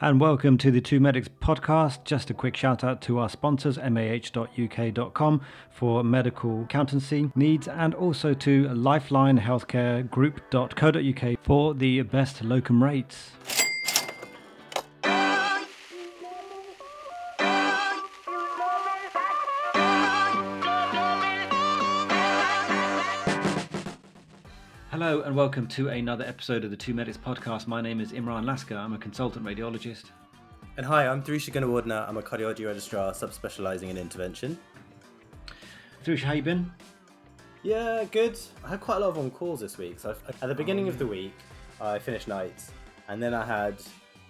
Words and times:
and 0.00 0.20
welcome 0.20 0.56
to 0.56 0.70
the 0.70 0.80
Two 0.80 1.00
Medics 1.00 1.28
podcast. 1.28 2.04
Just 2.04 2.30
a 2.30 2.34
quick 2.34 2.56
shout 2.56 2.84
out 2.84 3.02
to 3.02 3.18
our 3.18 3.28
sponsors, 3.28 3.78
mah.uk.com 3.78 5.40
for 5.70 6.04
medical 6.04 6.62
accountancy 6.62 7.32
needs, 7.34 7.66
and 7.66 7.94
also 7.94 8.32
to 8.34 8.68
Lifeline 8.68 9.40
Healthcare 9.40 10.08
for 11.42 11.74
the 11.74 12.02
best 12.02 12.44
locum 12.44 12.82
rates. 12.82 13.32
Hello 25.08 25.22
and 25.22 25.34
welcome 25.34 25.66
to 25.68 25.88
another 25.88 26.22
episode 26.26 26.64
of 26.64 26.70
the 26.70 26.76
Two 26.76 26.92
Medics 26.92 27.16
podcast. 27.16 27.66
My 27.66 27.80
name 27.80 27.98
is 27.98 28.12
Imran 28.12 28.44
Lasker. 28.44 28.76
I'm 28.76 28.92
a 28.92 28.98
consultant 28.98 29.42
radiologist. 29.42 30.04
And 30.76 30.84
hi, 30.84 31.06
I'm 31.06 31.22
Thrusha 31.22 31.50
Gunawardena. 31.50 32.06
I'm 32.06 32.18
a 32.18 32.22
cardiology 32.22 32.66
registrar 32.66 33.12
subspecializing 33.12 33.88
in 33.88 33.96
intervention. 33.96 34.58
Thrusha, 36.04 36.24
how 36.24 36.34
you 36.34 36.42
been? 36.42 36.70
Yeah, 37.62 38.04
good. 38.04 38.38
I 38.62 38.68
had 38.68 38.80
quite 38.80 38.96
a 38.96 39.00
lot 39.00 39.08
of 39.08 39.16
on 39.16 39.30
calls 39.30 39.60
this 39.60 39.78
week. 39.78 39.98
So 39.98 40.10
I, 40.10 40.44
at 40.44 40.48
the 40.48 40.54
beginning 40.54 40.84
Oh, 40.84 40.90
of 40.90 40.98
the 40.98 41.06
oh, 41.06 41.08
week, 41.08 41.32
I 41.80 41.98
finished 41.98 42.28
nights, 42.28 42.72
and 43.08 43.22
then 43.22 43.32
I 43.32 43.46
had 43.46 43.76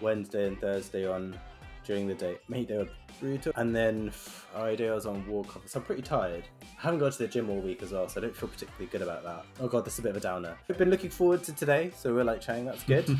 Wednesday 0.00 0.47
and 0.47 0.60
Thursday 0.60 1.08
on 1.08 1.36
during 1.88 2.06
the 2.06 2.15
day. 2.15 2.37
Mate, 2.48 2.69
they 2.69 2.77
were 2.77 2.88
brutal. 3.19 3.51
And 3.56 3.74
then 3.74 4.10
Friday 4.10 4.91
I 4.91 4.95
was 4.95 5.06
on 5.06 5.27
walk. 5.27 5.60
So 5.66 5.80
I'm 5.80 5.87
pretty 5.87 6.02
tired. 6.02 6.45
I 6.62 6.83
haven't 6.83 7.01
gone 7.01 7.11
to 7.11 7.19
the 7.19 7.27
gym 7.27 7.48
all 7.48 7.61
week 7.61 7.83
as 7.83 7.92
well, 7.92 8.06
so 8.09 8.20
I 8.20 8.24
don't 8.24 8.37
feel 8.37 8.48
particularly 8.51 8.87
good 8.87 9.01
about 9.01 9.24
that. 9.24 9.47
Oh 9.59 9.69
god, 9.69 9.87
this 9.87 9.95
is 9.95 10.01
a 10.01 10.02
bit 10.02 10.11
of 10.11 10.19
a 10.19 10.20
downer. 10.20 10.56
I've 10.69 10.77
been 10.77 10.91
looking 10.91 11.09
forward 11.09 11.42
to 11.45 11.52
today, 11.55 11.91
so 11.97 12.14
we're 12.14 12.24
like 12.24 12.42
chatting. 12.42 12.66
That's 12.66 12.84
good. 12.84 13.09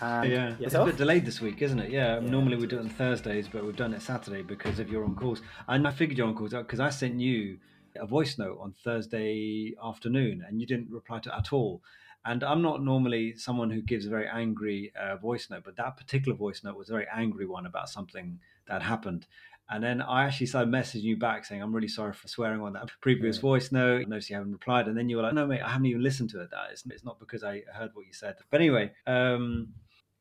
And 0.00 0.30
yeah, 0.30 0.54
it's 0.60 0.74
a 0.74 0.84
bit 0.84 0.96
delayed 0.96 1.24
this 1.24 1.40
week, 1.40 1.62
isn't 1.62 1.78
it? 1.78 1.90
Yeah, 1.90 2.20
Yeah, 2.20 2.28
normally 2.30 2.56
we 2.56 2.66
do 2.66 2.76
it 2.76 2.80
on 2.80 2.90
Thursdays, 2.90 3.48
but 3.48 3.64
we've 3.64 3.76
done 3.76 3.94
it 3.94 4.02
Saturday 4.02 4.42
because 4.42 4.78
of 4.78 4.90
your 4.90 5.04
on 5.04 5.14
calls. 5.14 5.40
And 5.68 5.88
I 5.88 5.92
figured 5.92 6.18
you're 6.18 6.26
on 6.26 6.34
calls 6.34 6.52
because 6.52 6.80
I 6.80 6.90
sent 6.90 7.18
you 7.18 7.58
a 7.96 8.06
voice 8.06 8.38
note 8.38 8.58
on 8.60 8.74
Thursday 8.84 9.74
afternoon 9.82 10.44
and 10.46 10.60
you 10.60 10.66
didn't 10.66 10.90
reply 10.90 11.20
to 11.20 11.30
it 11.30 11.34
at 11.38 11.52
all. 11.52 11.82
And 12.24 12.44
I'm 12.44 12.62
not 12.62 12.82
normally 12.84 13.36
someone 13.36 13.70
who 13.70 13.82
gives 13.82 14.06
a 14.06 14.10
very 14.10 14.28
angry 14.28 14.92
uh, 14.94 15.16
voice 15.16 15.50
note, 15.50 15.64
but 15.64 15.76
that 15.76 15.96
particular 15.96 16.36
voice 16.36 16.62
note 16.62 16.76
was 16.76 16.88
a 16.88 16.92
very 16.92 17.06
angry 17.12 17.46
one 17.46 17.66
about 17.66 17.88
something 17.88 18.38
that 18.66 18.80
happened. 18.82 19.26
And 19.68 19.82
then 19.82 20.02
I 20.02 20.24
actually 20.24 20.46
started 20.46 20.70
messaging 20.70 21.02
you 21.02 21.16
back 21.16 21.44
saying, 21.44 21.62
I'm 21.62 21.74
really 21.74 21.88
sorry 21.88 22.12
for 22.12 22.28
swearing 22.28 22.60
on 22.60 22.74
that 22.74 22.90
previous 23.00 23.36
Yeah. 23.36 23.42
voice 23.42 23.72
note. 23.72 24.02
I 24.06 24.08
noticed 24.08 24.30
you 24.30 24.36
haven't 24.36 24.52
replied. 24.52 24.86
And 24.86 24.96
then 24.96 25.08
you 25.08 25.16
were 25.16 25.22
like, 25.22 25.34
no, 25.34 25.46
mate, 25.46 25.62
I 25.62 25.70
haven't 25.70 25.86
even 25.86 26.02
listened 26.02 26.30
to 26.30 26.40
it. 26.42 26.50
That 26.50 26.70
it's, 26.72 26.84
it's 26.86 27.04
not 27.04 27.18
because 27.18 27.42
I 27.42 27.62
heard 27.72 27.90
what 27.94 28.06
you 28.06 28.12
said. 28.12 28.36
But 28.50 28.60
anyway, 28.60 28.92
um, 29.06 29.72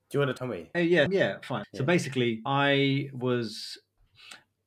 Do 0.10 0.18
you 0.18 0.26
want 0.26 0.36
to 0.36 0.40
tell 0.40 0.48
me? 0.48 0.72
Oh, 0.74 0.80
yeah, 0.80 1.08
yeah, 1.12 1.38
fine. 1.44 1.66
So 1.76 1.84
basically, 1.84 2.42
I 2.46 3.10
was, 3.14 3.78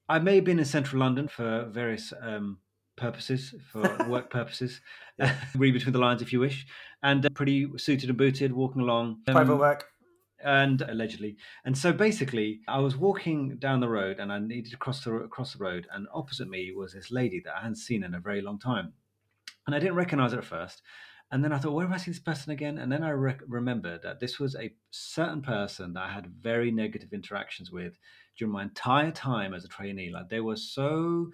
I 0.09 0.19
may 0.19 0.37
have 0.37 0.45
been 0.45 0.59
in 0.59 0.65
central 0.65 1.01
London 1.01 1.29
for 1.29 1.65
various 1.67 2.13
um, 2.21 2.59
purposes, 2.97 3.55
for 3.71 3.83
work 4.09 4.31
purposes. 4.31 4.81
Yeah. 5.17 5.33
Read 5.55 5.75
between 5.75 5.93
the 5.93 6.01
lines 6.01 6.23
if 6.23 6.33
you 6.33 6.41
wish. 6.41 6.67
And 7.01 7.25
uh, 7.25 7.29
pretty 7.35 7.69
suited 7.77 8.09
and 8.09 8.19
booted, 8.19 8.53
walking 8.53 8.83
along. 8.83 9.21
Um, 9.29 9.35
Private 9.35 9.57
work. 9.59 9.87
and 10.45 10.81
allegedly. 10.83 11.37
And 11.65 11.79
so 11.79 11.93
basically, 11.93 12.63
I 12.67 12.81
was 12.81 12.97
walking 12.97 13.57
down 13.59 13.79
the 13.79 13.89
road 13.89 14.19
and 14.19 14.33
I 14.33 14.41
needed 14.41 14.73
to 14.73 14.77
cross 14.77 15.05
the 15.05 15.29
cross 15.31 15.53
the 15.53 15.63
road, 15.63 15.87
and 15.93 16.09
opposite 16.13 16.49
me 16.49 16.73
was 16.77 16.95
this 16.95 17.13
lady 17.13 17.41
that 17.45 17.55
I 17.55 17.61
hadn't 17.61 17.77
seen 17.77 18.03
in 18.03 18.15
a 18.15 18.19
very 18.19 18.43
long 18.43 18.59
time, 18.59 18.93
and 19.69 19.77
I 19.77 19.79
didn't 19.79 19.95
recognize 19.95 20.33
her 20.33 20.39
at 20.39 20.45
first. 20.45 20.83
And 21.31 21.45
then 21.45 21.53
I 21.53 21.59
thought, 21.59 21.75
where 21.75 21.87
have 21.87 21.95
I 21.95 21.99
seen 21.99 22.13
this 22.13 22.21
person 22.21 22.51
again? 22.51 22.79
And 22.79 22.91
then 22.91 23.05
I 23.05 23.11
rec- 23.11 23.41
remembered 23.47 24.03
that 24.03 24.19
this 24.19 24.41
was 24.41 24.57
a 24.57 24.73
certain 24.91 25.43
person 25.43 25.93
that 25.93 26.03
I 26.03 26.13
had 26.13 26.27
very 26.27 26.73
negative 26.73 27.13
interactions 27.13 27.71
with 27.71 27.99
during 28.37 28.53
my 28.53 28.63
entire 28.65 29.13
time 29.13 29.55
as 29.55 29.65
a 29.65 29.69
trainee. 29.69 30.11
Like 30.13 30.29
they 30.29 30.41
were 30.41 30.57
so, 30.57 31.31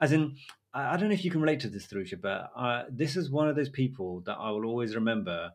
as 0.00 0.12
in, 0.12 0.36
I 0.74 0.94
I 0.94 0.96
don't 0.96 1.08
know 1.08 1.14
if 1.14 1.24
you 1.24 1.30
can 1.30 1.42
relate 1.42 1.60
to 1.60 1.68
this, 1.68 1.86
Thrusha, 1.86 2.20
but 2.20 2.50
uh, 2.56 2.84
this 2.90 3.16
is 3.16 3.30
one 3.30 3.48
of 3.48 3.56
those 3.56 3.68
people 3.68 4.22
that 4.26 4.36
I 4.38 4.50
will 4.50 4.66
always 4.66 4.94
remember 4.94 5.50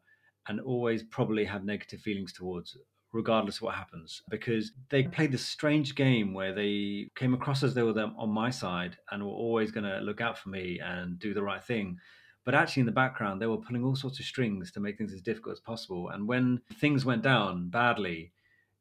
and 0.48 0.60
always 0.62 1.04
probably 1.04 1.46
have 1.46 1.66
negative 1.66 2.02
feelings 2.02 2.34
towards 2.34 2.78
regardless 3.14 3.58
of 3.58 3.62
what 3.64 3.76
happens 3.76 4.22
because 4.30 4.74
they 4.90 5.04
played 5.04 5.32
this 5.32 5.46
strange 5.46 5.96
game 5.96 6.34
where 6.34 6.54
they 6.54 7.10
came 7.16 7.34
across 7.34 7.64
as 7.64 7.74
they 7.74 7.82
were 7.82 7.98
on 8.18 8.30
my 8.30 8.50
side 8.50 8.98
and 9.12 9.24
were 9.24 9.30
always 9.30 9.72
going 9.72 9.86
to 9.86 10.00
look 10.00 10.22
out 10.22 10.38
for 10.38 10.50
me 10.50 10.80
and 10.84 11.18
do 11.18 11.34
the 11.34 11.42
right 11.42 11.64
thing. 11.64 11.98
But 12.44 12.54
actually 12.54 12.82
in 12.82 12.86
the 12.86 12.92
background 12.92 13.42
they 13.42 13.48
were 13.48 13.58
pulling 13.58 13.84
all 13.84 13.96
sorts 13.96 14.20
of 14.20 14.26
strings 14.26 14.72
to 14.72 14.80
make 14.80 14.98
things 14.98 15.14
as 15.14 15.22
difficult 15.22 15.54
as 15.54 15.60
possible. 15.60 16.10
And 16.10 16.28
when 16.28 16.62
things 16.80 17.06
went 17.06 17.24
down 17.24 17.70
badly 17.70 18.34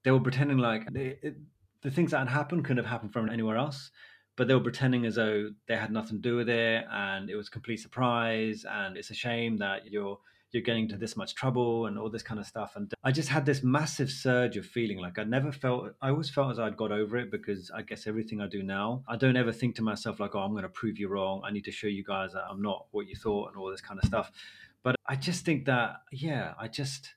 they 0.04 0.10
were 0.10 0.20
pretending 0.20 0.58
like 0.58 0.86
it, 0.94 1.18
it, 1.22 1.36
the 1.82 1.90
things 1.90 2.10
that 2.10 2.18
had 2.18 2.28
happened 2.28 2.64
couldn't 2.64 2.84
have 2.84 2.90
happened 2.90 3.12
from 3.12 3.28
anywhere 3.28 3.56
else 3.56 3.90
but 4.36 4.48
they 4.48 4.54
were 4.54 4.60
pretending 4.60 5.06
as 5.06 5.16
though 5.16 5.50
they 5.66 5.76
had 5.76 5.90
nothing 5.90 6.18
to 6.18 6.22
do 6.22 6.36
with 6.36 6.48
it 6.48 6.84
and 6.90 7.30
it 7.30 7.36
was 7.36 7.48
complete 7.48 7.78
surprise 7.78 8.64
and 8.70 8.96
it's 8.96 9.10
a 9.10 9.14
shame 9.14 9.56
that 9.58 9.90
you're 9.90 10.18
you're 10.52 10.62
getting 10.62 10.84
into 10.84 10.96
this 10.96 11.16
much 11.16 11.34
trouble 11.34 11.86
and 11.86 11.98
all 11.98 12.08
this 12.08 12.22
kind 12.22 12.40
of 12.40 12.46
stuff. 12.46 12.76
And 12.76 12.92
I 13.04 13.12
just 13.12 13.28
had 13.28 13.44
this 13.44 13.62
massive 13.62 14.10
surge 14.10 14.56
of 14.56 14.64
feeling 14.64 14.98
like 14.98 15.18
I 15.18 15.24
never 15.24 15.52
felt, 15.52 15.90
I 16.00 16.10
always 16.10 16.30
felt 16.30 16.50
as 16.50 16.58
I'd 16.58 16.76
got 16.76 16.92
over 16.92 17.16
it 17.18 17.30
because 17.30 17.70
I 17.70 17.82
guess 17.82 18.06
everything 18.06 18.40
I 18.40 18.46
do 18.46 18.62
now, 18.62 19.02
I 19.08 19.16
don't 19.16 19.36
ever 19.36 19.52
think 19.52 19.76
to 19.76 19.82
myself 19.82 20.18
like, 20.18 20.34
oh, 20.34 20.38
I'm 20.38 20.52
going 20.52 20.62
to 20.62 20.68
prove 20.68 20.98
you 20.98 21.08
wrong. 21.08 21.42
I 21.44 21.50
need 21.50 21.64
to 21.64 21.70
show 21.70 21.88
you 21.88 22.04
guys 22.04 22.32
that 22.32 22.44
I'm 22.48 22.62
not 22.62 22.86
what 22.92 23.06
you 23.06 23.16
thought 23.16 23.48
and 23.48 23.58
all 23.58 23.70
this 23.70 23.80
kind 23.80 24.00
of 24.00 24.06
stuff. 24.06 24.30
But 24.82 24.96
I 25.06 25.16
just 25.16 25.44
think 25.44 25.66
that, 25.66 25.96
yeah, 26.12 26.54
I 26.58 26.68
just, 26.68 27.14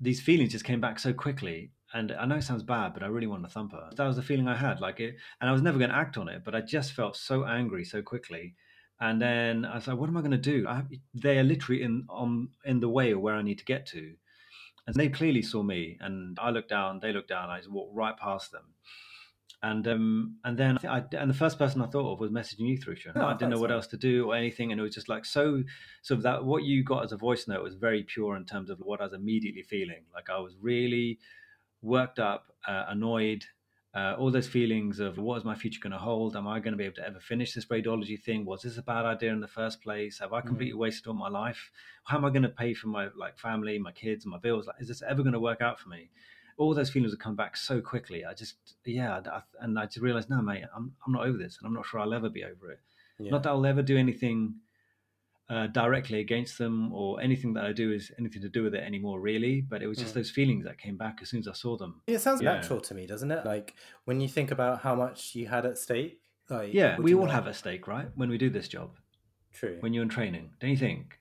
these 0.00 0.20
feelings 0.20 0.52
just 0.52 0.64
came 0.64 0.80
back 0.80 0.98
so 0.98 1.12
quickly. 1.12 1.70
And 1.94 2.12
I 2.12 2.26
know 2.26 2.36
it 2.36 2.42
sounds 2.42 2.62
bad, 2.62 2.94
but 2.94 3.02
I 3.02 3.06
really 3.06 3.26
want 3.26 3.44
to 3.44 3.48
thump 3.48 3.72
her. 3.72 3.90
That 3.96 4.06
was 4.06 4.16
the 4.16 4.22
feeling 4.22 4.48
I 4.48 4.56
had. 4.56 4.80
Like 4.80 5.00
it, 5.00 5.16
and 5.40 5.48
I 5.48 5.52
was 5.52 5.62
never 5.62 5.78
going 5.78 5.90
to 5.90 5.96
act 5.96 6.18
on 6.18 6.28
it, 6.28 6.42
but 6.44 6.54
I 6.54 6.60
just 6.60 6.92
felt 6.92 7.16
so 7.16 7.44
angry 7.44 7.84
so 7.84 8.02
quickly. 8.02 8.54
And 9.00 9.20
then 9.20 9.64
I 9.64 9.76
was 9.76 9.86
like, 9.86 9.98
"What 9.98 10.08
am 10.08 10.16
I 10.16 10.20
going 10.20 10.30
to 10.32 10.38
do?" 10.38 10.66
I, 10.66 10.82
they 11.14 11.38
are 11.38 11.44
literally 11.44 11.82
in 11.82 12.06
on 12.08 12.48
in 12.64 12.80
the 12.80 12.88
way 12.88 13.12
of 13.12 13.20
where 13.20 13.34
I 13.34 13.42
need 13.42 13.58
to 13.58 13.64
get 13.64 13.86
to, 13.88 14.14
and 14.86 14.96
they 14.96 15.08
clearly 15.08 15.42
saw 15.42 15.62
me. 15.62 15.96
And 16.00 16.38
I 16.40 16.50
looked 16.50 16.70
down, 16.70 17.00
they 17.00 17.12
looked 17.12 17.28
down. 17.28 17.50
I 17.50 17.58
just 17.58 17.70
walked 17.70 17.94
right 17.94 18.16
past 18.16 18.52
them, 18.52 18.74
and 19.62 19.86
um, 19.86 20.36
and 20.44 20.58
then 20.58 20.78
I, 20.88 21.04
and 21.12 21.30
the 21.30 21.34
first 21.34 21.58
person 21.58 21.82
I 21.82 21.86
thought 21.86 22.14
of 22.14 22.20
was 22.20 22.30
messaging 22.30 22.68
you 22.68 22.78
through. 22.78 22.96
Oh, 23.14 23.26
I 23.26 23.34
didn't 23.34 23.50
know 23.50 23.60
what 23.60 23.70
else 23.70 23.86
to 23.88 23.96
do 23.96 24.30
or 24.30 24.34
anything, 24.34 24.72
and 24.72 24.80
it 24.80 24.82
was 24.82 24.94
just 24.94 25.08
like 25.08 25.24
so. 25.24 25.62
So 26.02 26.16
that 26.16 26.44
what 26.44 26.64
you 26.64 26.82
got 26.82 27.04
as 27.04 27.12
a 27.12 27.16
voice 27.16 27.46
note 27.46 27.62
was 27.62 27.74
very 27.74 28.02
pure 28.02 28.36
in 28.36 28.44
terms 28.44 28.70
of 28.70 28.78
what 28.78 29.00
I 29.00 29.04
was 29.04 29.12
immediately 29.12 29.62
feeling. 29.62 30.04
Like 30.14 30.30
I 30.30 30.38
was 30.38 30.54
really 30.60 31.18
worked 31.86 32.18
up, 32.18 32.52
uh, 32.66 32.84
annoyed, 32.88 33.44
uh, 33.94 34.14
all 34.18 34.30
those 34.30 34.46
feelings 34.46 35.00
of 35.00 35.16
what 35.16 35.38
is 35.38 35.44
my 35.44 35.54
future 35.54 35.80
going 35.82 35.92
to 35.92 35.98
hold? 35.98 36.36
Am 36.36 36.46
I 36.46 36.60
going 36.60 36.72
to 36.72 36.76
be 36.76 36.84
able 36.84 36.96
to 36.96 37.06
ever 37.06 37.18
finish 37.18 37.54
this 37.54 37.64
radiology 37.66 38.22
thing? 38.22 38.44
Was 38.44 38.62
this 38.62 38.76
a 38.76 38.82
bad 38.82 39.06
idea 39.06 39.32
in 39.32 39.40
the 39.40 39.48
first 39.48 39.80
place? 39.80 40.18
Have 40.18 40.34
I 40.34 40.42
completely 40.42 40.74
wasted 40.74 41.06
all 41.06 41.14
my 41.14 41.30
life? 41.30 41.70
How 42.04 42.18
am 42.18 42.24
I 42.26 42.30
going 42.30 42.42
to 42.42 42.50
pay 42.50 42.74
for 42.74 42.88
my 42.88 43.08
like 43.16 43.38
family, 43.38 43.78
my 43.78 43.92
kids, 43.92 44.26
and 44.26 44.32
my 44.32 44.38
bills? 44.38 44.66
Like, 44.66 44.76
is 44.80 44.88
this 44.88 45.02
ever 45.08 45.22
going 45.22 45.32
to 45.32 45.40
work 45.40 45.62
out 45.62 45.80
for 45.80 45.88
me? 45.88 46.10
All 46.58 46.74
those 46.74 46.90
feelings 46.90 47.12
would 47.12 47.20
come 47.20 47.36
back 47.36 47.56
so 47.56 47.80
quickly. 47.80 48.24
I 48.24 48.34
just, 48.34 48.56
yeah, 48.84 49.20
I, 49.32 49.40
and 49.60 49.78
I 49.78 49.86
just 49.86 49.98
realized, 50.02 50.28
no, 50.28 50.42
mate, 50.42 50.64
I'm, 50.74 50.92
I'm 51.06 51.12
not 51.12 51.26
over 51.26 51.38
this, 51.38 51.56
and 51.58 51.66
I'm 51.66 51.74
not 51.74 51.86
sure 51.86 52.00
I'll 52.00 52.14
ever 52.14 52.28
be 52.28 52.44
over 52.44 52.72
it. 52.72 52.80
Yeah. 53.18 53.30
Not 53.30 53.44
that 53.44 53.50
I'll 53.50 53.64
ever 53.64 53.82
do 53.82 53.96
anything 53.96 54.56
uh, 55.48 55.68
directly 55.68 56.18
against 56.20 56.58
them 56.58 56.92
or 56.92 57.20
anything 57.20 57.52
that 57.54 57.64
I 57.64 57.72
do 57.72 57.92
is 57.92 58.10
anything 58.18 58.42
to 58.42 58.48
do 58.48 58.64
with 58.64 58.74
it 58.74 58.82
anymore, 58.82 59.20
really. 59.20 59.60
But 59.60 59.82
it 59.82 59.86
was 59.86 59.96
just 59.98 60.12
Mm. 60.12 60.14
those 60.16 60.30
feelings 60.30 60.64
that 60.64 60.78
came 60.78 60.96
back 60.96 61.18
as 61.22 61.28
soon 61.30 61.40
as 61.40 61.48
I 61.48 61.52
saw 61.52 61.76
them. 61.76 62.02
It 62.06 62.18
sounds 62.18 62.42
Yeah. 62.42 62.54
natural 62.54 62.80
to 62.80 62.94
me, 62.94 63.06
doesn't 63.06 63.30
it? 63.30 63.44
Like 63.46 63.74
when 64.06 64.20
you 64.20 64.28
think 64.28 64.50
about 64.50 64.80
how 64.80 64.94
much 64.96 65.34
you 65.36 65.46
had 65.46 65.64
at 65.66 65.78
stake. 65.78 66.20
Like, 66.48 66.72
Yeah, 66.74 66.98
we 66.98 67.14
all 67.14 67.26
have 67.26 67.46
a 67.46 67.54
stake, 67.54 67.86
right? 67.88 68.08
When 68.16 68.28
we 68.28 68.38
do 68.38 68.50
this 68.50 68.68
job, 68.68 68.96
True. 69.52 69.76
when 69.80 69.92
you're 69.94 70.02
in 70.04 70.08
training, 70.08 70.50
don't 70.60 70.70
you 70.70 70.76
think? 70.76 71.20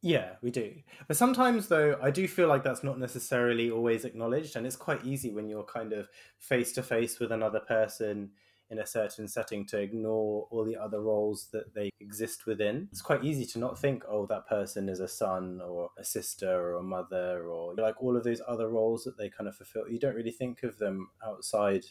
Yeah, 0.00 0.36
we 0.42 0.52
do. 0.52 0.74
But 1.08 1.16
sometimes, 1.16 1.66
though, 1.66 1.98
I 2.00 2.12
do 2.12 2.28
feel 2.28 2.46
like 2.46 2.62
that's 2.62 2.84
not 2.84 3.00
necessarily 3.00 3.68
always 3.68 4.04
acknowledged, 4.04 4.54
and 4.54 4.64
it's 4.64 4.76
quite 4.76 5.04
easy 5.04 5.32
when 5.32 5.48
you're 5.48 5.64
kind 5.64 5.92
of 5.92 6.08
face 6.38 6.72
to 6.74 6.84
face 6.84 7.18
with 7.18 7.32
another 7.32 7.58
person 7.60 8.30
in 8.70 8.78
a 8.78 8.86
certain 8.86 9.26
setting 9.26 9.64
to 9.66 9.78
ignore 9.78 10.46
all 10.50 10.64
the 10.64 10.76
other 10.76 11.00
roles 11.00 11.48
that 11.52 11.74
they 11.74 11.90
exist 12.00 12.46
within. 12.46 12.88
It's 12.92 13.00
quite 13.00 13.24
easy 13.24 13.46
to 13.46 13.58
not 13.58 13.78
think, 13.78 14.04
oh, 14.06 14.26
that 14.26 14.46
person 14.46 14.88
is 14.88 15.00
a 15.00 15.08
son 15.08 15.60
or 15.66 15.90
a 15.98 16.04
sister 16.04 16.50
or 16.50 16.74
a 16.74 16.82
mother 16.82 17.46
or 17.48 17.74
like 17.74 18.02
all 18.02 18.16
of 18.16 18.24
those 18.24 18.42
other 18.46 18.68
roles 18.68 19.04
that 19.04 19.16
they 19.16 19.30
kind 19.30 19.48
of 19.48 19.56
fulfill. 19.56 19.88
You 19.88 19.98
don't 19.98 20.14
really 20.14 20.30
think 20.30 20.62
of 20.62 20.78
them 20.78 21.08
outside 21.26 21.86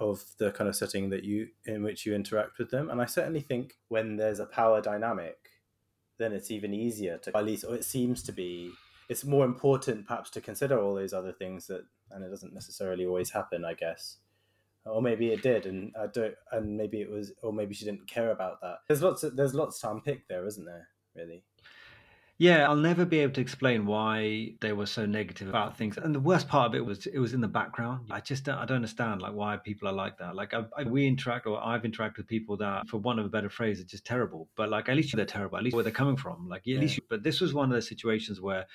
of 0.00 0.24
the 0.38 0.50
kind 0.50 0.68
of 0.68 0.76
setting 0.76 1.10
that 1.10 1.24
you 1.24 1.48
in 1.64 1.82
which 1.82 2.06
you 2.06 2.14
interact 2.14 2.58
with 2.58 2.70
them. 2.70 2.90
And 2.90 3.00
I 3.00 3.06
certainly 3.06 3.40
think 3.40 3.74
when 3.88 4.16
there's 4.16 4.40
a 4.40 4.46
power 4.46 4.80
dynamic, 4.80 5.36
then 6.18 6.32
it's 6.32 6.50
even 6.50 6.74
easier 6.74 7.18
to 7.18 7.36
at 7.36 7.44
least 7.44 7.64
or 7.64 7.74
it 7.74 7.84
seems 7.84 8.22
to 8.24 8.32
be 8.32 8.72
it's 9.08 9.24
more 9.24 9.44
important 9.44 10.06
perhaps 10.06 10.30
to 10.30 10.40
consider 10.40 10.78
all 10.78 10.94
those 10.94 11.12
other 11.12 11.32
things 11.32 11.66
that 11.68 11.82
and 12.10 12.24
it 12.24 12.28
doesn't 12.28 12.52
necessarily 12.52 13.06
always 13.06 13.30
happen 13.30 13.64
i 13.64 13.72
guess 13.72 14.16
or 14.86 15.02
maybe 15.02 15.28
it 15.32 15.42
did 15.42 15.66
and 15.66 15.94
i 16.00 16.06
don't 16.06 16.34
and 16.52 16.76
maybe 16.76 17.00
it 17.00 17.10
was 17.10 17.32
or 17.42 17.52
maybe 17.52 17.74
she 17.74 17.84
didn't 17.84 18.08
care 18.08 18.30
about 18.30 18.60
that 18.60 18.76
there's 18.88 19.02
lots 19.02 19.22
of, 19.22 19.36
there's 19.36 19.54
lots 19.54 19.80
to 19.80 19.90
unpick 19.90 20.26
there 20.28 20.46
isn't 20.46 20.64
there 20.64 20.88
really 21.14 21.44
Yeah, 22.40 22.68
I'll 22.68 22.76
never 22.76 23.04
be 23.04 23.18
able 23.18 23.32
to 23.34 23.40
explain 23.40 23.84
why 23.84 24.52
they 24.60 24.72
were 24.72 24.86
so 24.86 25.06
negative 25.06 25.48
about 25.48 25.76
things. 25.76 25.98
And 25.98 26.14
the 26.14 26.20
worst 26.20 26.46
part 26.46 26.68
of 26.68 26.74
it 26.76 26.84
was 26.86 27.04
it 27.06 27.18
was 27.18 27.34
in 27.34 27.40
the 27.40 27.48
background. 27.48 28.06
I 28.12 28.20
just 28.20 28.44
don't, 28.44 28.58
I 28.58 28.64
don't 28.64 28.76
understand 28.76 29.20
like 29.20 29.34
why 29.34 29.56
people 29.56 29.88
are 29.88 29.92
like 29.92 30.18
that. 30.18 30.36
Like 30.36 30.54
I, 30.54 30.64
I, 30.76 30.84
we 30.84 31.04
interact 31.08 31.46
or 31.46 31.60
I've 31.60 31.82
interacted 31.82 32.18
with 32.18 32.28
people 32.28 32.56
that, 32.58 32.86
for 32.88 32.98
want 32.98 33.18
of 33.18 33.26
a 33.26 33.28
better 33.28 33.50
phrase, 33.50 33.80
are 33.80 33.84
just 33.84 34.06
terrible. 34.06 34.48
But 34.54 34.68
like 34.68 34.88
at 34.88 34.94
least 34.94 35.16
they're 35.16 35.24
terrible. 35.24 35.58
At 35.58 35.64
least 35.64 35.74
where 35.74 35.82
they're 35.82 35.92
coming 35.92 36.16
from. 36.16 36.48
Like 36.48 36.60
at 36.60 36.68
Yeah. 36.68 36.78
least. 36.78 36.98
You, 36.98 37.02
but 37.10 37.24
this 37.24 37.40
was 37.40 37.52
one 37.54 37.70
of 37.70 37.74
the 37.74 37.82
situations 37.82 38.40
where 38.40 38.66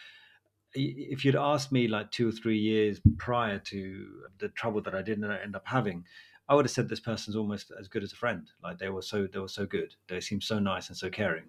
if 0.76 1.24
you'd 1.24 1.36
asked 1.36 1.72
me 1.72 1.88
like 1.88 2.12
two 2.12 2.30
or 2.30 2.32
three 2.32 2.58
years 2.58 3.00
prior 3.18 3.60
to 3.60 4.08
the 4.40 4.50
trouble 4.50 4.82
that 4.82 4.96
I 4.96 5.02
didn't 5.02 5.30
end 5.32 5.56
up 5.56 5.64
having, 5.66 6.06
I 6.50 6.56
would 6.56 6.66
have 6.66 6.72
said 6.72 6.90
this 6.90 7.00
person's 7.00 7.36
almost 7.36 7.72
as 7.80 7.88
good 7.88 8.04
as 8.04 8.14
a 8.14 8.18
friend. 8.18 8.50
Like 8.64 8.78
they 8.80 8.90
were 8.90 9.02
so 9.02 9.28
they 9.32 9.40
were 9.40 9.48
so 9.48 9.66
good. 9.66 9.96
They 10.08 10.20
seemed 10.20 10.44
so 10.44 10.60
nice 10.60 10.90
and 10.90 10.98
so 10.98 11.10
caring. 11.10 11.46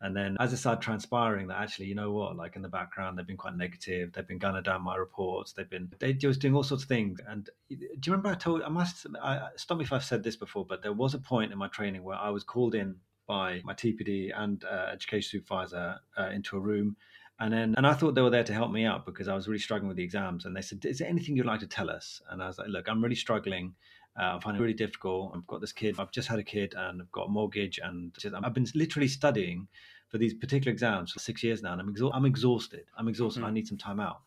And 0.00 0.16
then 0.16 0.36
as 0.38 0.52
it 0.52 0.58
started 0.58 0.80
transpiring 0.80 1.48
that 1.48 1.58
actually, 1.58 1.86
you 1.86 1.96
know 1.96 2.12
what, 2.12 2.36
like 2.36 2.54
in 2.54 2.62
the 2.62 2.68
background, 2.68 3.18
they've 3.18 3.26
been 3.26 3.36
quite 3.36 3.56
negative. 3.56 4.12
They've 4.12 4.26
been 4.26 4.38
gunning 4.38 4.62
down 4.62 4.82
my 4.82 4.94
reports. 4.94 5.52
They've 5.52 5.68
been 5.68 5.90
they 5.98 6.12
just 6.12 6.40
doing 6.40 6.54
all 6.54 6.62
sorts 6.62 6.84
of 6.84 6.88
things. 6.88 7.18
And 7.26 7.50
do 7.68 7.76
you 7.76 8.12
remember 8.12 8.28
I 8.28 8.34
told 8.34 8.62
I 8.62 8.68
must 8.68 9.06
I, 9.20 9.48
stop 9.56 9.78
me 9.78 9.84
if 9.84 9.92
I've 9.92 10.04
said 10.04 10.22
this 10.22 10.36
before, 10.36 10.64
but 10.64 10.82
there 10.82 10.92
was 10.92 11.14
a 11.14 11.18
point 11.18 11.50
in 11.50 11.58
my 11.58 11.68
training 11.68 12.04
where 12.04 12.16
I 12.16 12.30
was 12.30 12.44
called 12.44 12.76
in 12.76 12.96
by 13.26 13.60
my 13.64 13.74
TPD 13.74 14.30
and 14.34 14.64
uh, 14.64 14.90
education 14.92 15.40
supervisor 15.40 15.96
uh, 16.16 16.30
into 16.30 16.56
a 16.56 16.60
room. 16.60 16.96
And 17.40 17.52
then, 17.52 17.74
and 17.76 17.86
I 17.86 17.92
thought 17.94 18.14
they 18.16 18.22
were 18.22 18.30
there 18.30 18.42
to 18.42 18.52
help 18.52 18.72
me 18.72 18.84
out 18.84 19.06
because 19.06 19.28
I 19.28 19.34
was 19.34 19.46
really 19.46 19.60
struggling 19.60 19.86
with 19.88 19.96
the 19.96 20.02
exams. 20.02 20.44
And 20.44 20.56
they 20.56 20.60
said, 20.62 20.84
"Is 20.84 20.98
there 20.98 21.08
anything 21.08 21.36
you'd 21.36 21.46
like 21.46 21.60
to 21.60 21.68
tell 21.68 21.88
us?" 21.88 22.20
And 22.30 22.42
I 22.42 22.48
was 22.48 22.58
like, 22.58 22.68
"Look, 22.68 22.88
I'm 22.88 23.00
really 23.02 23.14
struggling. 23.14 23.74
Uh, 24.18 24.22
I'm 24.34 24.40
finding 24.40 24.60
it 24.60 24.64
really 24.64 24.74
difficult. 24.74 25.32
I've 25.36 25.46
got 25.46 25.60
this 25.60 25.72
kid. 25.72 25.94
I've 26.00 26.10
just 26.10 26.26
had 26.26 26.40
a 26.40 26.42
kid, 26.42 26.74
and 26.76 27.00
I've 27.00 27.12
got 27.12 27.26
a 27.28 27.30
mortgage, 27.30 27.78
and 27.80 28.12
just, 28.18 28.34
I've 28.34 28.54
been 28.54 28.66
literally 28.74 29.06
studying 29.06 29.68
for 30.08 30.18
these 30.18 30.34
particular 30.34 30.72
exams 30.72 31.12
for 31.12 31.20
six 31.20 31.44
years 31.44 31.62
now, 31.62 31.72
and 31.72 31.80
I'm, 31.80 31.94
exha- 31.94 32.10
I'm 32.12 32.24
exhausted. 32.24 32.86
I'm 32.96 33.06
exhausted. 33.06 33.44
I 33.44 33.50
Mhm. 33.50 33.52
need 33.52 33.68
some 33.68 33.78
time 33.78 34.00
out." 34.00 34.22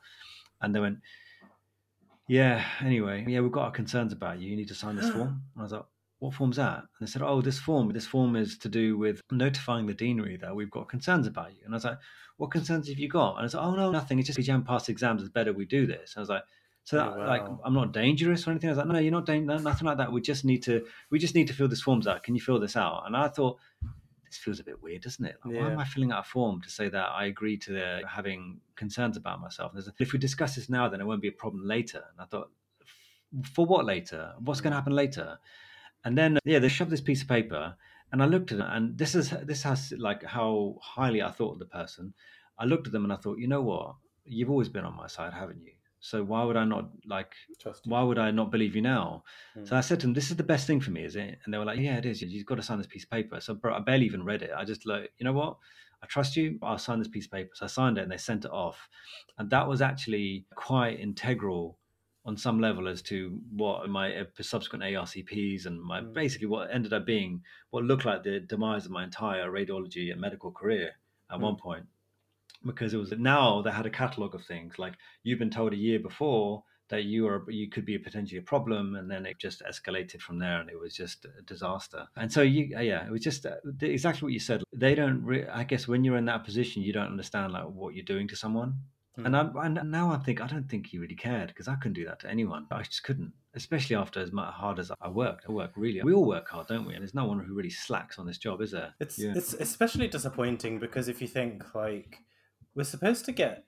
And 0.61 0.73
they 0.73 0.79
went, 0.79 0.99
"Yeah. 2.27 2.63
Anyway, 2.79 3.25
yeah, 3.27 3.41
we've 3.41 3.51
got 3.51 3.65
our 3.65 3.71
concerns 3.71 4.13
about 4.13 4.39
you. 4.39 4.49
You 4.51 4.55
need 4.55 4.69
to 4.69 4.75
sign 4.75 4.95
this 4.95 5.09
form." 5.13 5.27
And 5.53 5.59
I 5.59 5.63
was 5.63 5.71
like, 5.73 5.85
"What 6.21 6.33
form's 6.33 6.55
that?" 6.55 6.77
And 6.77 7.01
they 7.01 7.11
said, 7.11 7.21
"Oh, 7.21 7.41
this 7.41 7.59
form. 7.59 7.89
This 7.89 8.07
form 8.07 8.35
is 8.35 8.57
to 8.59 8.69
do 8.69 8.97
with 8.97 9.21
notifying 9.31 9.87
the 9.87 9.93
deanery 9.93 10.37
that 10.37 10.55
we've 10.55 10.71
got 10.71 10.87
concerns 10.87 11.27
about 11.27 11.51
you." 11.51 11.59
And 11.65 11.73
I 11.73 11.77
was 11.77 11.83
like, 11.83 11.99
"What 12.37 12.51
concerns 12.51 12.87
have 12.87 12.99
you 12.99 13.09
got?" 13.09 13.31
And 13.31 13.39
I 13.39 13.43
was 13.43 13.53
like, 13.55 13.65
"Oh 13.65 13.75
no, 13.75 13.91
nothing. 13.91 14.19
It's 14.19 14.27
just 14.27 14.37
we 14.37 14.43
jam 14.43 14.63
past 14.63 14.87
exams. 14.87 15.21
It's 15.21 15.31
better 15.31 15.51
we 15.51 15.65
do 15.65 15.85
this." 15.85 16.15
And 16.15 16.21
I 16.21 16.21
was 16.21 16.29
like. 16.29 16.43
So 16.83 16.97
Oh, 16.97 17.15
that, 17.15 17.27
like. 17.27 17.43
I'm 17.63 17.75
not 17.75 17.93
dangerous 17.93 18.47
or 18.47 18.51
anything. 18.51 18.67
I 18.69 18.71
was 18.71 18.77
like, 18.79 18.87
no, 18.87 18.97
you're 18.97 19.11
not 19.11 19.27
dangerous, 19.27 19.61
nothing 19.61 19.85
like 19.85 19.99
that. 19.99 20.11
We 20.11 20.19
just 20.19 20.43
need 20.43 20.63
to, 20.63 20.83
we 21.11 21.19
just 21.19 21.35
need 21.35 21.45
to 21.49 21.53
fill 21.53 21.67
this 21.67 21.79
forms 21.79 22.07
out. 22.07 22.23
Can 22.23 22.33
you 22.33 22.41
fill 22.41 22.59
this 22.59 22.75
out? 22.75 23.03
And 23.05 23.15
I 23.15 23.27
thought, 23.27 23.59
this 24.31 24.37
feels 24.37 24.61
a 24.61 24.63
bit 24.63 24.81
weird, 24.81 25.01
doesn't 25.01 25.25
it? 25.25 25.35
Like, 25.43 25.55
Why 25.55 25.71
am 25.71 25.77
I 25.77 25.83
filling 25.83 26.11
out 26.11 26.21
a 26.21 26.27
form 26.27 26.61
to 26.61 26.69
say 26.69 26.87
that 26.87 27.09
I 27.09 27.25
agree 27.25 27.57
to 27.57 27.73
their 27.73 28.07
having 28.07 28.61
concerns 28.75 29.17
about 29.17 29.41
myself? 29.41 29.73
A, 29.75 29.83
if 29.99 30.13
we 30.13 30.19
discuss 30.19 30.55
this 30.55 30.69
now, 30.69 30.87
then 30.87 31.01
it 31.01 31.05
won't 31.05 31.21
be 31.21 31.27
a 31.27 31.33
problem 31.33 31.67
later. 31.67 32.01
And 32.11 32.21
I 32.21 32.25
thought, 32.25 32.49
for 33.43 33.65
what 33.65 33.85
later? 33.85 34.33
What's 34.39 34.61
going 34.61 34.71
to 34.71 34.75
mm. 34.75 34.79
happen 34.79 34.93
later? 34.93 35.37
And 36.03 36.17
then 36.17 36.39
yeah, 36.45 36.59
they 36.59 36.67
shoved 36.69 36.91
this 36.91 37.01
piece 37.01 37.21
of 37.21 37.27
paper, 37.27 37.75
and 38.11 38.21
I 38.23 38.25
looked 38.25 38.51
at 38.51 38.59
it, 38.59 38.65
and 38.67 38.97
this 38.97 39.15
is 39.15 39.29
this 39.43 39.63
has 39.63 39.93
like 39.97 40.23
how 40.23 40.77
highly 40.81 41.21
I 41.21 41.31
thought 41.31 41.53
of 41.53 41.59
the 41.59 41.65
person. 41.65 42.13
I 42.57 42.65
looked 42.65 42.87
at 42.87 42.93
them 42.93 43.03
and 43.03 43.13
I 43.13 43.17
thought, 43.17 43.39
you 43.39 43.47
know 43.47 43.61
what? 43.61 43.95
You've 44.25 44.49
always 44.49 44.69
been 44.69 44.85
on 44.85 44.95
my 44.95 45.07
side, 45.07 45.33
haven't 45.33 45.61
you? 45.63 45.73
So 45.99 46.23
why 46.23 46.43
would 46.43 46.57
I 46.57 46.65
not 46.65 46.89
like? 47.05 47.33
Trust. 47.59 47.83
Why 47.85 48.01
would 48.01 48.17
I 48.17 48.31
not 48.31 48.51
believe 48.51 48.75
you 48.75 48.81
now? 48.81 49.23
Mm. 49.55 49.67
So 49.67 49.75
I 49.75 49.81
said 49.81 49.99
to 49.99 50.07
them, 50.07 50.13
"This 50.13 50.31
is 50.31 50.37
the 50.37 50.43
best 50.43 50.65
thing 50.65 50.81
for 50.81 50.89
me, 50.89 51.03
is 51.03 51.15
it?" 51.15 51.37
And 51.45 51.53
they 51.53 51.59
were 51.59 51.65
like, 51.65 51.79
"Yeah, 51.79 51.97
it 51.97 52.05
is. 52.05 52.21
You've 52.21 52.45
got 52.47 52.55
to 52.55 52.63
sign 52.63 52.79
this 52.79 52.87
piece 52.87 53.03
of 53.03 53.11
paper." 53.11 53.39
So, 53.39 53.53
bro, 53.53 53.75
I 53.75 53.79
barely 53.79 54.07
even 54.07 54.23
read 54.23 54.41
it. 54.41 54.49
I 54.55 54.65
just 54.65 54.87
like, 54.87 55.13
you 55.19 55.25
know 55.25 55.33
what? 55.33 55.57
I 56.03 56.07
trust 56.07 56.35
you. 56.35 56.57
I'll 56.63 56.79
sign 56.79 56.97
this 56.97 57.07
piece 57.07 57.25
of 57.25 57.31
paper. 57.31 57.51
So 57.53 57.65
I 57.65 57.67
signed 57.67 57.99
it, 57.99 58.01
and 58.01 58.11
they 58.11 58.17
sent 58.17 58.45
it 58.45 58.51
off. 58.51 58.89
And 59.37 59.51
that 59.51 59.67
was 59.67 59.81
actually 59.81 60.45
quite 60.55 60.99
integral 60.99 61.77
on 62.25 62.37
some 62.37 62.59
level 62.61 62.87
as 62.87 63.01
to 63.01 63.39
what 63.55 63.89
my 63.89 64.15
uh, 64.15 64.25
subsequent 64.41 64.83
ARCPs 64.83 65.65
and 65.65 65.81
my 65.81 66.01
Mm. 66.01 66.13
basically 66.13 66.47
what 66.47 66.69
ended 66.71 66.93
up 66.93 67.05
being 67.05 67.41
what 67.71 67.83
looked 67.83 68.05
like 68.05 68.23
the 68.23 68.39
demise 68.39 68.85
of 68.85 68.91
my 68.91 69.03
entire 69.03 69.49
radiology 69.51 70.11
and 70.11 70.21
medical 70.21 70.51
career 70.51 70.91
at 71.31 71.39
Mm. 71.39 71.41
one 71.41 71.55
point 71.55 71.85
because 72.65 72.93
it 72.93 72.97
was 72.97 73.11
now 73.11 73.61
they 73.61 73.71
had 73.71 73.85
a 73.85 73.89
catalog 73.89 74.35
of 74.35 74.45
things 74.45 74.77
like 74.77 74.93
you've 75.23 75.39
been 75.39 75.49
told 75.49 75.73
a 75.73 75.77
year 75.77 75.99
before 75.99 76.63
that 76.89 77.05
you 77.05 77.25
are 77.27 77.49
you 77.49 77.69
could 77.69 77.85
be 77.85 77.95
a 77.95 77.99
potentially 77.99 78.37
a 78.37 78.41
problem 78.43 78.95
and 78.95 79.09
then 79.09 79.25
it 79.25 79.37
just 79.39 79.63
escalated 79.67 80.21
from 80.21 80.37
there 80.37 80.59
and 80.59 80.69
it 80.69 80.77
was 80.79 80.93
just 80.93 81.25
a 81.25 81.41
disaster 81.43 82.05
and 82.17 82.31
so 82.31 82.41
you 82.41 82.65
yeah 82.79 83.05
it 83.05 83.11
was 83.11 83.21
just 83.21 83.45
uh, 83.45 83.55
exactly 83.81 84.25
what 84.25 84.33
you 84.33 84.39
said 84.39 84.61
they 84.73 84.93
don't 84.93 85.23
re- 85.23 85.47
i 85.47 85.63
guess 85.63 85.87
when 85.87 86.03
you're 86.03 86.17
in 86.17 86.25
that 86.25 86.43
position 86.43 86.83
you 86.83 86.93
don't 86.93 87.07
understand 87.07 87.51
like 87.53 87.63
what 87.65 87.95
you're 87.95 88.05
doing 88.05 88.27
to 88.27 88.35
someone 88.35 88.73
Mm. 89.19 89.25
and, 89.25 89.35
I'm, 89.35 89.55
and 89.57 89.91
now 89.91 90.11
I 90.11 90.17
think 90.17 90.39
I 90.41 90.47
don't 90.47 90.69
think 90.69 90.87
he 90.87 90.97
really 90.97 91.15
cared 91.15 91.49
because 91.49 91.67
I 91.67 91.75
couldn't 91.75 91.93
do 91.93 92.05
that 92.05 92.21
to 92.21 92.29
anyone. 92.29 92.65
I 92.71 92.83
just 92.83 93.03
couldn't, 93.03 93.33
especially 93.55 93.97
after 93.97 94.21
as 94.21 94.31
hard 94.33 94.79
as 94.79 94.91
I 95.01 95.09
worked. 95.09 95.45
I 95.49 95.51
work 95.51 95.71
really. 95.75 96.01
We 96.01 96.13
all 96.13 96.25
work 96.25 96.47
hard, 96.49 96.67
don't 96.67 96.85
we? 96.85 96.93
And 96.93 97.01
there's 97.01 97.13
no 97.13 97.25
one 97.25 97.39
who 97.39 97.53
really 97.53 97.69
slacks 97.69 98.17
on 98.19 98.25
this 98.25 98.37
job, 98.37 98.61
is 98.61 98.71
there? 98.71 98.93
It's 98.99 99.19
Yeah. 99.19 99.33
it's 99.35 99.53
especially 99.53 100.07
disappointing 100.07 100.79
because 100.79 101.09
if 101.09 101.21
you 101.21 101.27
think 101.27 101.75
like 101.75 102.19
we're 102.73 102.83
supposed 102.85 103.25
to 103.25 103.33
get 103.33 103.65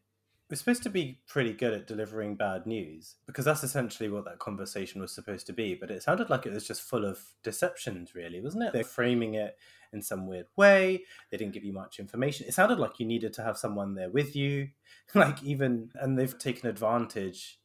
we're 0.49 0.57
supposed 0.57 0.83
to 0.83 0.89
be 0.89 1.19
pretty 1.27 1.53
good 1.53 1.73
at 1.73 1.87
delivering 1.87 2.35
bad 2.35 2.65
news 2.65 3.15
because 3.25 3.45
that's 3.45 3.63
essentially 3.63 4.09
what 4.09 4.25
that 4.25 4.39
conversation 4.39 5.01
was 5.01 5.13
supposed 5.13 5.47
to 5.47 5.53
be. 5.53 5.73
But 5.73 5.89
it 5.89 6.03
sounded 6.03 6.29
like 6.29 6.45
it 6.45 6.53
was 6.53 6.67
just 6.67 6.81
full 6.81 7.05
of 7.05 7.19
deceptions, 7.43 8.13
really, 8.13 8.41
wasn't 8.41 8.65
it? 8.65 8.73
They're 8.73 8.83
framing 8.83 9.35
it 9.35 9.57
in 9.93 10.01
some 10.01 10.27
weird 10.27 10.47
way. 10.55 11.03
They 11.31 11.37
didn't 11.37 11.53
give 11.53 11.63
you 11.63 11.73
much 11.73 11.99
information. 11.99 12.47
It 12.47 12.53
sounded 12.53 12.79
like 12.79 12.99
you 12.99 13.05
needed 13.05 13.33
to 13.33 13.43
have 13.43 13.57
someone 13.57 13.95
there 13.95 14.09
with 14.09 14.35
you, 14.35 14.69
like 15.15 15.41
even, 15.43 15.91
and 15.95 16.19
they've 16.19 16.37
taken 16.37 16.69
advantage 16.69 17.59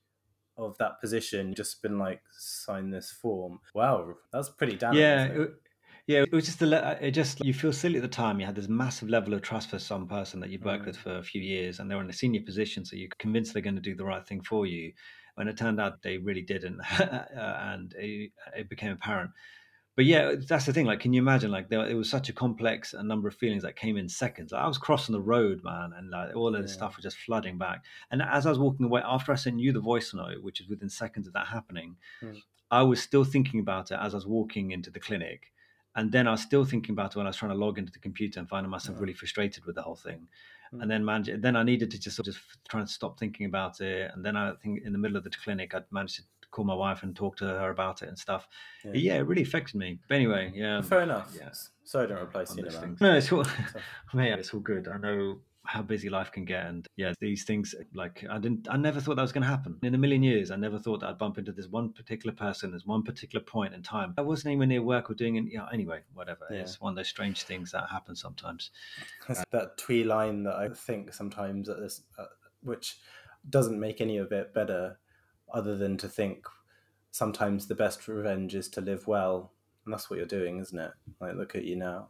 of 0.56 0.78
that 0.78 1.00
position. 1.00 1.54
Just 1.54 1.82
been 1.82 1.98
like, 1.98 2.22
sign 2.36 2.90
this 2.90 3.10
form. 3.10 3.60
Wow, 3.74 4.14
that's 4.32 4.48
pretty 4.48 4.76
damning. 4.76 5.00
yeah, 5.00 5.24
it? 5.24 5.50
Yeah. 6.08 6.22
It 6.22 6.32
was 6.32 6.46
just 6.46 6.60
a. 6.62 6.66
le- 6.66 6.98
It 7.00 7.12
just 7.12 7.44
you 7.44 7.54
feel 7.54 7.72
silly 7.72 7.96
at 7.96 8.02
the 8.02 8.08
time. 8.08 8.40
You 8.40 8.46
had 8.46 8.56
this 8.56 8.68
massive 8.68 9.08
level 9.08 9.32
of 9.34 9.42
trust 9.42 9.70
for 9.70 9.78
some 9.78 10.08
person 10.08 10.40
that 10.40 10.50
you'd 10.50 10.64
worked 10.64 10.82
Mm. 10.82 10.86
with 10.86 10.96
for 10.96 11.16
a 11.18 11.22
few 11.22 11.40
years, 11.40 11.78
and 11.78 11.88
they're 11.88 12.00
in 12.00 12.10
a 12.10 12.12
senior 12.12 12.40
position, 12.42 12.84
so 12.84 12.96
you're 12.96 13.08
convinced 13.18 13.52
they're 13.52 13.62
going 13.62 13.76
to 13.76 13.80
do 13.90 13.94
the 13.94 14.04
right 14.04 14.26
thing 14.26 14.40
for 14.42 14.66
you. 14.66 14.92
When 15.36 15.46
it 15.46 15.56
turned 15.56 15.80
out 15.80 16.02
they 16.02 16.18
really 16.18 16.42
didn't, 16.42 16.80
uh, 17.00 17.24
and 17.72 17.94
it, 17.96 18.32
it 18.56 18.68
became 18.68 18.90
apparent. 18.92 19.30
But 19.94 20.04
yeah, 20.06 20.34
that's 20.48 20.64
the 20.66 20.72
thing. 20.72 20.86
Like, 20.86 21.00
can 21.00 21.12
you 21.12 21.20
imagine? 21.20 21.50
Like, 21.50 21.68
there 21.68 21.88
it 21.88 21.94
was 21.94 22.08
such 22.08 22.28
a 22.28 22.32
complex 22.32 22.92
a 22.94 23.02
number 23.02 23.26
of 23.28 23.34
feelings 23.34 23.62
that 23.64 23.74
came 23.76 23.96
in 23.96 24.08
seconds. 24.08 24.52
Like, 24.52 24.62
I 24.62 24.68
was 24.68 24.78
crossing 24.78 25.12
the 25.12 25.20
road, 25.20 25.60
man, 25.64 25.92
and 25.96 26.08
like 26.10 26.34
all 26.36 26.54
of 26.54 26.62
this 26.62 26.70
Yeah. 26.72 26.76
stuff 26.78 26.96
was 26.96 27.02
just 27.02 27.18
flooding 27.18 27.58
back. 27.58 27.84
And 28.10 28.22
as 28.22 28.46
I 28.46 28.50
was 28.50 28.58
walking 28.60 28.86
away, 28.86 29.02
after 29.04 29.32
I 29.32 29.34
sent 29.36 29.58
you 29.60 29.72
the 29.72 29.80
voice 29.80 30.14
note, 30.14 30.42
which 30.42 30.60
is 30.60 30.68
within 30.68 30.88
seconds 30.88 31.26
of 31.26 31.32
that 31.34 31.48
happening, 31.48 31.96
Mm. 32.22 32.40
I 32.70 32.82
was 32.82 33.02
still 33.02 33.24
thinking 33.24 33.60
about 33.60 33.90
it 33.90 33.98
as 34.00 34.14
I 34.14 34.18
was 34.18 34.26
walking 34.26 34.70
into 34.72 34.90
the 34.90 35.00
clinic. 35.00 35.52
And 35.98 36.12
then 36.12 36.28
I 36.28 36.30
was 36.30 36.42
still 36.42 36.64
thinking 36.64 36.92
about 36.92 37.10
it 37.12 37.16
when 37.16 37.26
I 37.26 37.30
was 37.30 37.36
trying 37.36 37.50
to 37.50 37.58
log 37.58 37.76
into 37.76 37.90
the 37.90 37.98
computer 37.98 38.38
and 38.38 38.48
finding 38.48 38.70
myself 38.70 38.96
Yeah. 38.96 39.00
really 39.00 39.14
frustrated 39.14 39.64
with 39.64 39.74
the 39.74 39.82
whole 39.82 39.96
thing. 39.96 40.28
Mm. 40.72 40.82
And 40.82 40.90
then 40.90 41.04
manage, 41.04 41.30
then 41.42 41.56
I 41.56 41.64
needed 41.64 41.90
to 41.90 41.98
just 41.98 42.14
sort 42.14 42.28
of 42.28 42.34
just 42.34 42.46
try 42.68 42.78
and 42.78 42.88
stop 42.88 43.18
thinking 43.18 43.46
about 43.46 43.80
it. 43.80 44.12
And 44.14 44.24
then 44.24 44.36
I 44.36 44.52
think 44.62 44.82
in 44.84 44.92
the 44.92 44.98
middle 44.98 45.16
of 45.16 45.24
the 45.24 45.30
clinic, 45.30 45.74
I'd 45.74 45.90
managed 45.90 46.16
to 46.18 46.22
call 46.52 46.64
my 46.64 46.74
wife 46.74 47.02
and 47.02 47.16
talk 47.16 47.36
to 47.38 47.46
her 47.46 47.70
about 47.70 48.02
it 48.02 48.08
and 48.08 48.16
stuff. 48.16 48.46
Yeah. 48.84 48.92
Yeah, 48.94 49.14
it 49.16 49.26
really 49.26 49.42
affected 49.42 49.74
me. 49.76 49.98
But 50.08 50.14
anyway, 50.14 50.52
yeah. 50.54 50.82
Fair 50.82 51.02
enough. 51.02 51.34
Yeah. 51.36 51.50
So 51.82 52.02
I 52.04 52.06
don't 52.06 52.22
replace 52.22 52.54
you. 52.56 52.64
No, 53.00 53.14
it's 53.16 53.32
all, 53.32 53.44
it's 54.14 54.54
all 54.54 54.60
good. 54.60 54.86
I 54.86 54.98
know 54.98 55.40
how 55.68 55.82
busy 55.82 56.08
life 56.08 56.32
can 56.32 56.46
get, 56.46 56.64
and 56.64 56.86
yeah, 56.96 57.12
these 57.20 57.44
things 57.44 57.74
like 57.92 58.24
I 58.30 58.38
didn't, 58.38 58.66
I 58.70 58.78
never 58.78 59.00
thought 59.00 59.16
that 59.16 59.22
was 59.22 59.32
going 59.32 59.42
to 59.42 59.48
happen 59.48 59.78
in 59.82 59.94
a 59.94 59.98
million 59.98 60.22
years. 60.22 60.50
I 60.50 60.56
never 60.56 60.78
thought 60.78 61.00
that 61.00 61.10
I'd 61.10 61.18
bump 61.18 61.36
into 61.36 61.52
this 61.52 61.68
one 61.68 61.92
particular 61.92 62.34
person 62.34 62.72
at 62.74 62.80
one 62.86 63.02
particular 63.02 63.44
point 63.44 63.74
in 63.74 63.82
time. 63.82 64.14
I 64.16 64.22
wasn't 64.22 64.54
even 64.54 64.70
near 64.70 64.80
work 64.80 65.10
or 65.10 65.14
doing 65.14 65.36
it. 65.36 65.44
Yeah, 65.46 65.66
anyway, 65.70 66.00
whatever. 66.14 66.46
Yeah. 66.50 66.60
It's 66.60 66.80
one 66.80 66.92
of 66.92 66.96
those 66.96 67.08
strange 67.08 67.42
things 67.42 67.70
that 67.72 67.90
happen 67.90 68.16
sometimes. 68.16 68.70
That's 69.28 69.44
that 69.50 69.76
twee 69.76 70.04
line 70.04 70.42
that 70.44 70.56
I 70.56 70.70
think 70.70 71.12
sometimes 71.12 71.68
at 71.68 71.78
this, 71.80 72.00
uh, 72.18 72.24
which 72.62 72.96
doesn't 73.50 73.78
make 73.78 74.00
any 74.00 74.16
of 74.16 74.32
it 74.32 74.54
better, 74.54 74.98
other 75.52 75.76
than 75.76 75.98
to 75.98 76.08
think 76.08 76.46
sometimes 77.10 77.66
the 77.66 77.74
best 77.74 78.08
revenge 78.08 78.54
is 78.54 78.70
to 78.70 78.80
live 78.80 79.06
well, 79.06 79.52
and 79.84 79.92
that's 79.92 80.08
what 80.08 80.16
you're 80.16 80.24
doing, 80.26 80.60
isn't 80.60 80.78
it? 80.78 80.92
Like, 81.20 81.34
look 81.36 81.54
at 81.54 81.64
you 81.64 81.76
now. 81.76 82.08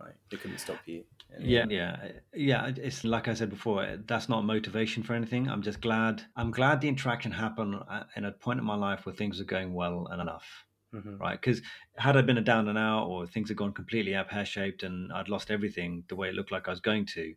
Like, 0.00 0.14
they 0.30 0.36
couldn't 0.38 0.58
stop 0.58 0.78
you. 0.86 1.04
in 1.36 1.42
the 1.44 1.48
Yeah, 1.48 1.66
yeah, 1.68 2.10
yeah. 2.34 2.72
It's 2.76 3.04
like 3.04 3.28
I 3.28 3.34
said 3.34 3.50
before. 3.50 3.98
That's 4.06 4.28
not 4.28 4.44
motivation 4.44 5.02
for 5.02 5.14
anything. 5.14 5.48
I'm 5.48 5.62
just 5.62 5.80
glad. 5.80 6.22
I'm 6.36 6.50
glad 6.50 6.80
the 6.80 6.88
interaction 6.88 7.32
happened 7.32 7.76
at- 7.90 8.08
in 8.16 8.24
a 8.24 8.32
point 8.32 8.58
in 8.58 8.64
my 8.64 8.74
life 8.74 9.06
where 9.06 9.14
things 9.14 9.38
were 9.38 9.44
going 9.44 9.72
well 9.74 10.06
and 10.10 10.20
enough. 10.20 10.66
Mhm. 10.92 11.20
right? 11.20 11.40
Because 11.40 11.62
had 11.98 12.16
I 12.16 12.22
been 12.22 12.36
a 12.36 12.40
down 12.40 12.66
and 12.66 12.76
out, 12.76 13.06
or 13.06 13.24
things 13.24 13.48
had 13.48 13.56
gone 13.56 13.72
completely 13.72 14.12
up 14.16 14.28
hair 14.28 14.44
shaped, 14.44 14.82
and 14.82 15.12
I'd 15.12 15.28
lost 15.28 15.48
everything 15.48 16.02
the 16.08 16.16
way 16.16 16.28
it 16.30 16.34
looked 16.34 16.50
like 16.50 16.66
I 16.66 16.72
was 16.72 16.80
going 16.80 17.06
to, 17.14 17.36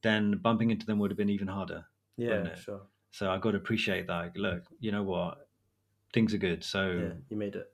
then 0.00 0.38
bumping 0.38 0.70
into 0.70 0.86
them 0.86 0.98
would 1.00 1.10
have 1.10 1.18
been 1.18 1.28
even 1.28 1.48
harder. 1.48 1.84
Yeah, 2.16 2.54
sure. 2.54 2.86
So 3.10 3.30
I've 3.30 3.42
got 3.42 3.50
to 3.50 3.58
appreciate 3.58 4.06
that. 4.06 4.18
Like, 4.18 4.36
look, 4.38 4.62
you 4.80 4.92
know 4.92 5.02
what? 5.02 5.46
Things 6.14 6.32
are 6.32 6.38
good. 6.38 6.64
So 6.64 6.90
Yeah, 6.90 7.12
you 7.28 7.36
made 7.36 7.54
it. 7.56 7.70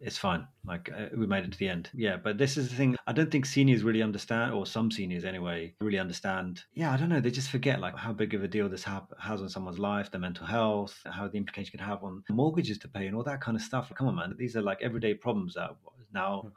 It's 0.00 0.18
fine. 0.18 0.46
Like 0.64 0.90
uh, 0.90 1.06
we 1.16 1.26
made 1.26 1.44
it 1.44 1.52
to 1.52 1.58
the 1.58 1.68
end. 1.68 1.90
Yeah, 1.94 2.16
but 2.16 2.38
this 2.38 2.56
is 2.56 2.68
the 2.68 2.76
thing. 2.76 2.96
I 3.06 3.12
don't 3.12 3.30
think 3.30 3.46
seniors 3.46 3.82
really 3.82 4.02
understand, 4.02 4.52
or 4.52 4.66
some 4.66 4.90
seniors 4.90 5.24
anyway, 5.24 5.74
really 5.80 5.98
understand. 5.98 6.62
Yeah, 6.74 6.92
I 6.92 6.96
don't 6.96 7.08
know. 7.08 7.20
They 7.20 7.30
just 7.30 7.50
forget 7.50 7.80
like 7.80 7.96
how 7.96 8.12
big 8.12 8.34
of 8.34 8.42
a 8.42 8.48
deal 8.48 8.68
this 8.68 8.84
ha- 8.84 9.06
has 9.18 9.40
on 9.42 9.48
someone's 9.48 9.78
life, 9.78 10.10
their 10.10 10.20
mental 10.20 10.46
health, 10.46 10.98
how 11.04 11.28
the 11.28 11.38
implication 11.38 11.70
could 11.70 11.80
have 11.80 12.02
on 12.02 12.22
mortgages 12.30 12.78
to 12.78 12.88
pay, 12.88 13.06
and 13.06 13.16
all 13.16 13.24
that 13.24 13.40
kind 13.40 13.56
of 13.56 13.62
stuff. 13.62 13.90
Like, 13.90 13.98
Come 13.98 14.08
on, 14.08 14.16
man. 14.16 14.34
These 14.38 14.56
are 14.56 14.62
like 14.62 14.82
everyday 14.82 15.14
problems 15.14 15.54
that 15.54 15.70
now 16.12 16.42
hmm. 16.42 16.48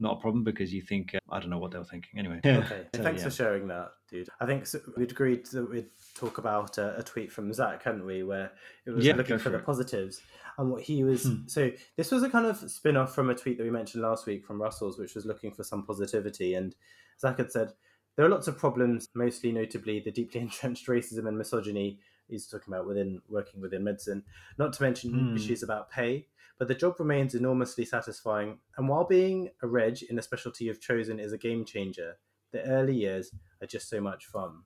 Not 0.00 0.18
a 0.18 0.20
problem 0.20 0.44
because 0.44 0.72
you 0.72 0.82
think 0.82 1.14
uh, 1.14 1.18
I 1.30 1.40
don't 1.40 1.50
know 1.50 1.58
what 1.58 1.70
they 1.70 1.78
were 1.78 1.84
thinking. 1.84 2.18
Anyway, 2.18 2.40
okay. 2.44 2.86
So, 2.94 3.02
Thanks 3.02 3.20
yeah. 3.20 3.28
for 3.28 3.34
sharing 3.34 3.68
that, 3.68 3.90
dude. 4.10 4.28
I 4.40 4.46
think 4.46 4.66
so 4.66 4.80
we'd 4.96 5.10
agreed 5.10 5.46
that 5.46 5.70
we'd 5.70 5.90
talk 6.14 6.38
about 6.38 6.78
a, 6.78 6.98
a, 6.98 7.02
tweet 7.02 7.30
from 7.30 7.52
Zach, 7.52 7.82
hadn't 7.84 8.06
we, 8.06 8.22
where 8.22 8.52
it 8.86 8.90
was 8.90 9.04
yeah, 9.04 9.14
looking 9.14 9.38
for, 9.38 9.44
for 9.44 9.50
the 9.50 9.58
positives 9.58 10.20
and 10.58 10.70
what 10.70 10.82
he 10.82 11.04
was. 11.04 11.24
Hmm. 11.24 11.46
So 11.46 11.70
this 11.96 12.10
was 12.10 12.22
a 12.22 12.30
kind 12.30 12.46
of 12.46 12.70
spin 12.70 12.96
off 12.96 13.14
from 13.14 13.30
a 13.30 13.34
tweet 13.34 13.58
that 13.58 13.64
we 13.64 13.70
mentioned 13.70 14.02
last 14.02 14.26
week 14.26 14.44
from 14.44 14.60
Russell's, 14.60 14.98
which 14.98 15.14
was 15.14 15.26
looking 15.26 15.52
for 15.52 15.64
some 15.64 15.84
positivity. 15.84 16.54
And 16.54 16.74
Zach 17.20 17.38
had 17.38 17.52
said 17.52 17.72
there 18.16 18.26
are 18.26 18.30
lots 18.30 18.48
of 18.48 18.58
problems, 18.58 19.08
mostly 19.14 19.52
notably 19.52 20.00
the 20.00 20.10
deeply 20.10 20.40
entrenched 20.42 20.86
racism 20.86 21.26
and 21.28 21.36
misogyny 21.36 21.98
he's 22.30 22.46
talking 22.46 22.72
about 22.72 22.86
within 22.86 23.20
working 23.28 23.60
within 23.60 23.84
medicine. 23.84 24.22
Not 24.58 24.72
to 24.74 24.82
mention 24.82 25.12
hmm. 25.12 25.36
issues 25.36 25.62
about 25.62 25.90
pay. 25.90 26.26
But 26.60 26.68
the 26.68 26.74
job 26.74 26.96
remains 26.98 27.34
enormously 27.34 27.86
satisfying. 27.86 28.58
And 28.76 28.86
while 28.86 29.04
being 29.04 29.48
a 29.62 29.66
reg 29.66 30.02
in 30.02 30.18
a 30.18 30.22
specialty 30.22 30.66
you've 30.66 30.78
chosen 30.78 31.18
is 31.18 31.32
a 31.32 31.38
game 31.38 31.64
changer, 31.64 32.18
the 32.52 32.62
early 32.64 32.94
years 32.94 33.32
are 33.62 33.66
just 33.66 33.88
so 33.88 33.98
much 33.98 34.26
fun. 34.26 34.64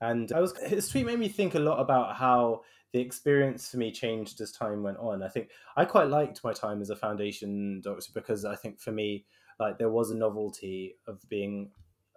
And 0.00 0.32
I 0.32 0.40
was 0.40 0.58
his 0.66 0.88
tweet 0.88 1.06
made 1.06 1.20
me 1.20 1.28
think 1.28 1.54
a 1.54 1.60
lot 1.60 1.78
about 1.78 2.16
how 2.16 2.62
the 2.92 2.98
experience 2.98 3.70
for 3.70 3.76
me 3.76 3.92
changed 3.92 4.40
as 4.40 4.50
time 4.50 4.82
went 4.82 4.98
on. 4.98 5.22
I 5.22 5.28
think 5.28 5.50
I 5.76 5.84
quite 5.84 6.08
liked 6.08 6.42
my 6.42 6.52
time 6.52 6.82
as 6.82 6.90
a 6.90 6.96
foundation 6.96 7.80
doctor 7.80 8.10
because 8.12 8.44
I 8.44 8.56
think 8.56 8.80
for 8.80 8.90
me, 8.90 9.24
like 9.60 9.78
there 9.78 9.88
was 9.88 10.10
a 10.10 10.16
novelty 10.16 10.96
of 11.06 11.20
being 11.28 11.70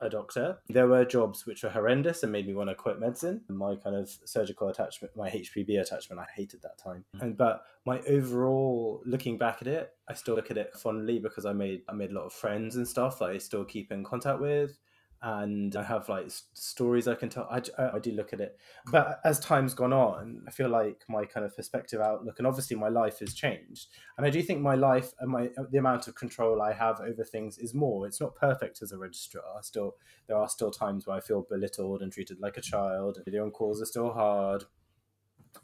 a 0.05 0.09
doctor. 0.09 0.57
There 0.69 0.87
were 0.87 1.05
jobs 1.05 1.45
which 1.45 1.63
were 1.63 1.69
horrendous 1.69 2.23
and 2.23 2.31
made 2.31 2.47
me 2.47 2.53
want 2.53 2.69
to 2.69 2.75
quit 2.75 2.99
medicine. 2.99 3.41
My 3.49 3.75
kind 3.75 3.95
of 3.95 4.09
surgical 4.25 4.69
attachment, 4.69 5.15
my 5.15 5.29
HPB 5.29 5.79
attachment, 5.79 6.21
I 6.21 6.25
hated 6.35 6.61
that 6.63 6.77
time. 6.77 7.05
Mm. 7.15 7.21
And 7.21 7.37
but 7.37 7.63
my 7.85 7.99
overall 8.01 9.01
looking 9.05 9.37
back 9.37 9.57
at 9.61 9.67
it, 9.67 9.91
I 10.09 10.13
still 10.13 10.35
look 10.35 10.51
at 10.51 10.57
it 10.57 10.73
fondly 10.75 11.19
because 11.19 11.45
I 11.45 11.53
made 11.53 11.81
I 11.89 11.93
made 11.93 12.11
a 12.11 12.15
lot 12.15 12.25
of 12.25 12.33
friends 12.33 12.75
and 12.75 12.87
stuff 12.87 13.19
that 13.19 13.29
I 13.29 13.37
still 13.37 13.65
keep 13.65 13.91
in 13.91 14.03
contact 14.03 14.39
with 14.39 14.77
and 15.23 15.73
I 15.77 15.83
have 15.83 16.09
like 16.09 16.27
stories 16.53 17.07
I 17.07 17.15
can 17.15 17.29
tell. 17.29 17.47
I, 17.49 17.61
I, 17.77 17.99
do 17.99 18.11
look 18.11 18.33
at 18.33 18.41
it, 18.41 18.57
but 18.91 19.21
as 19.23 19.39
time's 19.39 19.73
gone 19.73 19.93
on, 19.93 20.43
I 20.45 20.51
feel 20.51 20.67
like 20.67 21.05
my 21.07 21.23
kind 21.23 21.45
of 21.45 21.55
perspective 21.55 22.01
outlook, 22.01 22.39
and 22.39 22.45
obviously 22.45 22.75
my 22.75 22.89
life 22.89 23.19
has 23.19 23.33
changed, 23.33 23.87
and 24.17 24.27
I 24.27 24.29
do 24.29 24.41
think 24.41 24.59
my 24.59 24.75
life 24.75 25.13
and 25.21 25.31
my 25.31 25.45
uh, 25.57 25.63
the 25.71 25.77
amount 25.77 26.09
of 26.09 26.15
control 26.15 26.61
I 26.61 26.73
have 26.73 26.99
over 26.99 27.23
things 27.23 27.57
is 27.57 27.73
more. 27.73 28.05
It's 28.05 28.19
not 28.19 28.35
perfect 28.35 28.81
as 28.81 28.91
a 28.91 28.97
registrar. 28.97 29.61
Still, 29.61 29.95
there 30.27 30.37
are 30.37 30.49
still 30.49 30.71
times 30.71 31.07
where 31.07 31.15
I 31.15 31.21
feel 31.21 31.47
belittled 31.49 32.01
and 32.01 32.11
treated 32.11 32.41
like 32.41 32.57
a 32.57 32.61
child. 32.61 33.19
The 33.25 33.39
on 33.39 33.51
calls 33.51 33.81
are 33.81 33.85
still 33.85 34.11
hard, 34.11 34.65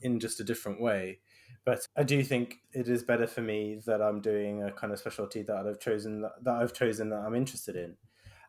in 0.02 0.22
just 0.22 0.40
a 0.40 0.46
different 0.46 0.80
way. 0.80 1.20
But 1.66 1.86
I 1.98 2.04
do 2.04 2.24
think 2.24 2.56
it 2.72 2.88
is 2.88 3.04
better 3.04 3.28
for 3.28 3.42
me 3.42 3.82
that 3.86 4.02
I'm 4.02 4.22
doing 4.22 4.64
a 4.64 4.72
kind 4.72 4.94
of 4.94 5.00
specialty 5.00 5.42
that 5.44 5.68
I've 5.68 5.82
chosen 5.82 6.22
that 6.22 6.54
I've 6.54 6.74
chosen 6.74 7.10
that 7.10 7.20
I'm 7.20 7.36
interested 7.36 7.76
in 7.76 7.98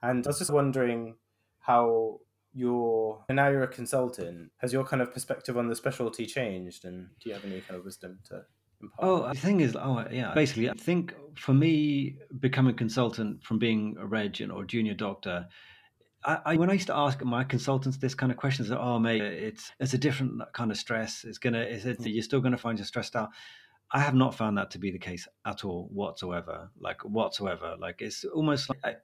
and 0.02 0.26
I 0.26 0.30
was 0.30 0.38
just 0.38 0.52
wondering 0.52 1.16
how 1.60 2.20
your 2.52 3.24
now 3.30 3.48
you're 3.48 3.62
a 3.62 3.68
consultant. 3.68 4.50
Has 4.58 4.72
your 4.72 4.84
kind 4.84 5.02
of 5.02 5.12
perspective 5.12 5.56
on 5.56 5.68
the 5.68 5.76
specialty 5.76 6.26
changed, 6.26 6.84
and 6.84 7.08
do 7.20 7.28
you 7.28 7.34
have 7.34 7.44
any 7.44 7.60
kind 7.60 7.78
of 7.78 7.84
wisdom 7.84 8.18
to? 8.28 8.42
Impart? 8.82 8.98
Oh, 8.98 9.28
the 9.28 9.38
thing 9.38 9.60
is, 9.60 9.76
oh 9.76 10.04
yeah. 10.10 10.32
Basically, 10.34 10.70
I 10.70 10.74
think 10.74 11.14
for 11.36 11.52
me, 11.52 12.16
becoming 12.38 12.74
a 12.74 12.76
consultant 12.76 13.42
from 13.44 13.58
being 13.58 13.96
a 14.00 14.06
reg 14.06 14.42
or 14.50 14.64
junior 14.64 14.94
doctor, 14.94 15.46
I, 16.24 16.38
I, 16.44 16.56
when 16.56 16.70
I 16.70 16.74
used 16.74 16.86
to 16.86 16.96
ask 16.96 17.22
my 17.22 17.44
consultants 17.44 17.98
this 17.98 18.14
kind 18.14 18.32
of 18.32 18.38
questions, 18.38 18.68
that 18.68 18.80
oh 18.80 18.98
mate, 18.98 19.22
it's 19.22 19.70
it's 19.80 19.94
a 19.94 19.98
different 19.98 20.40
kind 20.54 20.70
of 20.70 20.76
stress. 20.76 21.24
It's 21.24 21.38
gonna, 21.38 21.62
is 21.62 21.86
it, 21.86 21.98
mm. 22.00 22.12
you're 22.12 22.22
still 22.22 22.40
gonna 22.40 22.58
find 22.58 22.78
you 22.78 22.84
stressed 22.84 23.16
out. 23.16 23.30
I 23.92 24.00
have 24.00 24.14
not 24.14 24.34
found 24.34 24.56
that 24.56 24.70
to 24.72 24.78
be 24.78 24.90
the 24.90 24.98
case 24.98 25.26
at 25.44 25.64
all 25.64 25.88
whatsoever. 25.92 26.70
Like 26.78 27.02
whatsoever. 27.04 27.76
Like 27.78 27.96
it's 28.00 28.24
almost 28.24 28.70
like 28.70 28.98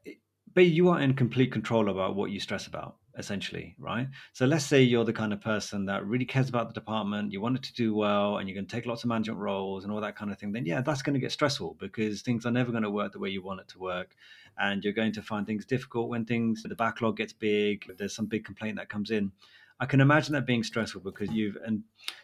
but 0.54 0.66
you 0.66 0.88
are 0.88 1.00
in 1.00 1.14
complete 1.14 1.52
control 1.52 1.88
about 1.88 2.16
what 2.16 2.30
you 2.30 2.40
stress 2.40 2.66
about 2.66 2.96
essentially 3.18 3.74
right? 3.78 4.08
So 4.32 4.46
let's 4.46 4.64
say 4.64 4.82
you're 4.82 5.04
the 5.04 5.12
kind 5.12 5.32
of 5.32 5.40
person 5.40 5.86
that 5.86 6.06
really 6.06 6.24
cares 6.24 6.48
about 6.48 6.68
the 6.68 6.74
department 6.74 7.32
you 7.32 7.40
want 7.40 7.56
it 7.56 7.62
to 7.64 7.74
do 7.74 7.94
well 7.94 8.38
and 8.38 8.48
you're 8.48 8.54
going 8.54 8.66
to 8.66 8.74
take 8.74 8.86
lots 8.86 9.04
of 9.04 9.08
management 9.08 9.40
roles 9.40 9.84
and 9.84 9.92
all 9.92 10.00
that 10.00 10.16
kind 10.16 10.30
of 10.30 10.38
thing 10.38 10.52
then 10.52 10.66
yeah 10.66 10.80
that's 10.80 11.02
going 11.02 11.14
to 11.14 11.20
get 11.20 11.32
stressful 11.32 11.76
because 11.80 12.22
things 12.22 12.44
are 12.44 12.50
never 12.50 12.70
going 12.70 12.82
to 12.82 12.90
work 12.90 13.12
the 13.12 13.18
way 13.18 13.28
you 13.28 13.42
want 13.42 13.60
it 13.60 13.68
to 13.68 13.78
work 13.78 14.14
and 14.58 14.84
you're 14.84 14.92
going 14.92 15.12
to 15.12 15.22
find 15.22 15.46
things 15.46 15.64
difficult 15.64 16.08
when 16.08 16.24
things 16.24 16.62
the 16.62 16.74
backlog 16.74 17.16
gets 17.16 17.32
big 17.32 17.84
there's 17.98 18.14
some 18.14 18.26
big 18.26 18.44
complaint 18.44 18.76
that 18.76 18.88
comes 18.88 19.10
in 19.10 19.32
I 19.78 19.85
can 19.87 20.00
imagine 20.00 20.33
that 20.33 20.47
being 20.47 20.62
stressful 20.62 21.02
because 21.02 21.30
you've 21.30 21.56
and 21.66 21.83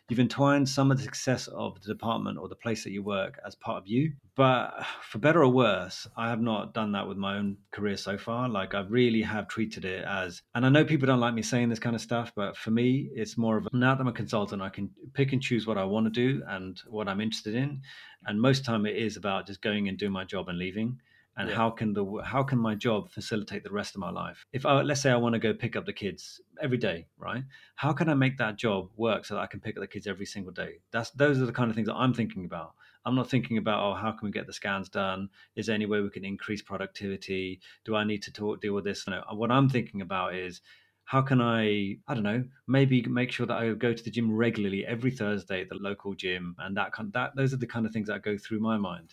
you've 0.08 0.20
entwined 0.20 0.68
some 0.68 0.90
of 0.90 0.96
the 0.96 1.02
success 1.02 1.48
of 1.48 1.80
the 1.82 1.88
department 1.88 2.38
or 2.38 2.48
the 2.48 2.56
place 2.56 2.82
that 2.84 2.92
you 2.92 3.02
work 3.02 3.38
as 3.46 3.54
part 3.54 3.76
of 3.76 3.86
you. 3.86 4.12
But 4.34 4.86
for 5.02 5.18
better 5.18 5.42
or 5.42 5.48
worse, 5.48 6.06
I 6.16 6.30
have 6.30 6.40
not 6.40 6.72
done 6.72 6.92
that 6.92 7.06
with 7.06 7.18
my 7.18 7.36
own 7.36 7.58
career 7.70 7.98
so 7.98 8.16
far. 8.16 8.48
Like 8.48 8.74
I 8.74 8.80
really 8.80 9.20
have 9.22 9.48
treated 9.48 9.84
it 9.84 10.04
as, 10.04 10.40
and 10.54 10.64
I 10.64 10.70
know 10.70 10.84
people 10.84 11.06
don't 11.06 11.20
like 11.20 11.34
me 11.34 11.42
saying 11.42 11.68
this 11.68 11.78
kind 11.78 11.94
of 11.94 12.00
stuff, 12.00 12.32
but 12.34 12.56
for 12.56 12.70
me, 12.70 13.10
it's 13.14 13.36
more 13.36 13.58
of 13.58 13.66
a, 13.66 13.76
now 13.76 13.94
that 13.94 14.00
I'm 14.00 14.08
a 14.08 14.12
consultant, 14.12 14.62
I 14.62 14.70
can 14.70 14.90
pick 15.12 15.34
and 15.34 15.42
choose 15.42 15.66
what 15.66 15.76
I 15.76 15.84
want 15.84 16.06
to 16.06 16.10
do 16.10 16.42
and 16.48 16.80
what 16.88 17.08
I'm 17.08 17.20
interested 17.20 17.54
in. 17.54 17.82
And 18.24 18.40
most 18.40 18.64
time 18.64 18.86
it 18.86 18.96
is 18.96 19.18
about 19.18 19.46
just 19.46 19.60
going 19.60 19.88
and 19.88 19.98
doing 19.98 20.12
my 20.12 20.24
job 20.24 20.48
and 20.48 20.58
leaving 20.58 21.00
and 21.36 21.48
yeah. 21.48 21.54
how 21.54 21.70
can 21.70 21.92
the 21.92 22.04
how 22.24 22.42
can 22.42 22.58
my 22.58 22.74
job 22.74 23.10
facilitate 23.10 23.64
the 23.64 23.70
rest 23.70 23.94
of 23.94 24.00
my 24.00 24.10
life? 24.10 24.44
If 24.52 24.66
I, 24.66 24.82
let's 24.82 25.00
say 25.00 25.10
i 25.10 25.16
want 25.16 25.34
to 25.34 25.38
go 25.38 25.54
pick 25.54 25.76
up 25.76 25.86
the 25.86 25.92
kids 25.92 26.40
every 26.60 26.78
day 26.78 27.06
right? 27.18 27.44
How 27.76 27.92
can 27.92 28.08
i 28.08 28.14
make 28.14 28.38
that 28.38 28.56
job 28.56 28.90
work 28.96 29.24
so 29.24 29.34
that 29.34 29.40
i 29.40 29.46
can 29.46 29.60
pick 29.60 29.76
up 29.76 29.80
the 29.80 29.86
kids 29.86 30.06
every 30.06 30.26
single 30.26 30.52
day? 30.52 30.80
That's 30.90 31.10
those 31.10 31.40
are 31.40 31.46
the 31.46 31.52
kind 31.52 31.70
of 31.70 31.76
things 31.76 31.88
that 31.88 31.96
i'm 31.96 32.14
thinking 32.14 32.44
about. 32.44 32.74
I'm 33.04 33.16
not 33.16 33.28
thinking 33.28 33.58
about 33.58 33.82
oh 33.82 33.94
how 33.94 34.12
can 34.12 34.26
we 34.26 34.32
get 34.32 34.46
the 34.46 34.52
scans 34.52 34.88
done? 34.88 35.28
Is 35.56 35.66
there 35.66 35.74
any 35.74 35.86
way 35.86 36.00
we 36.00 36.10
can 36.10 36.24
increase 36.24 36.62
productivity? 36.62 37.60
Do 37.84 37.96
i 37.96 38.04
need 38.04 38.22
to 38.22 38.32
talk, 38.32 38.60
deal 38.60 38.74
with 38.74 38.84
this? 38.84 39.06
No 39.06 39.22
uh, 39.30 39.34
what 39.34 39.50
i'm 39.50 39.68
thinking 39.68 40.02
about 40.02 40.34
is 40.34 40.60
how 41.04 41.20
can 41.20 41.42
I, 41.42 41.98
I 42.06 42.14
don't 42.14 42.22
know, 42.22 42.44
maybe 42.66 43.02
make 43.02 43.32
sure 43.32 43.44
that 43.44 43.56
I 43.56 43.72
go 43.72 43.92
to 43.92 44.02
the 44.02 44.10
gym 44.10 44.34
regularly 44.34 44.86
every 44.86 45.10
Thursday 45.10 45.60
at 45.60 45.68
the 45.68 45.74
local 45.74 46.14
gym, 46.14 46.54
and 46.58 46.76
that 46.76 46.92
kind, 46.92 47.12
that 47.12 47.34
those 47.34 47.52
are 47.52 47.56
the 47.56 47.66
kind 47.66 47.84
of 47.84 47.92
things 47.92 48.06
that 48.06 48.22
go 48.22 48.38
through 48.38 48.60
my 48.60 48.76
mind 48.76 49.12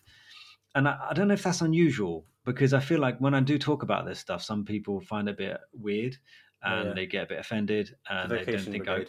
and 0.75 0.87
I, 0.87 0.97
I, 1.09 1.13
don't 1.13 1.27
know 1.27 1.33
if 1.33 1.43
that's 1.43 1.61
unusual 1.61 2.25
because 2.45 2.73
I 2.73 2.79
feel 2.79 2.99
like 2.99 3.19
when 3.19 3.33
I 3.33 3.39
do 3.41 3.57
talk 3.57 3.83
about 3.83 4.05
this 4.05 4.19
stuff, 4.19 4.43
some 4.43 4.65
people 4.65 5.01
find 5.01 5.27
it 5.27 5.31
a 5.31 5.35
bit 5.35 5.57
weird 5.73 6.17
oh, 6.63 6.71
and 6.71 6.87
yeah. 6.89 6.93
they 6.93 7.05
get 7.05 7.23
a 7.23 7.27
bit 7.27 7.39
offended 7.39 7.95
and 8.09 8.31
they 8.31 8.43
don't 8.43 8.61
think 8.61 8.87
I. 8.87 9.05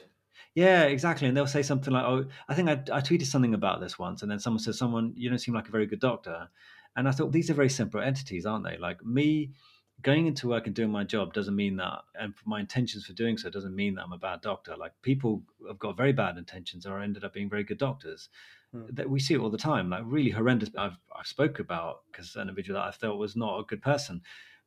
Yeah, 0.55 0.83
exactly. 0.85 1.29
And 1.29 1.37
they'll 1.37 1.47
say 1.47 1.63
something 1.63 1.93
like, 1.93 2.05
"Oh, 2.05 2.25
I 2.49 2.55
think 2.55 2.69
I, 2.69 2.73
I 2.93 3.01
tweeted 3.01 3.27
something 3.27 3.55
about 3.55 3.81
this 3.81 3.99
once," 3.99 4.23
and 4.23 4.31
then 4.31 4.41
someone 4.41 4.59
says, 4.59 4.79
"Someone, 4.79 5.13
you 5.17 5.29
don't 5.29 5.39
seem 5.39 5.55
like 5.55 5.69
a 5.69 5.73
very 5.73 5.87
good 5.87 6.01
doctor." 6.01 6.49
And 6.97 7.07
I 7.07 7.13
thought 7.13 7.31
these 7.31 7.51
are 7.51 7.55
very 7.55 7.69
simple 7.69 8.01
entities, 8.01 8.47
aren't 8.47 8.65
they? 8.65 8.77
Like 8.77 9.05
me 9.05 9.53
going 10.03 10.27
into 10.27 10.49
work 10.49 10.67
and 10.67 10.75
doing 10.75 10.91
my 10.91 11.05
job 11.05 11.35
doesn't 11.35 11.55
mean 11.55 11.77
that, 11.77 12.01
and 12.19 12.35
my 12.45 12.61
intentions 12.61 13.07
for 13.07 13.13
doing 13.13 13.37
so 13.39 13.51
doesn't 13.51 13.77
mean 13.77 13.95
that 13.95 14.03
I'm 14.03 14.13
a 14.13 14.19
bad 14.19 14.41
doctor. 14.41 14.77
Like 14.77 14.93
people 15.03 15.43
have 15.69 15.79
got 15.79 15.97
very 15.97 16.13
bad 16.13 16.37
intentions 16.37 16.87
or 16.87 17.01
ended 17.01 17.25
up 17.25 17.33
being 17.33 17.51
very 17.51 17.65
good 17.65 17.79
doctors. 17.79 18.29
Mm. 18.75 18.95
That 18.95 19.11
we 19.11 19.19
see 19.19 19.35
it 19.35 19.41
all 19.41 19.51
the 19.51 19.59
time, 19.59 19.91
like 19.91 20.03
really 20.05 20.31
horrendous. 20.31 20.71
I've 20.77 20.99
I've 21.17 21.27
spoke 21.27 21.59
about 21.59 22.03
because 22.11 22.37
an 22.37 22.43
individual 22.43 22.79
that 22.79 22.87
I 22.87 22.93
felt 22.93 23.19
was 23.19 23.35
not 23.35 23.59
a 23.59 23.65
good 23.65 23.83
person, 23.83 24.23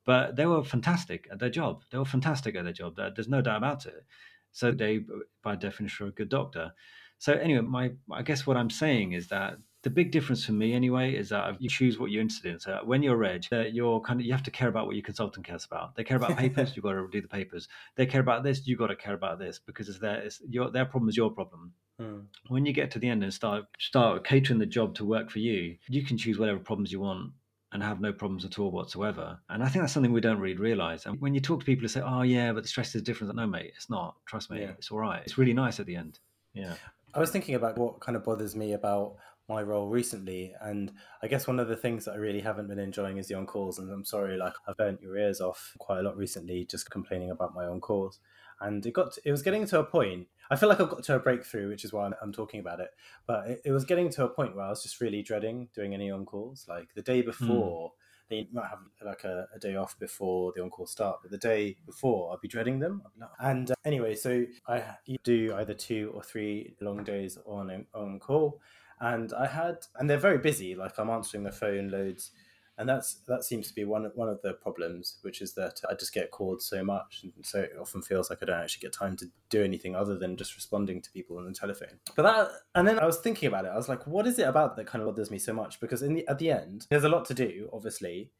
but 0.05 0.35
they 0.35 0.45
were 0.45 0.63
fantastic 0.63 1.27
at 1.31 1.39
their 1.39 1.49
job. 1.49 1.83
They 1.89 1.97
were 1.97 2.05
fantastic 2.05 2.55
at 2.55 2.63
their 2.65 2.73
job. 2.73 2.97
There's 2.97 3.29
no 3.29 3.41
doubt 3.41 3.57
about 3.57 3.85
it. 3.85 4.05
So 4.51 4.71
they, 4.71 5.01
by 5.41 5.55
definition, 5.55 6.05
are 6.05 6.09
a 6.09 6.13
good 6.13 6.29
doctor. 6.29 6.73
So 7.17 7.33
anyway, 7.33 7.61
my 7.61 7.91
I 8.11 8.21
guess 8.23 8.45
what 8.45 8.57
I'm 8.57 8.69
saying 8.69 9.13
is 9.13 9.27
that 9.29 9.57
the 9.83 9.89
big 9.89 10.11
difference 10.11 10.45
for 10.45 10.53
me 10.53 10.73
anyway 10.73 11.13
is 11.13 11.29
that 11.29 11.61
you 11.61 11.69
choose 11.69 11.99
what 11.99 12.09
you're 12.09 12.21
interested 12.21 12.51
in. 12.51 12.59
So 12.59 12.79
when 12.83 13.03
you're 13.03 13.17
reg, 13.17 13.45
you're 13.51 13.99
kind 13.99 14.19
of 14.19 14.25
you 14.25 14.31
have 14.31 14.43
to 14.43 14.51
care 14.51 14.69
about 14.69 14.87
what 14.87 14.95
your 14.95 15.03
consultant 15.03 15.45
cares 15.45 15.65
about. 15.65 15.95
They 15.95 16.03
care 16.03 16.17
about 16.17 16.37
papers, 16.37 16.71
you've 16.75 16.83
got 16.83 16.93
to 16.93 17.07
do 17.11 17.21
the 17.21 17.27
papers. 17.27 17.67
They 17.95 18.05
care 18.05 18.21
about 18.21 18.43
this, 18.43 18.65
you've 18.65 18.79
got 18.79 18.87
to 18.87 18.95
care 18.95 19.13
about 19.13 19.39
this 19.39 19.59
because 19.59 19.89
it's 19.89 19.99
their 19.99 20.21
it's 20.21 20.41
your 20.49 20.71
their 20.71 20.85
problem 20.85 21.09
is 21.09 21.17
your 21.17 21.31
problem. 21.31 21.73
Mm. 22.03 22.25
When 22.49 22.65
you 22.65 22.73
get 22.73 22.91
to 22.91 22.99
the 22.99 23.07
end 23.07 23.23
and 23.23 23.33
start 23.33 23.65
start 23.79 24.25
catering 24.25 24.59
the 24.59 24.65
job 24.65 24.95
to 24.95 25.05
work 25.05 25.29
for 25.29 25.39
you, 25.39 25.77
you 25.87 26.03
can 26.03 26.17
choose 26.17 26.37
whatever 26.37 26.59
problems 26.59 26.91
you 26.91 26.99
want 26.99 27.31
and 27.71 27.81
have 27.81 27.99
no 27.99 28.13
problems 28.13 28.45
at 28.45 28.59
all 28.59 28.71
whatsoever. 28.71 29.39
And 29.49 29.63
I 29.63 29.67
think 29.67 29.83
that's 29.83 29.93
something 29.93 30.13
we 30.13 30.21
don't 30.21 30.39
really 30.39 30.57
realize. 30.57 31.05
And 31.05 31.19
when 31.19 31.33
you 31.33 31.41
talk 31.41 31.59
to 31.59 31.65
people 31.65 31.81
who 31.81 31.87
say, 31.87 32.01
"Oh 32.01 32.21
yeah, 32.21 32.53
but 32.53 32.63
the 32.63 32.69
stress 32.69 32.95
is 32.95 33.01
different," 33.01 33.35
no, 33.35 33.47
mate, 33.47 33.73
it's 33.75 33.89
not. 33.89 34.15
Trust 34.25 34.51
me, 34.51 34.61
yeah. 34.61 34.71
it's 34.77 34.91
all 34.91 34.99
right. 34.99 35.21
It's 35.25 35.37
really 35.37 35.53
nice 35.53 35.79
at 35.79 35.85
the 35.85 35.95
end. 35.95 36.19
Yeah. 36.53 36.75
I 37.15 37.19
was 37.19 37.31
thinking 37.31 37.55
about 37.55 37.77
what 37.77 37.99
kind 37.99 38.15
of 38.15 38.23
bothers 38.23 38.55
me 38.55 38.73
about 38.73 39.17
my 39.49 39.61
role 39.61 39.89
recently, 39.89 40.53
and 40.61 40.91
I 41.21 41.27
guess 41.27 41.47
one 41.47 41.59
of 41.59 41.67
the 41.67 41.75
things 41.75 42.05
that 42.05 42.13
I 42.13 42.17
really 42.17 42.41
haven't 42.41 42.67
been 42.67 42.79
enjoying 42.79 43.17
is 43.17 43.27
the 43.27 43.35
on 43.35 43.45
calls. 43.45 43.79
And 43.79 43.89
I'm 43.91 44.05
sorry, 44.05 44.37
like 44.37 44.53
I've 44.67 44.77
burnt 44.77 45.01
your 45.01 45.17
ears 45.17 45.41
off 45.41 45.73
quite 45.79 45.99
a 45.99 46.03
lot 46.03 46.15
recently, 46.15 46.65
just 46.65 46.89
complaining 46.89 47.31
about 47.31 47.53
my 47.53 47.65
on 47.65 47.81
calls. 47.81 48.19
And 48.61 48.85
it 48.85 48.93
got 48.93 49.13
to, 49.13 49.21
it 49.25 49.31
was 49.31 49.41
getting 49.41 49.65
to 49.65 49.79
a 49.79 49.83
point 49.83 50.27
i 50.49 50.55
feel 50.55 50.69
like 50.69 50.79
i've 50.79 50.89
got 50.89 51.03
to 51.03 51.15
a 51.15 51.19
breakthrough 51.19 51.69
which 51.69 51.83
is 51.83 51.93
why 51.93 52.05
i'm, 52.05 52.13
I'm 52.21 52.31
talking 52.31 52.59
about 52.59 52.79
it 52.79 52.89
but 53.25 53.47
it, 53.47 53.61
it, 53.65 53.71
was 53.71 53.85
getting 53.85 54.09
to 54.11 54.25
a 54.25 54.29
point 54.29 54.55
where 54.55 54.65
i 54.65 54.69
was 54.69 54.83
just 54.83 55.01
really 55.01 55.21
dreading 55.21 55.69
doing 55.73 55.93
any 55.93 56.09
on 56.11 56.25
calls 56.25 56.65
like 56.67 56.93
the 56.95 57.01
day 57.01 57.21
hmm. 57.21 57.27
before 57.27 57.89
mm. 57.89 57.93
they 58.29 58.47
might 58.51 58.67
have 58.69 58.79
like 59.03 59.23
a, 59.23 59.47
a, 59.55 59.59
day 59.59 59.75
off 59.75 59.97
before 59.99 60.53
the 60.55 60.61
on 60.61 60.69
call 60.69 60.85
start 60.85 61.19
but 61.21 61.31
the 61.31 61.37
day 61.37 61.77
before 61.85 62.33
i'd 62.33 62.41
be 62.41 62.47
dreading 62.47 62.79
them 62.79 63.01
and 63.39 63.71
uh, 63.71 63.75
anyway 63.85 64.15
so 64.15 64.45
i 64.67 64.83
do 65.23 65.53
either 65.55 65.73
two 65.73 66.11
or 66.13 66.23
three 66.23 66.75
long 66.81 67.03
days 67.03 67.37
on 67.45 67.85
on 67.93 68.19
call 68.19 68.59
and 68.99 69.33
i 69.33 69.47
had 69.47 69.77
and 69.97 70.09
they're 70.09 70.17
very 70.17 70.37
busy 70.37 70.75
like 70.75 70.97
i'm 70.97 71.09
answering 71.09 71.43
the 71.43 71.51
phone 71.51 71.89
loads 71.89 72.31
and 72.77 72.89
that's 72.89 73.15
that 73.27 73.43
seems 73.43 73.67
to 73.67 73.75
be 73.75 73.83
one 73.83 74.09
one 74.15 74.29
of 74.29 74.41
the 74.41 74.53
problems, 74.53 75.17
which 75.21 75.41
is 75.41 75.53
that 75.53 75.79
I 75.89 75.93
just 75.93 76.13
get 76.13 76.31
called 76.31 76.61
so 76.61 76.83
much, 76.83 77.21
and 77.23 77.45
so 77.45 77.59
it 77.59 77.73
often 77.79 78.01
feels 78.01 78.29
like 78.29 78.39
I 78.41 78.45
don't 78.45 78.61
actually 78.61 78.81
get 78.81 78.93
time 78.93 79.15
to 79.17 79.27
do 79.49 79.63
anything 79.63 79.95
other 79.95 80.17
than 80.17 80.37
just 80.37 80.55
responding 80.55 81.01
to 81.01 81.11
people 81.11 81.37
on 81.37 81.45
the 81.45 81.53
telephone. 81.53 81.99
But 82.15 82.23
that, 82.23 82.49
and 82.75 82.87
then 82.87 82.99
I 82.99 83.05
was 83.05 83.19
thinking 83.19 83.47
about 83.47 83.65
it. 83.65 83.71
I 83.73 83.75
was 83.75 83.89
like, 83.89 84.07
what 84.07 84.25
is 84.25 84.39
it 84.39 84.47
about 84.47 84.75
that 84.75 84.87
kind 84.87 85.01
of 85.01 85.07
bothers 85.07 85.29
me 85.29 85.37
so 85.37 85.53
much? 85.53 85.79
Because 85.79 86.01
in 86.01 86.15
the 86.15 86.27
at 86.27 86.39
the 86.39 86.51
end, 86.51 86.87
there's 86.89 87.03
a 87.03 87.09
lot 87.09 87.25
to 87.25 87.33
do, 87.33 87.69
obviously, 87.71 88.31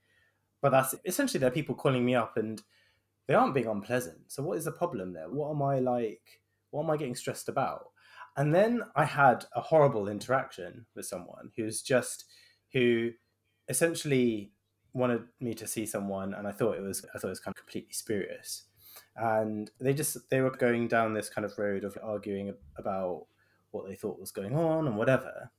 but 0.61 0.71
that's 0.71 0.95
essentially 1.05 1.39
there 1.39 1.49
are 1.49 1.53
people 1.53 1.75
calling 1.75 2.03
me 2.03 2.15
up 2.15 2.37
and 2.37 2.61
they 3.27 3.33
aren't 3.35 3.53
being 3.53 3.67
unpleasant. 3.67 4.19
So 4.27 4.43
what 4.43 4.57
is 4.57 4.65
the 4.65 4.71
problem 4.71 5.13
there? 5.13 5.29
What 5.29 5.51
am 5.51 5.61
I 5.61 5.79
like? 5.79 6.41
What 6.71 6.83
am 6.83 6.89
I 6.89 6.97
getting 6.97 7.15
stressed 7.15 7.49
about? 7.49 7.89
And 8.35 8.53
then 8.53 8.81
I 8.95 9.05
had 9.05 9.45
a 9.55 9.61
horrible 9.61 10.07
interaction 10.07 10.87
with 10.95 11.05
someone 11.05 11.51
who's 11.55 11.81
just 11.81 12.25
who 12.73 13.11
essentially 13.67 14.51
wanted 14.93 15.23
me 15.39 15.53
to 15.55 15.67
see 15.67 15.85
someone, 15.85 16.33
and 16.33 16.47
I 16.47 16.51
thought 16.51 16.77
it 16.77 16.81
was 16.81 17.05
I 17.13 17.17
thought 17.17 17.27
it 17.27 17.31
was 17.31 17.39
kind 17.39 17.55
of 17.55 17.63
completely 17.63 17.93
spurious. 17.93 18.63
And 19.15 19.71
they 19.79 19.93
just 19.93 20.17
they 20.29 20.41
were 20.41 20.51
going 20.51 20.87
down 20.87 21.13
this 21.13 21.29
kind 21.29 21.45
of 21.45 21.57
road 21.57 21.83
of 21.83 21.97
arguing 22.03 22.53
about 22.77 23.25
what 23.71 23.87
they 23.87 23.95
thought 23.95 24.19
was 24.19 24.31
going 24.31 24.55
on 24.55 24.87
and 24.87 24.97
whatever. 24.97 25.51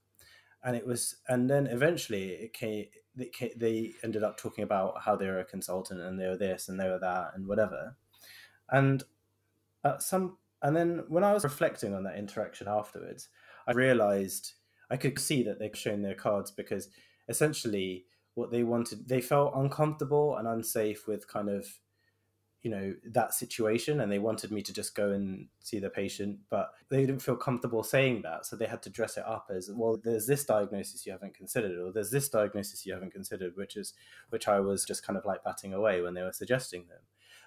And 0.62 0.74
it 0.74 0.86
was, 0.86 1.16
and 1.28 1.50
then 1.50 1.66
eventually 1.66 2.30
it 2.30 2.54
came, 2.54 2.86
it 3.18 3.34
came, 3.34 3.50
they 3.56 3.92
ended 4.02 4.22
up 4.22 4.38
talking 4.38 4.64
about 4.64 5.02
how 5.02 5.14
they 5.14 5.26
were 5.26 5.40
a 5.40 5.44
consultant 5.44 6.00
and 6.00 6.18
they 6.18 6.26
were 6.26 6.38
this 6.38 6.68
and 6.68 6.80
they 6.80 6.88
were 6.88 6.98
that 7.00 7.32
and 7.34 7.46
whatever. 7.46 7.96
And 8.70 9.04
at 9.84 10.02
some, 10.02 10.38
and 10.62 10.74
then 10.74 11.04
when 11.08 11.22
I 11.22 11.34
was 11.34 11.44
reflecting 11.44 11.92
on 11.92 12.04
that 12.04 12.16
interaction 12.16 12.66
afterwards, 12.66 13.28
I 13.66 13.72
realized 13.72 14.54
I 14.90 14.96
could 14.96 15.18
see 15.18 15.42
that 15.42 15.58
they'd 15.58 15.76
shown 15.76 16.00
their 16.00 16.14
cards 16.14 16.50
because 16.50 16.88
essentially 17.28 18.04
what 18.34 18.50
they 18.50 18.62
wanted 18.62 19.08
they 19.08 19.20
felt 19.20 19.52
uncomfortable 19.54 20.36
and 20.36 20.48
unsafe 20.48 21.06
with 21.06 21.28
kind 21.28 21.48
of 21.48 21.66
you 22.64 22.70
know 22.70 22.94
that 23.04 23.34
situation 23.34 24.00
and 24.00 24.10
they 24.10 24.18
wanted 24.18 24.50
me 24.50 24.62
to 24.62 24.72
just 24.72 24.94
go 24.94 25.10
and 25.10 25.46
see 25.60 25.78
the 25.78 25.90
patient 25.90 26.38
but 26.50 26.70
they 26.88 27.00
didn't 27.00 27.20
feel 27.20 27.36
comfortable 27.36 27.82
saying 27.82 28.22
that 28.22 28.46
so 28.46 28.56
they 28.56 28.66
had 28.66 28.82
to 28.82 28.90
dress 28.90 29.18
it 29.18 29.24
up 29.26 29.50
as 29.54 29.70
well 29.72 30.00
there's 30.02 30.26
this 30.26 30.44
diagnosis 30.44 31.04
you 31.04 31.12
haven't 31.12 31.34
considered 31.34 31.78
or 31.78 31.92
there's 31.92 32.10
this 32.10 32.28
diagnosis 32.30 32.86
you 32.86 32.94
haven't 32.94 33.12
considered 33.12 33.52
which 33.54 33.76
is 33.76 33.92
which 34.30 34.48
i 34.48 34.58
was 34.58 34.84
just 34.84 35.06
kind 35.06 35.18
of 35.18 35.26
like 35.26 35.44
batting 35.44 35.74
away 35.74 36.00
when 36.00 36.14
they 36.14 36.22
were 36.22 36.32
suggesting 36.32 36.86
them 36.88 37.00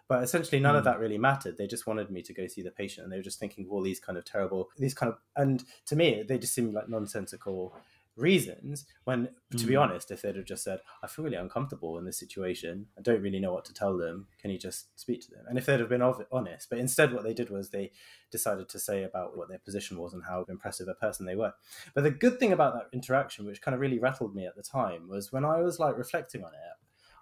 but 0.07 0.23
essentially 0.23 0.61
none 0.61 0.75
mm. 0.75 0.77
of 0.77 0.83
hmm. 0.83 0.91
that 0.91 0.99
really 0.99 1.17
mattered 1.17 1.57
they 1.57 1.67
just 1.67 1.87
wanted 1.87 2.11
me 2.11 2.21
to 2.21 2.33
go 2.33 2.45
see 2.45 2.61
the 2.61 2.71
patient 2.71 3.03
and 3.03 3.11
they 3.11 3.17
were 3.17 3.23
just 3.23 3.39
thinking 3.39 3.65
of 3.65 3.71
all 3.71 3.81
these 3.81 3.99
kind 3.99 4.19
of 4.19 4.23
terrible 4.23 4.69
these 4.77 4.93
kind 4.93 5.11
of 5.11 5.17
and 5.35 5.63
to 5.87 5.95
me 5.95 6.23
they 6.27 6.37
just 6.37 6.53
seemed 6.53 6.75
like 6.75 6.87
nonsensical 6.87 7.75
reasons 8.17 8.85
when 9.03 9.29
to 9.51 9.57
mm. 9.57 9.67
be 9.67 9.73
hmm. 9.75 9.79
honest 9.79 10.09
if 10.09 10.21
they'd 10.21 10.35
have 10.35 10.45
just 10.45 10.63
said 10.63 10.79
i 11.03 11.07
feel 11.07 11.23
really 11.23 11.37
uncomfortable 11.37 11.97
in 11.97 12.05
this 12.05 12.17
situation 12.17 12.87
i 12.97 13.01
don't 13.01 13.21
really 13.21 13.39
know 13.39 13.53
what 13.53 13.63
to 13.63 13.73
tell 13.73 13.95
them 13.95 14.27
can 14.41 14.49
you 14.49 14.57
just 14.57 14.99
speak 14.99 15.21
to 15.21 15.29
them 15.29 15.45
and 15.47 15.57
if 15.57 15.65
they'd 15.65 15.79
have 15.79 15.89
been 15.89 16.01
honest 16.31 16.69
but 16.69 16.79
instead 16.79 17.13
what 17.13 17.23
they 17.23 17.33
did 17.33 17.49
was 17.49 17.69
they 17.69 17.91
decided 18.31 18.67
to 18.67 18.79
say 18.79 19.03
about 19.03 19.37
what 19.37 19.49
their 19.49 19.59
position 19.59 19.97
was 19.97 20.13
and 20.13 20.23
how 20.27 20.43
impressive 20.49 20.87
a 20.87 20.95
person 20.95 21.25
they 21.25 21.35
were 21.35 21.53
but 21.93 22.03
the 22.03 22.11
good 22.11 22.39
thing 22.39 22.51
about 22.51 22.73
that 22.73 22.87
interaction 22.91 23.45
which 23.45 23.61
kind 23.61 23.75
of 23.75 23.81
really 23.81 23.99
rattled 23.99 24.35
me 24.35 24.45
at 24.45 24.55
the 24.55 24.63
time 24.63 25.07
was 25.07 25.31
when 25.31 25.45
i 25.45 25.61
was 25.61 25.79
like 25.79 25.97
reflecting 25.97 26.43
on 26.43 26.53
it 26.53 26.59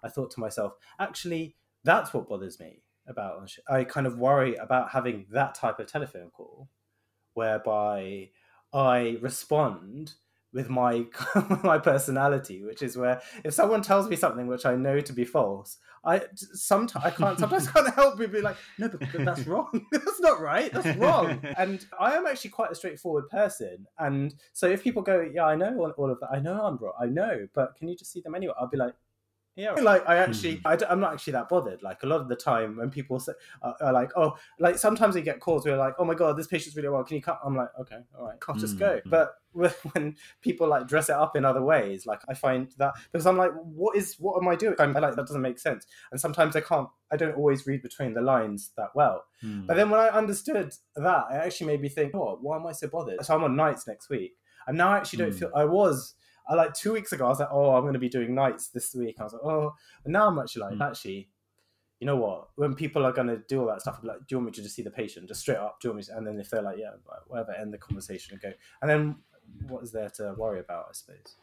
i 0.02 0.08
thought 0.08 0.30
to 0.30 0.40
myself 0.40 0.74
actually 0.98 1.56
that's 1.84 2.14
what 2.14 2.28
bothers 2.28 2.58
me 2.58 2.82
about 3.06 3.50
i 3.68 3.84
kind 3.84 4.06
of 4.06 4.18
worry 4.18 4.54
about 4.56 4.90
having 4.90 5.26
that 5.30 5.54
type 5.54 5.78
of 5.78 5.86
telephone 5.86 6.30
call 6.30 6.68
whereby 7.34 8.28
i 8.72 9.18
respond 9.20 10.14
with 10.56 10.70
my 10.70 11.04
my 11.62 11.78
personality, 11.78 12.64
which 12.64 12.82
is 12.82 12.96
where 12.96 13.20
if 13.44 13.52
someone 13.52 13.82
tells 13.82 14.08
me 14.08 14.16
something 14.16 14.46
which 14.46 14.64
I 14.64 14.74
know 14.74 15.00
to 15.00 15.12
be 15.12 15.26
false, 15.26 15.76
I 16.02 16.22
sometimes 16.34 17.04
I 17.04 17.10
can't 17.10 17.38
sometimes 17.38 17.68
can't 17.68 17.94
help 17.94 18.16
but 18.16 18.32
be 18.32 18.40
like, 18.40 18.56
no, 18.78 18.88
but, 18.88 19.00
but 19.12 19.24
that's 19.24 19.46
wrong. 19.46 19.86
that's 19.92 20.18
not 20.20 20.40
right. 20.40 20.72
That's 20.72 20.96
wrong. 20.96 21.40
and 21.58 21.84
I 22.00 22.14
am 22.14 22.26
actually 22.26 22.50
quite 22.50 22.72
a 22.72 22.74
straightforward 22.74 23.28
person, 23.28 23.86
and 23.98 24.34
so 24.54 24.66
if 24.66 24.82
people 24.82 25.02
go, 25.02 25.28
yeah, 25.32 25.44
I 25.44 25.56
know 25.56 25.92
all 25.98 26.10
of 26.10 26.18
that, 26.20 26.30
I 26.32 26.40
know 26.40 26.64
I'm 26.64 26.78
wrong, 26.78 26.94
I 26.98 27.06
know, 27.06 27.46
but 27.54 27.76
can 27.76 27.88
you 27.88 27.94
just 27.94 28.10
see 28.10 28.22
them 28.22 28.34
anyway? 28.34 28.54
I'll 28.58 28.66
be 28.66 28.78
like, 28.78 28.94
yeah, 29.56 29.72
like 29.72 30.06
I 30.06 30.18
actually, 30.18 30.56
hmm. 30.56 30.66
I, 30.66 30.78
am 30.90 31.00
not 31.00 31.14
actually 31.14 31.32
that 31.32 31.48
bothered. 31.48 31.82
Like 31.82 32.02
a 32.02 32.06
lot 32.06 32.20
of 32.20 32.28
the 32.28 32.36
time, 32.36 32.76
when 32.76 32.90
people 32.90 33.18
say, 33.18 33.32
uh, 33.62 33.72
are 33.80 33.92
like, 33.92 34.10
"Oh," 34.14 34.36
like 34.58 34.76
sometimes 34.76 35.14
we 35.14 35.22
get 35.22 35.40
calls 35.40 35.64
where 35.64 35.78
like, 35.78 35.94
"Oh 35.98 36.04
my 36.04 36.14
god, 36.14 36.36
this 36.36 36.46
patient's 36.46 36.76
really 36.76 36.90
well. 36.90 37.02
Can 37.04 37.16
you 37.16 37.22
cut?" 37.22 37.40
I'm 37.42 37.56
like, 37.56 37.70
"Okay, 37.80 37.96
all 38.18 38.26
right, 38.26 38.36
I'll 38.46 38.54
just 38.54 38.78
go." 38.78 39.00
Hmm. 39.02 39.08
But 39.08 39.32
when 39.92 40.16
people 40.42 40.68
like 40.68 40.86
dress 40.86 41.08
it 41.08 41.14
up 41.14 41.36
in 41.36 41.46
other 41.46 41.62
ways, 41.62 42.04
like 42.04 42.20
I 42.28 42.34
find 42.34 42.70
that 42.76 42.92
because 43.10 43.26
I'm 43.26 43.38
like, 43.38 43.52
"What 43.54 43.96
is? 43.96 44.16
What 44.18 44.42
am 44.42 44.46
I 44.46 44.56
doing?" 44.56 44.74
I'm 44.78 44.92
like, 44.92 45.16
that 45.16 45.26
doesn't 45.26 45.40
make 45.40 45.58
sense. 45.58 45.86
And 46.10 46.20
sometimes 46.20 46.54
I 46.54 46.60
can't. 46.60 46.88
I 47.10 47.16
don't 47.16 47.36
always 47.36 47.66
read 47.66 47.82
between 47.82 48.12
the 48.12 48.20
lines 48.20 48.72
that 48.76 48.90
well. 48.94 49.24
Mm. 49.42 49.66
But 49.66 49.76
then 49.76 49.88
when 49.88 50.00
I 50.00 50.08
understood 50.08 50.74
that, 50.96 51.24
it 51.30 51.34
actually 51.34 51.68
made 51.68 51.80
me 51.80 51.88
think, 51.88 52.14
"Oh, 52.14 52.38
why 52.42 52.56
am 52.56 52.66
I 52.66 52.72
so 52.72 52.88
bothered?" 52.88 53.24
So 53.24 53.34
I'm 53.34 53.44
on 53.44 53.56
nights 53.56 53.86
next 53.86 54.10
week, 54.10 54.34
and 54.66 54.76
now 54.76 54.90
I 54.90 54.98
actually 54.98 55.20
don't 55.20 55.32
mm. 55.32 55.38
feel. 55.38 55.50
I 55.56 55.64
was 55.64 56.14
I 56.48 56.54
like 56.54 56.74
two 56.74 56.92
weeks 56.92 57.12
ago, 57.12 57.26
I 57.26 57.28
was 57.28 57.40
like, 57.40 57.48
oh, 57.50 57.74
I'm 57.74 57.82
going 57.82 57.94
to 57.94 57.98
be 57.98 58.08
doing 58.08 58.34
nights 58.34 58.68
this 58.68 58.94
week. 58.94 59.16
I 59.18 59.24
was 59.24 59.32
like, 59.32 59.42
oh, 59.42 59.74
and 60.04 60.12
now 60.12 60.28
I'm 60.28 60.38
actually 60.38 60.62
like, 60.62 60.74
mm. 60.74 60.90
actually, 60.90 61.28
you 62.00 62.06
know 62.06 62.16
what? 62.16 62.48
When 62.56 62.74
people 62.74 63.04
are 63.04 63.12
going 63.12 63.28
to 63.28 63.38
do 63.48 63.60
all 63.60 63.66
that 63.66 63.80
stuff, 63.80 64.00
i 64.02 64.06
like, 64.06 64.18
do 64.18 64.24
you 64.30 64.36
want 64.38 64.46
me 64.46 64.52
to 64.52 64.62
just 64.62 64.76
see 64.76 64.82
the 64.82 64.90
patient, 64.90 65.28
just 65.28 65.40
straight 65.40 65.56
up? 65.56 65.80
Do 65.80 65.88
you 65.88 65.92
want 65.92 65.98
me? 65.98 66.12
To? 66.12 66.16
And 66.18 66.26
then 66.26 66.38
if 66.38 66.50
they're 66.50 66.62
like, 66.62 66.78
yeah, 66.78 66.90
whatever, 67.26 67.52
end 67.52 67.72
the 67.72 67.78
conversation 67.78 68.34
and 68.34 68.42
go. 68.42 68.52
And 68.82 68.90
then 68.90 69.16
what 69.68 69.82
is 69.82 69.92
there 69.92 70.10
to 70.16 70.34
worry 70.36 70.60
about? 70.60 70.86
I 70.90 70.92
suppose. 70.92 71.36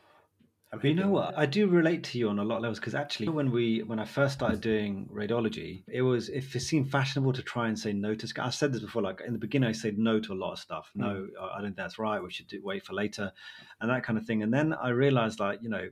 But 0.73 0.85
you 0.85 0.95
know 0.95 1.09
what? 1.09 1.37
I 1.37 1.45
do 1.45 1.67
relate 1.67 2.03
to 2.05 2.17
you 2.17 2.29
on 2.29 2.39
a 2.39 2.43
lot 2.43 2.57
of 2.57 2.61
levels 2.63 2.79
because 2.79 2.95
actually, 2.95 3.29
when 3.29 3.51
we 3.51 3.83
when 3.83 3.99
I 3.99 4.05
first 4.05 4.33
started 4.33 4.59
doing 4.59 5.07
radiology, 5.13 5.83
it 5.87 6.01
was 6.01 6.29
if 6.29 6.55
it 6.55 6.61
seemed 6.61 6.89
fashionable 6.89 7.33
to 7.33 7.43
try 7.43 7.67
and 7.67 7.77
say 7.77 7.93
no 7.93 8.15
to. 8.15 8.41
I 8.41 8.49
said 8.49 8.73
this 8.73 8.81
before. 8.81 9.03
Like 9.03 9.21
in 9.25 9.33
the 9.33 9.39
beginning, 9.39 9.69
I 9.69 9.73
said 9.73 9.97
no 9.97 10.19
to 10.19 10.33
a 10.33 10.35
lot 10.35 10.53
of 10.53 10.59
stuff. 10.59 10.91
No, 10.95 11.27
mm. 11.27 11.29
I 11.39 11.57
don't 11.57 11.67
think 11.67 11.77
that's 11.77 11.99
right. 11.99 12.21
We 12.21 12.31
should 12.31 12.47
do, 12.47 12.59
wait 12.63 12.85
for 12.85 12.93
later, 12.93 13.31
and 13.81 13.89
that 13.91 14.03
kind 14.03 14.17
of 14.17 14.25
thing. 14.25 14.41
And 14.41 14.53
then 14.53 14.73
I 14.73 14.89
realized, 14.89 15.39
like 15.39 15.61
you 15.61 15.69
know, 15.69 15.89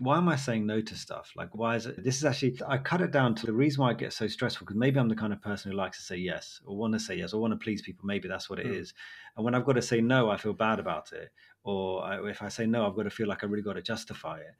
why 0.00 0.16
am 0.16 0.30
I 0.30 0.36
saying 0.36 0.66
no 0.66 0.80
to 0.80 0.94
stuff? 0.96 1.32
Like, 1.36 1.54
why 1.54 1.76
is 1.76 1.84
it? 1.84 2.02
This 2.02 2.16
is 2.16 2.24
actually, 2.24 2.58
I 2.66 2.78
cut 2.78 3.02
it 3.02 3.10
down 3.10 3.34
to 3.34 3.46
the 3.46 3.52
reason 3.52 3.82
why 3.82 3.90
I 3.90 3.92
get 3.92 4.14
so 4.14 4.26
stressful 4.26 4.64
because 4.64 4.78
maybe 4.78 4.98
I'm 4.98 5.10
the 5.10 5.14
kind 5.14 5.30
of 5.30 5.42
person 5.42 5.70
who 5.70 5.76
likes 5.76 5.98
to 5.98 6.02
say 6.02 6.16
yes 6.16 6.58
or 6.64 6.74
want 6.74 6.94
to 6.94 6.98
say 7.00 7.16
yes 7.16 7.34
or 7.34 7.40
want 7.42 7.52
to 7.52 7.62
please 7.62 7.82
people. 7.82 8.06
Maybe 8.06 8.26
that's 8.26 8.48
what 8.48 8.58
it 8.58 8.66
mm. 8.66 8.80
is. 8.80 8.94
And 9.36 9.44
when 9.44 9.54
I've 9.54 9.66
got 9.66 9.74
to 9.74 9.82
say 9.82 10.00
no, 10.00 10.30
I 10.30 10.38
feel 10.38 10.54
bad 10.54 10.78
about 10.78 11.12
it. 11.12 11.30
Or 11.62 12.02
I, 12.04 12.28
if 12.28 12.42
I 12.42 12.48
say 12.48 12.66
no, 12.66 12.86
I've 12.86 12.96
got 12.96 13.04
to 13.04 13.10
feel 13.10 13.28
like 13.28 13.42
I 13.42 13.46
really 13.46 13.62
got 13.62 13.74
to 13.74 13.82
justify 13.82 14.38
it. 14.38 14.54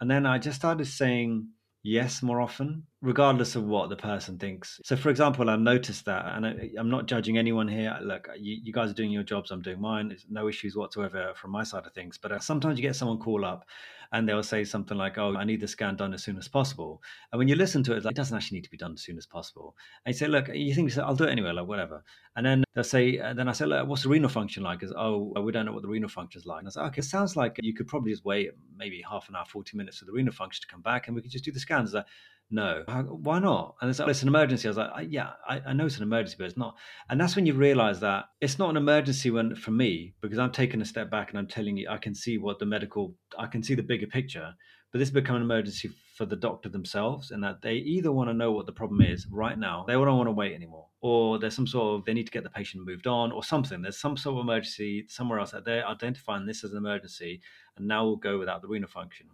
And 0.00 0.10
then 0.10 0.26
I 0.26 0.38
just 0.38 0.56
started 0.56 0.86
saying, 0.86 1.48
yes 1.82 2.22
more 2.22 2.40
often, 2.40 2.86
regardless 3.02 3.56
of 3.56 3.64
what 3.64 3.88
the 3.88 3.96
person 3.96 4.38
thinks. 4.38 4.80
So, 4.84 4.94
for 4.94 5.08
example, 5.08 5.48
I've 5.48 5.60
noticed 5.60 6.04
that, 6.04 6.26
and 6.34 6.46
I, 6.46 6.70
am 6.78 6.90
not 6.90 7.06
judging 7.06 7.38
anyone 7.38 7.66
here. 7.66 7.98
Look, 8.02 8.28
you, 8.38 8.58
you, 8.62 8.72
guys 8.72 8.90
are 8.90 8.94
doing 8.94 9.10
your 9.10 9.22
jobs, 9.22 9.50
I'm 9.50 9.62
doing 9.62 9.80
mine. 9.80 10.08
There's 10.08 10.26
no 10.28 10.48
issues 10.48 10.76
whatsoever 10.76 11.32
from 11.34 11.50
my 11.50 11.62
side 11.62 11.86
of 11.86 11.94
things. 11.94 12.18
But 12.18 12.32
uh, 12.32 12.38
sometimes 12.40 12.78
you 12.78 12.82
get 12.82 12.96
someone 12.96 13.18
call 13.18 13.44
up 13.44 13.64
and 14.12 14.28
they'll 14.28 14.42
say 14.42 14.64
something 14.64 14.98
like, 14.98 15.18
"Oh, 15.18 15.36
I 15.36 15.44
need 15.44 15.60
the 15.60 15.68
scan 15.68 15.96
done 15.96 16.12
as 16.12 16.22
soon 16.22 16.36
as 16.36 16.48
possible." 16.48 17.00
And 17.32 17.38
when 17.38 17.48
you 17.48 17.54
listen 17.54 17.82
to 17.84 17.96
it, 17.96 18.04
like, 18.04 18.12
it 18.12 18.16
doesn't 18.16 18.36
actually 18.36 18.58
need 18.58 18.64
to 18.64 18.70
be 18.70 18.76
done 18.76 18.92
as 18.92 19.02
soon 19.02 19.16
as 19.16 19.26
possible. 19.26 19.76
And 20.04 20.14
you 20.14 20.18
say, 20.18 20.26
"Look, 20.26 20.48
you 20.52 20.74
think 20.74 20.96
I'll 20.98 21.14
do 21.14 21.24
it 21.24 21.30
anyway, 21.30 21.52
like 21.52 21.66
whatever." 21.66 22.04
And 22.36 22.44
then 22.44 22.64
they'll 22.74 22.84
say, 22.84 23.18
and 23.18 23.38
then 23.38 23.48
I 23.48 23.52
say, 23.52 23.66
Look, 23.66 23.86
"What's 23.88 24.02
the 24.02 24.08
renal 24.08 24.28
function 24.28 24.62
like?" 24.62 24.82
Is 24.82 24.92
oh, 24.96 25.32
we 25.40 25.52
don't 25.52 25.66
know 25.66 25.72
what 25.72 25.82
the 25.82 25.88
renal 25.88 26.08
function 26.08 26.40
is 26.40 26.46
like. 26.46 26.58
And 26.58 26.68
I 26.68 26.70
say, 26.70 26.80
"Okay, 26.82 26.98
it 26.98 27.04
sounds 27.04 27.36
like 27.36 27.56
you 27.62 27.72
could 27.72 27.86
probably 27.86 28.10
just 28.10 28.24
wait 28.24 28.50
maybe 28.76 29.02
half 29.08 29.28
an 29.28 29.36
hour, 29.36 29.44
forty 29.44 29.76
minutes 29.76 29.98
for 29.98 30.06
the 30.06 30.12
renal 30.12 30.32
function 30.32 30.60
to 30.62 30.66
come 30.66 30.82
back, 30.82 31.06
and 31.06 31.14
we 31.14 31.22
could 31.22 31.30
just 31.30 31.44
do 31.44 31.52
the 31.52 31.60
scans." 31.60 31.94
Like, 31.94 32.06
no. 32.50 32.82
Why 32.86 33.38
not? 33.38 33.76
And 33.80 33.90
it's, 33.90 33.98
like, 33.98 34.08
it's 34.08 34.22
an 34.22 34.28
emergency. 34.28 34.66
I 34.66 34.70
was 34.70 34.76
like 34.76 35.06
yeah 35.08 35.30
I, 35.48 35.60
I, 35.68 35.72
know 35.72 35.86
it's 35.86 35.96
an 35.96 36.02
emergency 36.02 36.36
but 36.38 36.46
it's 36.46 36.56
not. 36.56 36.76
And 37.08 37.20
that's 37.20 37.36
when 37.36 37.46
you 37.46 37.54
realize 37.54 38.00
that 38.00 38.26
it's 38.40 38.58
not 38.58 38.70
an 38.70 38.76
emergency 38.76 39.30
when 39.30 39.54
for 39.54 39.70
me 39.70 40.14
because 40.20 40.38
i'm 40.38 40.52
taking 40.52 40.80
a 40.80 40.84
step 40.84 41.10
back 41.10 41.30
and 41.30 41.38
i'm 41.38 41.46
telling 41.46 41.76
you 41.76 41.88
i 41.88 41.96
can 41.96 42.14
see 42.14 42.38
what 42.38 42.58
the 42.58 42.66
medical 42.66 43.14
i 43.38 43.46
can 43.46 43.62
see 43.62 43.74
the 43.74 43.82
bigger 43.82 44.06
picture 44.06 44.54
but 44.92 44.98
this 44.98 45.10
become 45.10 45.36
an 45.36 45.42
emergency 45.42 45.90
for 46.16 46.26
the 46.26 46.36
doctor 46.36 46.68
themselves 46.68 47.30
and 47.30 47.42
that 47.42 47.62
they 47.62 47.74
either 47.74 48.12
want 48.12 48.28
to 48.28 48.34
know 48.34 48.52
what 48.52 48.66
the 48.66 48.72
problem 48.72 49.00
is 49.00 49.26
right 49.30 49.58
now 49.58 49.84
they 49.86 49.92
don't 49.92 50.16
want 50.16 50.26
to 50.26 50.32
wait 50.32 50.54
anymore 50.54 50.86
or 51.00 51.38
there's 51.38 51.56
some 51.56 51.66
sort 51.66 51.98
of 51.98 52.04
they 52.04 52.12
need 52.12 52.26
to 52.26 52.32
get 52.32 52.42
the 52.42 52.50
patient 52.50 52.84
moved 52.84 53.06
on 53.06 53.32
or 53.32 53.42
something. 53.42 53.80
There's 53.80 53.98
some 53.98 54.16
sort 54.16 54.36
of 54.36 54.42
emergency 54.42 55.06
somewhere 55.08 55.38
else 55.38 55.52
that 55.52 55.64
they're 55.64 55.86
identifying 55.86 56.46
this 56.46 56.62
as 56.62 56.72
an 56.72 56.78
emergency 56.78 57.40
and 57.76 57.88
now 57.88 58.04
we'll 58.04 58.16
go 58.16 58.38
without 58.38 58.60
the 58.60 58.68
renal 58.68 58.88
function 58.88 59.26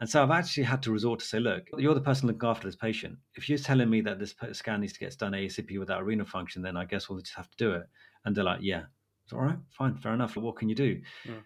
And 0.00 0.08
so 0.08 0.22
I've 0.22 0.30
actually 0.30 0.64
had 0.64 0.82
to 0.82 0.92
resort 0.92 1.20
to 1.20 1.26
say, 1.26 1.40
look, 1.40 1.64
you're 1.78 1.94
the 1.94 2.00
person 2.00 2.26
looking 2.26 2.48
after 2.48 2.68
this 2.68 2.76
patient. 2.76 3.16
If 3.34 3.48
you're 3.48 3.58
telling 3.58 3.88
me 3.88 4.02
that 4.02 4.18
this 4.18 4.34
scan 4.52 4.80
needs 4.82 4.92
to 4.92 5.00
get 5.00 5.16
done 5.16 5.32
ASAP 5.32 5.78
without 5.78 6.04
renal 6.04 6.26
function, 6.26 6.60
then 6.62 6.76
I 6.76 6.84
guess 6.84 7.08
we'll 7.08 7.20
just 7.20 7.34
have 7.34 7.50
to 7.50 7.56
do 7.56 7.72
it. 7.72 7.84
And 8.24 8.36
they're 8.36 8.44
like, 8.44 8.60
yeah, 8.60 8.82
it's 9.24 9.32
all 9.32 9.40
right, 9.40 9.58
fine, 9.70 9.96
fair 9.96 10.12
enough. 10.12 10.36
What 10.36 10.56
can 10.56 10.68
you 10.68 10.74
do? 10.74 11.00
Mm. 11.26 11.42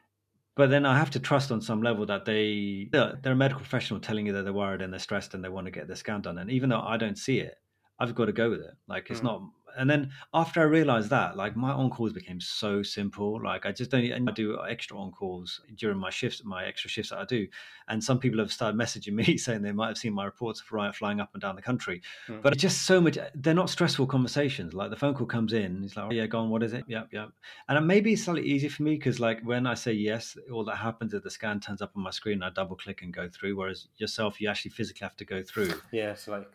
But 0.56 0.68
then 0.68 0.84
I 0.84 0.98
have 0.98 1.10
to 1.10 1.20
trust 1.20 1.52
on 1.52 1.62
some 1.62 1.82
level 1.82 2.04
that 2.06 2.24
they 2.24 2.88
they're 2.92 3.18
they're 3.22 3.32
a 3.32 3.36
medical 3.36 3.60
professional 3.60 4.00
telling 4.00 4.26
you 4.26 4.32
that 4.32 4.42
they're 4.42 4.52
worried 4.52 4.82
and 4.82 4.92
they're 4.92 5.00
stressed 5.00 5.32
and 5.32 5.42
they 5.42 5.48
want 5.48 5.66
to 5.66 5.70
get 5.70 5.86
their 5.86 5.96
scan 5.96 6.20
done. 6.20 6.38
And 6.38 6.50
even 6.50 6.68
though 6.68 6.82
I 6.82 6.96
don't 6.96 7.16
see 7.16 7.38
it, 7.38 7.54
I've 8.00 8.14
got 8.14 8.24
to 8.26 8.32
go 8.32 8.50
with 8.50 8.60
it. 8.60 8.74
Like 8.88 9.10
it's 9.10 9.20
Mm. 9.20 9.24
not. 9.24 9.42
And 9.78 9.88
then 9.88 10.10
after 10.34 10.58
I 10.60 10.64
realized 10.64 11.10
that, 11.10 11.36
like 11.36 11.54
my 11.54 11.70
on 11.70 11.90
calls 11.90 12.12
became 12.12 12.40
so 12.40 12.82
simple. 12.82 13.40
Like 13.40 13.66
I 13.66 13.70
just 13.70 13.88
don't. 13.92 14.04
And 14.04 14.28
I 14.28 14.32
do 14.32 14.58
extra 14.68 14.98
on 14.98 15.12
calls 15.12 15.60
during 15.76 15.96
my 15.96 16.10
shifts, 16.10 16.42
my 16.44 16.64
extra 16.64 16.90
shifts 16.90 17.10
that 17.10 17.18
I 17.20 17.24
do. 17.24 17.46
And 17.86 18.02
some 18.02 18.18
people 18.18 18.40
have 18.40 18.50
started 18.50 18.76
messaging 18.76 19.12
me 19.22 19.36
saying 19.36 19.62
they 19.62 19.70
might 19.70 19.86
have 19.86 19.96
seen 19.98 20.12
my 20.12 20.24
reports 20.24 20.60
of 20.60 20.72
riot 20.72 20.96
flying 20.96 21.20
up 21.20 21.30
and 21.34 21.40
down 21.40 21.54
the 21.54 21.62
country. 21.62 22.02
Mm. 22.26 22.42
But 22.42 22.52
it's 22.54 22.62
just 22.62 22.82
so 22.82 23.00
much. 23.00 23.16
They're 23.34 23.54
not 23.54 23.70
stressful 23.70 24.08
conversations. 24.08 24.74
Like 24.74 24.90
the 24.90 24.96
phone 24.96 25.14
call 25.14 25.26
comes 25.28 25.52
in, 25.52 25.84
it's 25.84 25.96
like, 25.96 26.06
oh, 26.06 26.12
yeah, 26.12 26.26
go 26.26 26.40
on. 26.40 26.50
What 26.50 26.64
is 26.64 26.72
it? 26.72 26.84
Yep, 26.88 27.08
yep. 27.12 27.28
And 27.68 27.78
it 27.78 27.82
maybe 27.82 28.14
it's 28.14 28.24
slightly 28.24 28.48
easier 28.48 28.70
for 28.70 28.82
me 28.82 28.96
because, 28.96 29.20
like, 29.20 29.40
when 29.44 29.68
I 29.68 29.74
say 29.74 29.92
yes, 29.92 30.36
all 30.52 30.64
that 30.64 30.76
happens 30.78 31.14
is 31.14 31.22
the 31.22 31.30
scan 31.30 31.60
turns 31.60 31.80
up 31.80 31.92
on 31.96 32.02
my 32.02 32.10
screen. 32.10 32.42
I 32.42 32.50
double 32.50 32.74
click 32.74 33.02
and 33.02 33.14
go 33.14 33.28
through. 33.28 33.56
Whereas 33.56 33.86
yourself, 33.98 34.40
you 34.40 34.48
actually 34.48 34.72
physically 34.72 35.04
have 35.04 35.16
to 35.18 35.24
go 35.24 35.44
through. 35.44 35.74
Yeah, 35.92 36.14
so 36.16 36.32
like 36.32 36.50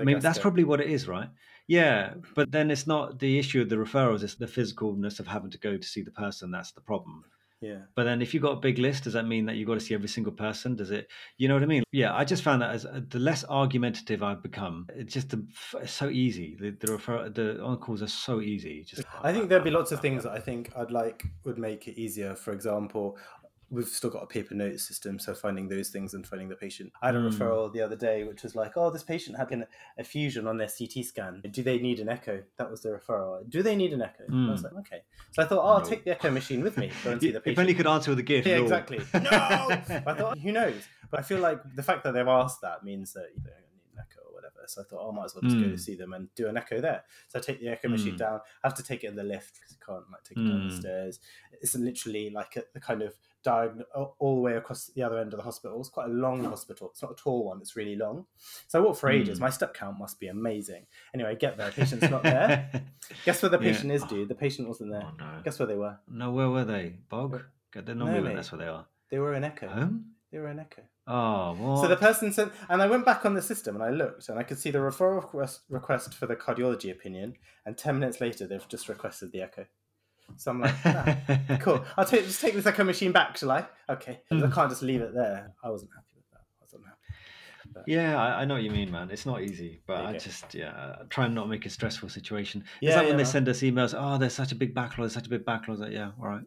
Maybe 0.00 0.20
that's 0.20 0.38
Madagascar. 0.38 0.42
probably 0.42 0.64
what 0.64 0.80
it 0.80 0.90
is, 0.90 1.06
right? 1.08 1.28
Yeah, 1.68 2.14
but 2.34 2.50
then 2.50 2.70
it's 2.70 2.86
not 2.86 3.18
the 3.18 3.38
issue 3.38 3.60
of 3.62 3.68
the 3.68 3.76
referrals; 3.76 4.22
it's 4.22 4.34
the 4.34 4.46
physicalness 4.46 5.20
of 5.20 5.26
having 5.28 5.50
to 5.50 5.58
go 5.58 5.76
to 5.76 5.86
see 5.86 6.02
the 6.02 6.10
person. 6.10 6.50
That's 6.50 6.72
the 6.72 6.80
problem. 6.80 7.24
yeah. 7.60 7.82
But 7.94 8.04
then, 8.04 8.20
if 8.20 8.34
you've 8.34 8.42
got 8.42 8.52
a 8.58 8.60
big 8.60 8.78
list, 8.78 9.04
does 9.04 9.12
that 9.12 9.26
mean 9.26 9.46
that 9.46 9.54
you've 9.56 9.68
got 9.68 9.74
to 9.74 9.80
see 9.80 9.94
every 9.94 10.08
single 10.08 10.32
person? 10.32 10.74
Does 10.74 10.90
it? 10.90 11.08
You 11.38 11.46
know 11.48 11.54
what 11.54 11.62
I 11.62 11.66
mean? 11.66 11.84
Yeah, 11.92 12.12
I 12.14 12.24
just 12.24 12.42
found 12.42 12.60
that 12.62 12.74
as 12.74 12.84
uh, 12.84 13.00
the 13.08 13.20
less 13.20 13.44
argumentative 13.44 14.22
I've 14.22 14.42
become, 14.42 14.86
it's 14.94 15.14
just 15.14 15.30
the, 15.30 15.46
it's 15.80 15.92
so 15.92 16.08
easy. 16.08 16.56
The 16.60 16.70
the 16.70 16.92
refer 16.94 17.28
the 17.28 17.62
on 17.62 17.76
calls 17.76 18.02
are 18.02 18.08
so 18.08 18.40
easy. 18.40 18.82
Just 18.84 19.04
I 19.22 19.32
think 19.32 19.48
there'd 19.48 19.62
be 19.62 19.70
lots 19.70 19.92
of 19.92 20.00
things 20.00 20.24
that 20.24 20.32
I 20.32 20.40
think 20.40 20.72
I'd 20.76 20.90
like 20.90 21.24
would 21.44 21.58
make 21.58 21.86
it 21.86 21.96
easier. 22.00 22.34
For 22.34 22.52
example, 22.52 23.16
we've 23.72 23.88
still 23.88 24.10
got 24.10 24.22
a 24.22 24.26
paper 24.26 24.54
note 24.54 24.78
system, 24.78 25.18
so 25.18 25.34
finding 25.34 25.66
those 25.68 25.88
things 25.88 26.12
and 26.12 26.26
finding 26.26 26.48
the 26.50 26.54
patient. 26.54 26.92
I 27.00 27.06
had 27.06 27.16
a 27.16 27.20
Mm. 27.20 27.30
referral 27.32 27.72
the 27.72 27.80
other 27.80 27.96
day, 27.96 28.22
which 28.22 28.42
was 28.42 28.54
like, 28.54 28.76
oh, 28.76 28.90
this 28.90 29.02
patient 29.02 29.38
had 29.38 29.50
an 29.50 29.66
effusion 29.96 30.46
on 30.46 30.58
their 30.58 30.68
CT 30.68 31.02
scan. 31.02 31.40
Do 31.50 31.62
they 31.62 31.78
need 31.78 31.98
an 31.98 32.08
echo? 32.10 32.42
That 32.58 32.70
was 32.70 32.82
the 32.82 32.90
referral. 32.90 33.48
Do 33.48 33.62
they 33.62 33.74
need 33.74 33.92
an 33.94 34.02
echo? 34.02 34.24
And 34.28 34.48
I 34.48 34.52
was 34.52 34.62
like, 34.62 34.74
okay. 34.74 35.02
So 35.30 35.42
I 35.42 35.46
thought, 35.46 35.64
oh, 35.64 35.72
I'll 35.76 35.80
take 35.82 36.04
the 36.04 36.10
echo 36.12 36.30
machine 36.30 36.62
with 36.62 36.76
me. 36.76 36.90
Go 37.02 37.12
and 37.12 37.20
see 37.20 37.30
the 37.30 37.40
patient. 37.40 37.54
If 37.54 37.58
only 37.60 37.72
you 37.72 37.76
could 37.78 37.86
answer 37.86 38.10
with 38.10 38.18
a 38.18 38.22
gift. 38.22 38.46
Yeah, 38.46 38.56
no. 38.58 38.62
exactly. 38.62 38.98
No! 39.22 39.30
I 39.30 40.14
thought, 40.14 40.38
who 40.38 40.52
knows? 40.52 40.86
But 41.10 41.20
I 41.20 41.22
feel 41.22 41.40
like 41.40 41.58
the 41.74 41.82
fact 41.82 42.04
that 42.04 42.12
they've 42.12 42.28
asked 42.28 42.60
that 42.60 42.84
means 42.84 43.14
that 43.14 43.28
you 43.34 43.40
need 43.42 43.46
an 43.94 43.98
echo 43.98 44.20
or 44.28 44.34
whatever. 44.34 44.60
So 44.66 44.82
I 44.82 44.84
thought, 44.84 45.00
oh, 45.02 45.10
I 45.12 45.14
might 45.14 45.24
as 45.24 45.34
well 45.34 45.42
just 45.42 45.58
go 45.58 45.64
Mm. 45.66 45.72
to 45.72 45.78
see 45.78 45.94
them 45.94 46.12
and 46.12 46.28
do 46.34 46.46
an 46.48 46.56
echo 46.58 46.80
there. 46.80 47.04
So 47.28 47.38
I 47.38 47.42
take 47.42 47.60
the 47.60 47.68
echo 47.68 47.88
machine 47.88 48.14
Mm. 48.16 48.18
down. 48.18 48.40
I 48.62 48.68
have 48.68 48.74
to 48.76 48.82
take 48.82 49.02
it 49.04 49.08
in 49.08 49.16
the 49.16 49.22
lift 49.24 49.54
because 49.54 49.72
you 49.72 49.78
can't 49.84 50.10
like 50.12 50.24
take 50.24 50.38
it 50.38 50.48
down 50.48 50.68
the 50.68 50.74
Mm. 50.74 50.78
stairs. 50.78 51.20
It's 51.60 51.74
literally 51.74 52.28
like 52.30 52.56
a, 52.56 52.64
the 52.74 52.80
kind 52.80 53.00
of 53.02 53.14
diagonal 53.42 54.14
all 54.18 54.34
the 54.36 54.40
way 54.40 54.54
across 54.56 54.86
the 54.94 55.02
other 55.02 55.18
end 55.18 55.32
of 55.32 55.38
the 55.38 55.44
hospital. 55.44 55.80
It's 55.80 55.88
quite 55.88 56.06
a 56.08 56.12
long 56.12 56.44
hospital. 56.44 56.90
It's 56.90 57.02
not 57.02 57.12
a 57.12 57.14
tall 57.14 57.44
one. 57.46 57.58
It's 57.60 57.76
really 57.76 57.96
long. 57.96 58.26
So 58.68 58.78
I 58.80 58.82
walk 58.84 58.96
for 58.96 59.10
ages. 59.10 59.38
Mm. 59.38 59.42
My 59.42 59.50
step 59.50 59.74
count 59.74 59.98
must 59.98 60.20
be 60.20 60.28
amazing. 60.28 60.86
Anyway, 61.14 61.30
I 61.30 61.34
get 61.34 61.56
there. 61.56 61.70
The 61.70 61.76
patient's 61.82 62.10
not 62.10 62.22
there. 62.22 62.70
Guess 63.24 63.42
where 63.42 63.50
the 63.50 63.58
Yeah. 63.58 63.72
patient 63.72 63.92
is, 63.92 64.02
dude? 64.04 64.28
The 64.28 64.34
patient 64.34 64.68
wasn't 64.68 64.92
there. 64.92 65.04
Oh, 65.06 65.14
no. 65.18 65.40
Guess 65.44 65.58
where 65.58 65.66
they 65.68 65.76
were? 65.76 65.98
No, 66.08 66.30
where 66.32 66.48
were 66.50 66.64
they? 66.64 66.96
Bog? 67.08 67.42
They're 67.74 67.94
normally 67.94 68.20
mate. 68.20 68.36
that's 68.36 68.52
where 68.52 68.58
they 68.60 68.66
are. 68.68 68.86
They 69.10 69.18
were 69.18 69.34
in 69.34 69.44
echo. 69.44 69.68
Home? 69.68 70.06
They 70.30 70.38
were 70.38 70.48
in 70.48 70.58
echo. 70.58 70.82
Oh, 71.06 71.54
what? 71.54 71.82
So 71.82 71.88
the 71.88 71.96
person 71.96 72.32
sent, 72.32 72.52
and 72.68 72.80
I 72.80 72.86
went 72.86 73.04
back 73.04 73.26
on 73.26 73.34
the 73.34 73.42
system 73.42 73.74
and 73.74 73.82
I 73.84 73.90
looked, 73.90 74.28
and 74.28 74.38
I 74.38 74.44
could 74.44 74.58
see 74.58 74.70
the 74.70 74.78
referral 74.78 75.16
request, 75.16 75.62
request 75.68 76.14
for 76.14 76.26
the 76.26 76.36
cardiology 76.36 76.90
opinion, 76.92 77.34
and 77.66 77.76
ten 77.76 77.98
minutes 77.98 78.20
later 78.20 78.46
they've 78.46 78.66
just 78.68 78.88
requested 78.88 79.32
the 79.32 79.42
echo. 79.42 79.66
So 80.36 80.50
I'm 80.50 80.60
like, 80.60 80.74
ah, 80.84 81.16
cool. 81.60 81.84
I'll 81.96 82.04
take 82.04 82.24
just 82.24 82.40
take 82.40 82.54
this 82.54 82.66
echo 82.66 82.84
machine 82.84 83.12
back, 83.12 83.36
shall 83.36 83.50
I? 83.50 83.66
Okay, 83.88 84.20
'Cause 84.28 84.42
I 84.42 84.50
can't 84.50 84.70
just 84.70 84.82
leave 84.82 85.00
it 85.00 85.14
there. 85.14 85.52
I 85.62 85.70
wasn't 85.70 85.90
happy 85.94 86.06
with 86.16 86.24
that. 86.32 86.40
I 86.40 86.62
wasn't 86.62 86.84
happy. 86.84 86.98
Yeah, 87.86 88.20
I, 88.20 88.42
I 88.42 88.44
know 88.44 88.54
what 88.54 88.62
you 88.62 88.70
mean, 88.70 88.90
man. 88.90 89.10
It's 89.10 89.24
not 89.26 89.42
easy, 89.42 89.80
but 89.86 90.04
I 90.04 90.12
go. 90.12 90.18
just 90.18 90.54
yeah 90.54 90.96
try 91.08 91.26
and 91.26 91.34
not 91.34 91.48
make 91.48 91.64
it 91.64 91.68
a 91.68 91.70
stressful 91.70 92.08
situation. 92.10 92.64
Yeah, 92.80 92.88
it's 92.90 92.96
like 92.96 93.04
yeah, 93.04 93.08
when 93.10 93.16
they 93.16 93.22
man. 93.24 93.32
send 93.32 93.48
us 93.48 93.60
emails. 93.60 93.94
Oh, 93.96 94.18
there's 94.18 94.34
such 94.34 94.52
a 94.52 94.54
big 94.54 94.74
backlog. 94.74 95.04
There's 95.06 95.14
such 95.14 95.26
a 95.26 95.30
big 95.30 95.44
backlog. 95.44 95.78
Like, 95.78 95.92
yeah, 95.92 96.10
all 96.20 96.28
right, 96.28 96.42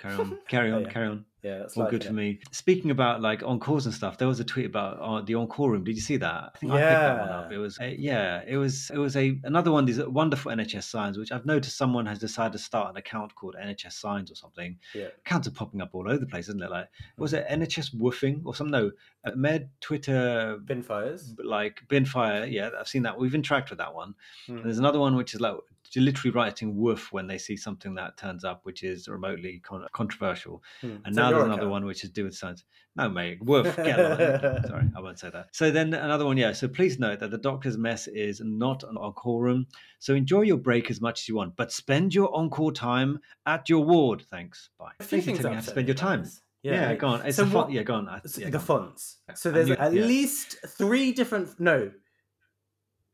carry 0.00 0.14
on, 0.14 0.38
carry 0.48 0.72
on, 0.72 0.82
yeah. 0.82 0.90
carry 0.90 1.06
on. 1.08 1.24
Yeah, 1.42 1.58
that's 1.60 1.76
All 1.76 1.88
good 1.88 2.04
for 2.04 2.12
me. 2.12 2.38
Speaking 2.50 2.90
about 2.90 3.22
like 3.22 3.40
calls 3.40 3.86
and 3.86 3.94
stuff, 3.94 4.18
there 4.18 4.28
was 4.28 4.40
a 4.40 4.44
tweet 4.44 4.66
about 4.66 4.98
uh, 5.00 5.22
the 5.22 5.34
call 5.46 5.70
room. 5.70 5.84
Did 5.84 5.96
you 5.96 6.02
see 6.02 6.18
that? 6.18 6.52
I 6.54 6.58
think 6.58 6.72
I 6.72 6.76
picked 6.76 6.90
that 6.90 7.18
one 7.18 7.28
up. 7.30 7.50
Yeah. 7.50 7.56
It 7.56 7.60
was 7.60 7.78
a, 7.80 7.96
yeah, 7.98 8.42
it 8.46 8.56
was 8.58 8.90
it 8.90 8.98
was 8.98 9.16
a 9.16 9.40
another 9.44 9.72
one 9.72 9.84
of 9.84 9.86
these 9.86 10.04
wonderful 10.04 10.52
NHS 10.52 10.84
signs, 10.84 11.16
which 11.16 11.32
I've 11.32 11.46
noticed 11.46 11.78
someone 11.78 12.04
has 12.06 12.18
decided 12.18 12.52
to 12.52 12.58
start 12.58 12.90
an 12.90 12.96
account 12.98 13.34
called 13.34 13.56
NHS 13.58 13.92
Signs 13.94 14.30
or 14.30 14.34
something. 14.34 14.78
Yeah. 14.94 15.08
Accounts 15.24 15.48
are 15.48 15.52
popping 15.52 15.80
up 15.80 15.90
all 15.94 16.06
over 16.06 16.18
the 16.18 16.26
place, 16.26 16.48
isn't 16.48 16.62
it? 16.62 16.70
Like 16.70 16.88
was 17.16 17.32
it 17.32 17.46
NHS 17.48 17.96
Woofing 17.96 18.42
or 18.44 18.54
something? 18.54 18.72
No, 18.72 18.90
uh, 19.24 19.34
Med 19.34 19.70
Twitter 19.80 20.58
Bin 20.66 20.82
fires. 20.82 21.34
like 21.42 21.80
Binfire, 21.88 22.50
yeah, 22.52 22.68
I've 22.78 22.88
seen 22.88 23.02
that. 23.04 23.18
We've 23.18 23.32
interacted 23.32 23.70
with 23.70 23.78
that 23.78 23.94
one. 23.94 24.14
Hmm. 24.46 24.56
And 24.56 24.64
there's 24.66 24.78
another 24.78 24.98
one 24.98 25.16
which 25.16 25.32
is 25.32 25.40
like 25.40 25.54
literally 25.96 26.32
writing 26.32 26.76
woof 26.76 27.12
when 27.12 27.26
they 27.26 27.36
see 27.38 27.56
something 27.56 27.94
that 27.94 28.16
turns 28.16 28.44
up 28.44 28.60
which 28.64 28.82
is 28.84 29.08
remotely 29.08 29.60
con- 29.64 29.86
controversial. 29.92 30.62
Hmm. 30.80 30.96
And 31.04 31.14
So 31.14 31.20
now 31.22 31.30
there's 31.30 31.42
another 31.44 31.62
account. 31.62 31.70
one 31.70 31.84
which 31.86 32.04
is 32.04 32.10
do 32.10 32.24
with 32.24 32.36
science. 32.36 32.62
No, 32.96 33.08
mate, 33.08 33.38
woof, 33.42 33.74
get 33.76 33.98
on. 33.98 34.64
Sorry, 34.68 34.84
I 34.96 35.00
won't 35.00 35.18
say 35.18 35.30
that. 35.30 35.48
So 35.52 35.70
then 35.70 35.92
another 35.94 36.24
one, 36.26 36.36
yeah. 36.36 36.52
So 36.52 36.68
please 36.68 36.98
note 36.98 37.20
that 37.20 37.30
the 37.30 37.38
doctor's 37.38 37.76
mess 37.78 38.06
is 38.06 38.40
not 38.44 38.82
an 38.84 38.96
on-call 38.96 39.40
room. 39.40 39.66
So 39.98 40.14
enjoy 40.14 40.42
your 40.42 40.58
break 40.58 40.90
as 40.90 41.00
much 41.00 41.20
as 41.22 41.28
you 41.28 41.34
want, 41.36 41.56
but 41.56 41.72
spend 41.72 42.14
your 42.14 42.34
on-call 42.36 42.72
time 42.72 43.18
at 43.46 43.68
your 43.68 43.84
ward. 43.84 44.22
Thanks. 44.30 44.70
Bye. 44.78 44.92
A 45.00 45.04
few 45.04 45.20
things 45.20 45.38
you 45.38 45.48
to 45.50 45.62
spend 45.62 45.88
your 45.88 45.94
time. 45.96 46.22
this. 46.24 46.40
Yeah, 46.62 46.88
like- 46.88 46.98
go 46.98 47.08
on. 47.08 47.24
It's 47.26 47.36
so 47.38 47.44
a 47.44 47.46
font. 47.46 47.66
what- 47.68 47.72
Yeah, 47.72 47.82
go 47.84 47.94
on. 47.94 48.08
I- 48.08 48.20
yeah, 48.36 48.44
the 48.46 48.50
go 48.50 48.58
on. 48.58 48.64
fonts. 48.64 49.16
So 49.34 49.50
there's 49.50 49.68
knew- 49.68 49.74
at 49.76 49.92
yeah. 49.94 50.04
least 50.04 50.56
three 50.66 51.12
different. 51.12 51.58
No, 51.58 51.90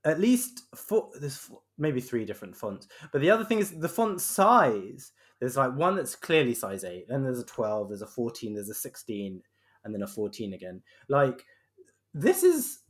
at 0.04 0.18
least 0.20 0.62
four. 0.74 1.10
There's 1.20 1.36
four, 1.36 1.60
maybe 1.78 2.00
three 2.00 2.24
different 2.24 2.56
fonts. 2.56 2.88
But 3.12 3.20
the 3.20 3.30
other 3.30 3.44
thing 3.44 3.58
is 3.58 3.78
the 3.78 3.88
font 3.88 4.20
size. 4.20 5.12
There's 5.40 5.56
like 5.56 5.74
one 5.74 5.96
that's 5.96 6.16
clearly 6.16 6.54
size 6.54 6.84
eight. 6.84 7.06
Then 7.08 7.22
there's 7.22 7.40
a 7.40 7.44
twelve. 7.44 7.88
There's 7.88 8.02
a 8.02 8.06
fourteen. 8.06 8.54
There's 8.54 8.70
a 8.70 8.74
sixteen, 8.74 9.42
and 9.84 9.94
then 9.94 10.02
a 10.02 10.06
fourteen 10.06 10.54
again. 10.54 10.82
Like 11.08 11.44
this 12.14 12.42
is 12.42 12.80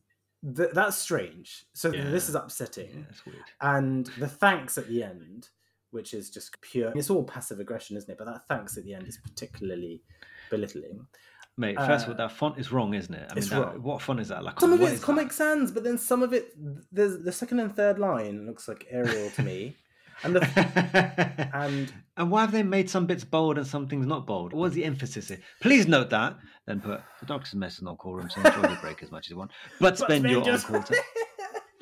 th- 0.57 0.70
that's 0.72 0.96
strange. 0.96 1.64
So 1.72 1.90
this 1.90 2.29
is 2.29 2.35
upsetting. 2.35 2.90
Yeah, 2.90 3.05
it's 3.11 3.27
weird. 3.27 3.38
And 3.61 4.07
the 4.18 4.29
thanks 4.29 4.79
at 4.79 4.88
the 4.88 5.03
end, 5.03 5.49
which 5.90 6.14
is 6.14 6.31
just 6.31 6.61
pure. 6.61 6.92
It's 6.94 7.11
all 7.11 7.25
passive 7.25 7.59
aggression, 7.59 7.96
isn't 7.96 8.11
it? 8.11 8.18
But 8.18 8.27
that 8.27 8.46
thanks 8.46 8.77
at 8.77 8.85
the 8.85 8.94
end 8.94 9.09
is 9.09 9.18
particularly 9.18 10.03
belittling. 10.51 11.07
Mate, 11.59 11.77
first 11.79 12.05
of 12.05 12.11
all, 12.11 12.14
Uh, 12.14 12.29
that 12.29 12.33
font 12.33 12.59
is 12.59 12.71
wrong, 12.71 12.92
isn't 12.95 13.14
it? 13.14 13.33
I 13.33 13.37
it's 13.38 13.51
mean, 13.51 13.61
that, 13.61 13.66
wrong. 13.69 13.83
what 13.83 14.03
font 14.03 14.21
is 14.21 14.29
that? 14.29 14.45
Like, 14.45 14.61
Some 14.61 14.73
of 14.75 14.81
it's 14.83 15.03
Comic 15.03 15.29
that? 15.29 15.35
Sans, 15.35 15.73
but 15.73 15.85
then 15.85 15.97
some 15.97 16.23
of 16.23 16.33
it, 16.35 16.53
there's 16.92 17.19
the 17.23 17.33
second 17.33 17.61
and 17.61 17.75
third 17.75 17.99
line 17.99 18.47
looks 18.47 18.69
like 18.69 18.87
Arial 18.90 19.31
to 19.31 19.42
me, 19.42 19.75
and 20.23 20.37
the 20.37 21.51
and 21.55 21.92
and 22.19 22.31
why 22.31 22.42
have 22.42 22.53
they 22.53 22.62
made 22.62 22.90
some 22.90 23.07
bits 23.07 23.25
bold 23.25 23.57
and 23.59 23.66
some 23.66 23.88
things 23.88 24.07
not 24.07 24.27
bold? 24.27 24.53
What's 24.53 24.75
the 24.75 24.85
emphasis 24.85 25.29
here? 25.29 25.40
Please 25.61 25.87
note 25.87 26.11
that. 26.11 26.37
Then 26.66 26.81
put 26.81 27.01
the 27.21 27.27
doctor's 27.27 27.55
mess 27.55 27.79
in 27.81 27.87
on-call 27.87 28.14
room, 28.14 28.29
so 28.29 28.42
enjoy 28.42 28.69
your 28.69 28.77
break 28.83 29.03
as 29.03 29.11
much 29.11 29.27
as 29.27 29.31
you 29.31 29.37
want, 29.38 29.51
but 29.81 29.97
spend 29.97 30.25
your 30.29 30.42
just- 30.42 30.66
on-call 30.66 30.83
time. 30.83 30.99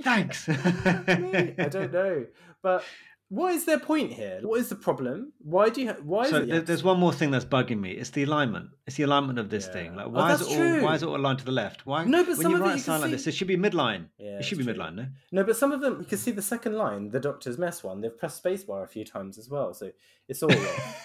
Thanks. 0.02 0.48
I 0.48 1.68
don't 1.70 1.92
know, 1.92 2.26
but 2.62 2.84
what 3.28 3.52
is 3.54 3.64
their 3.64 3.78
point 3.80 4.12
here? 4.12 4.38
What 4.42 4.60
is 4.60 4.68
the 4.68 4.76
problem? 4.76 5.32
Why 5.38 5.68
do 5.70 5.80
you? 5.82 5.88
Ha- 5.88 5.96
why 6.02 6.28
So 6.30 6.36
it? 6.38 6.48
there- 6.48 6.60
there's 6.60 6.84
one 6.84 6.98
more 7.00 7.12
thing 7.12 7.30
that's 7.30 7.44
bugging 7.44 7.80
me. 7.80 7.92
It's 7.92 8.10
the 8.10 8.22
alignment. 8.24 8.68
It's 8.86 8.96
the 8.96 9.02
alignment 9.04 9.38
of 9.38 9.48
this 9.50 9.66
thing. 9.66 9.92
Yeah. 9.92 9.96
Like, 9.96 10.06
Oh, 10.06 10.10
why 10.10 10.32
is 10.34 10.40
it 10.42 10.48
all? 10.48 10.54
true. 10.56 10.82
Why 10.82 10.94
is 10.94 11.02
it 11.02 11.06
all 11.08 11.16
aligned 11.16 11.38
to 11.40 11.44
the 11.44 11.52
left? 11.52 11.86
Why? 11.86 12.04
No, 12.04 12.18
but 12.22 12.28
when 12.28 12.36
some 12.36 12.50
you 12.52 12.56
of 12.56 12.62
it 12.62 12.64
write 12.64 12.70
you 12.72 12.76
a 12.76 12.80
sign 12.80 12.94
can 12.96 13.02
like 13.02 13.10
this, 13.12 13.24
see- 13.24 13.30
it 13.30 13.34
should 13.34 13.48
be 13.48 13.56
midline. 13.56 14.06
Yeah, 14.18 14.38
it 14.38 14.44
should 14.44 14.58
be 14.58 14.64
true. 14.64 14.74
midline, 14.74 14.94
no? 14.94 15.06
No, 15.32 15.44
but 15.44 15.56
some 15.56 15.72
of 15.72 15.80
them 15.80 15.98
you 16.00 16.06
can 16.06 16.18
see 16.18 16.30
the 16.30 16.42
second 16.42 16.74
line, 16.74 17.10
the 17.10 17.20
Doctor's 17.20 17.58
Mess 17.58 17.82
one. 17.82 18.00
They've 18.00 18.16
pressed 18.16 18.42
spacebar 18.44 18.84
a 18.84 18.86
few 18.86 19.04
times 19.04 19.38
as 19.38 19.48
well, 19.48 19.74
so 19.74 19.90
it's 20.28 20.42
all 20.42 20.50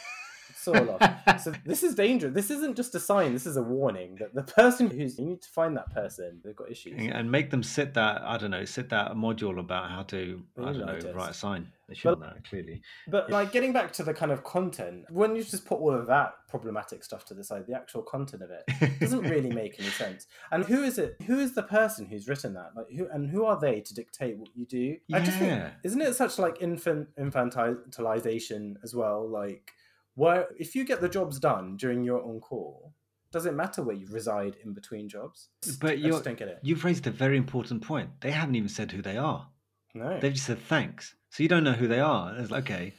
It's. 0.67 1.43
So 1.43 1.54
this 1.65 1.84
is 1.84 1.95
dangerous. 1.95 2.34
This 2.34 2.52
isn't 2.52 2.76
just 2.76 2.95
a 2.95 3.00
sign. 3.00 3.34
This 3.34 3.45
is 3.45 3.58
a 3.58 3.63
warning 3.63 4.15
that 4.19 4.34
the 4.34 4.43
person 4.43 4.89
who's 4.89 5.17
you 5.17 5.26
need 5.26 5.41
to 5.41 5.50
find 5.50 5.76
that 5.78 5.93
person. 5.93 6.41
They've 6.43 6.56
got 6.56 6.72
issues. 6.72 6.93
and 7.12 7.32
make 7.32 7.50
them 7.52 7.63
sit 7.63 7.93
that 7.95 8.22
I 8.22 8.38
don't 8.38 8.52
know, 8.52 8.65
sit 8.65 8.89
that 8.89 9.13
module 9.13 9.60
about 9.60 9.89
how 9.89 10.04
to 10.04 10.41
I 10.58 10.74
don't 10.74 10.86
know 10.86 11.12
write 11.13 11.32
a 11.32 11.34
sign. 11.34 11.67
They 11.88 11.95
should 11.95 12.19
know 12.19 12.34
clearly. 12.48 12.82
But 13.08 13.32
like 13.32 13.52
getting 13.52 13.74
back 13.74 13.91
to 13.93 14.04
the 14.04 14.13
kind 14.13 14.32
of 14.32 14.43
content, 14.43 15.06
when 15.10 15.36
you 15.36 15.43
just 15.43 15.65
put 15.65 15.80
all 15.80 15.91
of 15.93 16.06
that 16.06 16.36
problematic 16.48 17.04
stuff 17.04 17.26
to 17.26 17.34
the 17.34 17.43
side, 17.43 17.65
the 17.65 17.76
actual 17.76 18.04
content 18.04 18.43
of 18.43 18.52
it 18.52 19.00
doesn't 19.00 19.22
really 19.22 19.50
make 19.50 19.80
any 19.80 19.89
sense. 19.89 20.28
And 20.52 20.65
who 20.65 20.84
is 20.84 21.00
it? 21.00 21.15
Who 21.26 21.39
is 21.39 21.56
the 21.56 21.63
person 21.63 22.06
who's 22.06 22.28
written 22.28 22.54
that? 22.54 22.72
Like 22.76 22.91
who 22.95 23.08
and 23.10 23.28
who 23.28 23.45
are 23.45 23.60
they 23.60 23.82
to 23.82 23.93
dictate 23.93 24.38
what 24.38 24.50
you 24.56 24.65
do? 24.65 24.98
I 25.12 25.19
just 25.19 25.38
think 25.39 25.63
isn't 25.84 26.02
it 26.02 26.15
such 26.15 26.38
like 26.38 26.62
infant 26.62 27.10
infantilization 27.17 28.76
as 28.84 28.93
well? 28.93 29.28
Like 29.28 29.72
why 30.19 30.43
if 30.58 30.75
you 30.75 30.84
get 30.86 30.99
the 31.01 31.10
jobs 31.17 31.39
done 31.39 31.77
during 31.77 32.03
your 32.03 32.21
on 32.29 32.39
call, 32.39 32.93
Does 33.32 33.45
it 33.45 33.53
matter 33.53 33.82
where 33.84 33.95
you 34.01 34.08
reside 34.19 34.55
in 34.65 34.73
between 34.73 35.08
jobs? 35.08 35.49
But 35.79 35.99
you 35.99 36.10
just 36.12 36.23
don't 36.25 36.38
get 36.38 36.47
it. 36.53 36.60
you've 36.67 36.84
raised 36.84 37.05
a 37.08 37.12
very 37.12 37.38
important 37.38 37.79
point. 37.91 38.10
They 38.21 38.32
haven't 38.32 38.55
even 38.55 38.69
said 38.69 38.91
who 38.91 39.01
they 39.01 39.17
are. 39.17 39.47
No. 39.93 40.19
They've 40.19 40.34
just 40.34 40.45
said 40.47 40.60
thanks. 40.60 41.15
So 41.29 41.43
you 41.43 41.49
don't 41.49 41.63
know 41.63 41.77
who 41.82 41.88
they 41.88 41.99
are. 41.99 42.36
It's 42.38 42.51
like, 42.51 42.63
okay, 42.69 42.93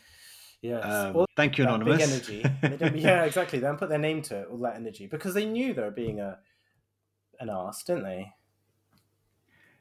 Yes. 0.62 0.85
um, 0.85 1.16
All 1.16 1.26
thank 1.37 1.56
you, 1.59 1.64
anonymous. 1.64 1.98
big 1.98 2.40
energy. 2.72 2.98
Yeah, 3.00 3.24
exactly. 3.24 3.59
They 3.59 3.66
don't 3.66 3.78
put 3.78 3.88
their 3.88 3.98
name 4.09 4.22
to 4.28 4.40
it, 4.40 4.48
all 4.50 4.59
that 4.66 4.76
energy, 4.76 5.06
because 5.06 5.33
they 5.35 5.46
knew 5.46 5.72
they 5.74 5.83
were 5.83 5.90
being 6.04 6.20
a 6.20 6.38
an 7.40 7.48
ass, 7.50 7.83
didn't 7.85 8.04
they? 8.04 8.33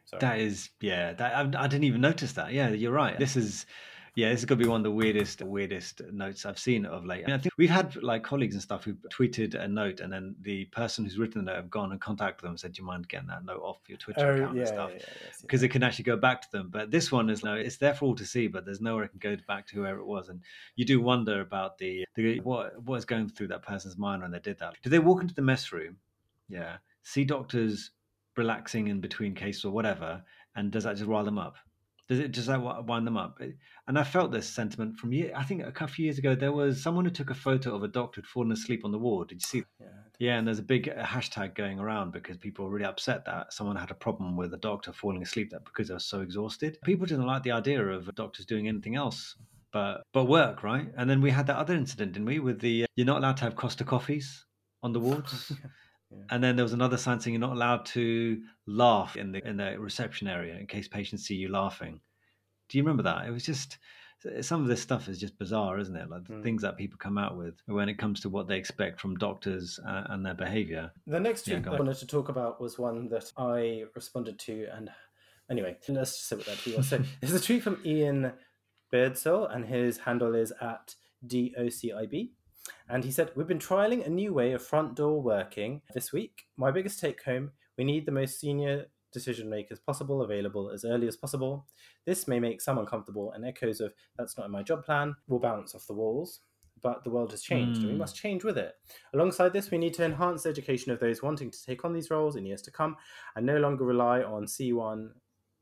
Sorry. 0.05 0.19
That 0.21 0.39
is, 0.39 0.69
yeah. 0.81 1.13
That 1.13 1.35
I, 1.35 1.41
I 1.63 1.67
didn't 1.67 1.83
even 1.83 2.01
notice 2.01 2.33
that. 2.33 2.53
Yeah, 2.53 2.69
you're 2.69 2.91
right. 3.03 3.19
This 3.19 3.35
is, 3.35 3.65
yeah, 4.19 4.29
this 4.29 4.39
is 4.39 4.45
gonna 4.45 4.61
be 4.61 4.67
one 4.67 4.81
of 4.81 4.83
the 4.83 4.91
weirdest, 4.91 5.41
weirdest 5.41 6.01
notes 6.11 6.45
I've 6.45 6.59
seen 6.59 6.85
of 6.85 7.05
late. 7.05 7.23
I, 7.23 7.27
mean, 7.27 7.35
I 7.35 7.37
think 7.37 7.53
we've 7.57 7.69
had 7.69 7.95
like 8.03 8.21
colleagues 8.21 8.53
and 8.53 8.61
stuff 8.61 8.83
who've 8.83 8.97
tweeted 9.13 9.55
a 9.55 9.67
note, 9.67 10.01
and 10.01 10.11
then 10.11 10.35
the 10.41 10.65
person 10.65 11.05
who's 11.05 11.17
written 11.17 11.45
the 11.45 11.51
note 11.51 11.55
have 11.55 11.69
gone 11.69 11.93
and 11.93 12.01
contacted 12.01 12.43
them 12.43 12.51
and 12.51 12.59
said, 12.59 12.73
"Do 12.73 12.81
you 12.81 12.85
mind 12.85 13.07
getting 13.07 13.27
that 13.27 13.45
note 13.45 13.61
off 13.61 13.77
your 13.87 13.97
Twitter 13.97 14.27
oh, 14.27 14.35
account 14.35 14.41
yeah, 14.41 14.47
and 14.47 14.57
yeah, 14.59 14.65
stuff?" 14.65 14.91
yeah, 14.93 15.05
yes, 15.25 15.41
Because 15.41 15.63
it 15.63 15.69
can 15.69 15.83
actually 15.83 16.03
go 16.03 16.17
back 16.17 16.41
to 16.41 16.51
them. 16.51 16.69
But 16.69 16.91
this 16.91 17.13
one 17.13 17.29
is 17.29 17.43
no, 17.43 17.53
it's 17.53 17.77
there 17.77 17.93
for 17.93 18.05
all 18.05 18.15
to 18.15 18.25
see, 18.25 18.47
but 18.47 18.65
there's 18.65 18.81
nowhere 18.81 19.05
it 19.05 19.11
can 19.11 19.19
go 19.19 19.37
back 19.47 19.67
to 19.67 19.75
whoever 19.75 19.99
it 19.99 20.05
was. 20.05 20.27
And 20.27 20.41
you 20.75 20.83
do 20.83 20.99
wonder 20.99 21.39
about 21.39 21.77
the, 21.77 22.05
the 22.15 22.41
what 22.41 22.81
what 22.83 22.97
is 22.97 23.05
going 23.05 23.29
through 23.29 23.47
that 23.47 23.63
person's 23.63 23.97
mind 23.97 24.21
when 24.21 24.31
they 24.31 24.39
did 24.39 24.59
that. 24.59 24.75
Did 24.83 24.89
they 24.89 24.99
walk 24.99 25.21
into 25.21 25.33
the 25.33 25.41
mess 25.41 25.71
room? 25.71 25.95
Yeah. 26.49 26.77
See 27.03 27.23
doctors 27.23 27.91
relaxing 28.35 28.89
in 28.89 28.99
between 28.99 29.33
cases 29.33 29.63
or 29.63 29.71
whatever, 29.71 30.23
and 30.55 30.71
does 30.71 30.83
that 30.83 30.97
just 30.97 31.07
rile 31.07 31.23
them 31.23 31.37
up? 31.37 31.55
Does 32.09 32.19
it 32.19 32.31
does 32.31 32.47
that 32.47 32.85
wind 32.85 33.05
them 33.05 33.17
up? 33.17 33.39
And 33.87 33.99
I 33.99 34.03
felt 34.03 34.31
this 34.31 34.49
sentiment 34.49 34.97
from 34.97 35.13
year. 35.13 35.31
I 35.35 35.43
think 35.43 35.61
a 35.61 35.71
couple 35.71 35.93
of 35.93 35.99
years 35.99 36.17
ago 36.17 36.35
there 36.35 36.51
was 36.51 36.81
someone 36.81 37.05
who 37.05 37.11
took 37.11 37.29
a 37.29 37.35
photo 37.35 37.75
of 37.75 37.83
a 37.83 37.87
doctor 37.87 38.19
who'd 38.19 38.27
fallen 38.27 38.51
asleep 38.51 38.83
on 38.83 38.91
the 38.91 38.97
ward. 38.97 39.29
Did 39.29 39.35
you 39.35 39.47
see? 39.47 39.63
yeah. 39.79 39.87
Yeah, 40.19 40.37
and 40.37 40.45
there's 40.45 40.59
a 40.59 40.63
big 40.63 40.89
uh, 40.89 41.01
hashtag 41.01 41.55
going 41.55 41.79
around 41.79 42.11
because 42.11 42.35
people 42.35 42.65
were 42.65 42.71
really 42.71 42.85
upset 42.85 43.23
that 43.25 43.53
someone 43.53 43.77
had 43.77 43.89
a 43.89 43.93
problem 43.93 44.35
with 44.35 44.53
a 44.53 44.57
doctor 44.57 44.91
falling 44.91 45.21
asleep 45.21 45.49
that 45.51 45.63
because 45.63 45.87
they 45.87 45.93
were 45.93 45.99
so 45.99 46.19
exhausted. 46.19 46.77
People 46.83 47.05
didn't 47.05 47.25
like 47.25 47.43
the 47.43 47.51
idea 47.51 47.81
of 47.81 48.13
doctors 48.15 48.45
doing 48.45 48.67
anything 48.67 48.95
else 48.95 49.37
but 49.71 50.01
but 50.13 50.25
work, 50.25 50.63
right? 50.63 50.87
And 50.97 51.09
then 51.09 51.21
we 51.21 51.31
had 51.31 51.47
that 51.47 51.57
other 51.57 51.75
incident, 51.75 52.13
didn't 52.13 52.25
we? 52.25 52.39
With 52.39 52.59
the 52.59 52.83
uh, 52.83 52.87
you're 52.95 53.05
not 53.05 53.19
allowed 53.19 53.37
to 53.37 53.43
have 53.43 53.55
Costa 53.55 53.83
coffees 53.83 54.45
on 54.83 54.93
the 54.93 54.99
wards. 54.99 55.53
Yeah. 56.11 56.17
And 56.31 56.43
then 56.43 56.55
there 56.55 56.65
was 56.65 56.73
another 56.73 56.97
sign 56.97 57.19
saying 57.19 57.33
you're 57.35 57.39
not 57.41 57.53
allowed 57.53 57.85
to 57.87 58.41
laugh 58.65 59.15
in 59.15 59.31
the 59.31 59.47
in 59.47 59.57
the 59.57 59.79
reception 59.79 60.27
area 60.27 60.57
in 60.57 60.65
case 60.67 60.87
patients 60.87 61.25
see 61.25 61.35
you 61.35 61.49
laughing. 61.49 61.99
Do 62.67 62.77
you 62.77 62.83
remember 62.83 63.03
that? 63.03 63.27
It 63.27 63.31
was 63.31 63.45
just 63.45 63.77
some 64.41 64.61
of 64.61 64.67
this 64.67 64.81
stuff 64.81 65.07
is 65.07 65.19
just 65.19 65.37
bizarre, 65.37 65.79
isn't 65.79 65.95
it? 65.95 66.09
Like 66.09 66.25
the 66.27 66.33
Mm. 66.33 66.43
things 66.43 66.61
that 66.61 66.77
people 66.77 66.97
come 66.97 67.17
out 67.17 67.37
with 67.37 67.55
when 67.67 67.87
it 67.87 67.97
comes 67.97 68.19
to 68.21 68.29
what 68.29 68.47
they 68.47 68.57
expect 68.57 68.99
from 68.99 69.15
doctors 69.15 69.79
uh, 69.87 70.07
and 70.09 70.25
their 70.25 70.33
behaviour. 70.33 70.91
The 71.07 71.19
next 71.19 71.47
Yeah, 71.47 71.61
I 71.65 71.69
wanted 71.69 71.97
to 71.97 72.07
talk 72.07 72.27
about 72.27 72.59
was 72.59 72.77
one 72.77 73.07
that 73.09 73.31
I 73.37 73.85
responded 73.95 74.37
to, 74.39 74.67
and 74.73 74.89
anyway, 75.49 75.77
let's 75.87 76.17
just 76.17 76.27
say 76.27 76.35
what 76.35 76.45
that 76.47 76.57
tweet 76.59 76.75
was. 76.77 76.87
So 76.89 77.01
there's 77.21 77.33
a 77.33 77.39
tweet 77.39 77.63
from 77.63 77.79
Ian 77.85 78.33
Birdsell, 78.91 79.45
and 79.45 79.65
his 79.65 79.99
handle 79.99 80.35
is 80.35 80.51
at 80.59 80.95
docib. 81.25 82.31
And 82.89 83.03
he 83.03 83.11
said, 83.11 83.31
We've 83.35 83.47
been 83.47 83.59
trialing 83.59 84.05
a 84.05 84.09
new 84.09 84.33
way 84.33 84.53
of 84.53 84.65
front 84.65 84.95
door 84.95 85.21
working 85.21 85.81
this 85.93 86.11
week. 86.11 86.43
My 86.57 86.71
biggest 86.71 86.99
take 86.99 87.23
home 87.23 87.51
we 87.77 87.85
need 87.85 88.05
the 88.05 88.11
most 88.11 88.41
senior 88.41 88.87
decision 89.13 89.49
makers 89.49 89.79
possible 89.79 90.21
available 90.21 90.69
as 90.69 90.83
early 90.83 91.07
as 91.07 91.15
possible. 91.15 91.65
This 92.05 92.27
may 92.27 92.39
make 92.41 92.59
some 92.59 92.77
uncomfortable, 92.77 93.31
and 93.31 93.45
echoes 93.45 93.79
of 93.79 93.93
that's 94.17 94.37
not 94.37 94.45
in 94.47 94.51
my 94.51 94.63
job 94.63 94.83
plan 94.83 95.15
will 95.29 95.39
bounce 95.39 95.73
off 95.73 95.87
the 95.87 95.93
walls. 95.93 96.41
But 96.81 97.03
the 97.05 97.09
world 97.09 97.31
has 97.31 97.41
changed, 97.41 97.79
and 97.81 97.87
we 97.89 97.95
Mm. 97.95 97.99
must 97.99 98.15
change 98.17 98.43
with 98.43 98.57
it. 98.57 98.75
Alongside 99.13 99.53
this, 99.53 99.71
we 99.71 99.77
need 99.77 99.93
to 99.95 100.03
enhance 100.03 100.43
the 100.43 100.49
education 100.49 100.91
of 100.91 100.99
those 100.99 101.23
wanting 101.23 101.51
to 101.51 101.65
take 101.65 101.83
on 101.85 101.93
these 101.93 102.09
roles 102.11 102.35
in 102.35 102.45
years 102.45 102.61
to 102.63 102.71
come 102.71 102.97
and 103.35 103.45
no 103.45 103.57
longer 103.57 103.85
rely 103.85 104.21
on 104.21 104.45
C1. 104.45 105.13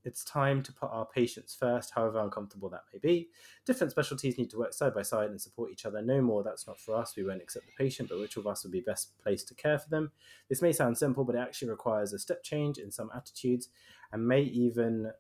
It's 0.08 0.24
time 0.24 0.64
to 0.64 0.72
put 0.72 0.90
our 0.90 1.06
patients 1.06 1.54
first, 1.54 1.92
however 1.94 2.20
uncomfortable 2.20 2.70
that 2.70 2.86
may 2.94 3.00
be. 3.00 3.28
Different 3.66 3.92
specialties 3.92 4.38
need 4.38 4.50
to 4.52 4.58
work 4.58 4.74
side 4.74 4.94
by 4.94 5.02
side 5.02 5.30
and 5.30 5.42
support 5.42 5.70
each 5.70 5.86
other. 5.86 6.02
No 6.02 6.22
more, 6.22 6.44
that's 6.44 6.66
not 6.66 6.80
for 6.80 6.96
us. 6.96 7.14
We 7.18 7.26
won't 7.26 7.42
accept 7.42 7.66
the 7.66 7.84
patient, 7.84 8.08
but 8.08 8.18
which 8.18 8.38
of 8.38 8.48
us 8.48 8.64
would 8.64 8.72
be 8.72 8.80
best 8.80 9.22
placed 9.22 9.50
to 9.50 9.54
care 9.54 9.78
for 9.78 9.90
them? 9.90 10.12
This 10.48 10.62
may 10.62 10.72
sound 10.72 10.98
simple, 10.98 11.26
but 11.26 11.36
it 11.36 11.40
actually 11.40 11.70
requires 11.72 12.14
a 12.14 12.20
step 12.20 12.42
change 12.42 12.78
in 12.78 12.90
some 12.90 13.12
attitudes 13.14 13.68
and 14.14 14.26
may 14.26 14.44
even 14.44 15.12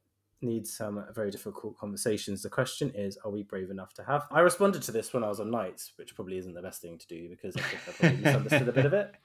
need 0.41 0.67
some 0.67 1.04
very 1.13 1.32
difficult 1.32 1.78
conversations. 1.78 2.41
The 2.41 2.50
question 2.50 2.91
is, 2.95 3.17
are 3.26 3.32
we 3.32 3.43
brave 3.43 3.71
enough 3.71 3.93
to 3.95 4.04
have? 4.04 4.23
I 4.32 4.39
responded 4.39 4.84
to 4.84 4.91
this 4.91 5.12
when 5.12 5.23
I 5.23 5.28
was 5.28 5.41
on 5.41 5.52
nights, 5.52 5.93
which 5.97 6.15
probably 6.15 6.38
isn't 6.38 6.54
the 6.54 6.62
best 6.62 6.82
thing 6.82 6.97
to 6.97 7.08
do 7.08 7.28
because 7.28 7.58
I 7.58 7.62
think 7.62 7.82
I 7.88 7.91
probably 7.91 8.17
misunderstood 8.23 8.69
a 8.69 8.71
bit 8.71 8.86
of 8.86 8.93
it. 8.93 9.15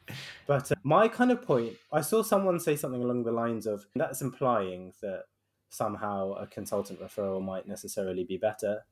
But 0.46 0.72
uh, 0.72 0.75
my 0.83 1.09
kind 1.09 1.31
of 1.31 1.42
point, 1.42 1.75
I 1.92 2.01
saw 2.01 2.22
someone 2.22 2.59
say 2.59 2.77
something 2.77 3.03
along 3.03 3.25
the 3.25 3.33
lines 3.33 3.66
of 3.66 3.87
that's 3.94 4.22
implying 4.22 4.92
that 5.03 5.25
somehow 5.73 6.35
a 6.35 6.47
consultant 6.47 7.01
referral 7.01 7.43
might 7.43 7.67
necessarily 7.67 8.25
be 8.25 8.37
better. 8.37 8.85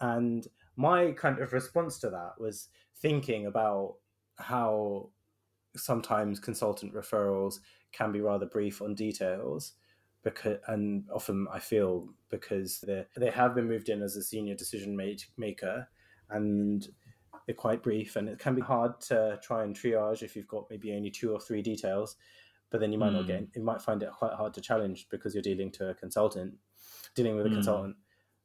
And 0.00 0.46
my 0.76 1.10
kind 1.12 1.40
of 1.40 1.52
response 1.52 1.98
to 1.98 2.10
that 2.10 2.40
was 2.40 2.68
thinking 2.96 3.46
about 3.46 3.96
how 4.38 5.10
sometimes 5.76 6.38
consultant 6.38 6.94
referrals 6.94 7.58
can 7.92 8.12
be 8.12 8.20
rather 8.20 8.46
brief 8.46 8.80
on 8.80 8.94
details 8.94 9.74
because 10.22 10.58
and 10.68 11.04
often 11.12 11.46
I 11.52 11.58
feel 11.58 12.08
because 12.30 12.80
they 12.80 13.04
they 13.16 13.30
have 13.30 13.54
been 13.54 13.68
moved 13.68 13.88
in 13.88 14.02
as 14.02 14.16
a 14.16 14.22
senior 14.22 14.54
decision 14.54 14.96
maker 15.36 15.88
and 16.30 16.86
they're 17.46 17.54
quite 17.54 17.82
brief 17.82 18.16
and 18.16 18.28
it 18.28 18.38
can 18.38 18.54
be 18.54 18.60
hard 18.60 19.00
to 19.00 19.38
try 19.42 19.64
and 19.64 19.74
triage 19.74 20.22
if 20.22 20.36
you've 20.36 20.48
got 20.48 20.66
maybe 20.70 20.92
only 20.92 21.10
two 21.10 21.32
or 21.32 21.40
three 21.40 21.62
details 21.62 22.16
but 22.70 22.80
then 22.80 22.92
you 22.92 22.98
might 22.98 23.12
not 23.12 23.26
get 23.26 23.48
you 23.54 23.62
might 23.62 23.82
find 23.82 24.02
it 24.02 24.10
quite 24.12 24.32
hard 24.32 24.54
to 24.54 24.60
challenge 24.60 25.08
because 25.10 25.34
you're 25.34 25.42
dealing 25.42 25.70
to 25.70 25.90
a 25.90 25.94
consultant 25.94 26.54
dealing 27.14 27.36
with 27.36 27.46
a 27.46 27.48
Mm. 27.48 27.54
consultant 27.54 27.96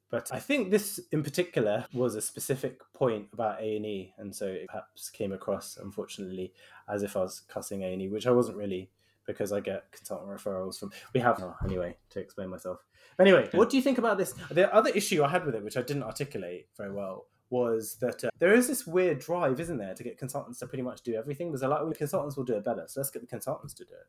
but 0.09 0.29
I 0.31 0.39
think 0.39 0.69
this 0.71 0.99
in 1.11 1.23
particular 1.23 1.85
was 1.93 2.15
a 2.15 2.21
specific 2.21 2.79
point 2.93 3.27
about 3.33 3.59
A 3.59 3.75
and 3.75 3.85
E, 3.85 4.13
and 4.17 4.33
so 4.35 4.45
it 4.45 4.67
perhaps 4.67 5.09
came 5.09 5.33
across, 5.33 5.77
unfortunately, 5.77 6.53
as 6.87 7.01
if 7.01 7.17
I 7.17 7.21
was 7.21 7.41
cussing 7.41 7.83
A 7.83 7.91
and 7.91 8.01
E, 8.01 8.07
which 8.07 8.27
I 8.27 8.31
wasn't 8.31 8.57
really, 8.57 8.91
because 9.25 9.51
I 9.51 9.59
get 9.61 9.91
consultant 9.91 10.29
referrals 10.29 10.79
from. 10.79 10.91
We 11.13 11.19
have 11.21 11.41
oh, 11.41 11.55
anyway 11.65 11.97
to 12.11 12.19
explain 12.19 12.49
myself. 12.49 12.85
Anyway, 13.19 13.49
what 13.53 13.69
do 13.69 13.77
you 13.77 13.83
think 13.83 13.97
about 13.97 14.17
this? 14.17 14.33
The 14.51 14.73
other 14.73 14.91
issue 14.91 15.23
I 15.23 15.29
had 15.29 15.45
with 15.45 15.55
it, 15.55 15.63
which 15.63 15.75
I 15.75 15.81
didn't 15.81 16.03
articulate 16.03 16.67
very 16.77 16.91
well, 16.91 17.25
was 17.49 17.97
that 18.01 18.23
uh, 18.23 18.29
there 18.39 18.53
is 18.53 18.67
this 18.67 18.87
weird 18.87 19.19
drive, 19.19 19.59
isn't 19.59 19.77
there, 19.77 19.93
to 19.93 20.03
get 20.03 20.17
consultants 20.17 20.59
to 20.59 20.67
pretty 20.67 20.81
much 20.83 21.01
do 21.01 21.15
everything. 21.15 21.51
There's 21.51 21.61
a 21.61 21.67
lot 21.67 21.81
of 21.81 21.89
the 21.89 21.95
consultants 21.95 22.35
will 22.35 22.43
do 22.43 22.55
it 22.55 22.65
better, 22.65 22.85
so 22.87 22.99
let's 22.99 23.11
get 23.11 23.21
the 23.21 23.27
consultants 23.27 23.73
to 23.75 23.85
do 23.85 23.93
it. 23.93 24.07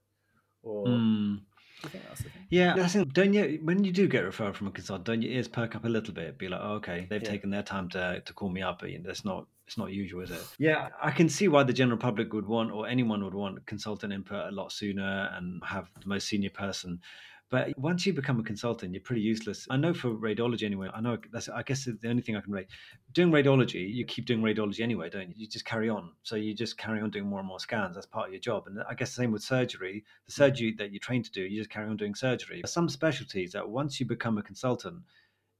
Or 0.62 0.86
Mm. 0.86 1.40
do 1.82 1.88
think 1.88 2.04
that's? 2.04 2.24
Yeah, 2.48 2.74
I 2.80 2.88
think 2.88 3.12
don't 3.12 3.34
you 3.34 3.60
when 3.62 3.84
you 3.84 3.92
do 3.92 4.08
get 4.08 4.24
a 4.24 4.28
referral 4.28 4.54
from 4.54 4.66
a 4.68 4.70
consultant, 4.70 5.06
don't 5.06 5.22
your 5.22 5.32
ears 5.32 5.48
perk 5.48 5.76
up 5.76 5.84
a 5.84 5.88
little 5.88 6.14
bit? 6.14 6.38
Be 6.38 6.48
like, 6.48 6.60
oh, 6.62 6.74
okay, 6.74 7.06
they've 7.10 7.22
Yeah. 7.22 7.30
taken 7.30 7.50
their 7.50 7.62
time 7.62 7.88
to 7.90 8.20
to 8.24 8.32
call 8.32 8.48
me 8.48 8.62
up. 8.62 8.80
But 8.80 8.90
that's 9.04 9.24
not 9.24 9.46
it's 9.66 9.76
not 9.76 9.92
usual, 9.92 10.22
is 10.22 10.30
it? 10.30 10.40
Yeah, 10.58 10.90
I 11.02 11.10
can 11.10 11.28
see 11.28 11.48
why 11.48 11.64
the 11.64 11.72
general 11.72 11.98
public 11.98 12.32
would 12.32 12.46
want 12.46 12.70
or 12.70 12.86
anyone 12.86 13.22
would 13.24 13.34
want 13.34 13.66
consultant 13.66 14.12
input 14.12 14.46
a 14.46 14.52
lot 14.52 14.70
sooner 14.70 15.28
and 15.32 15.62
have 15.64 15.90
the 16.00 16.06
most 16.06 16.28
senior 16.28 16.50
person. 16.50 17.00
But 17.48 17.78
once 17.78 18.04
you 18.04 18.12
become 18.12 18.40
a 18.40 18.42
consultant, 18.42 18.92
you're 18.92 19.02
pretty 19.02 19.22
useless. 19.22 19.68
I 19.70 19.76
know 19.76 19.94
for 19.94 20.10
radiology 20.10 20.64
anyway. 20.64 20.88
I 20.92 21.00
know 21.00 21.16
that's 21.32 21.48
I 21.48 21.62
guess 21.62 21.84
the 21.84 22.08
only 22.08 22.22
thing 22.22 22.34
I 22.36 22.40
can 22.40 22.52
rate. 22.52 22.66
Doing 23.12 23.30
radiology, 23.30 23.88
you 23.94 24.04
keep 24.04 24.26
doing 24.26 24.40
radiology 24.40 24.80
anyway, 24.80 25.08
don't 25.10 25.28
you? 25.28 25.34
You 25.36 25.46
just 25.46 25.64
carry 25.64 25.88
on. 25.88 26.10
So 26.22 26.34
you 26.34 26.54
just 26.54 26.76
carry 26.76 27.00
on 27.00 27.10
doing 27.10 27.26
more 27.26 27.38
and 27.38 27.46
more 27.46 27.60
scans. 27.60 27.94
That's 27.94 28.06
part 28.06 28.26
of 28.26 28.32
your 28.32 28.40
job. 28.40 28.66
And 28.66 28.82
I 28.88 28.94
guess 28.94 29.10
the 29.10 29.22
same 29.22 29.30
with 29.30 29.44
surgery. 29.44 30.04
The 30.26 30.32
surgery 30.32 30.74
that 30.78 30.90
you're 30.90 30.98
trained 30.98 31.26
to 31.26 31.30
do, 31.30 31.42
you 31.42 31.60
just 31.60 31.70
carry 31.70 31.88
on 31.88 31.96
doing 31.96 32.16
surgery. 32.16 32.62
Some 32.66 32.88
specialties 32.88 33.52
that 33.52 33.68
once 33.68 34.00
you 34.00 34.06
become 34.06 34.38
a 34.38 34.42
consultant, 34.42 35.02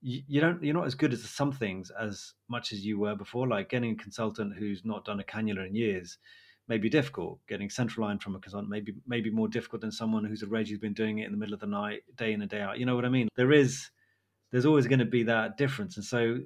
you, 0.03 0.41
don't 0.41 0.63
you're 0.63 0.75
not 0.75 0.87
as 0.87 0.95
good 0.95 1.13
at 1.13 1.21
some 1.21 1.53
things 1.53 1.91
as 1.91 2.35
much 2.49 2.73
as 2.73 2.85
you 2.85 2.99
were 2.99 3.15
before. 3.15 3.47
Like 3.47 3.69
getting 3.69 3.93
a 3.93 3.97
consultant 3.97 4.57
who's 4.57 4.85
not 4.85 5.05
done 5.05 5.21
a 5.21 5.25
cannula 5.25 5.69
in 5.69 5.77
years 5.77 6.19
may 6.69 6.79
be 6.79 6.89
difficult. 6.89 7.39
Getting 7.49 7.71
central 7.71 8.07
line 8.07 8.19
from 8.19 8.35
a 8.37 8.39
consultant 8.39 8.71
may 8.71 8.81
be, 8.81 8.95
may 9.07 9.21
be 9.21 9.31
more 9.31 9.49
difficult 9.49 9.81
than 9.83 9.93
someone 9.93 10.25
who's 10.25 10.43
already 10.43 10.77
been 10.77 10.95
doing 10.95 11.19
it 11.19 11.27
in 11.27 11.33
the 11.33 11.39
middle 11.39 11.55
of 11.55 11.61
the 11.61 11.67
night, 11.67 12.03
day 12.17 12.33
in 12.33 12.41
and 12.41 12.51
day 12.51 12.61
out. 12.61 12.79
You 12.79 12.87
know 12.87 12.97
what 12.97 13.05
I 13.05 13.09
mean? 13.09 13.29
There 13.37 13.53
is 13.53 13.91
there's 14.53 14.67
always 14.67 14.87
going 14.87 15.01
to 15.01 15.05
be 15.05 15.25
that 15.25 15.57
difference. 15.57 15.97
And 15.97 16.05
so 16.05 16.39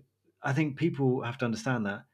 I 0.42 0.52
think 0.52 0.76
people 0.76 1.22
have 1.22 1.38
to 1.38 1.44
understand 1.44 1.86
that 1.86 2.04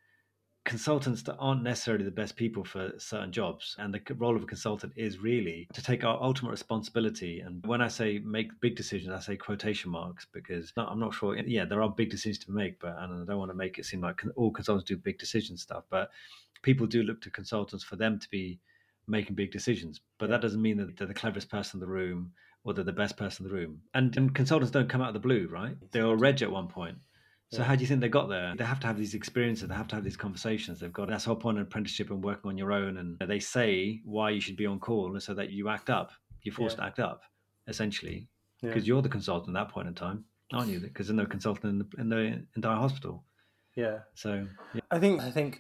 consultants 0.67 1.23
that 1.23 1.37
aren't 1.37 1.63
necessarily 1.63 2.05
the 2.05 2.11
best 2.11 2.35
people 2.35 2.65
for 2.65 2.91
certain 2.99 3.31
jobs 3.31 3.77
and 3.79 3.95
the 3.95 4.15
role 4.15 4.35
of 4.35 4.43
a 4.43 4.47
consultant 4.47 4.93
is 4.97 5.21
really 5.21 5.69
to 5.73 5.81
take 5.81 6.03
our 6.03 6.21
ultimate 6.21 6.51
responsibility 6.51 7.39
and 7.39 7.65
when 7.67 7.81
i 7.81 7.87
say 7.87 8.19
make 8.25 8.49
big 8.61 8.75
decisions 8.75 9.13
i 9.13 9.21
say 9.21 9.37
quotation 9.37 9.93
marks 9.93 10.27
because 10.33 10.73
i'm 10.77 10.99
not 10.99 11.15
sure 11.15 11.37
yeah 11.47 11.65
there 11.65 11.81
are 11.81 11.89
big 11.89 12.11
decisions 12.11 12.45
to 12.45 12.51
make 12.51 12.81
but 12.81 12.97
and 12.99 13.23
i 13.23 13.25
don't 13.25 13.39
want 13.39 13.49
to 13.49 13.57
make 13.57 13.79
it 13.79 13.85
seem 13.85 14.01
like 14.01 14.21
all 14.35 14.51
consultants 14.51 14.89
do 14.89 14.97
big 14.97 15.17
decision 15.19 15.57
stuff 15.57 15.85
but 15.89 16.11
people 16.67 16.87
do 16.87 17.03
look 17.05 17.21
to 17.23 17.31
consultants 17.41 17.85
for 17.85 17.97
them 17.97 18.19
to 18.19 18.29
be 18.39 18.45
making 19.17 19.37
big 19.37 19.51
decisions 19.59 19.95
but 20.19 20.29
that 20.31 20.41
doesn't 20.45 20.63
mean 20.67 20.77
that 20.79 20.89
they're 20.97 21.07
the 21.15 21.21
cleverest 21.23 21.49
person 21.57 21.77
in 21.77 21.81
the 21.87 21.93
room 22.01 22.21
or 22.65 22.75
they're 22.75 22.93
the 22.93 23.01
best 23.03 23.17
person 23.17 23.39
in 23.45 23.51
the 23.51 23.57
room 23.59 23.73
and, 23.95 24.17
and 24.17 24.35
consultants 24.41 24.73
don't 24.77 24.89
come 24.93 25.01
out 25.03 25.13
of 25.15 25.19
the 25.19 25.27
blue 25.29 25.45
right 25.61 25.77
they 25.93 26.03
were 26.03 26.17
reg 26.27 26.43
at 26.43 26.51
one 26.61 26.69
point 26.79 26.99
So 27.55 27.59
Yeah. 27.59 27.67
how 27.69 27.75
do 27.77 27.83
you 27.83 27.87
think 27.91 28.01
they 28.01 28.09
got 28.21 28.29
there? 28.37 28.49
They 28.61 28.65
have 28.75 28.81
to 28.83 28.89
have 28.91 28.99
these 29.03 29.15
experiences. 29.21 29.69
They 29.69 29.79
have 29.83 29.91
to 29.93 29.97
have 29.99 30.07
these 30.09 30.21
conversations. 30.27 30.75
They've 30.81 30.99
got 30.99 31.05
that's 31.09 31.25
the 31.25 31.31
whole 31.31 31.43
point 31.45 31.59
of 31.59 31.65
apprenticeship 31.69 32.09
and 32.13 32.21
working 32.31 32.49
on 32.51 32.57
your 32.63 32.73
own. 32.81 32.93
And 33.01 33.09
they 33.33 33.39
say 33.57 34.01
why 34.15 34.27
you 34.35 34.41
should 34.45 34.59
be 34.63 34.67
on 34.73 34.79
call 34.89 35.09
so 35.27 35.33
that 35.39 35.49
you 35.57 35.65
act 35.77 35.89
up. 35.99 36.09
You're 36.43 36.57
forced 36.61 36.77
Yeah. 36.77 36.83
to 36.83 36.89
act 36.89 36.99
up, 37.11 37.19
essentially, 37.73 38.19
Yeah. 38.63 38.69
because 38.71 38.85
you're 38.89 39.05
the 39.09 39.15
consultant 39.19 39.57
at 39.57 39.61
that 39.61 39.73
point 39.75 39.87
in 39.91 39.95
time, 39.95 40.19
aren't 40.57 40.71
you? 40.73 40.81
Because 40.81 41.07
there's 41.07 41.23
no 41.25 41.31
consultant 41.37 41.67
in 41.73 41.79
the, 41.83 41.89
in 42.03 42.09
the 42.15 42.23
entire 42.59 42.81
hospital. 42.87 43.15
yeah. 43.85 43.99
So 44.15 44.31
yeah. 44.77 44.81
I 44.97 44.99
think 45.03 45.15
I 45.29 45.31
think 45.39 45.51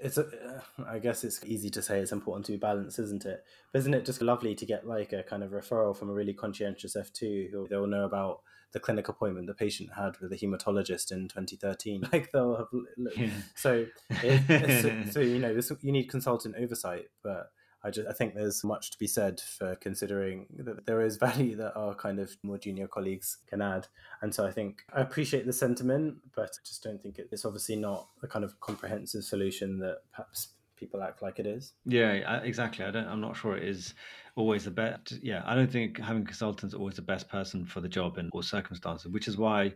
it's 0.00 0.18
a, 0.18 0.62
I 0.86 0.98
guess 0.98 1.24
it's 1.24 1.44
easy 1.44 1.70
to 1.70 1.82
say 1.82 2.00
it's 2.00 2.12
important 2.12 2.46
to 2.46 2.52
be 2.52 2.58
balanced, 2.58 2.98
isn't 2.98 3.24
it? 3.24 3.44
But 3.72 3.78
isn't 3.80 3.94
it 3.94 4.04
just 4.04 4.22
lovely 4.22 4.54
to 4.54 4.66
get 4.66 4.86
like 4.86 5.12
a 5.12 5.22
kind 5.22 5.42
of 5.42 5.50
referral 5.50 5.96
from 5.96 6.08
a 6.10 6.12
really 6.12 6.34
conscientious 6.34 6.96
F2 6.96 7.50
who 7.50 7.66
they'll 7.68 7.86
know 7.86 8.04
about 8.04 8.40
the 8.72 8.80
clinic 8.80 9.08
appointment 9.08 9.46
the 9.46 9.54
patient 9.54 9.88
had 9.96 10.18
with 10.20 10.30
a 10.32 10.36
hematologist 10.36 11.10
in 11.10 11.26
2013. 11.28 12.02
Like 12.12 12.30
they'll 12.32 12.56
have 12.56 13.16
Yeah. 13.16 13.30
so 13.54 13.86
it, 14.22 14.50
it's- 14.50 15.12
so 15.14 15.20
you 15.20 15.38
know 15.38 15.54
this, 15.54 15.72
you 15.80 15.92
need 15.92 16.04
consultant 16.10 16.54
oversight, 16.58 17.06
but 17.24 17.50
I 17.84 17.90
just 17.90 18.08
I 18.08 18.12
think 18.12 18.34
there's 18.34 18.64
much 18.64 18.90
to 18.90 18.98
be 18.98 19.06
said 19.06 19.40
for 19.40 19.76
considering 19.76 20.46
that 20.58 20.86
there 20.86 21.00
is 21.00 21.16
value 21.28 21.56
that 21.56 21.76
our 21.76 21.94
kind 21.94 22.18
of 22.18 22.36
more 22.42 22.58
junior 22.58 22.88
colleagues 22.88 23.38
can 23.46 23.62
add. 23.62 23.86
And 24.20 24.34
so 24.34 24.46
I 24.46 24.50
think 24.50 24.82
I 24.92 25.00
appreciate 25.00 25.46
the 25.46 25.52
sentiment, 25.52 26.16
but 26.34 26.50
I 26.54 26.62
just 26.64 26.82
don't 26.82 27.02
think 27.02 27.18
it, 27.18 27.28
it's 27.30 27.44
obviously 27.44 27.76
not 27.76 28.08
the 28.20 28.26
kind 28.26 28.44
of 28.44 28.58
comprehensive 28.60 29.24
solution 29.24 29.78
that 29.78 29.98
perhaps 30.12 30.48
people 30.78 31.02
act 31.02 31.22
like 31.22 31.38
it 31.38 31.46
is. 31.46 31.74
Yeah, 31.84 32.40
exactly. 32.40 32.84
I 32.84 32.90
don't. 32.90 33.06
I'm 33.06 33.20
not 33.20 33.36
sure 33.36 33.56
it 33.56 33.64
is 33.64 33.94
always 34.36 34.64
the 34.64 34.70
best. 34.70 35.14
Yeah, 35.22 35.42
I 35.44 35.54
don't 35.54 35.70
think 35.70 35.98
having 35.98 36.24
consultants 36.24 36.74
always 36.74 36.96
the 36.96 37.02
best 37.02 37.28
person 37.28 37.64
for 37.64 37.80
the 37.80 37.88
job 37.88 38.18
in 38.18 38.30
all 38.32 38.42
circumstances. 38.42 39.10
Which 39.10 39.28
is 39.28 39.36
why, 39.36 39.72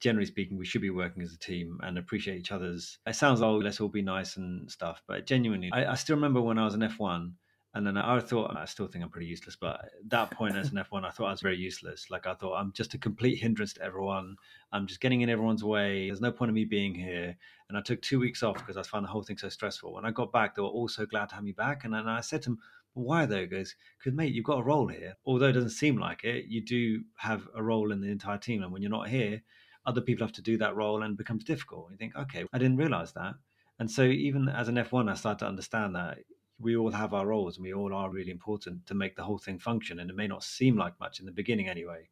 generally 0.00 0.26
speaking, 0.26 0.58
we 0.58 0.66
should 0.66 0.82
be 0.82 0.90
working 0.90 1.22
as 1.22 1.32
a 1.32 1.38
team 1.38 1.78
and 1.82 1.98
appreciate 1.98 2.38
each 2.38 2.52
other's. 2.52 2.98
It 3.06 3.16
sounds 3.16 3.42
oh, 3.42 3.56
let's 3.56 3.80
all 3.80 3.88
be 3.88 4.02
nice 4.02 4.36
and 4.36 4.70
stuff, 4.70 5.02
but 5.08 5.26
genuinely, 5.26 5.70
I, 5.72 5.92
I 5.92 5.94
still 5.94 6.16
remember 6.16 6.40
when 6.40 6.58
I 6.58 6.64
was 6.64 6.74
an 6.74 6.80
F1. 6.80 7.32
And 7.74 7.86
then 7.86 7.96
I 7.96 8.20
thought, 8.20 8.54
I 8.54 8.66
still 8.66 8.86
think 8.86 9.02
I'm 9.02 9.10
pretty 9.10 9.28
useless, 9.28 9.56
but 9.56 9.80
at 9.84 10.10
that 10.10 10.30
point 10.30 10.56
as 10.56 10.70
an 10.70 10.76
F1, 10.76 11.06
I 11.06 11.10
thought 11.10 11.28
I 11.28 11.30
was 11.30 11.40
very 11.40 11.56
useless. 11.56 12.10
Like 12.10 12.26
I 12.26 12.34
thought, 12.34 12.56
I'm 12.56 12.70
just 12.72 12.92
a 12.92 12.98
complete 12.98 13.36
hindrance 13.36 13.72
to 13.74 13.82
everyone. 13.82 14.36
I'm 14.72 14.86
just 14.86 15.00
getting 15.00 15.22
in 15.22 15.30
everyone's 15.30 15.64
way. 15.64 16.08
There's 16.08 16.20
no 16.20 16.32
point 16.32 16.50
in 16.50 16.54
me 16.54 16.66
being 16.66 16.94
here. 16.94 17.34
And 17.70 17.78
I 17.78 17.80
took 17.80 18.02
two 18.02 18.20
weeks 18.20 18.42
off 18.42 18.58
because 18.58 18.76
I 18.76 18.82
found 18.82 19.06
the 19.06 19.10
whole 19.10 19.22
thing 19.22 19.38
so 19.38 19.48
stressful. 19.48 19.94
When 19.94 20.04
I 20.04 20.10
got 20.10 20.32
back, 20.32 20.54
they 20.54 20.60
were 20.60 20.68
all 20.68 20.88
so 20.88 21.06
glad 21.06 21.30
to 21.30 21.34
have 21.36 21.44
me 21.44 21.52
back. 21.52 21.84
And 21.84 21.94
then 21.94 22.08
I 22.08 22.20
said 22.20 22.42
to 22.42 22.50
them, 22.50 22.58
why 22.92 23.24
though? 23.24 23.40
He 23.40 23.46
goes, 23.46 23.74
because 23.98 24.14
mate, 24.14 24.34
you've 24.34 24.44
got 24.44 24.58
a 24.58 24.64
role 24.64 24.88
here. 24.88 25.16
Although 25.24 25.46
it 25.46 25.52
doesn't 25.52 25.70
seem 25.70 25.96
like 25.96 26.24
it, 26.24 26.44
you 26.48 26.60
do 26.62 27.02
have 27.16 27.48
a 27.54 27.62
role 27.62 27.90
in 27.90 28.02
the 28.02 28.10
entire 28.10 28.36
team. 28.36 28.62
And 28.62 28.70
when 28.70 28.82
you're 28.82 28.90
not 28.90 29.08
here, 29.08 29.40
other 29.86 30.02
people 30.02 30.26
have 30.26 30.34
to 30.34 30.42
do 30.42 30.58
that 30.58 30.76
role 30.76 31.02
and 31.02 31.12
it 31.12 31.18
becomes 31.18 31.42
difficult. 31.42 31.90
You 31.90 31.96
think, 31.96 32.14
okay, 32.16 32.44
I 32.52 32.58
didn't 32.58 32.76
realize 32.76 33.14
that. 33.14 33.32
And 33.78 33.90
so 33.90 34.02
even 34.02 34.48
as 34.48 34.68
an 34.68 34.76
F1, 34.76 35.10
I 35.10 35.14
started 35.14 35.40
to 35.40 35.48
understand 35.48 35.96
that 35.96 36.18
we 36.62 36.76
all 36.76 36.90
have 36.90 37.12
our 37.12 37.26
roles 37.26 37.56
and 37.56 37.64
we 37.64 37.74
all 37.74 37.92
are 37.92 38.10
really 38.10 38.30
important 38.30 38.86
to 38.86 38.94
make 38.94 39.16
the 39.16 39.24
whole 39.24 39.38
thing 39.38 39.58
function. 39.58 39.98
And 39.98 40.08
it 40.08 40.16
may 40.16 40.26
not 40.26 40.44
seem 40.44 40.76
like 40.76 40.98
much 41.00 41.20
in 41.20 41.26
the 41.26 41.32
beginning 41.32 41.68
anyway, 41.68 42.08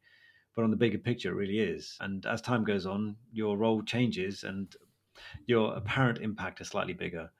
but 0.55 0.63
on 0.63 0.71
the 0.71 0.77
bigger 0.77 0.97
picture, 0.97 1.31
it 1.31 1.35
really 1.35 1.59
is. 1.59 1.97
And 2.01 2.25
as 2.25 2.41
time 2.41 2.63
goes 2.63 2.85
on, 2.85 3.15
your 3.31 3.57
role 3.57 3.81
changes 3.81 4.43
and 4.43 4.75
your 5.47 5.75
apparent 5.75 6.19
impact 6.19 6.61
is 6.61 6.67
slightly 6.67 6.93
bigger. 6.93 7.31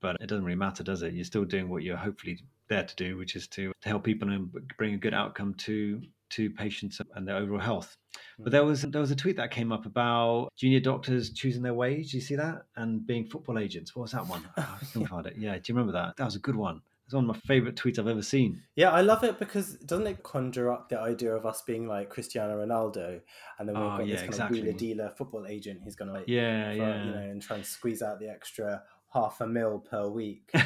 But 0.00 0.16
it 0.20 0.28
doesn't 0.28 0.44
really 0.44 0.56
matter, 0.56 0.82
does 0.82 1.02
it? 1.02 1.14
You're 1.14 1.24
still 1.24 1.44
doing 1.44 1.68
what 1.68 1.82
you're 1.82 1.96
hopefully 1.96 2.38
there 2.68 2.84
to 2.84 2.96
do, 2.96 3.16
which 3.16 3.36
is 3.36 3.46
to, 3.48 3.72
to 3.82 3.88
help 3.88 4.04
people 4.04 4.30
and 4.30 4.50
bring 4.78 4.94
a 4.94 4.98
good 4.98 5.14
outcome 5.14 5.54
to 5.54 6.00
to 6.30 6.50
patients 6.50 7.00
and 7.14 7.26
their 7.26 7.36
overall 7.36 7.60
health. 7.60 7.96
But 8.12 8.44
mm-hmm. 8.44 8.50
there 8.52 8.64
was 8.64 8.82
there 8.82 9.00
was 9.00 9.10
a 9.10 9.16
tweet 9.16 9.36
that 9.36 9.50
came 9.50 9.72
up 9.72 9.86
about 9.86 10.48
junior 10.56 10.80
doctors 10.80 11.32
choosing 11.32 11.62
their 11.62 11.74
wage. 11.74 12.10
Do 12.10 12.16
you 12.16 12.22
see 12.22 12.36
that? 12.36 12.62
And 12.76 13.06
being 13.06 13.26
football 13.26 13.58
agents. 13.58 13.94
What 13.94 14.02
was 14.02 14.12
that 14.12 14.26
one? 14.26 14.42
Oh, 14.56 14.78
I 14.80 14.84
can 14.92 15.06
find 15.12 15.26
it. 15.26 15.34
Yeah, 15.38 15.54
do 15.54 15.62
you 15.66 15.74
remember 15.74 15.92
that? 15.92 16.16
That 16.16 16.24
was 16.24 16.36
a 16.36 16.40
good 16.40 16.56
one. 16.56 16.80
It's 17.04 17.14
one 17.14 17.28
of 17.28 17.34
my 17.34 17.40
favorite 17.40 17.74
tweets 17.74 17.98
I've 17.98 18.06
ever 18.06 18.22
seen. 18.22 18.62
Yeah, 18.76 18.92
I 18.92 19.00
love 19.00 19.24
it 19.24 19.40
because 19.40 19.74
doesn't 19.78 20.06
it 20.06 20.22
conjure 20.22 20.70
up 20.70 20.88
the 20.90 21.00
idea 21.00 21.34
of 21.34 21.44
us 21.44 21.60
being 21.62 21.88
like 21.88 22.08
Cristiano 22.08 22.64
Ronaldo, 22.64 23.20
and 23.58 23.68
then 23.68 23.74
we've 23.74 23.84
Oh, 23.84 23.96
got 23.98 24.06
yeah, 24.06 24.12
this 24.14 24.20
kind 24.20 24.30
exactly. 24.30 24.58
of 24.60 24.64
wheeler 24.66 24.78
dealer 24.78 25.12
football 25.18 25.46
agent 25.48 25.80
who's 25.82 25.96
going 25.96 26.06
to 26.06 26.14
like, 26.14 26.28
Yeah, 26.28 26.70
for, 26.70 26.76
yeah. 26.76 27.04
you 27.04 27.10
know, 27.10 27.18
and 27.18 27.42
try 27.42 27.56
and 27.56 27.66
squeeze 27.66 28.00
out 28.00 28.20
the 28.20 28.30
extra 28.30 28.84
half 29.12 29.40
a 29.40 29.46
mil 29.48 29.80
per 29.80 30.08
week. 30.08 30.50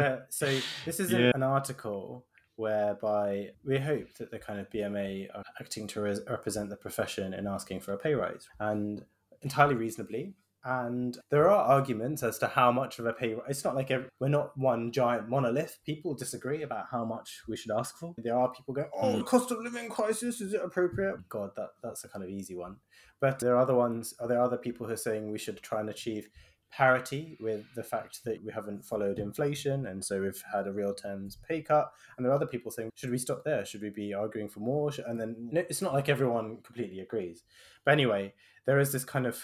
Uh, 0.00 0.20
so 0.30 0.46
this 0.86 0.98
is 0.98 1.10
Yeah. 1.12 1.32
an 1.34 1.42
article 1.42 2.24
whereby 2.60 3.50
we 3.64 3.78
hope 3.78 4.14
that 4.18 4.30
the 4.30 4.38
kind 4.38 4.60
of 4.60 4.70
BMA 4.70 5.28
are 5.34 5.44
acting 5.60 5.86
to 5.88 6.00
res- 6.02 6.20
represent 6.28 6.70
the 6.70 6.76
profession 6.76 7.32
in 7.34 7.46
asking 7.46 7.80
for 7.80 7.92
a 7.92 7.98
pay 7.98 8.14
rise, 8.14 8.48
and 8.58 9.04
entirely 9.42 9.74
reasonably. 9.74 10.34
And 10.62 11.16
there 11.30 11.48
are 11.48 11.64
arguments 11.76 12.22
as 12.22 12.36
to 12.40 12.46
how 12.46 12.70
much 12.70 12.98
of 12.98 13.06
a 13.06 13.14
pay. 13.14 13.34
It's 13.48 13.64
not 13.64 13.74
like 13.74 13.90
every, 13.90 14.08
we're 14.20 14.28
not 14.28 14.58
one 14.58 14.92
giant 14.92 15.26
monolith. 15.26 15.78
People 15.86 16.12
disagree 16.14 16.62
about 16.62 16.84
how 16.90 17.02
much 17.06 17.40
we 17.48 17.56
should 17.56 17.70
ask 17.70 17.96
for. 17.96 18.12
There 18.18 18.36
are 18.36 18.52
people 18.52 18.74
going, 18.74 18.90
"Oh, 18.94 19.14
Mm. 19.14 19.24
cost 19.26 19.50
of 19.50 19.58
living 19.60 19.88
crisis 19.88 20.42
is 20.42 20.52
it 20.52 20.60
appropriate?" 20.62 21.16
God, 21.30 21.52
that 21.56 21.70
that's 21.82 22.04
a 22.04 22.08
kind 22.10 22.22
of 22.22 22.28
easy 22.30 22.54
one. 22.54 22.76
But 23.20 23.38
there 23.38 23.54
are 23.54 23.62
other 23.62 23.74
ones. 23.74 24.12
Are 24.20 24.28
there 24.28 24.42
other 24.42 24.58
people 24.58 24.86
who 24.86 24.92
are 24.92 24.96
saying 25.08 25.30
we 25.30 25.38
should 25.38 25.62
try 25.62 25.80
and 25.80 25.88
achieve 25.88 26.28
parity 26.70 27.36
with 27.40 27.64
the 27.74 27.82
fact 27.82 28.24
that 28.24 28.42
we 28.44 28.52
haven't 28.52 28.84
followed 28.84 29.18
inflation 29.18 29.86
and 29.86 30.04
so 30.04 30.20
we've 30.20 30.42
had 30.52 30.66
a 30.66 30.72
real 30.72 30.94
terms 30.94 31.36
pay 31.48 31.60
cut. 31.60 31.90
And 32.16 32.24
there 32.24 32.32
are 32.32 32.36
other 32.36 32.46
people 32.46 32.70
saying 32.70 32.90
should 32.94 33.10
we 33.10 33.18
stop 33.18 33.42
there? 33.44 33.64
Should 33.64 33.82
we 33.82 33.90
be 33.90 34.14
arguing 34.14 34.48
for 34.48 34.60
more? 34.60 34.90
And 35.06 35.20
then 35.20 35.50
it's 35.52 35.82
not 35.82 35.92
like 35.92 36.08
everyone 36.08 36.58
completely 36.62 37.00
agrees. 37.00 37.42
But 37.84 37.92
anyway 37.92 38.34
there 38.66 38.78
is 38.78 38.92
this 38.92 39.04
kind 39.04 39.26
of 39.26 39.42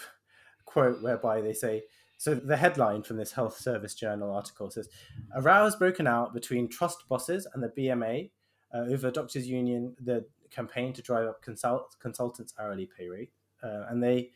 quote 0.65 1.01
whereby 1.01 1.41
they 1.41 1.53
say 1.53 1.83
so 2.17 2.33
the 2.33 2.57
headline 2.57 3.03
from 3.03 3.17
this 3.17 3.33
health 3.33 3.57
service 3.57 3.93
journal 3.93 4.31
article 4.31 4.69
says 4.69 4.89
a 5.35 5.41
row 5.41 5.65
has 5.65 5.75
broken 5.75 6.07
out 6.07 6.33
between 6.33 6.67
trust 6.67 7.07
bosses 7.07 7.47
and 7.53 7.63
the 7.63 7.69
bma 7.69 8.29
uh, 8.73 8.79
over 8.89 9.11
doctors 9.11 9.47
union 9.47 9.95
the 10.01 10.25
campaign 10.49 10.93
to 10.93 11.01
drive 11.01 11.27
up 11.27 11.41
consult- 11.41 11.95
consultants 11.99 12.53
hourly 12.59 12.89
pay 12.97 13.07
rate 13.07 13.31
uh, 13.63 13.85
and 13.89 14.03
they 14.03 14.31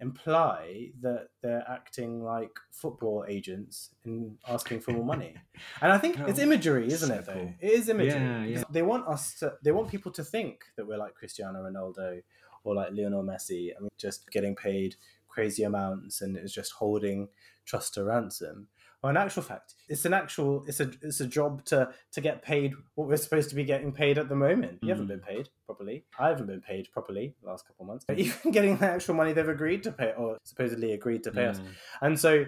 imply 0.00 0.90
that 1.00 1.28
they're 1.42 1.64
acting 1.68 2.22
like 2.22 2.50
football 2.70 3.24
agents 3.28 3.90
and 4.04 4.36
asking 4.48 4.80
for 4.80 4.92
more 4.92 5.04
money. 5.04 5.34
And 5.80 5.92
I 5.92 5.98
think 5.98 6.18
it's 6.20 6.38
Oh, 6.38 6.42
imagery, 6.42 6.86
isn't 6.88 7.08
so 7.08 7.14
it? 7.14 7.26
Though 7.26 7.32
cool. 7.32 7.54
it 7.60 7.70
is 7.70 7.88
imagery. 7.88 8.20
Yeah, 8.20 8.44
yeah. 8.44 8.62
They 8.70 8.82
want 8.82 9.06
us 9.08 9.34
to. 9.38 9.54
They 9.62 9.70
want 9.72 9.88
people 9.88 10.12
to 10.12 10.24
think 10.24 10.64
that 10.76 10.86
we're 10.86 10.98
like 10.98 11.14
Cristiano 11.14 11.62
Ronaldo 11.62 12.22
or 12.64 12.74
like 12.74 12.90
Lionel 12.92 13.22
Messi. 13.22 13.70
I 13.76 13.80
mean, 13.80 13.90
just 13.98 14.30
getting 14.30 14.54
paid 14.56 14.96
crazy 15.28 15.62
amounts 15.64 16.20
and 16.22 16.36
it's 16.36 16.52
just 16.52 16.72
holding 16.72 17.28
trust 17.64 17.94
to 17.94 18.04
ransom. 18.04 18.68
Well, 19.04 19.10
in 19.10 19.18
actual 19.18 19.42
fact, 19.42 19.74
it's 19.86 20.06
an 20.06 20.14
actual 20.14 20.64
it's 20.66 20.80
a 20.80 20.90
it's 21.02 21.20
a 21.20 21.26
job 21.26 21.62
to 21.66 21.90
to 22.12 22.20
get 22.22 22.40
paid 22.40 22.72
what 22.94 23.06
we're 23.06 23.18
supposed 23.18 23.50
to 23.50 23.54
be 23.54 23.62
getting 23.62 23.92
paid 23.92 24.16
at 24.16 24.30
the 24.30 24.34
moment. 24.34 24.78
You 24.80 24.88
haven't 24.88 25.04
Mm. 25.04 25.08
been 25.08 25.20
paid 25.20 25.50
properly. 25.66 26.06
I 26.18 26.28
haven't 26.30 26.46
been 26.46 26.62
paid 26.62 26.88
properly 26.90 27.34
the 27.42 27.50
last 27.50 27.66
couple 27.66 27.84
of 27.84 27.88
months. 27.88 28.06
But 28.08 28.18
even 28.18 28.50
getting 28.50 28.78
the 28.78 28.86
actual 28.86 29.14
money 29.14 29.34
they've 29.34 29.46
agreed 29.46 29.82
to 29.82 29.92
pay 29.92 30.14
or 30.16 30.38
supposedly 30.44 30.92
agreed 30.92 31.22
to 31.24 31.32
pay 31.32 31.44
us. 31.48 31.60
And 32.00 32.18
so 32.18 32.46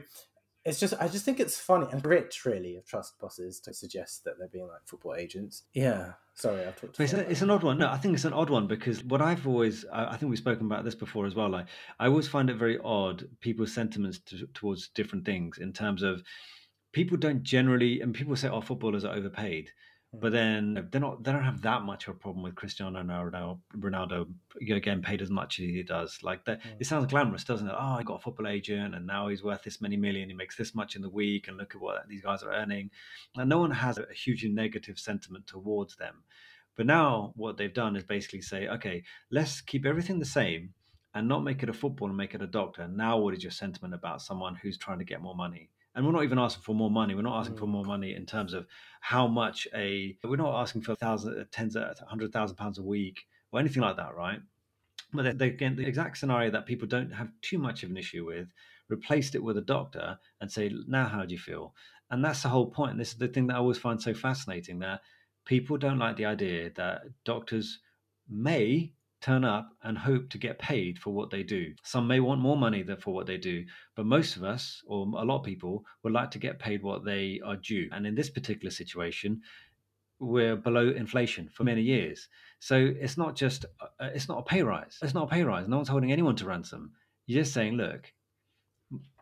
it's 0.67 0.81
just 0.81 0.95
I 1.01 1.07
just 1.09 1.25
think 1.25 1.39
it's 1.39 1.59
funny 1.59 1.87
and 1.93 2.05
rich 2.05 2.45
really 2.45 2.77
of 2.77 2.85
trust 2.85 3.19
bosses 3.21 3.61
to 3.61 3.73
suggest 3.73 4.25
that 4.25 4.39
they're 4.39 4.49
being 4.49 4.67
like 4.67 4.81
football 4.85 5.15
agents. 5.15 5.63
Yeah. 5.73 6.13
Sorry, 6.35 6.67
I've 6.67 6.79
talked 6.79 7.01
it's, 7.01 7.15
a, 7.15 7.31
it's 7.31 7.41
an 7.41 7.51
odd 7.51 7.63
one. 7.63 7.79
No, 7.79 7.89
I 7.89 7.97
think 7.97 8.15
it's 8.15 8.27
an 8.27 8.35
odd 8.35 8.51
one 8.51 8.67
because 8.67 9.03
what 9.05 9.23
I've 9.23 9.47
always, 9.47 9.87
I 9.91 10.09
I 10.13 10.17
think 10.17 10.29
we've 10.29 10.39
spoken 10.39 10.67
about 10.67 10.85
this 10.85 10.95
before 10.95 11.25
as 11.25 11.35
well. 11.35 11.49
Like, 11.49 11.67
I 11.99 12.09
always 12.09 12.29
find 12.29 12.51
it 12.51 12.57
very 12.57 12.79
odd 12.85 13.27
people's 13.41 13.73
sentiments 13.73 14.19
to, 14.27 14.47
towards 14.53 14.89
different 14.89 15.25
things 15.25 15.57
in 15.59 15.73
terms 15.73 16.03
of 16.03 16.23
people 16.93 17.17
don't 17.17 17.43
generally, 17.43 18.01
and 18.01 18.13
people 18.13 18.37
say, 18.37 18.49
oh, 18.49 18.61
footballers 18.61 19.05
are 19.05 19.15
overpaid. 19.15 19.71
But 20.21 20.33
then 20.33 20.89
they're 20.91 21.01
not. 21.01 21.23
They 21.23 21.33
don't 21.33 21.45
have 21.45 21.63
that 21.63 21.83
much 21.83 22.09
of 22.09 22.15
a 22.15 22.19
problem 22.19 22.43
with 22.43 22.55
Cristiano 22.55 23.03
Ronaldo, 23.03 23.59
Ronaldo 23.77 24.29
getting 24.65 25.03
paid 25.03 25.23
as 25.23 25.31
much 25.31 25.59
as 25.61 25.67
he 25.67 25.83
does. 25.83 26.23
Like 26.23 26.45
that, 26.47 26.61
Mm. 26.63 26.81
it 26.81 26.87
sounds 26.87 27.07
glamorous, 27.07 27.45
doesn't 27.45 27.69
it? 27.69 27.75
Oh, 27.77 27.97
I 27.99 28.03
got 28.03 28.17
a 28.17 28.23
football 28.23 28.49
agent, 28.49 28.95
and 28.95 29.07
now 29.07 29.29
he's 29.29 29.43
worth 29.43 29.63
this 29.63 29.81
many 29.81 29.97
million. 29.97 30.29
He 30.29 30.35
makes 30.35 30.57
this 30.57 30.75
much 30.75 30.97
in 30.97 31.03
the 31.03 31.11
week, 31.11 31.49
and 31.49 31.57
look 31.57 31.75
at 31.75 31.81
what 31.81 32.07
these 32.09 32.23
guys 32.23 32.43
are 32.43 32.53
earning. 32.53 32.91
And 33.37 33.49
no 33.49 33.59
one 33.59 33.71
has 33.71 33.99
a 33.99 34.07
hugely 34.13 34.49
negative 34.51 34.99
sentiment 34.99 35.47
towards 35.47 35.97
them. 35.97 36.23
But 36.77 36.87
now 36.87 37.33
what 37.37 37.57
they've 37.57 37.73
done 37.73 37.97
is 37.97 38.05
basically 38.05 38.43
say, 38.43 38.69
okay, 38.69 39.03
let's 39.31 39.61
keep 39.61 39.87
everything 39.87 40.19
the 40.19 40.27
same 40.27 40.75
and 41.15 41.27
not 41.27 41.43
make 41.43 41.63
it 41.63 41.71
a 41.71 41.73
football 41.73 42.09
and 42.09 42.17
make 42.17 42.35
it 42.35 42.43
a 42.43 42.47
doctor. 42.47 42.87
Now, 42.87 43.17
what 43.19 43.33
is 43.35 43.43
your 43.43 43.51
sentiment 43.51 43.95
about 43.95 44.21
someone 44.21 44.55
who's 44.57 44.77
trying 44.77 44.99
to 44.99 45.05
get 45.05 45.23
more 45.23 45.35
money? 45.35 45.71
And 45.97 46.07
we're 46.07 46.13
not 46.13 46.25
even 46.25 46.39
asking 46.39 46.63
for 46.63 46.75
more 46.75 46.91
money. 46.91 47.15
We're 47.15 47.23
not 47.23 47.41
asking 47.41 47.57
for 47.57 47.67
Mm. 47.67 47.71
more 47.71 47.85
money 47.85 48.15
in 48.15 48.27
terms 48.27 48.53
of 48.53 48.67
how 49.01 49.27
much 49.27 49.67
a. 49.75 50.17
We're 50.23 50.37
not 50.37 50.61
asking 50.61 50.83
for 50.83 50.95
thousand, 50.95 51.47
tens, 51.51 51.75
of 51.75 51.99
hundred 52.01 52.33
thousand 52.33 52.57
pounds 52.57 52.79
a 52.79 52.83
week 52.83 53.27
or 53.51 53.61
anything 53.61 53.83
like 53.83 53.97
that, 53.97 54.15
right? 54.15 54.41
But 55.13 55.23
they, 55.23 55.33
they, 55.33 55.49
again, 55.49 55.77
the 55.77 55.87
exact 55.87 56.19
scenario 56.19 56.51
that 56.51 56.67
people 56.67 56.87
don't 56.87 57.13
have 57.13 57.33
too 57.41 57.59
much 57.59 57.83
of 57.83 57.91
an 57.91 57.97
issue 57.97 58.27
with, 58.27 58.49
replaced 58.89 59.35
it 59.35 59.43
with 59.43 59.57
a 59.57 59.63
doctor 59.63 60.19
and 60.41 60.53
say, 60.53 60.71
now 60.87 61.07
how 61.07 61.25
do 61.25 61.33
you 61.33 61.39
feel? 61.41 61.75
And 62.11 62.25
that's 62.25 62.43
the 62.43 62.51
whole 62.51 62.71
point. 62.71 62.99
This 62.99 63.13
is 63.13 63.19
the 63.19 63.29
thing 63.29 63.47
that 63.47 63.55
I 63.55 63.59
always 63.59 63.79
find 63.79 64.01
so 64.01 64.15
fascinating 64.15 64.81
that 64.81 65.01
people 65.47 65.79
don't 65.79 65.99
like 65.99 66.17
the 66.17 66.27
idea 66.27 66.71
that 66.77 67.05
doctors 67.25 67.81
may 68.29 68.93
turn 69.21 69.45
up 69.45 69.71
and 69.83 69.97
hope 69.97 70.29
to 70.31 70.39
get 70.39 70.59
paid 70.59 70.99
for 70.99 71.13
what 71.13 71.31
they 71.31 71.43
do. 71.43 71.75
Some 71.83 72.07
may 72.07 72.21
want 72.21 72.41
more 72.41 72.57
money 72.57 72.83
than 72.83 72.99
for 72.99 73.15
what 73.15 73.27
they 73.27 73.39
do, 73.39 73.65
but 73.95 74.07
most 74.07 74.37
of 74.37 74.45
us, 74.45 74.83
or 74.87 75.07
a 75.17 75.25
lot 75.25 75.39
of 75.39 75.45
people, 75.45 75.85
would 76.03 76.13
like 76.13 76.31
to 76.33 76.39
get 76.39 76.59
paid 76.59 76.83
what 76.83 77.05
they 77.05 77.41
are 77.45 77.57
due. 77.57 77.89
And 77.93 78.07
in 78.07 78.15
this 78.15 78.31
particular 78.31 78.71
situation, 78.71 79.41
we're 80.19 80.57
below 80.57 80.91
inflation 80.91 81.49
for 81.49 81.65
many 81.65 81.83
years. 81.83 82.29
So 82.59 82.77
it's 82.77 83.19
not 83.19 83.37
just 83.37 83.67
uh, 83.81 84.09
it's 84.15 84.29
not 84.29 84.39
a 84.39 84.43
pay 84.43 84.63
rise. 84.63 84.99
It's 85.03 85.15
not 85.15 85.25
a 85.25 85.35
pay 85.35 85.43
rise. 85.45 85.69
No 85.69 85.77
one's 85.77 85.89
holding 85.89 86.13
anyone 86.13 86.37
to 86.37 86.47
ransom. 86.47 86.93
You're 87.27 87.43
just 87.43 87.55
saying, 87.55 87.75
look, 87.75 88.13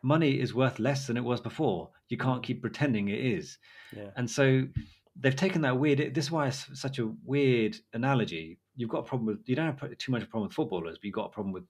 money 0.03 0.39
is 0.41 0.55
worth 0.55 0.79
less 0.79 1.07
than 1.07 1.17
it 1.17 1.25
was 1.25 1.41
before. 1.41 1.91
You 2.09 2.17
can't 2.17 2.43
keep 2.43 2.61
pretending 2.61 3.09
it 3.09 3.21
is. 3.21 3.59
Yeah. 3.97 4.11
And 4.17 4.31
so 4.31 4.67
they've 5.19 5.37
taken 5.37 5.63
that 5.63 5.79
weird. 5.79 6.15
This 6.15 6.27
is 6.27 6.31
why 6.31 6.49
it's 6.49 6.67
such 6.79 6.99
a 6.99 7.11
weird 7.25 7.77
analogy. 7.93 8.59
You've 8.77 8.91
got 8.91 8.99
a 8.99 9.03
problem 9.05 9.27
with 9.27 9.39
you 9.47 9.55
don't 9.55 9.79
have 9.79 9.99
too 9.99 10.13
much 10.13 10.23
of 10.23 10.29
a 10.29 10.31
problem 10.31 10.49
with 10.49 10.57
footballers, 10.57 10.99
but 10.99 11.05
you've 11.05 11.15
got 11.15 11.27
a 11.27 11.31
problem 11.31 11.53
with 11.53 11.65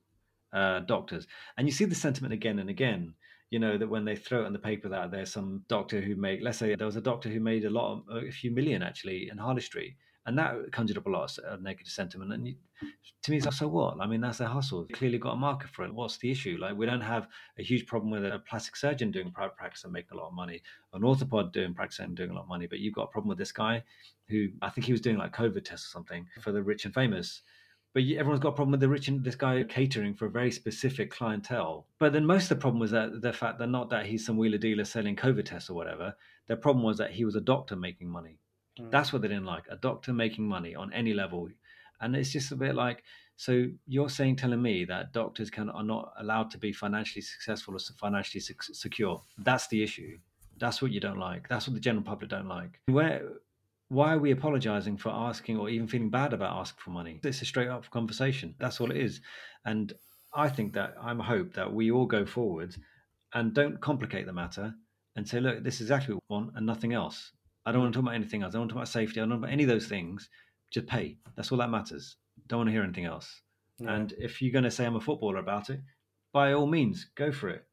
uh, 0.53 0.81
doctors, 0.81 1.27
and 1.57 1.67
you 1.67 1.73
see 1.73 1.85
the 1.85 1.95
sentiment 1.95 2.33
again 2.33 2.59
and 2.59 2.71
again. 2.71 3.15
You 3.51 3.59
know 3.61 3.79
that 3.79 3.89
when 3.89 4.05
they 4.05 4.17
throw 4.17 4.43
it 4.43 4.47
in 4.47 4.53
the 4.53 4.59
paper 4.59 4.89
that 4.89 5.11
there's 5.11 5.33
some 5.33 5.63
doctor 5.69 6.01
who 6.01 6.17
made, 6.17 6.43
let's 6.43 6.59
say 6.59 6.75
there 6.75 6.87
was 6.87 6.97
a 6.97 7.01
doctor 7.01 7.29
who 7.29 7.39
made 7.41 7.65
a 7.65 7.71
lot, 7.71 8.03
of, 8.11 8.25
a 8.25 8.31
few 8.31 8.51
million 8.51 8.83
actually 8.83 9.29
in 9.31 9.39
Harley 9.39 9.61
Street, 9.61 9.97
and 10.27 10.39
that 10.39 10.73
conjured 10.73 10.97
up 10.97 11.07
a 11.07 11.11
lot 11.11 11.39
of 11.39 11.45
uh, 11.45 11.57
negative 11.63 11.93
sentiment. 11.93 12.33
And 12.33 12.49
you, 12.49 12.55
to 13.23 13.31
me, 13.31 13.37
it's 13.37 13.47
like, 13.47 13.55
so 13.55 13.69
what? 13.69 14.01
I 14.01 14.07
mean, 14.07 14.21
that's 14.21 14.39
their 14.39 14.49
hustle. 14.49 14.85
They 14.85 14.95
clearly 14.95 15.19
got 15.19 15.33
a 15.33 15.37
market 15.37 15.71
for 15.71 15.85
it. 15.85 15.95
What's 15.95 16.17
the 16.19 16.31
issue? 16.31 16.57
Like, 16.59 16.77
we 16.77 16.87
don't 16.87 17.01
have 17.01 17.29
a 17.59 17.63
huge 17.63 17.87
problem 17.87 18.11
with 18.11 18.25
a 18.25 18.39
plastic 18.49 18.77
surgeon 18.77 19.11
doing 19.11 19.31
private 19.31 19.57
practice 19.57 19.85
and 19.85 19.93
making 19.93 20.17
a 20.17 20.21
lot 20.21 20.29
of 20.29 20.35
money, 20.35 20.63
an 20.93 21.03
orthopod 21.03 21.53
doing 21.53 21.75
practice 21.75 21.99
and 21.99 22.17
doing 22.17 22.31
a 22.31 22.35
lot 22.35 22.43
of 22.43 22.49
money. 22.49 22.67
But 22.67 22.79
you've 22.79 22.95
got 22.95 23.05
a 23.05 23.09
problem 23.09 23.29
with 23.29 23.39
this 23.39 23.53
guy 23.53 23.83
who 24.29 24.49
I 24.63 24.71
think 24.71 24.87
he 24.87 24.93
was 24.93 25.01
doing 25.01 25.19
like 25.19 25.37
COVID 25.37 25.65
tests 25.65 25.89
or 25.89 25.91
something 25.91 26.27
for 26.41 26.53
the 26.53 26.63
rich 26.63 26.85
and 26.85 26.95
famous. 26.95 27.43
But 27.93 28.03
everyone's 28.03 28.41
got 28.41 28.49
a 28.49 28.53
problem 28.53 28.73
with 28.73 28.81
the 28.81 28.89
rich 28.89 29.07
and 29.07 29.23
this 29.23 29.37
guy 29.37 29.63
catering 29.63 30.15
for 30.15 30.27
a 30.27 30.31
very 30.31 30.51
specific 30.51 31.13
clientele. 31.13 31.87
But 32.01 32.13
then 32.13 32.27
most 32.27 32.45
of 32.45 32.49
the 32.49 32.57
problem 32.57 32.81
was 32.81 32.91
that 32.91 33.23
the 33.23 33.33
fact 33.33 33.59
that 33.61 33.69
not 33.69 33.89
that 33.91 34.07
he's 34.07 34.27
some 34.27 34.37
wheeler 34.37 34.59
dealer 34.59 34.85
selling 34.85 35.15
COVID 35.15 35.45
tests 35.45 35.71
or 35.71 35.75
whatever. 35.75 36.17
The 36.49 36.57
problem 36.57 36.85
was 36.85 36.99
that 36.99 37.13
he 37.13 37.25
was 37.25 37.37
a 37.37 37.41
doctor 37.41 37.77
making 37.77 38.09
money. 38.09 38.39
Mm. 38.81 38.91
That's 38.91 39.13
what 39.13 39.23
they 39.23 39.29
didn't 39.29 39.47
like. 39.47 39.65
A 39.71 39.77
doctor 39.77 40.13
making 40.13 40.47
money 40.47 40.75
on 40.75 40.93
any 40.93 41.15
level. 41.15 41.49
And 42.01 42.17
it's 42.17 42.33
just 42.33 42.53
a 42.53 42.57
bit 42.57 42.75
like, 42.75 43.03
so 43.37 43.67
you're 43.87 44.11
saying, 44.11 44.37
telling 44.37 44.63
me 44.63 44.85
that 44.85 45.13
doctors 45.13 45.51
can 45.51 45.71
are 45.71 45.83
not 45.83 46.13
allowed 46.19 46.51
to 46.53 46.59
be 46.59 46.73
financially 46.73 47.23
successful 47.23 47.75
or 47.75 47.81
financially 47.99 48.41
secure. 48.41 49.23
That's 49.39 49.67
the 49.69 49.83
issue. 49.83 50.19
That's 50.59 50.81
what 50.81 50.93
you 50.93 51.01
don't 51.01 51.19
like. 51.19 51.49
That's 51.49 51.67
what 51.67 51.75
the 51.75 51.81
general 51.81 52.05
public 52.05 52.31
don't 52.31 52.49
like. 52.49 52.81
Where, 52.87 53.23
why 53.89 54.15
are 54.15 54.19
we 54.19 54.31
apologizing 54.31 54.99
for 54.99 55.11
asking 55.11 55.57
or 55.57 55.69
even 55.69 55.89
feeling 55.89 56.11
bad 56.11 56.33
about 56.33 56.57
asking 56.57 56.79
for 56.85 56.91
money? 56.91 57.21
It's 57.25 57.43
a 57.43 57.45
straight 57.45 57.69
up 57.69 57.91
conversation. 57.91 58.55
That's 58.59 58.81
all 58.81 58.91
it 58.91 58.97
is. 58.97 59.21
And 59.65 59.93
I 60.33 60.49
think 60.49 60.73
that 60.75 60.95
I'm 61.01 61.19
hope 61.19 61.55
that 61.55 61.73
we 61.73 61.91
all 61.91 62.07
go 62.07 62.25
forward 62.25 62.77
and 63.33 63.53
don't 63.53 63.81
complicate 63.81 64.27
the 64.27 64.33
matter 64.33 64.75
and 65.17 65.29
say, 65.29 65.41
look, 65.41 65.65
this 65.65 65.77
is 65.77 65.83
exactly 65.83 66.15
what 66.15 66.23
we 66.29 66.35
want 66.35 66.53
and 66.57 66.67
nothing 66.67 66.93
else. 66.93 67.33
I 67.67 67.73
don't 67.73 67.83
want 67.83 67.93
to 67.93 67.99
mm. 67.99 68.03
talk 68.03 68.09
about 68.09 68.17
anything 68.17 68.43
else. 68.43 68.55
I 68.55 68.59
don't 68.59 68.63
want 68.63 68.71
to 68.71 68.75
talk 68.75 68.83
about 68.83 68.89
safety. 68.89 69.21
I 69.21 69.23
don't 69.23 69.31
want 69.31 69.43
to 69.43 69.47
talk 69.47 69.49
about 69.49 69.53
any 69.53 69.63
of 69.65 69.69
those 69.69 69.87
things. 69.87 70.29
Just 70.71 70.87
pay. 70.87 71.19
That's 71.37 71.53
all 71.53 71.59
that 71.59 71.71
matters. 71.71 72.17
Don't 72.49 72.59
want 72.59 72.69
to 72.69 72.73
hear 72.73 72.83
anything 72.83 73.05
else. 73.05 73.41
And 73.81 74.13
if 74.19 74.41
you're 74.41 74.53
going 74.53 74.65
to 74.65 74.71
say 74.71 74.85
I'm 74.85 74.97
a 74.97 75.01
footballer 75.01 75.39
about 75.39 75.71
it, 75.71 75.81
by 76.33 76.53
all 76.53 76.67
means, 76.67 77.09
go 77.17 77.33
for 77.33 77.49
it. 77.49 77.65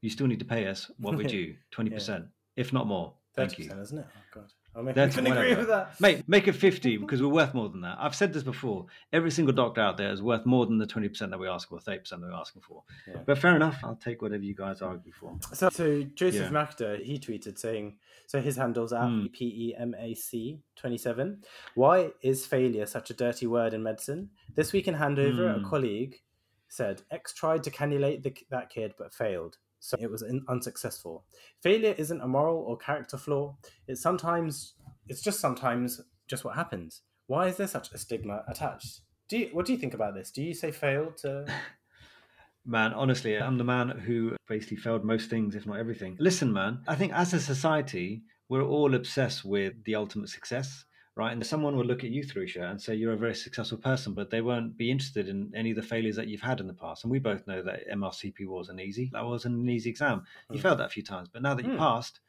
You 0.00 0.10
still 0.10 0.26
need 0.26 0.38
to 0.38 0.44
pay 0.44 0.66
us 0.66 0.90
what 0.98 1.16
we 1.16 1.24
do, 1.38 1.54
twenty 1.70 1.90
yeah. 1.90 1.96
percent, 1.96 2.24
if 2.56 2.72
not 2.72 2.86
more. 2.86 3.14
Thank 3.36 3.58
you. 3.58 3.70
Isn't 3.70 3.98
it? 3.98 4.06
Oh 4.08 4.20
God. 4.34 4.52
I'll 4.74 4.82
make, 4.82 4.94
That's, 4.94 5.16
agree 5.18 5.54
with 5.54 5.68
that. 5.68 6.00
Mate, 6.00 6.26
make 6.26 6.48
it 6.48 6.52
50 6.52 6.96
because 6.98 7.22
we're 7.22 7.28
worth 7.28 7.52
more 7.54 7.68
than 7.68 7.82
that. 7.82 7.98
I've 8.00 8.14
said 8.14 8.32
this 8.32 8.42
before. 8.42 8.86
Every 9.12 9.30
single 9.30 9.54
doctor 9.54 9.80
out 9.80 9.96
there 9.96 10.10
is 10.10 10.22
worth 10.22 10.46
more 10.46 10.66
than 10.66 10.78
the 10.78 10.86
20% 10.86 11.30
that 11.30 11.38
we 11.38 11.46
ask 11.46 11.68
for, 11.68 11.78
30% 11.78 12.08
that 12.08 12.20
we're 12.20 12.32
asking 12.32 12.62
for. 12.62 12.82
Yeah. 13.06 13.18
But 13.26 13.38
fair 13.38 13.54
enough. 13.54 13.78
I'll 13.84 13.96
take 13.96 14.22
whatever 14.22 14.42
you 14.42 14.54
guys 14.54 14.80
argue 14.80 15.12
for. 15.12 15.36
So, 15.52 15.68
so 15.68 16.02
Joseph 16.14 16.50
yeah. 16.52 16.96
He 16.96 17.18
tweeted 17.18 17.58
saying, 17.58 17.96
so 18.26 18.40
his 18.40 18.56
handle's 18.56 18.92
at 18.92 19.02
mm. 19.02 19.28
PEMAC 19.34 20.60
27. 20.76 21.42
Why 21.74 22.10
is 22.22 22.46
failure 22.46 22.86
such 22.86 23.10
a 23.10 23.14
dirty 23.14 23.46
word 23.46 23.74
in 23.74 23.82
medicine? 23.82 24.30
This 24.54 24.72
week 24.72 24.88
in 24.88 24.94
Handover, 24.94 25.38
mm. 25.38 25.56
a 25.56 25.58
hmm. 25.58 25.68
colleague 25.68 26.22
said, 26.68 27.02
X 27.10 27.34
tried 27.34 27.62
to 27.64 27.70
cannulate 27.70 28.22
the, 28.22 28.34
that 28.50 28.70
kid 28.70 28.94
but 28.98 29.12
failed 29.12 29.58
so 29.82 29.96
it 30.00 30.08
was 30.08 30.22
unsuccessful. 30.46 31.24
Failure 31.60 31.94
isn't 31.98 32.20
a 32.20 32.28
moral 32.28 32.58
or 32.58 32.76
character 32.76 33.18
flaw. 33.18 33.56
It's 33.88 34.00
sometimes, 34.00 34.74
it's 35.08 35.20
just 35.20 35.40
sometimes 35.40 36.00
just 36.28 36.44
what 36.44 36.54
happens. 36.54 37.02
Why 37.26 37.48
is 37.48 37.56
there 37.56 37.66
such 37.66 37.90
a 37.90 37.98
stigma 37.98 38.44
attached? 38.46 39.00
Do 39.28 39.38
you, 39.38 39.48
what 39.52 39.66
do 39.66 39.72
you 39.72 39.78
think 39.78 39.92
about 39.92 40.14
this? 40.14 40.30
Do 40.30 40.40
you 40.40 40.54
say 40.54 40.70
fail 40.70 41.10
to? 41.22 41.46
Man, 42.64 42.92
honestly, 42.92 43.36
I'm 43.36 43.58
the 43.58 43.64
man 43.64 43.88
who 43.88 44.36
basically 44.48 44.76
failed 44.76 45.04
most 45.04 45.28
things, 45.28 45.56
if 45.56 45.66
not 45.66 45.80
everything. 45.80 46.16
Listen, 46.20 46.52
man, 46.52 46.84
I 46.86 46.94
think 46.94 47.12
as 47.12 47.34
a 47.34 47.40
society, 47.40 48.22
we're 48.48 48.62
all 48.62 48.94
obsessed 48.94 49.44
with 49.44 49.82
the 49.82 49.96
ultimate 49.96 50.28
success 50.28 50.84
right? 51.14 51.32
And 51.32 51.46
someone 51.46 51.76
will 51.76 51.84
look 51.84 52.04
at 52.04 52.10
you, 52.10 52.24
Theresa, 52.24 52.62
and 52.62 52.80
say 52.80 52.94
you're 52.94 53.12
a 53.12 53.18
very 53.18 53.34
successful 53.34 53.78
person, 53.78 54.14
but 54.14 54.30
they 54.30 54.40
won't 54.40 54.76
be 54.76 54.90
interested 54.90 55.28
in 55.28 55.52
any 55.54 55.70
of 55.70 55.76
the 55.76 55.82
failures 55.82 56.16
that 56.16 56.28
you've 56.28 56.40
had 56.40 56.60
in 56.60 56.66
the 56.66 56.72
past. 56.72 57.04
And 57.04 57.10
we 57.10 57.18
both 57.18 57.46
know 57.46 57.62
that 57.62 57.88
MRCP 57.90 58.46
wasn't 58.46 58.80
easy. 58.80 59.10
That 59.12 59.24
wasn't 59.24 59.56
an 59.56 59.68
easy 59.68 59.90
exam. 59.90 60.24
You 60.50 60.58
mm. 60.58 60.62
failed 60.62 60.78
that 60.78 60.86
a 60.86 60.90
few 60.90 61.02
times, 61.02 61.28
but 61.30 61.42
now 61.42 61.54
that 61.54 61.66
you 61.66 61.72
mm. 61.72 61.78
passed, 61.78 62.20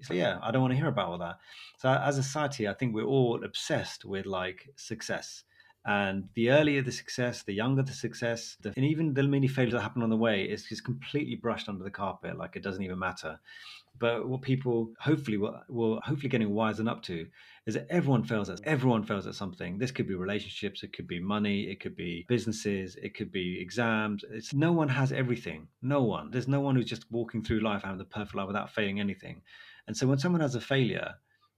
so 0.00 0.14
yeah, 0.14 0.38
I 0.42 0.50
don't 0.50 0.62
want 0.62 0.72
to 0.72 0.78
hear 0.78 0.88
about 0.88 1.08
all 1.08 1.18
that. 1.18 1.38
So 1.78 1.90
as 1.90 2.18
a 2.18 2.22
society, 2.22 2.66
I 2.66 2.74
think 2.74 2.94
we're 2.94 3.04
all 3.04 3.44
obsessed 3.44 4.04
with 4.04 4.26
like 4.26 4.68
success. 4.76 5.44
And 5.86 6.30
the 6.34 6.50
earlier 6.50 6.80
the 6.80 6.92
success, 6.92 7.42
the 7.42 7.52
younger 7.52 7.82
the 7.82 7.92
success, 7.92 8.56
the, 8.62 8.72
and 8.74 8.86
even 8.86 9.12
the 9.12 9.22
many 9.24 9.48
failures 9.48 9.74
that 9.74 9.82
happen 9.82 10.02
on 10.02 10.08
the 10.08 10.16
way 10.16 10.44
is 10.44 10.64
just 10.64 10.84
completely 10.84 11.36
brushed 11.36 11.68
under 11.68 11.84
the 11.84 11.90
carpet, 11.90 12.38
like 12.38 12.56
it 12.56 12.62
doesn't 12.62 12.82
even 12.82 12.98
matter. 12.98 13.38
But 13.98 14.26
what 14.28 14.42
people 14.42 14.92
hopefully 14.98 15.36
will, 15.36 15.60
will 15.68 16.00
hopefully 16.00 16.28
getting 16.28 16.50
wisen 16.50 16.90
up 16.90 17.02
to 17.04 17.26
is 17.66 17.74
that 17.74 17.86
everyone 17.90 18.24
fails 18.24 18.48
at 18.48 18.60
everyone 18.64 19.04
fails 19.04 19.26
at 19.26 19.34
something. 19.34 19.78
This 19.78 19.90
could 19.90 20.08
be 20.08 20.14
relationships, 20.14 20.82
it 20.82 20.92
could 20.92 21.06
be 21.06 21.20
money, 21.20 21.70
it 21.70 21.80
could 21.80 21.94
be 21.94 22.24
businesses, 22.28 22.96
it 22.96 23.14
could 23.14 23.30
be 23.30 23.60
exams. 23.60 24.24
It's 24.30 24.52
no 24.54 24.72
one 24.72 24.88
has 24.88 25.12
everything. 25.12 25.68
No 25.82 26.02
one. 26.02 26.30
There's 26.30 26.48
no 26.48 26.60
one 26.60 26.76
who's 26.76 26.86
just 26.86 27.10
walking 27.12 27.44
through 27.44 27.60
life 27.60 27.82
having 27.82 27.98
the 27.98 28.04
perfect 28.04 28.34
life 28.34 28.46
without 28.46 28.70
failing 28.72 29.00
anything. 29.00 29.42
And 29.86 29.96
so 29.96 30.06
when 30.06 30.18
someone 30.18 30.40
has 30.40 30.54
a 30.54 30.60
failure 30.60 31.14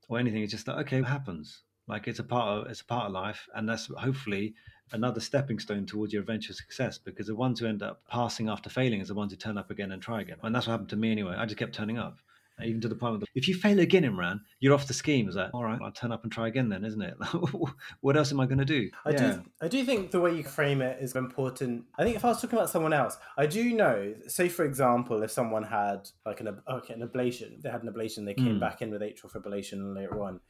or 0.09 0.19
anything, 0.19 0.43
it's 0.43 0.53
just 0.53 0.67
like 0.69 0.79
okay, 0.87 0.99
it 0.99 1.05
happens. 1.05 1.63
Like 1.89 2.09
it's 2.09 2.19
a 2.19 2.25
part 2.25 2.49
of 2.49 2.71
it's 2.71 2.81
a 2.81 2.85
part 2.85 3.07
of 3.07 3.13
life, 3.13 3.49
and 3.55 3.69
that's 3.69 3.87
hopefully 3.97 4.55
another 4.93 5.21
stepping 5.21 5.59
stone 5.59 5.87
towards 5.87 6.13
your 6.13 6.23
eventual 6.23 6.55
success 6.55 6.99
because 6.99 7.27
the 7.27 7.35
ones 7.35 7.59
who 7.59 7.67
end 7.67 7.83
up 7.83 8.03
passing 8.09 8.49
after 8.49 8.71
failing 8.71 9.01
is 9.01 9.09
the 9.09 9.15
ones 9.15 9.33
who 9.33 9.37
turn 9.37 9.59
up 9.59 9.71
again 9.71 9.93
and 9.93 10.01
try 10.01 10.21
again. 10.21 10.37
And 10.43 10.55
that's 10.55 10.67
what 10.67 10.73
happened 10.73 10.91
to 10.91 10.97
me 10.97 11.11
anyway. 11.11 11.35
I 11.37 11.45
just 11.45 11.59
kept 11.59 11.75
turning 11.75 11.99
up 11.99 12.19
even 12.65 12.81
to 12.81 12.89
the 12.89 12.95
point 12.95 13.17
of 13.17 13.29
if 13.35 13.49
you 13.49 13.55
fail 13.55 13.79
again 13.81 14.05
Imran, 14.05 14.41
you're 14.61 14.73
off 14.73 14.87
the 14.87 14.95
scheme. 14.95 15.29
Is 15.29 15.37
like, 15.37 15.53
all 15.53 15.65
right, 15.65 15.79
I'll 15.83 15.93
turn 15.93 16.13
up 16.13 16.23
and 16.23 16.33
try 16.33 16.49
again 16.49 16.69
then, 16.69 16.85
isn't 16.85 17.03
it? 17.03 17.15
what 18.01 18.17
else 18.17 18.33
am 18.33 18.41
I 18.41 18.47
going 18.47 18.59
to 18.59 18.65
do? 18.65 18.91
I 19.05 19.11
yeah. 19.11 19.17
do, 19.19 19.45
I 19.61 19.69
do 19.69 19.85
think 19.85 20.11
the 20.11 20.21
way 20.21 20.35
you 20.35 20.43
frame 20.43 20.81
it 20.81 20.99
is 21.01 21.15
important. 21.15 21.85
I 21.99 22.05
think 22.05 22.17
if 22.17 22.25
I 22.25 22.29
was 22.29 22.41
talking 22.41 22.59
about 22.59 22.71
someone 22.71 22.93
else, 22.93 23.19
I 23.37 23.47
do 23.47 23.75
know. 23.75 24.15
Say 24.27 24.49
for 24.49 24.65
example, 24.65 25.23
if 25.23 25.31
someone 25.31 25.65
had 25.65 26.09
like 26.25 26.41
an 26.41 26.59
okay, 26.69 26.95
an 26.95 27.07
ablation, 27.07 27.61
they 27.61 27.69
had 27.69 27.83
an 27.83 27.93
ablation, 27.93 28.25
they 28.25 28.35
came 28.35 28.57
mm. 28.57 28.61
back 28.61 28.81
in 28.81 28.91
with 28.91 29.03
atrial 29.03 29.31
fibrillation 29.31 29.95
later 29.95 30.23
on. 30.23 30.41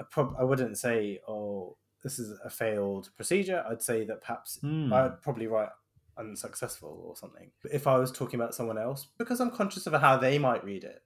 I 0.00 0.04
prob- 0.04 0.36
I 0.38 0.44
wouldn't 0.44 0.78
say, 0.78 1.20
oh, 1.28 1.76
this 2.02 2.18
is 2.18 2.38
a 2.44 2.50
failed 2.50 3.10
procedure. 3.16 3.64
I'd 3.68 3.82
say 3.82 4.04
that 4.04 4.22
perhaps 4.22 4.58
mm. 4.62 4.92
I'd 4.92 5.20
probably 5.22 5.46
write 5.46 5.70
unsuccessful 6.16 7.02
or 7.06 7.16
something. 7.16 7.50
If 7.72 7.86
I 7.86 7.98
was 7.98 8.12
talking 8.12 8.40
about 8.40 8.54
someone 8.54 8.78
else, 8.78 9.08
because 9.18 9.40
I'm 9.40 9.50
conscious 9.50 9.86
of 9.86 10.00
how 10.00 10.16
they 10.16 10.38
might 10.38 10.64
read 10.64 10.84
it. 10.84 11.02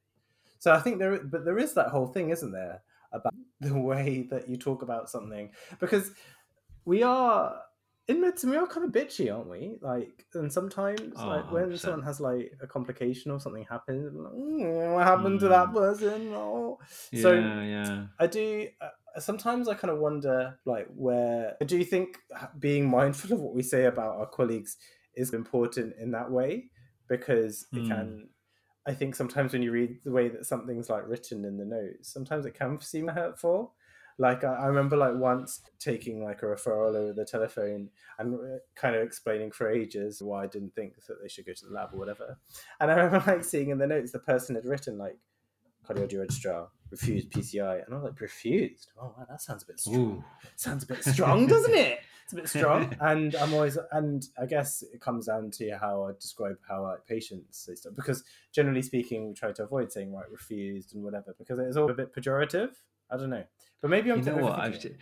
So 0.59 0.72
I 0.72 0.80
think 0.80 0.99
there, 0.99 1.18
but 1.18 1.45
there 1.45 1.59
is 1.59 1.74
that 1.74 1.88
whole 1.88 2.07
thing, 2.07 2.30
isn't 2.30 2.53
there, 2.53 2.82
about 3.12 3.34
the 3.61 3.78
way 3.78 4.26
that 4.30 4.49
you 4.49 4.57
talk 4.57 4.82
about 4.82 5.11
something 5.11 5.51
because 5.78 6.11
we 6.84 7.03
are 7.03 7.57
in 8.09 8.20
medicine 8.20 8.50
we 8.50 8.57
are 8.57 8.66
kind 8.66 8.84
of 8.84 8.92
bitchy, 8.92 9.32
aren't 9.34 9.48
we? 9.48 9.76
Like, 9.80 10.26
and 10.34 10.53
sometimes 10.53 11.14
oh, 11.16 11.26
like 11.26 11.53
when 11.53 11.70
100%. 11.70 11.78
someone 11.78 12.03
has 12.03 12.20
like 12.20 12.53
a 12.61 12.66
complication 12.66 13.30
or 13.30 13.38
something 13.38 13.64
happens, 13.68 14.12
like, 14.14 14.32
mm, 14.32 14.94
what 14.94 15.07
happened 15.07 15.38
mm. 15.38 15.40
to 15.40 15.48
that 15.48 15.68
mm. 15.68 15.74
person? 15.74 16.32
Oh. 16.34 16.78
Yeah, 17.12 17.22
so 17.22 17.32
yeah. 17.32 18.07
I 18.18 18.26
do. 18.26 18.68
Uh, 18.80 19.20
sometimes 19.20 19.68
I 19.68 19.74
kind 19.74 19.92
of 19.92 19.98
wonder, 19.98 20.59
like, 20.64 20.88
where 20.94 21.57
do 21.64 21.78
you 21.78 21.84
think 21.84 22.18
being 22.59 22.90
mindful 22.90 23.32
of 23.32 23.40
what 23.40 23.55
we 23.55 23.62
say 23.62 23.84
about 23.86 24.16
our 24.16 24.26
colleagues 24.26 24.76
is 25.14 25.32
important 25.32 25.94
in 26.00 26.11
that 26.12 26.30
way 26.30 26.70
because 27.09 27.66
it 27.72 27.80
mm. 27.80 27.88
can 27.88 28.28
I 28.86 28.94
think 28.94 29.14
sometimes 29.14 29.53
when 29.53 29.62
you 29.62 29.70
read 29.70 29.98
the 30.05 30.11
way 30.11 30.28
that 30.28 30.44
something's 30.44 30.90
like 30.90 31.07
written 31.07 31.44
in 31.44 31.57
the 31.57 31.64
notes, 31.64 32.12
sometimes 32.12 32.46
it 32.46 32.55
can 32.55 32.80
seem 32.80 33.09
hurtful. 33.09 33.74
Like 34.22 34.44
I, 34.44 34.54
I 34.54 34.66
remember 34.66 34.96
like 34.96 35.14
once 35.16 35.62
taking 35.80 36.22
like 36.22 36.42
a 36.42 36.46
referral 36.46 36.94
over 36.94 37.12
the 37.12 37.24
telephone 37.24 37.90
and 38.20 38.34
uh, 38.36 38.58
kind 38.76 38.94
of 38.94 39.02
explaining 39.02 39.50
for 39.50 39.68
ages 39.68 40.22
why 40.22 40.44
I 40.44 40.46
didn't 40.46 40.76
think 40.76 40.94
that 41.08 41.20
they 41.20 41.26
should 41.26 41.44
go 41.44 41.52
to 41.52 41.66
the 41.66 41.72
lab 41.72 41.88
or 41.92 41.98
whatever. 41.98 42.38
And 42.78 42.88
I 42.88 42.94
remember 42.94 43.24
like 43.32 43.42
seeing 43.42 43.70
in 43.70 43.78
the 43.78 43.86
notes 43.88 44.12
the 44.12 44.20
person 44.20 44.54
had 44.54 44.64
written 44.64 44.96
like 44.96 45.18
cardiology 45.84 46.20
registrar, 46.20 46.68
refused 46.92 47.30
PCI, 47.30 47.84
and 47.84 47.92
I 47.92 47.96
was 47.96 48.04
like, 48.04 48.20
refused. 48.20 48.92
Oh 48.96 49.12
wow, 49.18 49.26
that 49.28 49.42
sounds 49.42 49.64
a 49.64 49.66
bit 49.66 49.80
strong. 49.80 49.96
Ooh. 49.96 50.24
Sounds 50.54 50.84
a 50.84 50.86
bit 50.86 51.04
strong, 51.04 51.48
doesn't 51.48 51.74
it? 51.74 51.98
It's 52.24 52.32
a 52.32 52.36
bit 52.36 52.48
strong. 52.48 52.96
And 53.00 53.34
I'm 53.34 53.52
always, 53.52 53.76
and 53.90 54.24
I 54.40 54.46
guess 54.46 54.82
it 54.82 55.00
comes 55.00 55.26
down 55.26 55.50
to 55.58 55.70
how 55.72 56.04
I 56.04 56.12
describe 56.12 56.56
how 56.66 56.84
like 56.84 57.04
patients 57.04 57.58
say 57.58 57.74
stuff. 57.74 57.94
Because 57.96 58.22
generally 58.52 58.80
speaking, 58.80 59.26
we 59.26 59.34
try 59.34 59.50
to 59.50 59.64
avoid 59.64 59.90
saying 59.90 60.12
like 60.12 60.30
refused 60.30 60.94
and 60.94 61.02
whatever 61.02 61.34
because 61.36 61.58
it 61.58 61.66
is 61.66 61.76
all 61.76 61.90
a 61.90 61.94
bit 61.94 62.14
pejorative. 62.14 62.70
I 63.12 63.16
don't 63.16 63.30
know, 63.30 63.44
but 63.80 63.90
maybe 63.90 64.10
I'm. 64.10 64.18
You 64.20 64.24
know 64.24 64.36
what? 64.36 64.58
I've, 64.58 64.72
overthinking 64.74 64.80
ju- 64.82 64.88
it. 64.88 64.96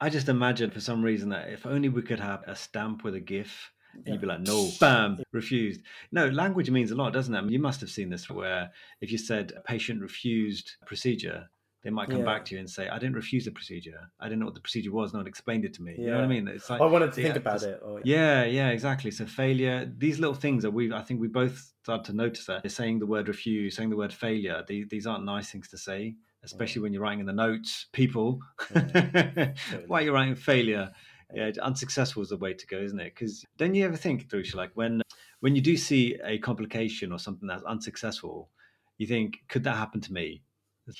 I 0.00 0.08
just 0.10 0.28
imagine 0.28 0.70
for 0.70 0.80
some 0.80 1.02
reason 1.02 1.28
that 1.30 1.48
if 1.50 1.66
only 1.66 1.88
we 1.88 2.02
could 2.02 2.20
have 2.20 2.42
a 2.46 2.54
stamp 2.54 3.04
with 3.04 3.14
a 3.14 3.20
GIF, 3.20 3.70
and 3.94 4.08
you'd 4.08 4.20
be 4.20 4.26
like, 4.26 4.40
no, 4.40 4.68
bam, 4.80 5.18
refused. 5.32 5.80
No, 6.12 6.28
language 6.28 6.70
means 6.70 6.90
a 6.90 6.94
lot, 6.96 7.12
doesn't 7.12 7.34
it? 7.34 7.38
I 7.38 7.40
mean, 7.42 7.52
you 7.52 7.58
must 7.60 7.80
have 7.80 7.90
seen 7.90 8.10
this 8.10 8.28
where 8.28 8.70
if 9.00 9.10
you 9.12 9.18
said 9.18 9.52
a 9.56 9.60
patient 9.60 10.02
refused 10.02 10.72
a 10.82 10.84
procedure, 10.86 11.48
they 11.84 11.90
might 11.90 12.08
come 12.08 12.20
Yeah. 12.20 12.24
back 12.24 12.44
to 12.46 12.54
you 12.54 12.60
and 12.60 12.68
say, 12.68 12.88
I 12.88 12.98
didn't 12.98 13.14
refuse 13.14 13.44
the 13.44 13.50
procedure. 13.52 14.00
I 14.18 14.24
didn't 14.24 14.40
know 14.40 14.46
what 14.46 14.54
the 14.54 14.60
procedure 14.62 14.90
was. 14.92 15.12
No 15.12 15.18
one 15.20 15.26
explained 15.26 15.64
it 15.64 15.74
to 15.74 15.82
me. 15.82 15.94
You 15.98 16.06
know 16.06 16.14
what 16.16 16.24
I 16.24 16.28
mean? 16.28 16.48
It's 16.48 16.68
like, 16.70 16.80
I 16.80 16.86
wanted 16.86 17.12
to 17.12 17.20
yeah, 17.20 17.26
think 17.28 17.36
about 17.36 17.54
just- 17.60 17.66
it. 17.66 17.80
Or, 17.84 18.00
Yeah, 18.04 18.44
yeah, 18.44 18.70
exactly. 18.70 19.10
So 19.10 19.26
failure, 19.26 19.90
these 19.96 20.18
little 20.18 20.34
things 20.34 20.62
that 20.64 20.70
we, 20.72 20.92
I 20.92 21.02
think 21.02 21.20
we 21.20 21.28
both 21.28 21.72
start 21.82 22.04
to 22.06 22.12
notice 22.14 22.46
that 22.46 22.62
they're 22.62 22.70
saying 22.70 22.98
the 22.98 23.06
word 23.06 23.28
refuse, 23.28 23.76
saying 23.76 23.90
the 23.90 23.96
word 23.96 24.12
failure, 24.12 24.64
these, 24.66 24.86
these 24.88 25.06
aren't 25.06 25.24
nice 25.24 25.50
things 25.50 25.68
to 25.68 25.78
say, 25.78 26.16
especially 26.44 26.82
when 26.82 26.92
you're 26.92 27.02
writing 27.02 27.20
in 27.20 27.26
the 27.26 27.32
notes. 27.32 27.86
People, 27.92 28.40
why 28.72 29.54
are 29.90 30.02
you 30.02 30.12
writing 30.12 30.34
failure? 30.34 30.92
Yeah, 31.32 31.50
unsuccessful 31.60 32.22
is 32.22 32.28
the 32.28 32.36
way 32.36 32.54
to 32.54 32.66
go, 32.66 32.78
isn't 32.78 33.00
it? 33.00 33.14
Because 33.14 33.44
don't 33.56 33.74
you 33.74 33.84
ever 33.84 33.96
think, 33.96 34.28
Drusha, 34.28 34.54
like 34.54 34.70
when 34.74 35.02
when 35.40 35.56
you 35.56 35.62
do 35.62 35.76
see 35.76 36.16
a 36.24 36.38
complication 36.38 37.12
or 37.12 37.18
something 37.18 37.48
that's 37.48 37.64
unsuccessful, 37.64 38.50
you 38.98 39.06
think, 39.06 39.40
could 39.48 39.64
that 39.64 39.76
happen 39.76 40.00
to 40.02 40.12
me? 40.12 40.42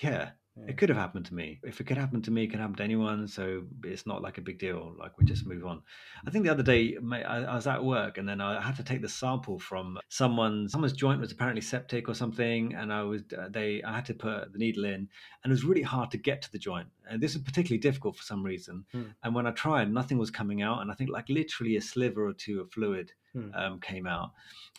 Yeah, 0.02 0.30
Yeah. 0.56 0.66
it 0.68 0.76
could 0.76 0.88
have 0.88 0.98
happened 0.98 1.26
to 1.26 1.34
me. 1.34 1.58
If 1.64 1.80
it 1.80 1.84
could 1.88 1.96
happen 1.96 2.22
to 2.22 2.30
me, 2.30 2.44
it 2.44 2.46
could 2.48 2.60
happen 2.60 2.76
to 2.76 2.82
anyone. 2.84 3.26
So 3.26 3.64
it's 3.82 4.06
not 4.06 4.22
like 4.22 4.38
a 4.38 4.40
big 4.40 4.58
deal. 4.58 4.94
Like 4.98 5.18
we 5.18 5.24
just 5.24 5.46
move 5.46 5.66
on. 5.66 5.82
I 6.26 6.30
think 6.30 6.44
the 6.44 6.50
other 6.52 6.62
day 6.62 6.96
I, 6.96 7.54
was 7.54 7.66
at 7.66 7.82
work 7.84 8.18
and 8.18 8.28
then 8.28 8.40
I 8.40 8.60
had 8.60 8.76
to 8.76 8.84
take 8.84 9.02
the 9.02 9.08
sample 9.08 9.58
from 9.58 9.98
someone. 10.08 10.68
Someone's 10.68 10.92
joint 10.92 11.20
was 11.20 11.32
apparently 11.32 11.60
septic 11.60 12.08
or 12.08 12.14
something, 12.14 12.74
and 12.74 12.92
I 12.92 13.02
was 13.02 13.22
uh, 13.36 13.48
they. 13.50 13.82
I 13.82 13.94
had 13.96 14.04
to 14.06 14.14
put 14.14 14.52
the 14.52 14.58
needle 14.58 14.84
in, 14.84 15.08
and 15.42 15.46
it 15.46 15.50
was 15.50 15.64
really 15.64 15.82
hard 15.82 16.10
to 16.12 16.18
get 16.18 16.42
to 16.42 16.52
the 16.52 16.58
joint. 16.58 16.88
And 17.10 17.20
this 17.20 17.34
was 17.34 17.42
particularly 17.42 17.80
difficult 17.80 18.16
for 18.16 18.22
some 18.22 18.42
reason. 18.44 18.84
Hmm. 18.92 19.02
And 19.24 19.34
when 19.34 19.46
I 19.46 19.50
tried, 19.50 19.92
nothing 19.92 20.18
was 20.18 20.30
coming 20.30 20.62
out, 20.62 20.80
and 20.82 20.90
I 20.90 20.94
think 20.94 21.10
like 21.10 21.28
literally 21.28 21.76
a 21.76 21.80
sliver 21.80 22.26
or 22.26 22.32
two 22.32 22.60
of 22.60 22.72
fluid 22.72 23.12
Hmm. 23.34 23.52
um, 23.54 23.80
came 23.80 24.06
out. 24.06 24.30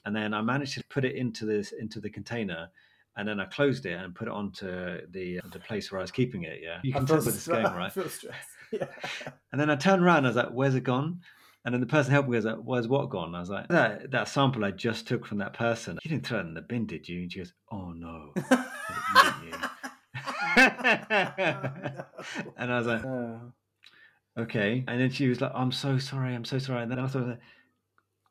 And 0.06 0.16
then 0.16 0.34
I 0.34 0.42
managed 0.42 0.76
to 0.76 0.84
put 0.90 1.04
it 1.04 1.16
into 1.16 1.46
this 1.46 1.74
into 1.74 2.00
the 2.00 2.10
container. 2.10 2.70
And 3.18 3.28
then 3.28 3.40
I 3.40 3.46
closed 3.46 3.86
it 3.86 3.94
and 3.94 4.14
put 4.14 4.28
it 4.28 4.34
onto 4.34 4.68
the 5.12 5.40
the 5.52 5.60
place 5.60 5.92
where 5.92 6.00
I 6.00 6.04
was 6.04 6.12
keeping 6.12 6.44
it. 6.44 6.60
Yeah, 6.62 6.80
you 6.84 6.92
can 6.92 7.08
feel 7.08 7.18
tell 7.18 7.26
with 7.26 7.36
this 7.36 7.48
game, 7.48 7.66
I 7.66 7.78
right? 7.78 7.98
Yeah. 8.72 8.88
And 9.52 9.62
then 9.62 9.70
I 9.70 9.76
turned 9.76 10.04
around 10.04 10.18
and 10.18 10.28
I 10.28 10.30
was 10.30 10.36
like, 10.36 10.50
where's 10.50 10.76
it 10.76 10.84
gone? 10.84 11.22
And 11.66 11.74
then 11.74 11.82
the 11.82 11.88
person 11.88 12.12
helping 12.12 12.32
me 12.32 12.38
was 12.38 12.46
like, 12.46 12.58
where's 12.58 12.88
what 12.88 13.10
gone? 13.10 13.34
I 13.34 13.40
was 13.40 13.50
like, 13.50 13.68
that, 13.70 14.12
that 14.12 14.28
sample 14.28 14.66
I 14.66 14.72
just 14.72 15.08
took 15.08 15.26
from 15.26 15.40
that 15.40 15.54
person, 15.54 15.98
you 16.04 16.10
didn't 16.10 16.28
throw 16.28 16.40
it 16.40 16.42
in 16.42 16.54
the 16.54 16.62
bin, 16.62 16.86
did 16.86 17.08
you? 17.08 17.22
And 17.22 17.32
she 17.32 17.40
goes, 17.40 17.54
oh 17.72 17.92
no. 17.92 18.34
and 22.58 22.72
I 22.72 22.78
was 22.78 22.88
like, 22.88 23.04
okay. 24.38 24.84
And 24.88 25.02
then 25.02 25.10
she 25.10 25.28
was 25.28 25.42
like, 25.42 25.52
I'm 25.56 25.72
so 25.72 25.98
sorry, 25.98 26.36
I'm 26.36 26.46
so 26.46 26.60
sorry. 26.60 26.84
And 26.84 26.92
then 26.92 27.00
I 27.00 27.08
thought, 27.08 27.40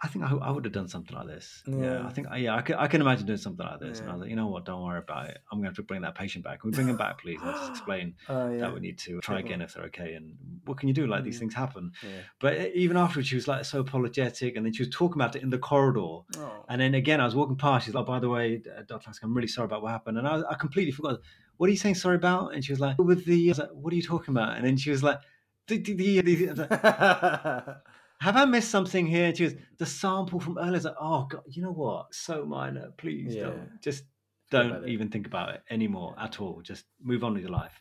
I 0.03 0.09
think 0.09 0.25
I, 0.25 0.33
I 0.35 0.51
would 0.51 0.65
have 0.67 0.75
done 0.75 0.89
something 0.89 1.17
like 1.17 1.27
this. 1.29 1.63
Yeah, 1.67 1.77
Yeah. 1.77 2.07
I 2.07 2.11
think, 2.11 2.27
yeah, 2.37 2.55
I 2.57 2.63
can, 2.63 2.75
I 2.75 2.89
can 2.89 3.01
imagine 3.01 3.25
doing 3.27 3.39
something 3.39 3.65
like 3.65 3.81
this. 3.81 4.01
And 4.01 4.11
I 4.11 4.13
was 4.13 4.21
like, 4.21 4.29
you 4.31 4.37
know 4.37 4.49
what, 4.49 4.67
don't 4.67 4.83
worry 4.83 4.99
about 4.99 5.29
it. 5.31 5.39
I'm 5.51 5.59
going 5.59 5.65
to 5.65 5.69
have 5.71 5.77
to 5.77 5.83
bring 5.83 6.03
that 6.03 6.15
patient 6.15 6.45
back. 6.45 6.61
Can 6.61 6.71
we 6.71 6.75
bring 6.75 6.89
him 6.89 6.97
back, 6.99 7.21
please? 7.23 7.41
And 7.43 7.55
just 7.55 7.71
explain 7.71 8.15
Oh, 8.29 8.51
yeah. 8.51 8.59
that 8.59 8.75
we 8.75 8.81
need 8.81 8.99
to 8.99 9.21
try 9.21 9.39
again 9.39 9.63
if 9.63 9.73
they're 9.75 9.85
okay. 9.85 10.15
And 10.15 10.35
what 10.67 10.79
can 10.79 10.89
you 10.89 10.95
do? 10.95 11.07
Like 11.07 11.25
these 11.25 11.37
Mm. 11.37 11.41
things 11.41 11.55
happen. 11.55 11.93
Yeah. 12.03 12.09
But 12.39 12.55
e, 12.61 12.73
even 12.75 12.97
afterwards, 12.99 13.29
she 13.29 13.37
was 13.37 13.49
like 13.49 13.65
so 13.65 13.81
apologetic, 13.81 14.57
and 14.57 14.67
then 14.67 14.73
she 14.75 14.83
was 14.83 14.91
talking 14.95 15.17
about 15.21 15.37
it 15.37 15.43
in 15.43 15.49
the 15.51 15.59
corridor. 15.59 16.01
Oh. 16.37 16.65
And 16.69 16.81
then 16.81 16.95
again, 16.95 17.21
I 17.21 17.25
was 17.25 17.35
walking 17.35 17.57
past. 17.57 17.87
She's 17.87 17.95
like, 17.95 18.05
"By 18.07 18.19
the 18.19 18.29
way, 18.29 18.61
uh, 18.77 18.83
Dr. 18.83 19.05
Lask, 19.07 19.23
I'm 19.23 19.33
really 19.35 19.49
sorry 19.49 19.67
about 19.67 19.83
what 19.83 19.93
happened." 19.93 20.19
And 20.19 20.29
I, 20.29 20.43
I 20.51 20.55
completely 20.55 20.93
forgot. 20.93 21.21
What 21.57 21.69
are 21.69 21.71
you 21.71 21.79
saying 21.79 21.95
sorry 21.95 22.17
about? 22.17 22.53
And 22.55 22.63
she 22.65 22.73
was 22.73 22.81
like, 22.81 22.99
"With 22.99 23.25
the." 23.25 23.49
I 23.49 23.51
was 23.53 23.59
like, 23.61 23.71
"What 23.73 23.93
are 23.93 23.97
you 23.97 24.03
talking 24.03 24.35
about?" 24.35 24.57
And 24.57 24.67
then 24.67 24.77
she 24.77 24.91
was 24.91 25.03
like, 25.03 25.21
"The, 25.69 25.79
the, 25.79 25.95
the, 25.95 26.21
the- 26.21 26.47
was 26.51 26.59
like, 26.59 27.77
Have 28.25 28.37
I 28.37 28.45
missed 28.47 28.71
something 28.71 29.07
here?" 29.07 29.27
And 29.29 29.37
she 29.37 29.45
was 29.45 29.55
the 29.79 29.87
sample 29.87 30.41
from 30.41 30.59
earlier. 30.59 30.81
Like, 30.81 30.95
"Oh 31.01 31.27
God, 31.31 31.43
you 31.55 31.63
know 31.63 31.73
what? 31.73 32.13
So 32.15 32.45
minor. 32.45 32.87
Please 32.97 33.35
Yeah. 33.35 33.45
don't 33.45 33.69
just 33.83 34.05
don't 34.51 34.85
it. 34.85 34.89
even 34.95 35.09
think 35.11 35.27
about 35.27 35.49
it 35.55 35.63
anymore 35.71 36.15
at 36.19 36.41
all. 36.41 36.61
Just 36.63 36.85
move 37.03 37.23
on 37.25 37.35
with 37.35 37.43
your 37.43 37.53
life." 37.53 37.79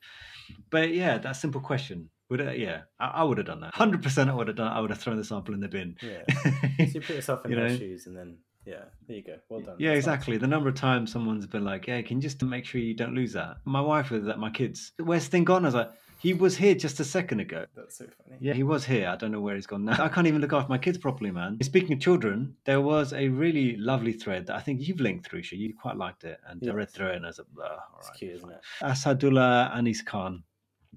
But 0.70 0.94
yeah, 0.94 1.18
that 1.20 1.36
simple 1.38 1.62
question. 1.62 2.10
Would 2.30 2.42
I, 2.42 2.54
yeah, 2.54 2.82
I, 3.00 3.08
I 3.20 3.24
would 3.24 3.38
have 3.38 3.48
done 3.48 3.62
that. 3.62 3.74
Hundred 3.76 4.02
percent, 4.02 4.30
I 4.30 4.34
would 4.34 4.48
have 4.48 4.58
done. 4.58 4.72
I 4.72 4.80
would 4.80 4.90
have 4.90 5.00
thrown 5.00 5.18
the 5.18 5.24
sample 5.24 5.54
in 5.54 5.60
the 5.60 5.68
bin. 5.68 5.96
yeah. 6.02 6.24
So 6.88 7.00
you 7.00 7.02
put 7.02 7.16
yourself 7.16 7.46
in 7.46 7.52
You 7.52 7.58
their 7.58 7.70
know? 7.70 7.78
shoes, 7.78 8.08
and 8.08 8.16
then 8.18 8.38
yeah, 8.66 8.86
there 9.08 9.18
you 9.18 9.24
go. 9.24 9.36
Well 9.50 9.60
done. 9.62 9.76
Yeah, 9.78 9.90
That's 9.94 10.00
exactly. 10.06 10.38
The 10.38 10.48
number 10.48 10.70
of 10.70 10.76
times 10.76 11.12
someone's 11.12 11.46
been 11.48 11.64
like, 11.66 11.88
"Yeah, 11.88 12.02
can 12.02 12.18
you 12.18 12.24
just 12.24 12.42
make 12.42 12.66
sure 12.66 12.82
you 12.82 12.96
don't 12.96 13.14
lose 13.14 13.34
that?" 13.34 13.58
My 13.66 13.82
wife 13.82 14.10
was 14.10 14.28
at 14.28 14.40
my 14.40 14.50
kids. 14.50 14.94
Where's 14.98 15.26
the 15.26 15.32
thing 15.32 15.44
gone? 15.44 15.64
I 15.66 15.68
was 15.68 15.76
like, 15.76 15.92
"He 16.24 16.34
was 16.34 16.58
here 16.58 16.74
just 16.74 17.00
a 17.00 17.04
second 17.04 17.42
ago." 17.42 17.66
That's 17.76 17.98
so 17.98 18.06
funny. 18.18 18.38
Yeah, 18.40 18.54
he 18.54 18.64
was 18.64 18.86
here. 18.86 19.08
I 19.10 19.16
don't 19.18 19.32
know 19.32 19.42
where 19.42 19.56
he's 19.56 19.68
gone 19.68 19.84
now. 19.86 20.02
I 20.04 20.10
can't 20.10 20.26
even 20.26 20.42
look 20.42 20.54
after 20.54 20.70
my 20.70 20.78
kids 20.78 20.98
properly, 20.98 21.32
man. 21.32 21.58
Speaking 21.62 21.94
of 21.94 22.00
children, 22.00 22.56
there 22.64 22.82
was 22.82 23.12
a 23.14 23.28
really 23.28 23.76
lovely 23.78 24.14
thread 24.14 24.48
that 24.48 24.56
I 24.56 24.62
think 24.62 24.88
you've 24.88 25.02
linked 25.02 25.28
through. 25.28 25.44
Sha. 25.44 25.56
You 25.58 25.74
quite 25.80 25.98
liked 25.98 26.24
it, 26.24 26.40
and 26.48 26.64
I 26.68 26.74
read 26.74 26.84
Yes. 26.88 26.92
through 26.96 27.08
it, 27.08 27.16
and 27.18 27.26
I 27.26 27.30
was 27.30 27.40
like, 27.40 27.48
"Oh, 27.58 27.62
all 27.64 28.00
It's 28.00 28.10
right." 28.10 28.18
cute, 28.18 28.32
isn't 28.36 28.50
it? 28.52 28.62
Asadullah 28.82 29.76
Anis 29.76 30.02
Khan, 30.02 30.44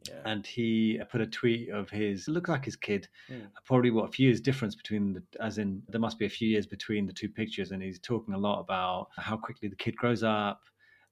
Yeah. 0.08 0.22
and 0.24 0.46
he 0.46 1.00
put 1.10 1.20
a 1.20 1.26
tweet 1.26 1.70
of 1.70 1.90
his. 1.90 2.28
It 2.28 2.30
looked 2.30 2.48
like 2.48 2.64
his 2.64 2.76
kid. 2.76 3.08
Mm. 3.28 3.48
Probably 3.64 3.90
what 3.90 4.08
a 4.08 4.12
few 4.12 4.26
years 4.28 4.40
difference 4.40 4.74
between 4.76 5.12
the, 5.14 5.22
as 5.40 5.58
in 5.58 5.82
there 5.88 6.00
must 6.00 6.18
be 6.18 6.26
a 6.26 6.30
few 6.38 6.48
years 6.48 6.66
between 6.66 7.06
the 7.06 7.12
two 7.12 7.28
pictures, 7.28 7.72
and 7.72 7.82
he's 7.82 7.98
talking 7.98 8.34
a 8.34 8.38
lot 8.38 8.60
about 8.60 9.08
how 9.16 9.36
quickly 9.36 9.68
the 9.68 9.76
kid 9.76 9.96
grows 9.96 10.22
up 10.22 10.60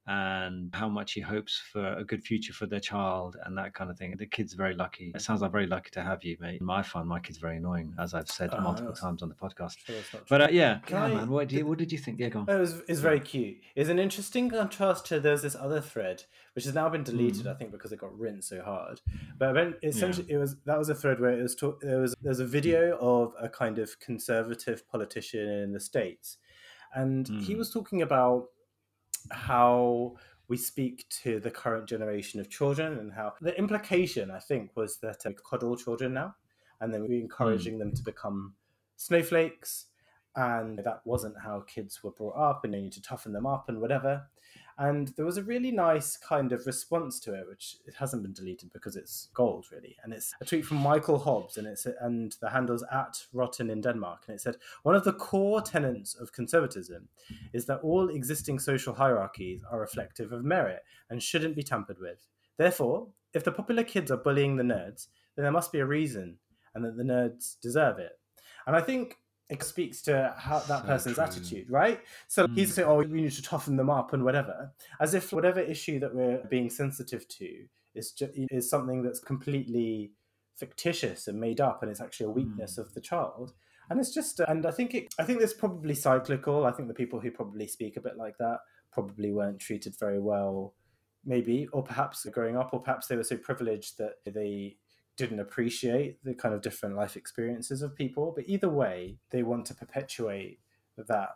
and 0.06 0.74
how 0.74 0.88
much 0.88 1.12
he 1.12 1.20
hopes 1.20 1.60
for 1.72 1.94
a 1.94 2.04
good 2.04 2.22
future 2.22 2.52
for 2.52 2.66
their 2.66 2.80
child 2.80 3.36
and 3.44 3.56
that 3.56 3.72
kind 3.72 3.90
of 3.90 3.96
thing. 3.98 4.14
The 4.18 4.26
kid's 4.26 4.52
very 4.52 4.74
lucky. 4.74 5.12
It 5.14 5.22
sounds 5.22 5.40
like 5.40 5.50
very 5.52 5.66
lucky 5.66 5.90
to 5.92 6.02
have 6.02 6.22
you, 6.22 6.36
mate. 6.40 6.60
I 6.68 6.82
find 6.82 7.08
my 7.08 7.20
kid's 7.20 7.38
very 7.38 7.56
annoying, 7.56 7.94
as 7.98 8.12
I've 8.14 8.28
said 8.28 8.50
Oh, 8.52 8.60
multiple 8.60 8.92
times 8.92 9.22
on 9.22 9.28
the 9.30 9.34
podcast. 9.34 9.78
Sure, 9.78 9.96
But 10.28 10.42
uh, 10.42 10.48
yeah, 10.50 10.80
Can 10.86 10.96
yeah, 10.96 11.04
I- 11.04 11.14
man. 11.20 11.30
What, 11.30 11.48
did 11.48 11.58
you, 11.58 11.66
what 11.66 11.78
did 11.78 11.90
you 11.90 11.98
think? 11.98 12.18
Yeah, 12.20 12.28
go 12.28 12.40
on. 12.40 12.50
It 12.50 12.58
was 12.58 12.82
it's 12.88 13.00
very 13.00 13.20
cute. 13.20 13.56
It's 13.74 13.88
an 13.88 13.98
interesting 13.98 14.50
contrast 14.50 15.06
to 15.06 15.20
there's 15.20 15.42
this 15.42 15.56
other 15.56 15.80
thread 15.80 16.24
which 16.54 16.64
has 16.66 16.74
now 16.74 16.88
been 16.88 17.02
deleted, 17.02 17.46
Mm. 17.46 17.50
I 17.50 17.54
think, 17.54 17.72
because 17.72 17.90
it 17.90 17.98
got 17.98 18.16
rinsed 18.16 18.48
so 18.50 18.62
hard. 18.62 19.00
But 19.38 19.78
essentially, 19.82 20.26
it 20.30 20.36
was 20.36 20.56
that 20.66 20.78
was 20.78 20.88
a 20.88 20.94
thread 20.94 21.18
where 21.18 21.36
it 21.38 21.42
was 21.42 21.54
talk, 21.56 21.80
there 21.80 22.00
was 22.00 22.14
there's 22.22 22.38
a 22.40 22.46
video 22.46 22.96
of 23.00 23.32
a 23.40 23.48
kind 23.48 23.78
of 23.78 23.98
conservative 24.00 24.86
politician 24.88 25.48
in 25.48 25.72
the 25.72 25.80
states, 25.80 26.36
and 26.94 27.26
he 27.42 27.54
Mm. 27.54 27.58
was 27.58 27.70
talking 27.72 28.02
about 28.02 28.50
how 29.30 30.16
we 30.48 30.56
speak 30.56 31.06
to 31.08 31.40
the 31.40 31.50
current 31.50 31.88
generation 31.88 32.40
of 32.40 32.50
children 32.50 32.98
and 32.98 33.12
how 33.12 33.32
the 33.40 33.56
implication 33.58 34.30
I 34.30 34.38
think 34.38 34.70
was 34.76 34.98
that 34.98 35.24
uh, 35.24 35.30
we 35.30 35.34
coddle 35.34 35.76
children 35.76 36.14
now, 36.14 36.34
and 36.80 36.92
then 36.92 37.02
we're 37.02 37.20
encouraging 37.20 37.78
them 37.78 37.92
to 37.94 38.02
become 38.02 38.54
snowflakes 38.96 39.86
and 40.36 40.78
that 40.80 41.00
wasn't 41.04 41.34
how 41.42 41.60
kids 41.66 42.02
were 42.02 42.10
brought 42.10 42.36
up 42.36 42.64
and 42.64 42.74
you 42.74 42.82
need 42.82 42.92
to 42.92 43.02
toughen 43.02 43.32
them 43.32 43.46
up 43.46 43.68
and 43.68 43.80
whatever 43.80 44.22
and 44.78 45.08
there 45.16 45.24
was 45.24 45.36
a 45.36 45.42
really 45.42 45.70
nice 45.70 46.16
kind 46.16 46.50
of 46.52 46.66
response 46.66 47.20
to 47.20 47.34
it 47.34 47.46
which 47.48 47.76
it 47.86 47.94
hasn't 47.94 48.22
been 48.22 48.32
deleted 48.32 48.72
because 48.72 48.96
it's 48.96 49.28
gold 49.32 49.66
really. 49.70 49.96
And 50.02 50.12
it's 50.12 50.34
a 50.40 50.44
tweet 50.44 50.64
from 50.64 50.78
michael 50.78 51.18
hobbs 51.18 51.56
and 51.56 51.66
it's 51.66 51.86
and 52.00 52.34
the 52.40 52.50
handle's 52.50 52.84
at 52.92 53.24
rotten 53.32 53.70
in 53.70 53.80
denmark. 53.80 54.24
And 54.26 54.34
it 54.34 54.40
said 54.40 54.56
one 54.82 54.94
of 54.94 55.04
the 55.04 55.12
core 55.12 55.62
tenets 55.62 56.14
of 56.14 56.32
conservatism 56.32 57.08
is 57.52 57.66
that 57.66 57.80
all 57.80 58.08
existing 58.08 58.58
social 58.58 58.94
hierarchies 58.94 59.62
are 59.70 59.80
reflective 59.80 60.32
of 60.32 60.44
merit 60.44 60.82
and 61.10 61.22
shouldn't 61.22 61.56
be 61.56 61.62
tampered 61.62 61.98
with. 62.00 62.26
Therefore 62.56 63.08
if 63.32 63.44
the 63.44 63.52
popular 63.52 63.84
kids 63.84 64.10
are 64.10 64.16
bullying 64.16 64.56
the 64.56 64.64
nerds 64.64 65.08
then 65.36 65.44
there 65.44 65.52
must 65.52 65.72
be 65.72 65.80
a 65.80 65.86
reason 65.86 66.38
and 66.74 66.84
that 66.84 66.96
the 66.96 67.04
nerds 67.04 67.60
deserve 67.60 67.98
it. 67.98 68.18
And 68.66 68.74
i 68.74 68.80
think 68.80 69.18
it 69.60 69.66
speaks 69.66 70.02
to 70.02 70.34
how 70.36 70.58
that 70.60 70.82
So 70.82 70.86
person's 70.86 71.16
true. 71.16 71.24
attitude, 71.24 71.70
right? 71.70 72.00
So 72.28 72.46
Mm. 72.46 72.54
he's 72.54 72.74
saying, 72.74 72.88
"Oh, 72.88 72.96
we 72.98 73.06
need 73.06 73.32
to 73.32 73.42
toughen 73.42 73.76
them 73.76 73.90
up 73.90 74.12
and 74.12 74.24
whatever," 74.24 74.72
as 75.00 75.14
if 75.14 75.32
whatever 75.32 75.60
issue 75.60 75.98
that 76.00 76.14
we're 76.14 76.42
being 76.50 76.70
sensitive 76.70 77.26
to 77.28 77.66
is 77.94 78.12
just, 78.12 78.32
is 78.34 78.68
something 78.68 79.02
that's 79.02 79.20
completely 79.20 80.12
fictitious 80.56 81.28
and 81.28 81.40
made 81.40 81.60
up, 81.60 81.82
and 81.82 81.90
it's 81.90 82.00
actually 82.00 82.26
a 82.26 82.30
weakness 82.30 82.76
Mm. 82.76 82.82
of 82.82 82.94
the 82.94 83.00
child. 83.00 83.54
And 83.90 84.00
it's 84.00 84.14
just, 84.14 84.40
and 84.40 84.64
I 84.66 84.70
think 84.70 84.94
it, 84.94 85.14
I 85.18 85.24
think 85.24 85.42
it's 85.42 85.52
probably 85.52 85.94
cyclical. 85.94 86.64
I 86.64 86.72
think 86.72 86.88
the 86.88 86.94
people 86.94 87.20
who 87.20 87.30
probably 87.30 87.66
speak 87.66 87.96
a 87.96 88.00
bit 88.00 88.16
like 88.16 88.38
that 88.38 88.60
probably 88.92 89.32
weren't 89.32 89.58
treated 89.60 89.94
very 89.98 90.20
well, 90.20 90.74
maybe, 91.24 91.66
or 91.68 91.82
perhaps 91.82 92.24
growing 92.26 92.56
up, 92.56 92.72
or 92.72 92.80
perhaps 92.80 93.08
they 93.08 93.16
were 93.16 93.24
so 93.24 93.36
privileged 93.36 93.98
that 93.98 94.14
they 94.24 94.78
didn't 95.16 95.40
appreciate 95.40 96.22
the 96.24 96.34
kind 96.34 96.54
of 96.54 96.60
different 96.62 96.96
life 96.96 97.16
experiences 97.16 97.82
of 97.82 97.94
people. 97.94 98.32
But 98.34 98.44
either 98.48 98.68
way, 98.68 99.18
they 99.30 99.42
want 99.42 99.66
to 99.66 99.74
perpetuate 99.74 100.58
that 100.96 101.30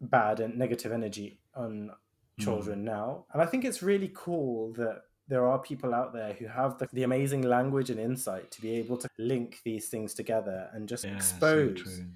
bad 0.00 0.40
and 0.40 0.58
negative 0.58 0.92
energy 0.92 1.40
on 1.54 1.90
children 2.38 2.84
now. 2.84 3.26
And 3.32 3.42
I 3.42 3.46
think 3.46 3.64
it's 3.64 3.82
really 3.82 4.10
cool 4.14 4.72
that 4.74 5.02
there 5.28 5.46
are 5.46 5.58
people 5.58 5.94
out 5.94 6.12
there 6.12 6.32
who 6.32 6.46
have 6.46 6.78
the, 6.78 6.88
the 6.92 7.02
amazing 7.04 7.42
language 7.42 7.90
and 7.90 8.00
insight 8.00 8.50
to 8.52 8.60
be 8.62 8.72
able 8.72 8.96
to 8.96 9.08
link 9.18 9.58
these 9.64 9.88
things 9.88 10.14
together 10.14 10.68
and 10.72 10.88
just 10.88 11.04
Yeah, 11.04 11.14
expose 11.16 11.80
true. 11.82 12.06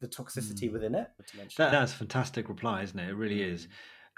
the 0.00 0.08
toxicity 0.08 0.68
Mm. 0.68 0.72
within 0.72 0.94
it. 0.94 1.08
That, 1.56 1.70
that's 1.72 1.92
a 1.92 1.96
fantastic 1.96 2.48
reply, 2.48 2.82
isn't 2.82 2.98
it? 2.98 3.08
It 3.08 3.14
really 3.14 3.42
is. 3.42 3.68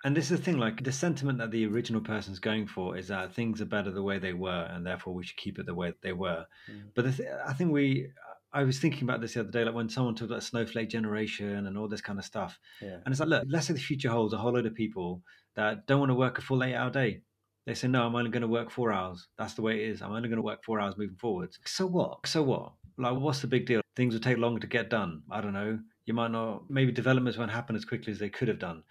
And 0.02 0.16
this 0.16 0.30
is 0.30 0.38
the 0.38 0.44
thing, 0.44 0.58
like 0.58 0.82
the 0.82 0.92
sentiment 0.92 1.38
that 1.38 1.50
the 1.50 1.66
original 1.66 2.00
person's 2.00 2.38
going 2.38 2.66
for 2.66 2.96
is 2.96 3.08
that 3.08 3.34
things 3.34 3.60
are 3.60 3.66
better 3.66 3.90
the 3.90 4.02
way 4.02 4.18
they 4.18 4.32
were, 4.32 4.66
and 4.70 4.86
therefore 4.86 5.12
we 5.12 5.24
should 5.24 5.36
keep 5.36 5.58
it 5.58 5.66
the 5.66 5.74
way 5.74 5.92
they 6.02 6.12
were. 6.12 6.46
Mm. 6.70 6.82
But 6.94 7.04
the 7.04 7.12
th- 7.12 7.28
I 7.46 7.52
think 7.52 7.70
we, 7.70 8.08
I 8.52 8.64
was 8.64 8.78
thinking 8.78 9.02
about 9.02 9.20
this 9.20 9.34
the 9.34 9.40
other 9.40 9.50
day, 9.50 9.62
like 9.62 9.74
when 9.74 9.90
someone 9.90 10.14
talked 10.14 10.30
about 10.30 10.42
snowflake 10.42 10.88
generation 10.88 11.66
and 11.66 11.76
all 11.76 11.86
this 11.86 12.00
kind 12.00 12.18
of 12.18 12.24
stuff. 12.24 12.58
Yeah. 12.80 12.96
And 13.04 13.08
it's 13.08 13.20
like, 13.20 13.28
look, 13.28 13.44
let's 13.48 13.66
say 13.66 13.74
the 13.74 13.80
future 13.80 14.08
holds 14.08 14.32
a 14.32 14.38
whole 14.38 14.52
load 14.52 14.66
of 14.66 14.74
people 14.74 15.22
that 15.54 15.86
don't 15.86 16.00
want 16.00 16.10
to 16.10 16.14
work 16.14 16.38
a 16.38 16.42
full 16.42 16.64
eight 16.64 16.74
hour 16.74 16.90
day. 16.90 17.20
They 17.66 17.74
say, 17.74 17.88
no, 17.88 18.06
I'm 18.06 18.16
only 18.16 18.30
going 18.30 18.40
to 18.40 18.48
work 18.48 18.70
four 18.70 18.90
hours. 18.90 19.28
That's 19.36 19.52
the 19.52 19.62
way 19.62 19.84
it 19.84 19.90
is. 19.90 20.00
I'm 20.00 20.12
only 20.12 20.30
going 20.30 20.38
to 20.38 20.42
work 20.42 20.64
four 20.64 20.80
hours 20.80 20.96
moving 20.96 21.16
forwards. 21.16 21.58
So 21.66 21.86
what? 21.86 22.26
So 22.26 22.42
what? 22.42 22.72
Like, 22.96 23.16
what's 23.18 23.40
the 23.40 23.46
big 23.48 23.66
deal? 23.66 23.82
Things 23.96 24.14
will 24.14 24.20
take 24.20 24.38
longer 24.38 24.60
to 24.60 24.66
get 24.66 24.88
done. 24.88 25.22
I 25.30 25.42
don't 25.42 25.52
know. 25.52 25.78
You 26.06 26.14
might 26.14 26.30
not, 26.30 26.70
maybe 26.70 26.90
developments 26.90 27.38
won't 27.38 27.50
happen 27.50 27.76
as 27.76 27.84
quickly 27.84 28.12
as 28.12 28.18
they 28.18 28.30
could 28.30 28.48
have 28.48 28.58
done. 28.58 28.82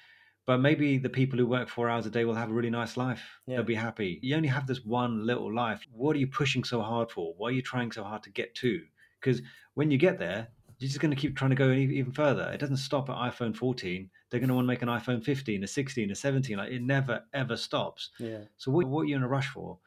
But 0.49 0.61
maybe 0.61 0.97
the 0.97 1.09
people 1.09 1.37
who 1.37 1.45
work 1.45 1.69
four 1.69 1.91
hours 1.91 2.07
a 2.07 2.09
day 2.09 2.25
will 2.25 2.33
have 2.33 2.49
a 2.49 2.53
really 2.53 2.71
nice 2.71 2.97
life. 2.97 3.21
Yeah. 3.45 3.57
They'll 3.57 3.65
be 3.65 3.75
happy. 3.75 4.17
You 4.23 4.35
only 4.35 4.47
have 4.47 4.65
this 4.65 4.83
one 4.83 5.23
little 5.23 5.53
life. 5.53 5.85
What 5.91 6.15
are 6.15 6.19
you 6.19 6.25
pushing 6.25 6.63
so 6.63 6.81
hard 6.81 7.11
for? 7.11 7.35
Why 7.37 7.49
are 7.49 7.51
you 7.51 7.61
trying 7.61 7.91
so 7.91 8.03
hard 8.03 8.23
to 8.23 8.31
get 8.31 8.55
to? 8.55 8.81
Because 9.21 9.43
when 9.75 9.91
you 9.91 9.99
get 9.99 10.17
there, 10.17 10.47
you're 10.79 10.87
just 10.87 11.01
going 11.01 11.13
to 11.13 11.21
keep 11.21 11.37
trying 11.37 11.51
to 11.51 11.55
go 11.55 11.69
even 11.69 12.11
further. 12.11 12.49
It 12.51 12.59
doesn't 12.59 12.77
stop 12.77 13.11
at 13.11 13.15
iPhone 13.17 13.55
14. 13.55 14.09
They're 14.31 14.39
going 14.39 14.47
to 14.47 14.55
want 14.55 14.65
to 14.65 14.69
make 14.69 14.81
an 14.81 14.87
iPhone 14.87 15.23
15, 15.23 15.63
a 15.63 15.67
16, 15.67 16.09
a 16.09 16.15
17. 16.15 16.57
Like 16.57 16.71
it 16.71 16.81
never 16.81 17.21
ever 17.31 17.55
stops. 17.55 18.09
Yeah. 18.17 18.39
So 18.57 18.71
what, 18.71 18.87
what 18.87 19.01
are 19.01 19.05
you 19.05 19.17
in 19.17 19.21
a 19.21 19.27
rush 19.27 19.49
for? 19.49 19.77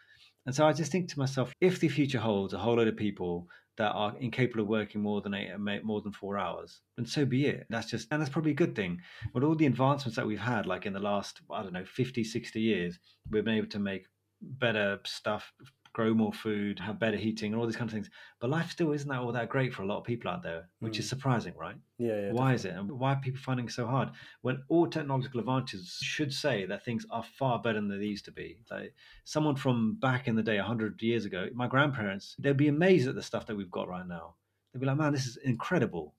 And 0.46 0.54
so 0.54 0.64
I 0.64 0.72
just 0.72 0.92
think 0.92 1.08
to 1.08 1.18
myself, 1.18 1.52
if 1.60 1.80
the 1.80 1.88
future 1.88 2.20
holds 2.20 2.54
a 2.54 2.58
whole 2.58 2.76
load 2.76 2.86
of 2.86 2.96
people 2.96 3.48
that 3.78 3.92
are 3.92 4.14
incapable 4.20 4.62
of 4.62 4.68
working 4.68 5.00
more 5.00 5.20
than 5.20 5.34
eight, 5.34 5.50
more 5.84 6.00
than 6.02 6.12
four 6.12 6.38
hours, 6.38 6.80
and 6.98 7.08
so 7.08 7.24
be 7.24 7.46
it. 7.46 7.66
That's 7.70 7.90
just, 7.90 8.08
and 8.10 8.20
that's 8.20 8.30
probably 8.30 8.50
a 8.52 8.54
good 8.54 8.76
thing. 8.76 9.00
With 9.32 9.44
all 9.44 9.54
the 9.54 9.66
advancements 9.66 10.16
that 10.16 10.26
we've 10.26 10.38
had, 10.38 10.66
like 10.66 10.86
in 10.86 10.92
the 10.92 11.00
last, 11.00 11.40
I 11.50 11.62
don't 11.62 11.72
know, 11.72 11.84
50, 11.84 12.22
60 12.22 12.60
years, 12.60 12.98
we've 13.30 13.44
been 13.44 13.56
able 13.56 13.68
to 13.68 13.78
make 13.78 14.06
better 14.40 14.98
stuff, 15.04 15.52
grow 15.92 16.14
more 16.14 16.32
food, 16.32 16.78
have 16.78 16.98
better 16.98 17.16
heating, 17.16 17.52
and 17.52 17.60
all 17.60 17.66
these 17.66 17.76
kind 17.76 17.88
of 17.88 17.92
things. 17.92 18.10
But 18.40 18.50
life 18.50 18.70
still 18.70 18.92
isn't 18.92 19.08
that 19.08 19.18
all 19.20 19.32
that 19.32 19.48
great 19.50 19.74
for 19.74 19.82
a 19.82 19.86
lot 19.86 19.98
of 19.98 20.04
people 20.04 20.30
out 20.30 20.42
there, 20.42 20.70
which 20.80 20.98
is 20.98 21.06
Mm. 21.06 21.08
surprising, 21.10 21.54
right? 21.56 21.76
Yeah. 21.98 22.20
yeah 22.26 22.32
why 22.32 22.54
is 22.54 22.64
it? 22.64 22.74
And 22.74 22.90
why 22.90 23.12
are 23.12 23.20
people 23.20 23.40
finding 23.40 23.66
it 23.66 23.72
so 23.72 23.86
hard? 23.86 24.10
When 24.40 24.64
all 24.68 24.86
technological 24.88 25.40
advances 25.40 25.98
should 26.02 26.32
say 26.32 26.64
that 26.66 26.84
things 26.84 27.06
are 27.10 27.22
far 27.22 27.60
better 27.60 27.80
than 27.80 27.88
they 27.88 28.04
used 28.06 28.24
to 28.26 28.32
be. 28.32 28.62
Like 28.70 28.94
someone 29.24 29.56
from 29.56 29.94
back 29.96 30.28
in 30.28 30.34
the 30.36 30.42
day, 30.42 30.56
100 30.58 31.02
years 31.02 31.24
ago, 31.24 31.48
my 31.54 31.66
grandparents, 31.68 32.36
they'd 32.38 32.56
be 32.56 32.68
amazed 32.68 33.08
at 33.08 33.14
the 33.14 33.22
stuff 33.22 33.46
that 33.46 33.56
we've 33.56 33.70
got 33.70 33.88
right 33.88 34.06
now. 34.06 34.36
They'd 34.72 34.80
be 34.80 34.86
like, 34.86 34.96
man, 34.96 35.12
this 35.12 35.26
is 35.26 35.36
incredible. 35.36 36.14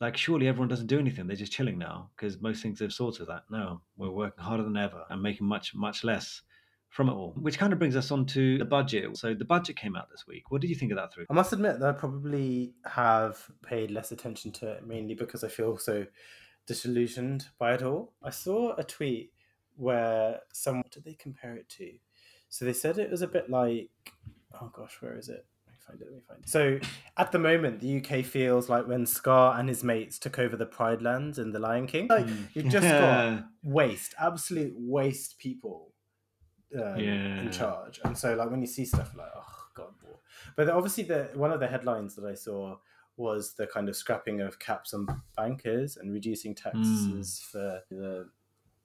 Like, 0.00 0.16
surely 0.16 0.48
everyone 0.48 0.68
doesn't 0.68 0.88
do 0.88 0.98
anything. 0.98 1.26
They're 1.28 1.36
just 1.36 1.52
chilling 1.52 1.78
now 1.78 2.10
because 2.16 2.40
most 2.40 2.60
things 2.62 2.80
have 2.80 2.92
sorted 2.92 3.28
that. 3.28 3.44
No, 3.50 3.82
we're 3.96 4.10
working 4.10 4.42
harder 4.44 4.64
than 4.64 4.76
ever 4.76 5.04
and 5.08 5.22
making 5.22 5.46
much, 5.46 5.74
much 5.76 6.02
less 6.02 6.42
from 6.92 7.08
it 7.08 7.12
all. 7.12 7.32
Which 7.40 7.58
kind 7.58 7.72
of 7.72 7.78
brings 7.78 7.96
us 7.96 8.10
on 8.10 8.26
to 8.26 8.58
the 8.58 8.66
budget. 8.66 9.16
So 9.16 9.32
the 9.32 9.46
budget 9.46 9.76
came 9.76 9.96
out 9.96 10.10
this 10.10 10.26
week. 10.28 10.50
What 10.50 10.60
did 10.60 10.68
you 10.68 10.76
think 10.76 10.92
of 10.92 10.98
that 10.98 11.12
through? 11.12 11.24
I 11.30 11.32
must 11.32 11.52
admit 11.54 11.80
that 11.80 11.88
I 11.88 11.92
probably 11.92 12.74
have 12.84 13.50
paid 13.62 13.90
less 13.90 14.12
attention 14.12 14.52
to 14.52 14.70
it 14.72 14.86
mainly 14.86 15.14
because 15.14 15.42
I 15.42 15.48
feel 15.48 15.78
so 15.78 16.04
disillusioned 16.66 17.46
by 17.58 17.72
it 17.72 17.82
all. 17.82 18.12
I 18.22 18.28
saw 18.28 18.76
a 18.76 18.84
tweet 18.84 19.32
where 19.76 20.40
someone 20.52 20.82
what 20.82 20.92
did 20.92 21.04
they 21.04 21.14
compare 21.14 21.56
it 21.56 21.66
to? 21.70 21.92
So 22.50 22.66
they 22.66 22.74
said 22.74 22.98
it 22.98 23.10
was 23.10 23.22
a 23.22 23.26
bit 23.26 23.48
like 23.48 23.88
oh 24.60 24.70
gosh, 24.76 24.98
where 25.00 25.16
is 25.16 25.30
it? 25.30 25.46
Let 25.66 25.72
me 25.72 25.78
find 25.86 26.00
it, 26.02 26.06
let 26.08 26.14
me 26.14 26.22
find 26.28 26.40
it. 26.44 26.48
So 26.50 26.78
at 27.16 27.32
the 27.32 27.38
moment 27.38 27.80
the 27.80 28.04
UK 28.04 28.22
feels 28.22 28.68
like 28.68 28.86
when 28.86 29.06
Scar 29.06 29.58
and 29.58 29.66
his 29.66 29.82
mates 29.82 30.18
took 30.18 30.38
over 30.38 30.56
the 30.56 30.66
Pride 30.66 31.00
Lands 31.00 31.38
in 31.38 31.52
The 31.52 31.58
Lion 31.58 31.86
King. 31.86 32.08
Like 32.08 32.28
hmm. 32.28 32.42
you've 32.52 32.68
just 32.68 32.86
got 32.86 33.44
waste, 33.64 34.14
absolute 34.20 34.74
waste 34.76 35.38
people 35.38 35.91
um, 36.74 36.98
Yeah. 36.98 37.40
in 37.40 37.50
charge. 37.50 38.00
And 38.04 38.16
so, 38.16 38.34
like, 38.34 38.50
when 38.50 38.60
you 38.60 38.66
see 38.66 38.84
stuff 38.84 39.14
like, 39.16 39.30
oh, 39.34 39.66
God. 39.74 39.94
But 40.56 40.68
obviously, 40.68 41.04
the 41.04 41.30
one 41.34 41.52
of 41.52 41.60
the 41.60 41.66
headlines 41.68 42.14
that 42.16 42.24
I 42.24 42.34
saw 42.34 42.76
was 43.16 43.54
the 43.54 43.66
kind 43.66 43.88
of 43.88 43.96
scrapping 43.96 44.40
of 44.40 44.58
caps 44.58 44.92
on 44.94 45.06
bankers 45.36 45.96
and 45.96 46.12
reducing 46.12 46.54
taxes 46.54 47.40
for 47.50 47.80
the 47.90 48.28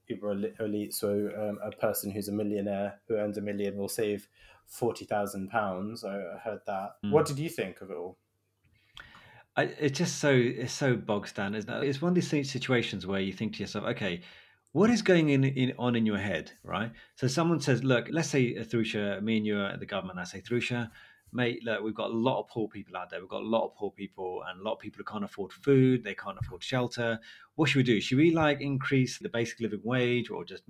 uber 0.08 0.32
elite. 0.60 0.94
So, 0.94 1.30
um, 1.38 1.60
a 1.64 1.72
person 1.72 2.12
who's 2.12 2.28
a 2.28 2.32
millionaire 2.34 3.00
who 3.08 3.16
earns 3.16 3.38
a 3.38 3.42
million 3.42 3.78
will 3.78 3.90
save 3.90 4.28
£40,000. 4.70 6.04
I 6.04 6.38
heard 6.40 6.60
that. 6.68 6.92
Mm. 7.04 7.12
What 7.12 7.26
did 7.26 7.40
you 7.40 7.50
think 7.50 7.82
of 7.82 7.90
it 7.92 7.98
all? 7.98 8.18
I, 9.56 9.64
it's 9.64 9.98
just 9.98 10.20
so 10.20 10.32
it's 10.32 10.74
so 10.74 10.96
bog 10.96 11.28
standard. 11.28 11.68
It? 11.68 11.84
It's 11.84 12.02
one 12.02 12.16
of 12.16 12.16
these 12.16 12.52
situations 12.52 13.08
where 13.08 13.20
you 13.20 13.34
think 13.34 13.54
to 13.54 13.60
yourself, 13.60 13.86
okay, 13.86 14.22
what 14.78 14.91
is 14.91 15.01
going 15.01 15.30
in, 15.30 15.43
in 15.43 15.73
on 15.80 15.95
in 15.95 16.05
your 16.05 16.19
head, 16.19 16.51
right? 16.63 16.91
So 17.15 17.28
someone 17.28 17.59
says, 17.59 17.84
look, 17.84 18.09
let's 18.11 18.30
say 18.30 18.55
uh, 18.55 18.63
Thrusha, 18.63 19.19
me 19.23 19.38
and 19.38 19.45
you 19.45 19.57
are 19.59 19.69
at 19.69 19.80
the 19.80 19.88
government. 19.88 20.19
I 20.19 20.23
say, 20.23 20.39
Thrusha, 20.39 20.91
mate, 21.34 21.63
look, 21.63 21.82
we've 21.82 21.95
got 21.95 22.11
a 22.11 22.13
lot 22.13 22.39
of 22.39 22.47
poor 22.47 22.67
people 22.67 22.95
out 22.95 23.09
there. 23.09 23.19
We've 23.19 23.28
got 23.28 23.41
a 23.41 23.53
lot 23.55 23.65
of 23.65 23.75
poor 23.75 23.89
people, 23.89 24.43
and 24.47 24.61
a 24.61 24.63
lot 24.63 24.73
of 24.73 24.80
people 24.80 24.99
who 24.99 25.11
can't 25.11 25.23
afford 25.23 25.51
food. 25.51 26.03
They 26.03 26.13
can't 26.13 26.38
afford 26.39 26.63
shelter. 26.63 27.19
What 27.55 27.69
should 27.69 27.80
we 27.80 27.91
do? 27.91 27.99
Should 27.99 28.19
we 28.19 28.30
like 28.30 28.61
increase 28.61 29.17
the 29.17 29.30
basic 29.30 29.59
living 29.61 29.82
wage, 29.84 30.30
or 30.30 30.45
just 30.45 30.61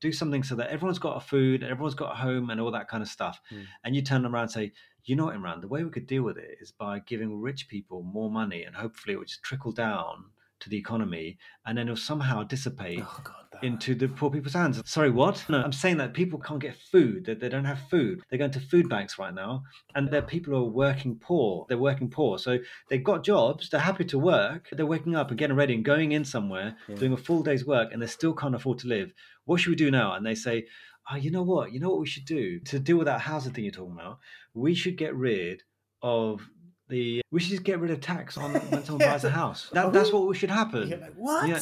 do 0.00 0.10
something 0.10 0.42
so 0.42 0.56
that 0.56 0.70
everyone's 0.70 0.98
got 0.98 1.18
a 1.18 1.20
food, 1.20 1.62
everyone's 1.62 1.94
got 1.94 2.14
a 2.14 2.16
home, 2.16 2.50
and 2.50 2.60
all 2.60 2.72
that 2.72 2.88
kind 2.88 3.00
of 3.00 3.08
stuff? 3.08 3.40
Mm. 3.52 3.66
And 3.84 3.94
you 3.94 4.02
turn 4.02 4.26
around 4.26 4.42
and 4.42 4.50
say, 4.50 4.72
you 5.04 5.14
know 5.14 5.26
what, 5.26 5.36
Imran, 5.36 5.60
the 5.60 5.68
way 5.68 5.84
we 5.84 5.90
could 5.90 6.08
deal 6.08 6.24
with 6.24 6.36
it 6.36 6.58
is 6.60 6.72
by 6.72 6.98
giving 6.98 7.40
rich 7.40 7.68
people 7.68 8.02
more 8.02 8.28
money 8.28 8.64
and 8.64 8.74
hopefully 8.74 9.14
it 9.14 9.18
would 9.18 9.28
just 9.28 9.42
trickle 9.44 9.72
down 9.72 10.24
to 10.62 10.68
the 10.70 10.76
economy 10.78 11.38
and 11.66 11.76
then 11.76 11.86
it'll 11.88 11.96
somehow 11.96 12.42
dissipate 12.42 13.00
Oh, 13.02 13.20
God. 13.24 13.36
That. 13.52 13.64
into 13.64 13.94
the 13.94 14.08
poor 14.08 14.30
people's 14.30 14.54
hands. 14.54 14.80
Sorry, 14.90 15.10
what? 15.10 15.44
No, 15.48 15.62
I'm 15.62 15.72
saying 15.72 15.98
that 15.98 16.14
people 16.14 16.38
can't 16.38 16.58
get 16.60 16.74
food, 16.74 17.26
that 17.26 17.38
they 17.40 17.48
don't 17.50 17.66
have 17.66 17.80
food. 17.90 18.22
They're 18.30 18.38
going 18.38 18.50
to 18.52 18.60
food 18.60 18.88
banks 18.88 19.18
right 19.18 19.34
now 19.34 19.64
and 19.94 20.08
they're 20.08 20.22
people 20.22 20.54
are 20.56 20.62
working 20.64 21.16
poor. 21.16 21.66
They're 21.68 21.76
working 21.76 22.08
poor. 22.08 22.38
So 22.38 22.58
they've 22.88 23.04
got 23.04 23.24
jobs, 23.24 23.68
they're 23.68 23.80
happy 23.80 24.04
to 24.06 24.18
work, 24.18 24.68
they're 24.72 24.86
waking 24.86 25.14
up 25.16 25.28
and 25.30 25.38
getting 25.38 25.56
ready 25.56 25.74
and 25.74 25.84
going 25.84 26.12
in 26.12 26.24
somewhere, 26.24 26.76
Yeah. 26.88 26.94
doing 26.96 27.12
a 27.12 27.16
full 27.18 27.42
day's 27.42 27.66
work 27.66 27.92
and 27.92 28.00
they 28.00 28.06
still 28.06 28.32
can't 28.34 28.54
afford 28.54 28.78
to 28.80 28.88
live. 28.88 29.12
What 29.44 29.60
should 29.60 29.70
we 29.70 29.76
do 29.76 29.90
now? 29.90 30.14
And 30.14 30.24
they 30.24 30.34
say, 30.34 30.66
oh, 31.10 31.16
you 31.16 31.30
know 31.30 31.42
what? 31.42 31.72
You 31.72 31.80
know 31.80 31.90
what 31.90 32.00
we 32.00 32.06
should 32.06 32.24
do 32.24 32.58
to 32.60 32.78
deal 32.78 32.96
with 32.96 33.06
that 33.06 33.20
housing 33.20 33.52
thing 33.52 33.64
you're 33.64 33.72
talking 33.72 33.92
about? 34.00 34.18
We 34.54 34.74
should 34.74 34.96
get 34.96 35.14
rid 35.14 35.62
of 36.00 36.48
the. 36.92 37.22
We 37.32 37.40
should 37.40 37.50
just 37.50 37.64
get 37.64 37.80
rid 37.80 37.90
of 37.90 38.00
tax 38.00 38.36
on 38.38 38.52
when 38.70 38.84
someone 38.84 39.06
buys 39.08 39.24
a 39.24 39.30
house. 39.30 39.68
That, 39.72 39.92
that's 39.92 40.12
what 40.12 40.36
should 40.36 40.50
happen. 40.50 40.88
You're 40.88 40.98
like, 40.98 41.14
what? 41.16 41.48
Yeah. 41.48 41.60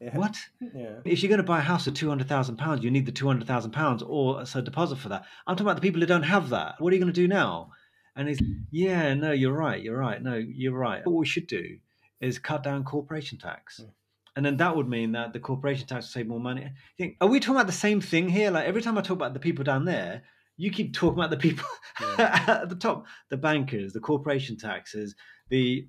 Yeah. 0.00 0.16
What? 0.18 0.36
Yeah. 0.60 0.96
If 1.04 1.22
you're 1.22 1.28
going 1.30 1.38
to 1.38 1.44
buy 1.44 1.58
a 1.60 1.62
house 1.62 1.84
for 1.84 1.90
two 1.92 2.08
hundred 2.08 2.28
thousand 2.28 2.56
pounds, 2.56 2.84
you 2.84 2.90
need 2.90 3.06
the 3.06 3.12
two 3.12 3.26
hundred 3.26 3.46
thousand 3.46 3.70
pounds 3.70 4.02
or 4.02 4.42
a 4.42 4.62
deposit 4.62 4.96
for 4.96 5.08
that. 5.10 5.24
I'm 5.46 5.54
talking 5.56 5.66
about 5.68 5.76
the 5.76 5.82
people 5.88 6.00
who 6.00 6.06
don't 6.06 6.24
have 6.24 6.50
that. 6.50 6.74
What 6.80 6.92
are 6.92 6.96
you 6.96 7.00
going 7.00 7.12
to 7.14 7.20
do 7.20 7.28
now? 7.28 7.70
And 8.16 8.28
he's, 8.28 8.40
yeah, 8.70 9.14
no, 9.14 9.32
you're 9.32 9.52
right, 9.52 9.82
you're 9.82 9.96
right, 9.98 10.22
no, 10.22 10.34
you're 10.34 10.76
right. 10.76 11.04
What 11.04 11.16
we 11.16 11.26
should 11.26 11.48
do 11.48 11.78
is 12.20 12.38
cut 12.38 12.62
down 12.62 12.84
corporation 12.84 13.38
tax, 13.38 13.80
Mm. 13.80 13.90
and 14.36 14.46
then 14.46 14.56
that 14.58 14.76
would 14.76 14.88
mean 14.88 15.12
that 15.12 15.32
the 15.32 15.40
corporation 15.40 15.86
tax 15.88 16.06
will 16.06 16.12
save 16.12 16.28
more 16.28 16.38
money. 16.40 16.70
Think, 16.98 17.16
are 17.20 17.26
we 17.28 17.40
talking 17.40 17.56
about 17.56 17.66
the 17.66 17.72
same 17.86 18.00
thing 18.00 18.28
here? 18.28 18.50
Like 18.52 18.66
every 18.66 18.82
time 18.82 18.96
I 18.98 19.00
talk 19.00 19.16
about 19.16 19.34
the 19.34 19.40
people 19.40 19.64
down 19.64 19.84
there, 19.84 20.22
you 20.56 20.70
keep 20.70 20.94
talking 20.94 21.18
about 21.18 21.30
the 21.30 21.36
people 21.36 21.66
at 22.18 22.68
the 22.68 22.76
top, 22.76 23.06
the 23.30 23.36
bankers, 23.36 23.92
the 23.92 24.00
corporation 24.00 24.56
taxes, 24.56 25.14
the 25.50 25.88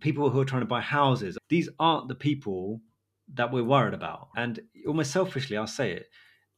people 0.00 0.30
who 0.30 0.40
are 0.40 0.44
trying 0.44 0.62
to 0.62 0.66
buy 0.66 0.80
houses. 0.80 1.38
These 1.48 1.68
aren't 1.78 2.08
the 2.08 2.14
people 2.14 2.80
that 3.34 3.52
we're 3.52 3.64
worried 3.64 3.94
about. 3.94 4.28
And 4.36 4.60
almost 4.86 5.12
selfishly, 5.12 5.56
I'll 5.56 5.66
say 5.66 5.92
it. 5.92 6.06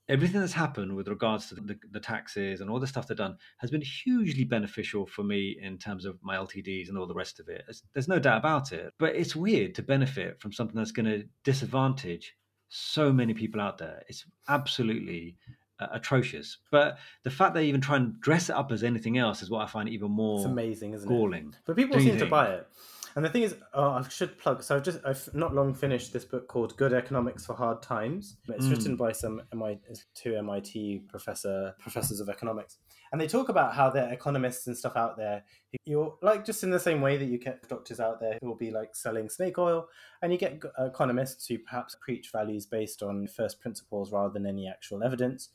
Everything 0.09 0.41
that's 0.41 0.53
happened 0.53 0.95
with 0.95 1.09
regards 1.09 1.49
to 1.49 1.57
the, 1.57 1.76
the 1.91 1.99
taxes 1.99 2.61
and 2.61 2.70
all 2.70 2.78
the 2.78 2.87
stuff 2.87 3.09
they've 3.09 3.16
done 3.16 3.37
has 3.59 3.72
been 3.72 3.82
hugely 3.82 4.45
beneficial 4.45 5.05
for 5.05 5.24
me 5.24 5.59
in 5.61 5.78
terms 5.78 6.05
of 6.05 6.16
my 6.22 6.37
LTDs 6.37 6.89
and 6.89 6.97
all 6.97 7.09
the 7.09 7.14
rest 7.14 7.41
of 7.41 7.49
it. 7.49 7.64
There's, 7.66 7.82
there's 7.93 8.09
no 8.09 8.20
doubt 8.20 8.39
about 8.39 8.72
it. 8.72 8.93
But 9.01 9.16
it's 9.16 9.34
weird 9.34 9.74
to 9.74 9.82
benefit 9.82 10.41
from 10.41 10.53
something 10.53 10.76
that's 10.76 10.93
going 10.93 11.07
to 11.07 11.24
disadvantage 11.43 12.37
so 12.68 13.12
many 13.12 13.34
people 13.34 13.61
out 13.61 13.78
there. 13.78 14.03
It's 14.09 14.24
absolutely 14.49 15.37
uh, 15.80 15.86
atrocious. 15.92 16.58
But 16.70 16.98
the 17.22 17.30
fact 17.30 17.54
they 17.54 17.66
even 17.66 17.80
try 17.80 17.96
and 17.96 18.20
dress 18.20 18.48
it 18.50 18.56
up 18.56 18.72
as 18.72 18.82
anything 18.82 19.18
else 19.18 19.42
is 19.42 19.50
what 19.50 19.62
I 19.62 19.66
find 19.66 19.88
even 19.88 20.10
more 20.10 20.38
It's 20.38 20.46
amazing, 20.46 20.94
isn't 20.94 21.10
it? 21.10 21.14
galling. 21.14 21.54
But 21.66 21.76
people 21.76 21.98
seem 22.00 22.18
to 22.18 22.26
buy 22.26 22.48
it. 22.54 22.68
And 23.16 23.24
the 23.24 23.30
thing 23.30 23.44
is, 23.44 23.56
oh, 23.72 23.92
I 23.92 24.06
should 24.08 24.36
plug. 24.38 24.62
So 24.62 24.76
I've 24.76 24.82
just 24.82 24.98
I've 25.04 25.26
not 25.34 25.54
long 25.54 25.72
finished 25.72 26.12
this 26.12 26.26
book 26.26 26.48
called 26.48 26.76
Good 26.76 26.92
Economics 26.92 27.46
for 27.46 27.54
Hard 27.54 27.80
Times. 27.82 28.36
It's 28.48 28.66
Mm. 28.66 28.70
written 28.70 28.96
by 28.96 29.12
some 29.12 29.40
MI, 29.54 29.78
two 30.14 30.36
MIT 30.36 31.06
professor 31.08 31.74
professors 31.78 32.20
of 32.20 32.28
economics, 32.28 32.76
and 33.12 33.20
they 33.20 33.26
talk 33.26 33.48
about 33.48 33.74
how 33.74 33.88
there 33.88 34.06
are 34.06 34.12
economists 34.12 34.66
and 34.66 34.76
stuff 34.76 34.96
out 34.96 35.16
there. 35.16 35.42
You're 35.86 36.18
like 36.20 36.44
just 36.44 36.62
in 36.62 36.70
the 36.70 36.78
same 36.78 37.00
way 37.00 37.16
that 37.16 37.24
you 37.24 37.38
get 37.38 37.66
doctors 37.70 38.00
out 38.00 38.20
there 38.20 38.36
who 38.42 38.48
will 38.48 38.54
be 38.56 38.70
like 38.70 38.94
selling 38.94 39.30
snake 39.30 39.56
oil, 39.56 39.88
and 40.20 40.30
you 40.30 40.36
get 40.38 40.62
economists 40.78 41.46
who 41.46 41.58
perhaps 41.58 41.96
preach 41.98 42.30
values 42.30 42.66
based 42.66 43.02
on 43.02 43.28
first 43.28 43.60
principles 43.62 44.12
rather 44.12 44.32
than 44.32 44.44
any 44.46 44.68
actual 44.68 45.02
evidence. 45.02 45.48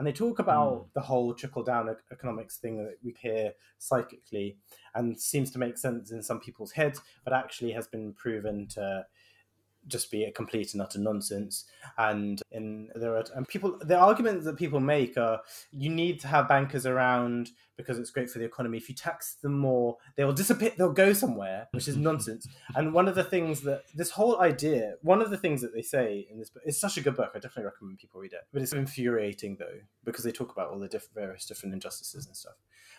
And 0.00 0.06
they 0.06 0.12
talk 0.12 0.38
about 0.38 0.74
hmm. 0.76 0.88
the 0.94 1.02
whole 1.02 1.34
trickle 1.34 1.62
down 1.62 1.94
economics 2.10 2.56
thing 2.56 2.78
that 2.78 2.96
we 3.04 3.14
hear 3.20 3.52
psychically 3.76 4.56
and 4.94 5.20
seems 5.20 5.50
to 5.50 5.58
make 5.58 5.76
sense 5.76 6.10
in 6.10 6.22
some 6.22 6.40
people's 6.40 6.72
heads, 6.72 7.02
but 7.22 7.34
actually 7.34 7.72
has 7.72 7.86
been 7.86 8.14
proven 8.14 8.66
to 8.68 9.04
just 9.86 10.10
be 10.10 10.24
a 10.24 10.32
complete 10.32 10.72
and 10.72 10.82
utter 10.82 10.98
nonsense. 10.98 11.64
And 11.98 12.40
in 12.50 12.88
there 12.94 13.16
are 13.16 13.24
and 13.34 13.46
people 13.46 13.78
the 13.80 13.96
arguments 13.96 14.44
that 14.44 14.56
people 14.56 14.80
make 14.80 15.16
are 15.16 15.40
you 15.72 15.90
need 15.90 16.20
to 16.20 16.28
have 16.28 16.48
bankers 16.48 16.86
around 16.86 17.50
because 17.76 17.98
it's 17.98 18.10
great 18.10 18.30
for 18.30 18.38
the 18.38 18.44
economy. 18.44 18.78
If 18.78 18.88
you 18.88 18.94
tax 18.94 19.34
them 19.34 19.58
more, 19.58 19.96
they 20.16 20.24
will 20.24 20.32
disappear 20.32 20.72
they'll 20.76 20.92
go 20.92 21.12
somewhere, 21.12 21.68
which 21.72 21.88
is 21.88 21.96
nonsense. 22.10 22.46
And 22.74 22.92
one 22.92 23.08
of 23.08 23.14
the 23.14 23.24
things 23.24 23.62
that 23.62 23.84
this 23.94 24.10
whole 24.10 24.40
idea, 24.40 24.94
one 25.02 25.22
of 25.22 25.30
the 25.30 25.38
things 25.38 25.62
that 25.62 25.74
they 25.74 25.82
say 25.82 26.26
in 26.30 26.38
this 26.38 26.50
book, 26.50 26.62
it's 26.66 26.80
such 26.80 26.96
a 26.96 27.00
good 27.00 27.16
book. 27.16 27.30
I 27.34 27.38
definitely 27.38 27.64
recommend 27.64 27.98
people 27.98 28.20
read 28.20 28.32
it. 28.32 28.40
But 28.52 28.62
it's 28.62 28.72
infuriating 28.72 29.56
though, 29.58 29.80
because 30.04 30.24
they 30.24 30.32
talk 30.32 30.52
about 30.52 30.70
all 30.70 30.78
the 30.78 30.88
different 30.88 31.14
various 31.14 31.46
different 31.46 31.74
injustices 31.74 32.26
and 32.26 32.36
stuff. 32.36 32.54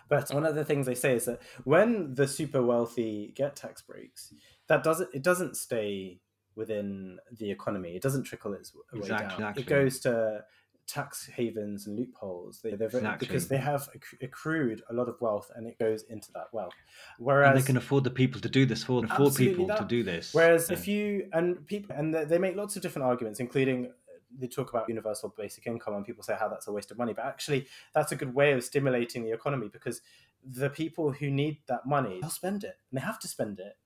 But 0.10 0.34
one 0.34 0.46
of 0.46 0.56
the 0.56 0.66
things 0.66 0.86
they 0.86 0.96
say 0.96 1.16
is 1.16 1.26
that 1.26 1.42
when 1.64 2.16
the 2.16 2.28
super 2.28 2.62
wealthy 2.62 3.34
get 3.36 3.56
tax 3.56 3.82
breaks, 3.82 4.34
that 4.68 4.84
doesn't 4.84 5.10
it 5.14 5.24
doesn't 5.24 5.56
stay 5.56 6.20
within 6.56 7.18
the 7.38 7.50
economy. 7.52 7.96
It 7.96 8.02
doesn't 8.02 8.24
trickle 8.24 8.54
its 8.54 8.74
way 8.76 8.82
Exactly, 8.94 9.28
down. 9.28 9.32
exactly. 9.52 9.64
It 9.64 9.68
goes 9.68 10.00
to 10.02 10.44
tax 10.88 11.28
havens 11.28 11.88
and 11.88 11.98
loopholes. 11.98 12.60
They, 12.62 12.72
Exactly. 12.72 13.26
because 13.28 13.48
they 13.48 13.58
have 13.58 13.88
accrued 14.22 14.82
a 14.90 14.94
lot 14.94 15.08
of 15.08 15.20
wealth, 15.22 15.50
and 15.56 15.66
it 15.68 15.80
goes 15.80 16.04
into 16.04 16.32
that 16.34 16.48
wealth. 16.52 16.74
and 17.18 17.26
Whereas 17.26 17.62
they 17.62 17.66
can 17.66 17.78
afford 17.78 18.04
the 18.04 18.10
people 18.12 18.42
to 18.42 18.50
do 18.50 18.66
this 18.66 18.84
for 18.84 19.04
afford 19.06 19.28
Absolutely 19.30 19.48
people 19.66 19.78
to 19.78 19.86
do 19.86 20.04
this. 20.04 20.34
Whereas 20.34 20.70
Yeah. 20.70 20.78
if 20.78 20.88
you 20.88 21.30
and 21.34 21.66
people 21.68 21.96
and 21.96 22.14
they- 22.14 22.26
they 22.26 22.38
make 22.38 22.56
lots 22.56 22.76
of 22.76 22.82
different 22.82 23.06
arguments, 23.08 23.40
including 23.40 23.88
uh, 23.88 23.92
they 24.38 24.48
talk 24.48 24.70
about 24.70 24.90
universal 24.90 25.30
basic 25.38 25.66
income 25.68 25.94
and 25.94 26.06
people 26.06 26.24
say 26.24 26.36
how 26.38 26.50
that's 26.50 26.68
a 26.68 26.72
waste 26.72 26.92
of 26.92 26.98
money, 26.98 27.14
but 27.14 27.26
actually 27.26 27.68
that's 27.94 28.12
a 28.12 28.16
good 28.16 28.34
way 28.34 28.52
of 28.54 28.64
stimulating 28.64 29.24
the 29.24 29.32
economy 29.32 29.70
because 29.70 30.02
the 30.44 30.70
people 30.70 31.12
who 31.12 31.30
need 31.30 31.60
that 31.68 31.86
money 31.86 32.20
they'll 32.20 32.30
spend 32.30 32.64
it 32.64 32.78
and 32.90 32.98
they 33.00 33.02
have 33.06 33.20
to 33.20 33.28
spend 33.28 33.60
it. 33.60 33.78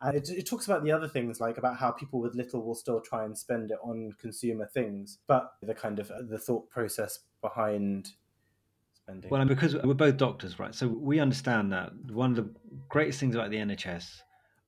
And 0.00 0.16
it, 0.16 0.28
it 0.28 0.46
talks 0.46 0.66
about 0.66 0.84
the 0.84 0.92
other 0.92 1.08
things 1.08 1.40
like 1.40 1.58
about 1.58 1.76
how 1.76 1.90
people 1.90 2.20
with 2.20 2.34
little 2.34 2.62
will 2.64 2.74
still 2.74 3.00
try 3.00 3.24
and 3.24 3.36
spend 3.36 3.70
it 3.70 3.78
on 3.82 4.12
consumer 4.20 4.66
things, 4.66 5.18
but 5.26 5.52
the 5.62 5.74
kind 5.74 5.98
of 5.98 6.10
the 6.28 6.38
thought 6.38 6.68
process 6.70 7.20
behind 7.40 8.10
spending. 8.92 9.30
Well, 9.30 9.40
and 9.40 9.48
because 9.48 9.74
we're 9.76 9.94
both 9.94 10.16
doctors, 10.16 10.58
right? 10.58 10.74
So 10.74 10.88
we 10.88 11.20
understand 11.20 11.72
that 11.72 11.92
one 12.10 12.30
of 12.30 12.36
the 12.36 12.50
greatest 12.88 13.20
things 13.20 13.34
about 13.34 13.50
the 13.50 13.56
NHS, 13.56 14.22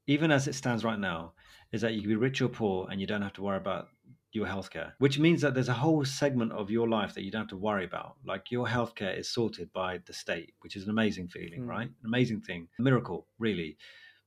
even 0.07 0.31
as 0.31 0.49
it 0.49 0.55
stands 0.55 0.85
right 0.85 0.99
now, 0.99 1.33
is 1.73 1.81
that 1.83 1.95
you 1.95 2.01
can 2.01 2.11
be 2.11 2.17
rich 2.17 2.41
or 2.43 2.49
poor 2.49 2.89
and 2.91 3.01
you 3.01 3.07
don't 3.07 3.23
have 3.23 3.35
to 3.35 3.43
worry 3.43 3.57
about 3.59 3.89
your 4.33 4.47
healthcare, 4.47 4.93
which 4.99 5.19
means 5.19 5.41
that 5.43 5.55
there's 5.55 5.69
a 5.69 5.73
whole 5.73 6.05
segment 6.05 6.53
of 6.53 6.71
your 6.71 6.89
life 6.89 7.15
that 7.15 7.25
you 7.25 7.31
don't 7.31 7.43
have 7.43 7.49
to 7.49 7.57
worry 7.57 7.85
about. 7.85 8.15
Like 8.25 8.51
your 8.51 8.67
healthcare 8.67 9.19
is 9.19 9.29
sorted 9.29 9.73
by 9.73 9.99
the 10.07 10.13
state, 10.13 10.55
which 10.61 10.77
is 10.77 10.85
an 10.85 10.91
amazing 10.91 11.29
feeling, 11.29 11.63
Mm. 11.63 11.69
right? 11.69 11.89
An 11.89 12.07
amazing 12.07 12.41
thing, 12.41 12.69
a 12.79 12.83
miracle, 12.83 13.27
really. 13.39 13.77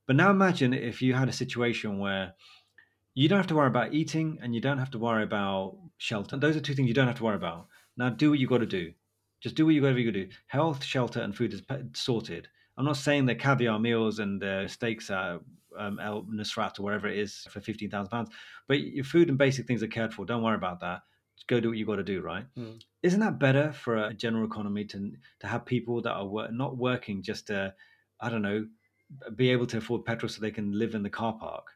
But 0.08 0.16
now 0.16 0.32
imagine 0.32 0.74
if 0.74 1.02
you 1.02 1.14
had 1.14 1.30
a 1.30 1.34
situation 1.34 2.00
where 2.00 2.34
you 3.14 3.30
don't 3.30 3.38
have 3.38 3.48
to 3.48 3.56
worry 3.56 3.68
about 3.68 3.94
eating 3.94 4.40
and 4.42 4.54
you 4.56 4.62
don't 4.62 4.80
have 4.80 4.92
to 4.92 5.00
worry 5.00 5.24
about 5.24 5.78
shelter. 5.98 6.36
Those 6.38 6.56
are 6.56 6.62
two 6.62 6.74
things 6.74 6.88
you 6.88 6.94
don't 6.94 7.08
have 7.08 7.18
to 7.18 7.24
worry 7.24 7.36
about. 7.36 7.68
Now 7.96 8.10
do 8.10 8.32
what 8.32 8.40
you 8.40 8.48
got 8.48 8.60
to 8.60 8.66
do. 8.66 8.92
Just 9.42 9.56
do 9.56 9.66
what 9.66 9.76
you 9.76 9.82
got 9.82 9.94
to 9.94 10.12
do. 10.12 10.30
Health, 10.48 10.84
shelter, 10.84 11.22
and 11.22 11.36
food 11.36 11.54
is 11.54 11.62
sorted. 11.94 12.48
I'm 12.78 12.86
not 12.86 12.98
saying 12.98 13.26
the 13.26 13.36
caviar 13.36 13.78
meals 13.80 14.20
and 14.20 14.42
the 14.42 14.68
steaks 14.68 15.10
are 15.10 15.42
um, 15.78 16.00
El 16.00 16.24
Nusrat 16.24 16.80
or 16.80 16.84
wherever 16.84 17.08
it 17.08 17.18
is 17.18 17.48
for 17.50 17.60
fifteen 17.60 17.90
thousand 17.90 18.10
pounds, 18.10 18.30
but 18.68 18.80
your 18.80 19.04
food 19.04 19.30
and 19.30 19.38
basic 19.38 19.68
things 19.68 19.84
are 19.84 19.88
cared 19.88 20.14
for. 20.14 20.26
Don't 20.26 20.44
worry 20.44 20.56
about 20.56 20.80
that. 20.80 21.02
Just 21.36 21.48
go 21.48 21.60
do 21.60 21.70
what 21.70 21.78
you 21.78 21.86
got 21.86 21.98
to 21.98 22.04
do, 22.04 22.22
right? 22.22 22.46
Mm. 22.58 22.82
Isn't 23.04 23.20
that 23.20 23.40
better 23.40 23.74
for 23.74 23.98
a 23.98 24.14
general 24.14 24.46
economy 24.46 24.86
to 24.86 25.12
to 25.42 25.48
have 25.48 25.66
people 25.66 26.02
that 26.02 26.14
are 26.14 26.26
wor- 26.26 26.52
not 26.52 26.78
working 26.78 27.22
just 27.22 27.48
to, 27.48 27.74
I 28.20 28.30
don't 28.30 28.42
know, 28.42 28.66
be 29.36 29.50
able 29.50 29.66
to 29.68 29.78
afford 29.78 30.06
petrol 30.06 30.30
so 30.30 30.42
they 30.42 30.52
can 30.52 30.72
live 30.78 30.96
in 30.96 31.04
the 31.04 31.10
car 31.10 31.34
park 31.34 31.68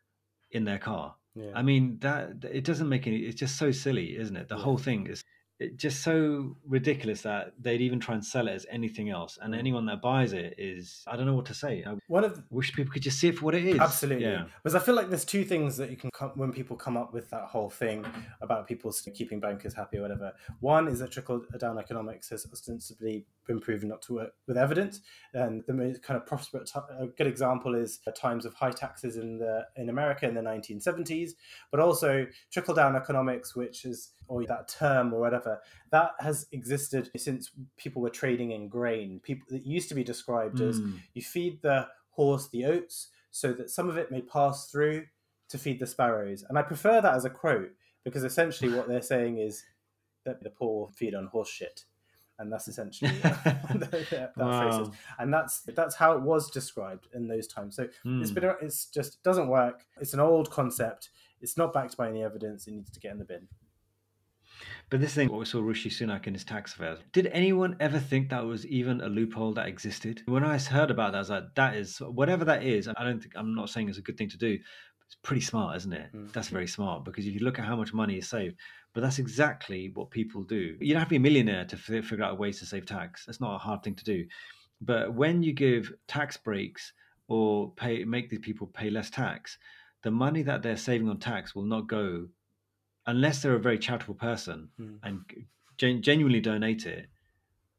in 0.51 0.63
their 0.65 0.79
car? 0.79 1.15
yeah. 1.35 1.51
I 1.55 1.61
mean 1.61 1.97
that 1.99 2.43
it 2.43 2.63
doesn't 2.63 2.89
make 2.89 3.05
any. 3.07 3.17
It's 3.17 3.39
just 3.39 3.57
so 3.57 3.71
silly, 3.71 4.17
isn't 4.17 4.35
it? 4.35 4.47
The 4.49 4.55
Yeah. 4.55 4.61
whole 4.63 4.77
thing 4.77 5.07
is 5.07 5.23
it 5.59 5.75
just 5.77 6.03
so 6.03 6.55
ridiculous 6.67 7.23
that 7.23 7.51
they'd 7.59 7.81
even 7.81 7.99
try 7.99 8.13
and 8.13 8.23
sell 8.23 8.47
it 8.47 8.51
as 8.51 8.65
anything 8.69 9.09
else, 9.09 9.39
and 9.41 9.55
anyone 9.55 9.85
that 9.87 10.01
buys 10.03 10.31
it 10.33 10.53
is 10.59 11.03
I 11.07 11.15
don't 11.15 11.25
know 11.25 11.33
what 11.35 11.47
to 11.47 11.53
say. 11.55 11.83
I 11.83 11.95
One 12.07 12.23
of 12.23 12.35
the, 12.35 12.43
wish 12.51 12.73
people 12.73 12.91
could 12.93 13.01
just 13.01 13.19
see 13.19 13.29
it 13.29 13.37
for 13.39 13.45
what 13.45 13.55
it 13.55 13.65
is. 13.65 13.79
Absolutely. 13.79 14.25
yeah. 14.25 14.45
Because 14.63 14.75
I 14.75 14.79
feel 14.79 14.93
like 14.95 15.09
there's 15.09 15.25
two 15.25 15.43
things 15.43 15.75
that 15.77 15.89
you 15.89 15.97
can 15.97 16.11
come 16.11 16.31
when 16.35 16.51
people 16.51 16.75
come 16.75 16.95
up 16.95 17.11
with 17.11 17.29
that 17.31 17.45
whole 17.45 17.69
thing 17.71 18.05
about 18.41 18.67
people 18.67 18.93
keeping 19.15 19.39
bankers 19.39 19.73
happy 19.73 19.97
or 19.97 20.03
whatever. 20.03 20.31
One 20.59 20.87
is 20.87 20.99
that 20.99 21.11
trickle 21.11 21.43
down 21.59 21.79
economics 21.79 22.29
has 22.29 22.45
ostensibly 22.51 23.25
been 23.47 23.59
proven 23.59 23.89
not 23.89 24.01
to 24.03 24.13
work 24.15 24.33
with 24.45 24.57
evidence, 24.57 25.01
and 25.33 25.63
the 25.65 25.73
most 25.73 26.03
kind 26.03 26.19
of 26.19 26.25
prosperous 26.25 26.73
a 26.75 27.07
good 27.17 27.27
example 27.27 27.73
is 27.75 27.99
the 28.05 28.11
times 28.11 28.45
of 28.45 28.53
high 28.53 28.71
taxes 28.71 29.17
in 29.17 29.39
the 29.39 29.65
in 29.75 29.89
America 29.89 30.27
in 30.27 30.35
the 30.35 30.41
1970s, 30.41 31.31
but 31.71 31.79
also 31.79 32.27
trickle 32.51 32.75
down 32.75 32.95
economics, 32.95 33.55
which 33.55 33.85
is 33.85 34.11
or 34.27 34.45
that 34.45 34.67
term 34.67 35.13
or 35.13 35.21
whatever 35.21 35.61
that 35.91 36.11
has 36.19 36.47
existed 36.51 37.09
since 37.15 37.51
people 37.77 38.01
were 38.01 38.09
trading 38.09 38.51
in 38.51 38.67
grain. 38.67 39.19
People 39.21 39.47
it 39.55 39.63
used 39.65 39.89
to 39.89 39.95
be 39.95 40.03
described 40.03 40.59
as 40.59 40.79
Mm. 40.81 40.99
you 41.13 41.21
feed 41.21 41.61
the 41.61 41.87
horse 42.09 42.49
the 42.49 42.65
oats 42.65 43.07
so 43.31 43.53
that 43.53 43.69
some 43.69 43.87
of 43.89 43.97
it 43.97 44.11
may 44.11 44.21
pass 44.21 44.69
through 44.69 45.05
to 45.49 45.57
feed 45.57 45.79
the 45.79 45.87
sparrows. 45.87 46.43
And 46.49 46.57
I 46.57 46.61
prefer 46.61 46.99
that 46.99 47.13
as 47.13 47.23
a 47.23 47.29
quote 47.29 47.71
because 48.03 48.23
essentially 48.23 48.73
what 48.73 48.87
they're 48.87 49.01
saying 49.01 49.37
is 49.37 49.63
that 50.25 50.43
the 50.43 50.49
poor 50.49 50.89
feed 50.89 51.15
on 51.15 51.27
horse 51.27 51.49
shit. 51.49 51.85
And 52.39 52.51
that's 52.51 52.67
essentially 52.67 53.11
that, 53.21 53.43
that 53.79 53.89
phrase 53.89 54.75
is. 54.75 54.87
Wow. 54.87 54.91
And 55.19 55.33
that's 55.33 55.61
that's 55.61 55.95
how 55.95 56.13
it 56.13 56.21
was 56.21 56.51
described 56.51 57.07
in 57.13 57.27
those 57.27 57.47
times. 57.47 57.75
So 57.75 57.83
it's 57.83 57.95
hmm. 58.03 58.21
been 58.21 58.53
it's 58.61 58.85
just 58.85 59.23
doesn't 59.23 59.47
work. 59.47 59.85
It's 59.99 60.13
an 60.13 60.19
old 60.19 60.51
concept. 60.51 61.09
It's 61.41 61.57
not 61.57 61.73
backed 61.73 61.97
by 61.97 62.09
any 62.09 62.23
evidence. 62.23 62.67
It 62.67 62.71
needs 62.71 62.91
to 62.91 62.99
get 62.99 63.11
in 63.11 63.19
the 63.19 63.25
bin. 63.25 63.47
But 64.89 65.01
this 65.01 65.13
thing, 65.13 65.29
what 65.29 65.39
we 65.39 65.45
saw 65.45 65.61
Rishi 65.61 65.89
Sunak 65.89 66.27
in 66.27 66.33
his 66.33 66.45
tax 66.45 66.73
affairs, 66.73 66.99
did 67.11 67.27
anyone 67.27 67.75
ever 67.79 67.99
think 67.99 68.29
that 68.29 68.45
was 68.45 68.65
even 68.67 69.01
a 69.01 69.07
loophole 69.07 69.53
that 69.53 69.67
existed? 69.67 70.23
When 70.25 70.43
I 70.43 70.57
heard 70.57 70.91
about 70.91 71.11
that, 71.11 71.17
I 71.17 71.21
was 71.21 71.29
like, 71.29 71.55
that 71.55 71.75
is, 71.75 71.97
whatever 71.99 72.45
that 72.45 72.63
is, 72.63 72.87
I 72.87 73.03
don't 73.03 73.19
think, 73.19 73.33
I'm 73.35 73.53
not 73.53 73.69
saying 73.69 73.89
it's 73.89 73.97
a 73.97 74.01
good 74.01 74.17
thing 74.17 74.29
to 74.29 74.37
do. 74.37 74.57
It's 75.07 75.15
pretty 75.23 75.41
smart, 75.41 75.77
isn't 75.77 75.93
it? 75.93 76.09
Mm. 76.13 76.33
That's 76.33 76.49
very 76.49 76.67
smart 76.67 77.05
because 77.05 77.25
if 77.25 77.33
you 77.33 77.39
look 77.39 77.59
at 77.59 77.65
how 77.65 77.77
much 77.77 77.93
money 77.93 78.17
is 78.17 78.27
saved, 78.27 78.57
but 78.93 79.01
that's 79.01 79.19
exactly 79.19 79.89
what 79.93 80.11
people 80.11 80.43
do. 80.43 80.75
You 80.81 80.93
don't 80.93 80.99
have 80.99 81.07
to 81.07 81.11
be 81.11 81.15
a 81.15 81.19
millionaire 81.19 81.63
to 81.65 81.77
fi- 81.77 82.01
figure 82.01 82.25
out 82.25 82.37
ways 82.37 82.59
to 82.59 82.65
save 82.65 82.85
tax. 82.85 83.25
That's 83.25 83.39
not 83.39 83.55
a 83.55 83.57
hard 83.57 83.83
thing 83.83 83.95
to 83.95 84.03
do. 84.03 84.25
But 84.81 85.13
when 85.13 85.43
you 85.43 85.53
give 85.53 85.93
tax 86.07 86.35
breaks 86.35 86.91
or 87.29 87.71
pay, 87.71 88.03
make 88.03 88.29
these 88.29 88.39
people 88.39 88.67
pay 88.67 88.89
less 88.89 89.09
tax, 89.09 89.57
the 90.03 90.11
money 90.11 90.41
that 90.43 90.61
they're 90.61 90.75
saving 90.77 91.09
on 91.09 91.19
tax 91.19 91.55
will 91.55 91.65
not 91.65 91.87
go 91.87 92.27
unless 93.05 93.41
they're 93.41 93.55
a 93.55 93.59
very 93.59 93.79
charitable 93.79 94.15
person 94.15 94.69
Mm. 94.79 94.99
and 95.03 95.21
gen- 95.77 96.01
genuinely 96.01 96.41
donate 96.41 96.85
it, 96.85 97.07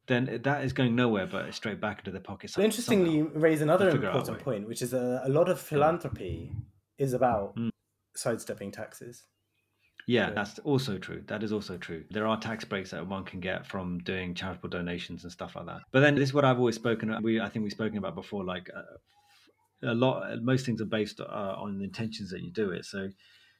then 0.07 0.41
that 0.43 0.65
is 0.65 0.73
going 0.73 0.97
nowhere 0.97 1.27
but 1.27 1.53
straight 1.55 1.79
back 1.81 1.99
into 1.99 2.11
their 2.11 2.23
pockets. 2.23 2.57
Interestingly, 2.57 3.17
you 3.17 3.31
raise 3.35 3.61
another 3.61 3.91
a 3.91 3.95
important 3.95 4.39
point, 4.39 4.67
which 4.67 4.81
is 4.81 4.93
that 4.93 5.21
a 5.25 5.29
lot 5.29 5.51
of 5.51 5.61
philanthropy 5.61 6.53
is 6.99 7.13
about 7.15 7.57
Mm. 7.57 7.71
sidestepping 8.15 8.71
taxes. 8.73 9.25
yeah, 10.07 10.29
Yeah. 10.29 10.35
that's 10.35 10.59
also 10.61 10.97
true. 10.99 11.23
That 11.27 11.43
is 11.43 11.53
also 11.53 11.77
true. 11.77 12.05
There 12.11 12.27
are 12.27 12.41
tax 12.41 12.65
breaks 12.65 12.91
that 12.93 13.07
one 13.07 13.25
can 13.25 13.41
get 13.41 13.67
from 13.67 13.99
doing 13.99 14.35
charitable 14.35 14.71
donations 14.71 15.23
and 15.25 15.31
stuff 15.33 15.55
like 15.55 15.67
that. 15.67 15.83
But 15.93 16.01
then 16.01 16.15
this 16.15 16.31
is 16.31 16.35
what 16.35 16.45
I've 16.47 16.59
always 16.59 16.77
spoken. 16.77 17.15
We 17.23 17.41
I 17.41 17.49
think 17.51 17.63
we've 17.65 17.73
spoken 17.73 17.99
about 17.99 18.15
before. 18.15 18.43
Like 18.43 18.71
uh, 18.75 18.83
a 19.83 19.95
lot, 19.95 20.43
most 20.43 20.65
things 20.67 20.81
are 20.81 20.87
based 20.87 21.21
uh, 21.21 21.55
on 21.59 21.79
the 21.79 21.85
intentions 21.85 22.31
that 22.31 22.41
you 22.43 22.51
do 22.51 22.71
it. 22.71 22.85
So 22.87 23.11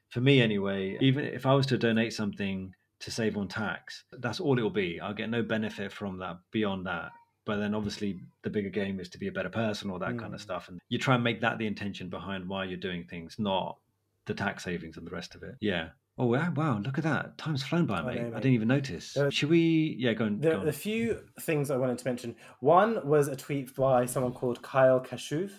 for 0.09 0.21
me, 0.23 0.41
anyway, 0.41 0.97
even 1.01 1.25
if 1.27 1.45
I 1.45 1.55
was 1.55 1.67
to 1.67 1.77
donate 1.79 2.13
something 2.15 2.75
to 3.01 3.11
save 3.11 3.37
on 3.37 3.47
tax, 3.49 4.05
that's 4.11 4.41
all 4.41 4.59
it 4.59 4.63
will 4.63 4.71
be. 4.71 4.99
I'll 5.01 5.15
get 5.15 5.29
no 5.31 5.43
benefit 5.43 5.93
from 5.93 6.19
that 6.19 6.39
beyond 6.51 6.87
that. 6.87 7.13
But 7.49 7.57
then 7.57 7.75
obviously 7.75 8.21
the 8.43 8.51
bigger 8.51 8.69
game 8.69 9.01
is 9.01 9.09
to 9.09 9.19
be 9.19 9.29
a 9.29 9.33
better 9.33 9.49
person, 9.49 9.89
all 9.91 9.99
that 10.01 10.19
kind 10.19 10.35
of 10.35 10.41
Mm. 10.41 10.43
stuff. 10.43 10.69
And 10.69 10.79
you 10.91 10.99
try 10.99 11.15
and 11.15 11.25
make 11.25 11.41
that 11.41 11.57
the 11.57 11.67
intention 11.67 12.11
behind 12.11 12.47
why 12.47 12.65
you're 12.65 12.77
doing 12.77 13.05
things, 13.05 13.39
not 13.39 13.79
the 14.27 14.35
tax 14.35 14.65
savings 14.65 14.99
and 14.99 15.07
the 15.07 15.11
rest 15.11 15.35
of 15.35 15.43
it. 15.43 15.55
Yeah. 15.63 15.89
Oh 16.19 16.27
wow! 16.27 16.79
Look 16.81 16.99
at 16.99 17.05
that. 17.05 17.39
Time's 17.39 17.63
flown 17.63 17.87
by, 17.87 18.01
I 18.01 18.03
mate. 18.03 18.19
I 18.21 18.41
didn't 18.41 18.53
even 18.53 18.69
notice. 18.69 19.15
There- 19.15 19.31
Should 19.31 19.49
we? 19.49 19.97
Yeah, 19.99 20.13
go 20.13 20.27
on. 20.27 20.41
There 20.41 20.57
go 20.57 20.63
are 20.65 20.69
a 20.69 20.73
few 20.73 21.25
things 21.41 21.71
I 21.71 21.79
wanted 21.79 21.97
to 21.97 22.05
mention. 22.07 22.37
One 22.61 23.07
was 23.09 23.29
a 23.29 23.37
tweet 23.37 23.75
by 23.75 24.05
someone 24.05 24.35
called 24.35 24.61
Kyle 24.61 25.01
Kashuv, 25.01 25.51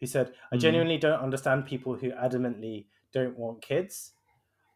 who 0.00 0.06
said, 0.06 0.32
I 0.50 0.56
Mhm. 0.56 0.60
genuinely 0.60 0.98
don't 0.98 1.20
understand 1.20 1.66
people 1.66 1.94
who 1.94 2.10
adamantly 2.10 2.86
don't 3.12 3.38
want 3.38 3.62
kids. 3.62 4.14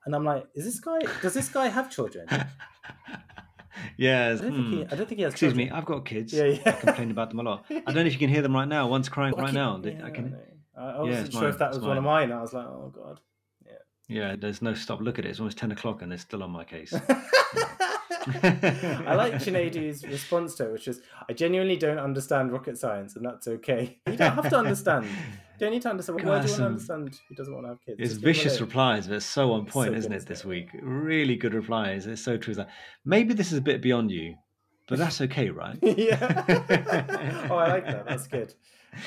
And 0.06 0.14
I'm 0.14 0.24
like, 0.24 0.46
is 0.54 0.64
this 0.66 0.78
guy, 0.78 1.00
does 1.20 1.34
this 1.34 1.48
guy 1.48 1.66
have 1.66 1.90
children? 1.90 2.26
I 3.74 3.80
yes. 3.96 4.40
don't, 4.40 4.52
think, 4.52 4.66
he, 4.66 4.76
hmm. 4.82 4.92
I 4.92 4.96
don't 4.96 5.06
think 5.08 5.18
he 5.18 5.22
has 5.22 5.32
Excuse 5.32 5.52
children. 5.52 5.68
me. 5.68 5.72
I've 5.72 5.84
got 5.84 6.04
kids. 6.04 6.32
Yeah, 6.32 6.44
yeah. 6.44 6.60
I 6.66 6.72
complain 6.72 7.10
about 7.10 7.30
them 7.30 7.40
a 7.40 7.42
lot. 7.42 7.64
I 7.70 7.74
don't 7.80 7.94
know 7.94 8.00
if 8.02 8.12
you 8.12 8.18
can 8.18 8.30
hear 8.30 8.42
them 8.42 8.54
right 8.54 8.68
now. 8.68 8.88
One's 8.88 9.08
crying 9.08 9.34
I 9.36 9.42
right 9.42 9.54
now. 9.54 9.80
Yeah, 9.82 10.02
I 10.02 10.06
I 10.06 10.10
can. 10.10 10.36
I, 10.76 10.82
I 10.82 10.92
Yeah, 10.92 10.98
wasn't 11.00 11.26
it's 11.26 11.36
sure 11.36 11.48
if 11.48 11.54
mine, 11.54 11.58
that 11.58 11.68
it's 11.68 11.76
was 11.78 11.86
one 11.86 11.98
of 11.98 12.04
mine. 12.04 12.32
I 12.32 12.40
was 12.40 12.52
like, 12.52 12.66
oh, 12.66 12.92
God. 12.94 13.20
Yeah. 13.66 13.72
Yeah. 14.08 14.36
There's 14.36 14.62
no 14.62 14.74
stop. 14.74 15.00
Look 15.00 15.18
at 15.18 15.24
it. 15.24 15.28
It's 15.28 15.40
almost 15.40 15.58
ten 15.58 15.70
o'clock 15.72 16.02
and 16.02 16.10
they're 16.10 16.18
still 16.18 16.42
on 16.42 16.50
my 16.50 16.64
case. 16.64 16.92
I 18.10 19.14
like 19.14 19.34
Sinead's 19.34 20.06
response 20.06 20.54
to 20.56 20.66
it, 20.66 20.72
which 20.72 20.88
is, 20.88 21.00
I 21.28 21.32
genuinely 21.32 21.76
don't 21.76 21.98
understand 21.98 22.52
rocket 22.52 22.78
science, 22.78 23.16
and 23.16 23.24
that's 23.24 23.46
okay. 23.46 23.98
You 24.06 24.16
don't 24.16 24.34
have 24.34 24.50
to 24.50 24.56
understand. 24.58 25.06
You 25.06 25.66
don't 25.66 25.72
need 25.72 25.82
to 25.82 25.90
understand. 25.90 26.16
Why 26.16 26.22
do 26.22 26.28
you 26.28 26.34
want 26.34 26.56
to 26.56 26.64
understand 26.64 27.20
who 27.28 27.34
doesn't 27.34 27.52
want 27.52 27.66
to 27.66 27.68
have 27.70 27.80
kids? 27.82 27.96
It's 28.00 28.12
Just 28.12 28.22
vicious 28.22 28.60
replies, 28.60 29.06
but 29.06 29.16
it's 29.16 29.26
so 29.26 29.52
on 29.52 29.66
point, 29.66 29.92
so 29.92 29.98
isn't 29.98 30.12
it, 30.12 30.26
this 30.26 30.40
it? 30.40 30.46
week? 30.46 30.68
Really 30.82 31.36
good 31.36 31.54
replies. 31.54 32.06
It's 32.06 32.22
so 32.22 32.36
true. 32.36 32.54
Maybe 33.04 33.34
this 33.34 33.52
is 33.52 33.58
a 33.58 33.62
bit 33.62 33.82
beyond 33.82 34.10
you, 34.10 34.36
but 34.88 34.98
that's 34.98 35.20
okay, 35.20 35.50
right? 35.50 35.78
yeah. 35.82 36.44
oh, 37.50 37.56
I 37.56 37.68
like 37.68 37.86
that. 37.86 38.06
That's 38.06 38.26
good. 38.26 38.54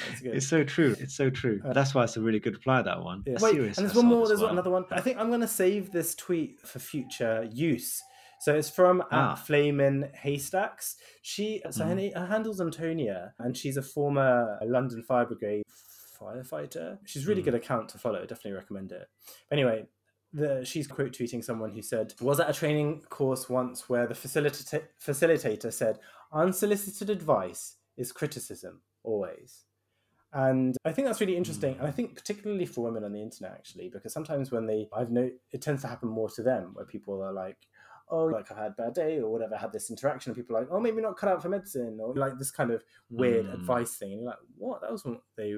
That's 0.10 0.22
good. 0.22 0.36
It's 0.36 0.48
so 0.48 0.64
true. 0.64 0.96
It's 1.00 1.16
so 1.16 1.30
true. 1.30 1.62
Uh, 1.66 1.74
that's 1.74 1.94
why 1.94 2.04
it's 2.04 2.18
a 2.18 2.22
really 2.22 2.40
good 2.40 2.54
reply, 2.54 2.82
that 2.82 3.04
one. 3.04 3.24
Yeah. 3.26 3.38
Wait, 3.42 3.58
and 3.58 3.76
there's 3.76 3.96
one 3.96 4.06
more. 4.06 4.28
There's 4.28 4.40
well. 4.40 4.52
another 4.52 4.70
one. 4.70 4.86
I 4.92 5.02
think 5.02 5.18
I'm 5.18 5.28
going 5.30 5.42
to 5.42 5.48
save 5.48 5.92
this 5.92 6.16
tweet 6.16 6.62
for 6.62 6.80
future 6.80 7.48
use. 7.52 8.02
So 8.44 8.54
it's 8.54 8.70
from 8.70 9.02
Ah. 9.10 9.32
at 9.34 9.38
Flamin 9.40 10.14
Haystacks. 10.16 10.98
She 11.22 11.62
so 11.72 11.86
her, 11.86 11.96
Mhm. 11.96 12.14
her 12.18 12.26
handle's 12.26 12.60
Antonia, 12.60 13.34
and 13.40 13.56
she's 13.56 13.78
a 13.78 13.82
former 13.82 14.60
London 14.66 15.02
Fire 15.02 15.26
Brigade 15.26 15.64
firefighter. 16.20 17.00
She's 17.06 17.26
a 17.26 17.30
really 17.30 17.42
Mm. 17.42 17.46
good 17.46 17.56
account 17.56 17.88
to 17.90 17.98
follow. 17.98 18.20
Definitely 18.26 18.54
recommend 18.54 18.92
it. 18.92 19.08
Anyway. 19.52 19.88
The, 20.36 20.66
she's 20.66 20.88
quote 20.88 21.12
tweeting 21.12 21.44
someone 21.44 21.74
who 21.74 21.84
said, 21.84 22.16
Was 22.20 22.40
at 22.40 22.50
a 22.50 22.54
training 22.54 23.04
course 23.04 23.50
once 23.50 23.88
where 23.88 24.08
the 24.08 24.16
facilita- 24.16 24.88
facilitator 25.00 25.72
said, 25.72 26.00
Unsolicited 26.32 27.12
advice 27.12 27.76
is 27.98 28.12
criticism, 28.12 28.82
always. 29.04 29.66
And 30.34 30.76
I 30.84 30.92
think 30.92 31.06
that's 31.06 31.22
really 31.22 31.38
interesting. 31.38 31.76
Mm. 31.76 31.80
And 31.82 31.88
I 31.88 31.92
think 31.92 32.16
particularly 32.16 32.66
for 32.66 32.82
women 32.84 33.04
on 33.04 33.14
the 33.14 33.22
internet, 33.22 33.52
actually, 33.52 33.90
because 33.90 34.12
sometimes 34.12 34.52
when 34.52 34.66
they, 34.66 34.90
I've 34.92 35.12
know 35.12 35.30
it 35.52 35.62
tends 35.62 35.84
to 35.84 35.88
happen 35.88 36.10
more 36.10 36.30
to 36.32 36.42
them 36.42 36.74
where 36.74 36.86
people 36.86 37.22
are 37.22 37.32
like, 37.32 37.68
oh, 38.10 38.26
like 38.26 38.52
I've 38.52 38.58
had 38.58 38.72
a 38.78 38.82
bad 38.84 38.94
day 38.94 39.20
or 39.20 39.32
whatever, 39.32 39.56
had 39.56 39.72
this 39.74 39.90
interaction, 39.90 40.30
and 40.32 40.38
people 40.38 40.56
are 40.56 40.62
like, 40.62 40.70
oh, 40.72 40.80
maybe 40.80 41.02
not 41.02 41.18
cut 41.18 41.30
out 41.30 41.42
for 41.42 41.50
medicine 41.50 41.98
or 42.02 42.14
like 42.16 42.38
this 42.38 42.52
kind 42.52 42.72
of 42.72 42.84
weird 43.10 43.46
Mm. 43.48 43.54
advice 43.54 43.96
thing. 43.96 44.12
And 44.14 44.22
you're 44.22 44.30
like, 44.30 44.40
what? 44.58 44.82
That 44.82 44.92
wasn't 44.92 45.16
what 45.16 45.24
they. 45.36 45.56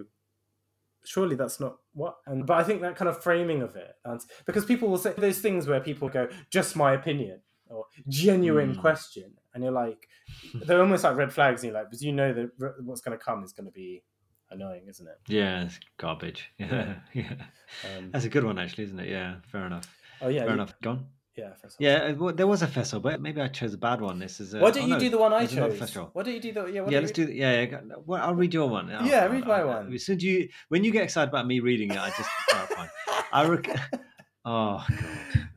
Surely 1.03 1.35
that's 1.35 1.59
not 1.59 1.77
what. 1.93 2.17
And 2.25 2.45
but 2.47 2.57
I 2.57 2.63
think 2.63 2.81
that 2.81 2.95
kind 2.95 3.09
of 3.09 3.21
framing 3.21 3.61
of 3.61 3.75
it, 3.75 3.95
and 4.05 4.19
because 4.45 4.65
people 4.65 4.89
will 4.89 4.97
say 4.97 5.13
those 5.17 5.39
things 5.39 5.67
where 5.67 5.79
people 5.79 6.09
go, 6.09 6.27
just 6.49 6.75
my 6.75 6.93
opinion 6.93 7.41
or 7.67 7.85
genuine 8.07 8.75
Mm. 8.75 8.79
question, 8.81 9.33
and 9.53 9.63
you're 9.63 9.71
like, 9.73 10.07
they're 10.53 10.79
almost 10.81 11.03
like 11.03 11.15
red 11.15 11.31
flags, 11.31 11.61
and 11.61 11.71
you're 11.71 11.79
like, 11.79 11.89
because 11.89 12.03
you 12.03 12.11
know 12.11 12.33
that 12.33 12.49
what's 12.83 13.01
going 13.01 13.17
to 13.17 13.23
come 13.23 13.43
is 13.43 13.53
going 13.53 13.65
to 13.67 13.71
be 13.71 14.03
annoying, 14.49 14.85
isn't 14.87 15.07
it? 15.07 15.17
Yeah, 15.27 15.63
it's 15.65 15.79
garbage. 15.97 16.51
Yeah, 16.57 16.95
yeah. 17.13 17.33
Um, 17.97 18.09
That's 18.11 18.25
a 18.25 18.29
good 18.29 18.43
one, 18.43 18.57
actually, 18.57 18.85
isn't 18.85 18.99
it? 18.99 19.09
Yeah, 19.09 19.35
fair 19.51 19.65
enough. 19.67 19.87
oh 20.21 20.29
yeah, 20.29 20.39
fair 20.41 20.47
you- 20.49 20.53
enough. 20.53 20.73
Gone. 20.81 21.05
Yeah. 21.35 21.51
Yeah, 21.79 21.95
uh, 21.95 22.13
well, 22.15 22.33
there 22.33 22.47
was 22.47 22.61
a 22.61 22.67
festival, 22.67 23.01
but 23.01 23.21
maybe 23.21 23.41
I 23.41 23.47
chose 23.47 23.73
a 23.73 23.77
bad 23.77 24.01
one. 24.01 24.19
This 24.19 24.39
is. 24.39 24.53
A, 24.53 24.59
Why 24.59 24.71
don't 24.71 24.83
oh, 24.83 24.87
you 24.87 24.93
no, 24.93 24.99
do 24.99 25.09
the 25.09 25.17
one 25.17 25.33
I 25.33 25.45
chose? 25.45 25.95
Why 26.13 26.23
don't 26.23 26.33
you 26.33 26.39
do 26.39 26.53
the 26.53 26.65
yeah? 26.67 26.85
Yeah, 26.87 26.99
let's 26.99 27.17
you- 27.17 27.25
do. 27.27 27.31
Yeah, 27.33 27.61
yeah. 27.61 27.79
Well, 28.05 28.21
I'll 28.23 28.35
read 28.35 28.53
your 28.53 28.69
one. 28.69 28.89
Oh, 28.91 29.03
Yeah, 29.03 29.21
God, 29.27 29.31
read 29.31 29.45
my 29.45 29.61
I- 29.61 29.65
one. 29.65 29.93
As 29.93 30.05
soon 30.05 30.17
as 30.17 30.23
you, 30.23 30.49
when 30.69 30.83
you 30.83 30.91
get 30.91 31.03
excited 31.03 31.29
about 31.29 31.47
me 31.47 31.59
reading 31.59 31.91
it, 31.91 31.97
I 31.97 32.09
just. 32.11 32.29
oh, 32.51 32.67
fine. 32.75 32.89
I 33.31 33.47
rec- 33.47 33.79
Oh 34.47 34.85
God. 34.89 34.99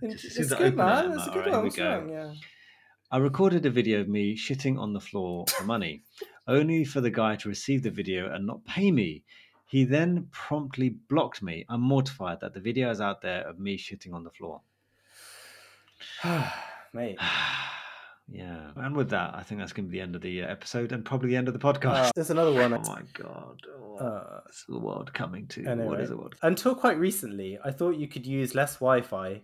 It's, 0.01 0.23
Just 0.23 0.39
as 0.39 0.49
soon 0.49 0.59
good, 0.59 0.77
man. 0.77 1.13
It's 1.13 1.27
a 1.27 1.31
good 1.31 1.37
"Alright, 1.39 1.53
one. 1.53 1.65
What's 1.65 1.77
go." 1.77 1.85
wrong? 1.91 2.09
Yeah. 2.11 2.33
I 3.11 3.19
recorded 3.19 3.67
a 3.67 3.71
video 3.71 4.01
of 4.01 4.09
me 4.09 4.35
shitting 4.37 4.79
on 4.79 4.93
the 4.95 5.01
floor 5.01 5.45
for 5.49 5.65
money, 5.65 6.03
only 6.47 6.85
for 6.85 7.01
the 7.01 7.11
guy 7.11 7.37
to 7.37 7.49
receive 7.49 7.83
the 7.83 7.91
video 7.91 8.33
and 8.33 8.47
not 8.47 8.65
pay 8.65 8.91
me. 8.91 9.25
He 9.67 9.85
then 9.85 10.29
promptly 10.33 10.89
blocked 10.89 11.43
me. 11.43 11.67
I'm 11.69 11.83
mortified 11.83 12.41
that 12.41 12.55
the 12.55 12.61
video 12.61 12.91
is 12.91 13.03
out 13.03 13.21
there 13.21 13.47
of 13.47 13.59
me 13.59 13.77
shitting 13.77 14.15
on 14.15 14.25
the 14.25 14.31
floor. 14.31 14.63
Mate. 16.93 17.19
yeah. 18.31 18.71
And 18.77 18.95
with 18.97 19.11
that, 19.11 19.35
I 19.35 19.43
think 19.43 19.61
that's 19.61 19.73
going 19.73 19.87
to 19.87 19.91
be 19.91 19.99
the 19.99 20.03
end 20.03 20.15
of 20.15 20.23
the 20.23 20.43
uh, 20.43 20.47
episode 20.49 20.93
and 20.93 21.05
probably 21.05 21.31
the 21.31 21.37
end 21.37 21.49
of 21.49 21.55
the 21.55 21.61
podcast. 21.61 22.09
Uh, 22.09 22.11
there's 22.15 22.31
another 22.31 22.53
one. 22.53 22.73
oh 22.75 22.79
my 22.83 23.03
God. 23.15 23.61
Oh, 23.79 23.97
Uh, 23.99 24.41
the 24.69 24.79
world 24.79 25.13
coming 25.13 25.47
to? 25.49 25.63
Know, 25.63 25.87
what 25.87 26.01
is 26.01 26.11
the 26.11 26.17
world? 26.17 26.35
Until 26.43 26.75
quite 26.75 26.99
recently, 26.99 27.59
I 27.65 27.71
thought 27.71 27.97
you 27.97 28.09
could 28.09 28.27
use 28.27 28.55
less 28.55 28.75
Wi 28.75 29.01
Fi 29.03 29.43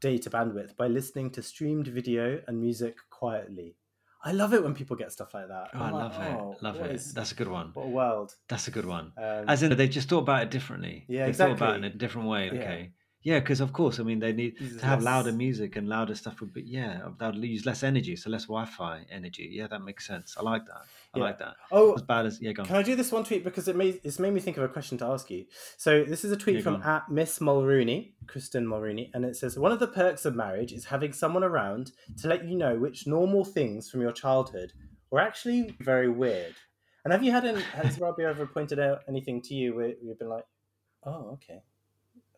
data 0.00 0.28
bandwidth 0.30 0.76
by 0.76 0.88
listening 0.88 1.30
to 1.30 1.42
streamed 1.42 1.86
video 1.86 2.40
and 2.48 2.60
music 2.60 2.96
quietly. 3.10 3.76
I 4.24 4.32
love 4.32 4.54
it 4.54 4.62
when 4.62 4.74
people 4.74 4.94
get 4.96 5.10
stuff 5.12 5.34
like 5.34 5.48
that. 5.48 5.70
Oh, 5.74 5.78
I 5.80 5.86
I'm 5.86 5.92
like, 5.92 6.02
love 6.02 6.16
"Oh, 6.40 6.52
it. 6.52 6.62
Love 6.62 6.76
it. 6.76 6.90
is- 6.96 7.12
That's 7.12 7.32
a 7.32 7.34
good 7.34 7.48
one. 7.48 7.70
what 7.74 7.84
a 7.84 7.88
world. 7.88 8.34
That's 8.48 8.68
a 8.68 8.70
good 8.70 8.86
one. 8.86 9.12
Um, 9.16 9.44
As 9.48 9.62
in, 9.64 9.76
they've 9.76 9.90
just 9.90 10.08
thought 10.08 10.18
about 10.20 10.42
it 10.44 10.50
differently. 10.50 11.04
Yeah, 11.08 11.26
they've 11.26 11.36
thought 11.36 11.50
about 11.52 11.74
it 11.74 11.78
in 11.78 11.84
a 11.84 11.90
different 11.90 12.28
way. 12.28 12.48
Okay. 12.48 12.80
Yeah, 12.92 13.01
because 13.24 13.60
of 13.60 13.72
course, 13.72 14.00
I 14.00 14.02
mean, 14.02 14.18
they 14.18 14.32
need 14.32 14.58
to 14.58 14.84
have 14.84 15.02
louder 15.02 15.32
music 15.32 15.76
and 15.76 15.88
louder 15.88 16.14
stuff 16.14 16.40
would 16.40 16.52
be 16.52 16.62
yeah, 16.62 17.02
that 17.18 17.34
would 17.34 17.44
use 17.44 17.64
less 17.64 17.82
energy, 17.82 18.16
so 18.16 18.30
less 18.30 18.46
Wi-Fi 18.46 19.04
energy. 19.10 19.48
Yeah, 19.52 19.68
that 19.68 19.82
makes 19.82 20.06
sense. 20.06 20.36
I 20.38 20.42
like 20.42 20.66
that. 20.66 20.82
I 21.14 21.18
Yeah. 21.18 21.24
like 21.24 21.38
that. 21.38 21.54
oh, 21.70 21.94
As 21.94 22.02
bad 22.02 22.26
as 22.26 22.40
yeah, 22.40 22.52
go 22.52 22.62
on. 22.62 22.66
Can 22.68 22.76
I 22.76 22.82
do 22.82 22.96
this 22.96 23.12
one 23.12 23.22
tweet 23.24 23.44
because 23.44 23.68
it 23.68 23.76
made 23.76 24.00
it's 24.02 24.18
made 24.18 24.32
me 24.32 24.40
think 24.40 24.56
of 24.56 24.64
a 24.64 24.68
question 24.68 24.98
to 24.98 25.04
ask 25.06 25.30
you. 25.30 25.44
So 25.76 26.02
this 26.04 26.24
is 26.24 26.32
a 26.32 26.36
tweet 26.36 26.56
Yeah, 26.56 26.62
from 26.62 26.82
at 26.82 27.08
Miss 27.10 27.40
Mulrooney, 27.40 28.14
Kristen 28.26 28.66
Mulrooney, 28.66 29.10
and 29.14 29.24
it 29.24 29.36
says 29.36 29.58
one 29.58 29.72
of 29.72 29.78
the 29.78 29.86
perks 29.88 30.24
of 30.24 30.34
marriage 30.34 30.72
is 30.72 30.86
having 30.86 31.12
someone 31.12 31.44
around 31.44 31.92
to 32.20 32.28
let 32.28 32.44
you 32.44 32.56
know 32.56 32.76
which 32.76 33.06
normal 33.06 33.44
things 33.44 33.88
from 33.90 34.00
your 34.00 34.12
childhood 34.12 34.72
were 35.10 35.20
actually 35.20 35.76
very 35.80 36.08
weird. 36.08 36.54
And 37.04 37.12
have 37.12 37.22
you 37.22 37.32
had 37.32 37.44
any, 37.44 37.60
has 37.60 37.98
Robbie 37.98 38.24
ever 38.24 38.46
pointed 38.46 38.78
out 38.78 39.00
anything 39.08 39.42
to 39.42 39.54
you 39.54 39.74
where 39.74 39.92
you've 40.00 40.18
been 40.18 40.28
like, 40.28 40.46
oh 41.04 41.32
okay, 41.34 41.60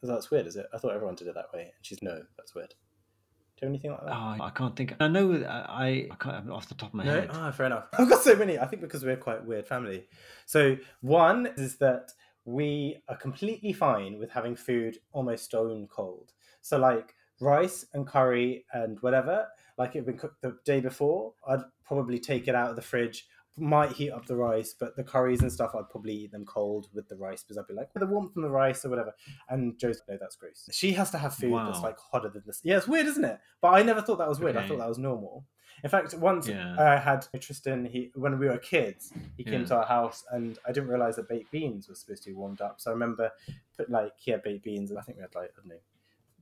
that's 0.08 0.30
weird, 0.30 0.46
is 0.46 0.56
it? 0.56 0.66
I 0.74 0.78
thought 0.78 0.92
everyone 0.94 1.14
did 1.14 1.28
it 1.28 1.34
that 1.34 1.52
way, 1.52 1.62
and 1.62 1.70
she's 1.82 2.02
no, 2.02 2.22
that's 2.36 2.54
weird. 2.54 2.70
Do 2.70 3.66
you 3.66 3.66
have 3.66 3.70
anything 3.70 3.90
like 3.92 4.00
that? 4.04 4.12
Oh, 4.12 4.44
I 4.44 4.50
can't 4.54 4.74
think. 4.76 4.94
I 4.98 5.08
know 5.08 5.32
I 5.46 6.08
I 6.10 6.14
can't 6.18 6.50
off 6.50 6.68
the 6.68 6.74
top 6.74 6.88
of 6.90 6.94
my 6.94 7.04
No, 7.04 7.12
head. 7.20 7.30
ah, 7.32 7.50
fair 7.52 7.66
enough. 7.66 7.86
I've 7.98 8.08
got 8.08 8.22
so 8.22 8.34
many. 8.34 8.58
I 8.58 8.66
think 8.66 8.82
because 8.82 9.04
we're 9.04 9.16
quite 9.16 9.40
a 9.42 9.44
weird 9.44 9.66
family. 9.66 10.06
So 10.46 10.76
one 11.02 11.46
is 11.56 11.76
that 11.78 12.10
we 12.44 13.02
are 13.08 13.16
completely 13.16 13.72
fine 13.72 14.18
with 14.18 14.30
having 14.30 14.56
food 14.56 14.98
almost 15.12 15.44
stone 15.44 15.86
cold. 15.88 16.32
So 16.62 16.78
like 16.78 17.14
rice 17.40 17.86
and 17.94 18.06
curry 18.06 18.64
and 18.72 18.98
whatever, 19.00 19.46
like 19.78 19.90
it 19.94 19.98
had 20.00 20.06
been 20.06 20.18
cooked 20.18 20.42
the 20.42 20.56
day 20.64 20.80
before, 20.80 21.34
I'd 21.46 21.62
probably 21.84 22.18
take 22.18 22.48
it 22.48 22.54
out 22.54 22.70
of 22.70 22.76
the 22.76 22.82
fridge. 22.82 23.26
Might 23.56 23.92
heat 23.92 24.10
up 24.10 24.26
the 24.26 24.34
rice, 24.36 24.74
but 24.78 24.96
the 24.96 25.04
curries 25.04 25.42
and 25.42 25.52
stuff, 25.52 25.74
I'd 25.76 25.88
probably 25.88 26.14
eat 26.14 26.32
them 26.32 26.44
cold 26.44 26.88
with 26.92 27.08
the 27.08 27.16
rice 27.16 27.42
because 27.44 27.56
I'd 27.56 27.68
be 27.68 27.74
like, 27.74 27.88
the 27.94 28.04
warmth 28.06 28.32
from 28.32 28.42
the 28.42 28.50
rice 28.50 28.84
or 28.84 28.88
whatever. 28.90 29.14
And 29.48 29.78
Joe's, 29.78 30.02
no, 30.08 30.16
that's 30.20 30.34
gross. 30.34 30.68
She 30.72 30.92
has 30.92 31.10
to 31.12 31.18
have 31.18 31.34
food 31.34 31.54
that's 31.56 31.80
like 31.80 31.96
hotter 31.98 32.28
than 32.30 32.42
this. 32.46 32.60
Yeah, 32.64 32.78
it's 32.78 32.88
weird, 32.88 33.06
isn't 33.06 33.24
it? 33.24 33.38
But 33.60 33.68
I 33.74 33.82
never 33.82 34.00
thought 34.02 34.18
that 34.18 34.28
was 34.28 34.40
weird. 34.40 34.56
I 34.56 34.66
thought 34.66 34.78
that 34.78 34.88
was 34.88 34.98
normal. 34.98 35.44
In 35.84 35.90
fact, 35.90 36.14
once 36.14 36.48
Yeah. 36.48 36.74
I 36.78 36.96
had 36.98 37.26
Tristan, 37.40 37.84
he 37.84 38.10
when 38.14 38.38
we 38.38 38.46
were 38.46 38.58
kids, 38.58 39.12
he 39.36 39.44
came 39.44 39.60
Yeah. 39.60 39.66
to 39.66 39.76
our 39.76 39.86
house, 39.86 40.24
and 40.30 40.58
I 40.66 40.72
didn't 40.72 40.88
realize 40.88 41.16
that 41.16 41.28
baked 41.28 41.50
beans 41.50 41.88
were 41.88 41.94
supposed 41.94 42.22
to 42.24 42.30
be 42.30 42.34
warmed 42.34 42.60
up. 42.60 42.80
So 42.80 42.90
I 42.90 42.94
remember, 42.94 43.30
put 43.76 43.90
like 43.90 44.12
he 44.16 44.30
had 44.30 44.42
baked 44.42 44.64
beans, 44.64 44.90
and 44.90 44.98
I 44.98 45.02
think 45.02 45.18
we 45.18 45.22
had 45.22 45.34
like 45.34 45.50
I 45.50 45.60
don't 45.60 45.68
know 45.68 45.80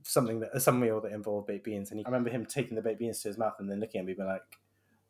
something 0.03 0.39
that 0.41 0.61
some 0.61 0.79
meal 0.79 1.01
that 1.01 1.11
involved 1.11 1.47
baked 1.47 1.65
beans, 1.65 1.91
and 1.91 1.99
he, 1.99 2.05
I 2.05 2.09
remember 2.09 2.29
him 2.29 2.45
taking 2.45 2.75
the 2.75 2.81
baked 2.81 2.99
beans 2.99 3.21
to 3.21 3.27
his 3.27 3.37
mouth 3.37 3.55
and 3.59 3.69
then 3.69 3.79
looking 3.79 3.99
at 3.99 4.05
me, 4.05 4.13
being 4.13 4.27
like, 4.27 4.41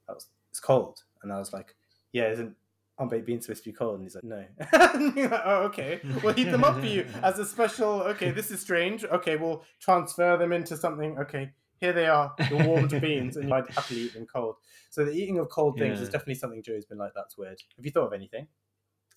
"That 0.07 0.15
was 0.15 0.27
it's 0.49 0.59
cold," 0.59 1.03
and 1.21 1.31
I 1.31 1.37
was 1.37 1.51
like, 1.53 1.75
"Yeah, 2.13 2.29
isn't." 2.29 2.55
Unbaked 2.99 3.23
oh, 3.23 3.25
beans 3.25 3.45
supposed 3.45 3.63
to 3.63 3.69
be 3.71 3.73
cold, 3.73 3.95
and 3.95 4.03
he's 4.03 4.15
like, 4.15 4.23
"No." 4.23 4.45
like, 4.59 5.41
oh, 5.45 5.63
okay. 5.63 5.99
We'll 6.23 6.33
heat 6.33 6.51
them 6.51 6.63
up 6.63 6.79
for 6.79 6.85
you 6.85 7.05
as 7.23 7.39
a 7.39 7.45
special. 7.45 8.01
Okay, 8.03 8.31
this 8.31 8.51
is 8.51 8.61
strange. 8.61 9.03
Okay, 9.03 9.35
we'll 9.35 9.63
transfer 9.79 10.37
them 10.37 10.53
into 10.53 10.77
something. 10.77 11.17
Okay, 11.17 11.51
here 11.79 11.91
they 11.91 12.05
are, 12.05 12.33
the 12.37 12.55
warmed 12.55 13.01
beans, 13.01 13.35
and 13.35 13.53
I'd 13.53 13.67
happily 13.69 14.01
eat 14.01 14.13
them 14.13 14.25
cold. 14.25 14.55
So 14.89 15.03
the 15.03 15.11
eating 15.11 15.39
of 15.39 15.49
cold 15.49 15.77
things 15.77 15.99
is 15.99 16.07
definitely 16.07 16.35
something 16.35 16.61
Joe's 16.63 16.85
been 16.85 16.99
like. 16.99 17.13
That's 17.15 17.37
weird. 17.37 17.61
Have 17.75 17.85
you 17.85 17.91
thought 17.91 18.07
of 18.07 18.13
anything? 18.13 18.47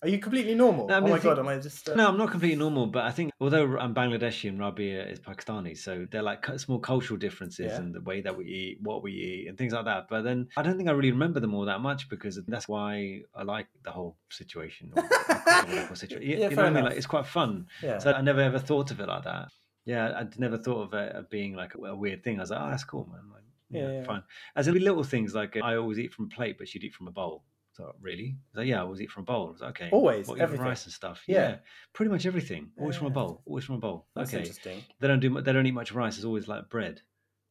Are 0.03 0.07
you 0.09 0.19
completely 0.19 0.53
normal? 0.53 0.87
No, 0.87 0.93
I 0.93 0.97
oh 0.97 1.01
mean, 1.01 1.09
my 1.09 1.15
I 1.15 1.19
think- 1.19 1.35
god, 1.35 1.39
am 1.39 1.47
I 1.47 1.57
just? 1.57 1.89
Uh... 1.89 1.95
No, 1.95 2.07
I'm 2.07 2.17
not 2.17 2.29
completely 2.29 2.57
normal, 2.57 2.85
but 2.85 3.03
I 3.05 3.11
think 3.11 3.31
although 3.41 3.77
I'm 3.79 3.95
Bangladeshi 3.95 4.47
and 4.47 4.59
Rabia 4.59 5.03
is 5.07 5.19
Pakistani, 5.19 5.75
so 5.75 6.05
they're 6.11 6.21
like 6.21 6.45
small 6.59 6.77
cultural 6.77 7.17
differences 7.17 7.71
Yeah. 7.71 7.77
in 7.79 7.91
the 7.93 8.01
way 8.01 8.21
that 8.21 8.37
we 8.37 8.45
eat, 8.45 8.77
what 8.81 9.01
we 9.01 9.11
eat, 9.13 9.47
and 9.47 9.57
things 9.57 9.73
like 9.73 9.85
that. 9.85 10.07
But 10.07 10.21
then 10.21 10.49
I 10.55 10.61
don't 10.61 10.77
think 10.77 10.87
I 10.87 10.91
really 10.91 11.11
remember 11.11 11.39
them 11.39 11.55
all 11.55 11.65
that 11.65 11.81
much 11.81 12.09
because 12.09 12.39
that's 12.47 12.67
why 12.67 13.21
I 13.35 13.43
like 13.43 13.67
the 13.83 13.91
whole 13.91 14.17
situation. 14.29 14.93
Or, 14.95 15.03
situation. 15.95 16.21
You, 16.29 16.37
Yeah, 16.37 16.49
you 16.49 16.55
know 16.55 16.63
what 16.63 16.65
I 16.65 16.69
mean? 16.69 16.83
Like 16.85 16.97
it's 16.97 17.07
quite 17.07 17.25
fun. 17.25 17.65
Yeah. 17.81 17.97
So 17.97 18.11
I 18.13 18.21
never 18.21 18.41
ever 18.41 18.59
thought 18.59 18.91
of 18.91 18.99
it 18.99 19.07
like 19.07 19.23
that. 19.23 19.47
yeah, 19.85 20.13
I'd 20.19 20.37
never 20.39 20.57
thought 20.59 20.83
of 20.83 20.93
it 20.93 21.15
of 21.15 21.29
being 21.31 21.55
like 21.55 21.73
a, 21.73 21.79
a 21.85 21.95
weird 21.95 22.23
thing. 22.23 22.37
I 22.37 22.41
was 22.41 22.51
like, 22.51 22.61
oh, 22.61 22.69
that's 22.69 22.83
cool, 22.83 23.09
man. 23.11 23.21
Like, 23.33 23.43
yeah, 23.71 23.91
Yeah, 23.99 24.03
fine. 24.03 24.23
As 24.55 24.67
in 24.67 24.73
be 24.75 24.79
little 24.79 25.03
things 25.03 25.33
like 25.33 25.57
uh, 25.57 25.61
I 25.65 25.75
always 25.77 25.97
eat 25.97 26.13
from 26.13 26.25
a 26.25 26.29
plate, 26.29 26.57
but 26.59 26.67
she'd 26.67 26.83
eat 26.83 26.93
from 26.93 27.07
a 27.07 27.11
bowl. 27.11 27.43
So 27.77 27.93
really? 28.01 28.37
I 28.55 28.59
like, 28.59 28.67
yeah, 28.67 28.79
I 28.79 28.81
always 28.81 29.01
eat 29.01 29.11
from 29.11 29.21
a 29.21 29.25
bowl. 29.25 29.47
I 29.47 29.51
was 29.51 29.61
like, 29.61 29.69
okay. 29.69 29.89
Always, 29.91 30.27
what, 30.27 30.39
everything. 30.39 30.65
rice 30.65 30.85
and 30.85 30.93
stuff. 30.93 31.21
Yeah. 31.27 31.35
Yeah. 31.37 31.55
pretty 31.93 32.11
much 32.11 32.25
everything. 32.25 32.71
Always 32.79 32.95
from 32.95 33.07
a 33.07 33.11
bowl. 33.11 33.43
Always 33.45 33.65
from 33.65 33.75
a 33.75 33.79
bowl. 33.79 34.07
That's 34.15 34.31
okay. 34.31 34.39
interesting. 34.39 34.83
They 34.99 35.07
don't 35.07 35.19
do. 35.19 35.39
They 35.41 35.53
don't 35.53 35.65
eat 35.67 35.73
much 35.73 35.91
rice. 35.91 36.15
It's 36.15 36.25
always 36.25 36.47
like 36.47 36.69
bread. 36.69 37.01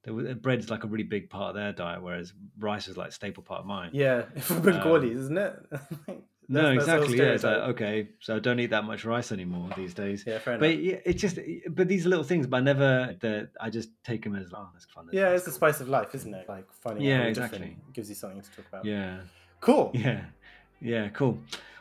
They, 0.03 0.11
bread's 0.35 0.69
like 0.69 0.85
a 0.85 0.89
really 0.89 1.05
big 1.05 1.31
part 1.31 1.51
of 1.51 1.55
their 1.57 1.73
diet, 1.73 2.03
whereas 2.03 2.33
rice 2.59 2.89
is 2.89 2.97
like 2.97 3.09
a 3.09 3.13
staple 3.13 3.43
part 3.43 3.61
of 3.61 3.67
mine. 3.67 3.91
Yeah, 3.93 4.23
for 4.41 4.61
Bengalis, 4.61 5.13
um, 5.13 5.19
isn't 5.19 5.39
it? 5.39 5.57
No, 6.49 6.63
That's- 6.63 6.77
that's 6.77 6.87
the 6.87 6.93
whole 6.93 7.03
exactly. 7.03 7.27
Yeah, 7.27 7.33
it's 7.33 7.43
like 7.43 7.57
okay, 7.75 8.09
so 8.21 8.37
I 8.37 8.39
don't 8.39 8.61
eat 8.61 8.71
that 8.71 8.85
much 8.85 9.05
rice 9.05 9.33
anymore 9.33 9.69
these 9.77 9.95
days. 9.95 10.23
Yeah, 10.25 10.39
fair 10.39 10.55
enough. 10.55 10.61
But 10.61 10.79
yeah, 10.79 10.99
it's 11.05 11.21
just, 11.21 11.41
but 11.71 11.89
these 11.89 12.07
little 12.07 12.23
things, 12.23 12.47
but 12.47 12.59
I 12.59 12.61
never, 12.61 13.17
the, 13.19 13.49
I 13.61 13.69
just 13.69 13.89
take 14.05 14.23
them 14.23 14.37
as, 14.37 14.53
oh, 14.55 14.69
that's 14.73 14.85
fun. 14.85 15.09
yeah, 15.11 15.31
that's 15.31 15.39
it's 15.39 15.47
the 15.47 15.53
spice 15.53 15.81
of 15.81 15.89
life, 15.89 16.15
isn't 16.15 16.33
it? 16.33 16.49
Like 16.49 16.67
finding 16.73 17.05
Yeah, 17.05 17.23
exactly. 17.23 17.77
gives 17.93 18.09
you 18.09 18.15
something 18.15 18.41
to 18.41 18.51
talk 18.53 18.65
about. 18.69 18.85
Yeah, 18.85 19.19
Cool. 19.67 19.91
yeah, 19.95 20.21
yeah, 20.81 21.09
cool. 21.09 21.39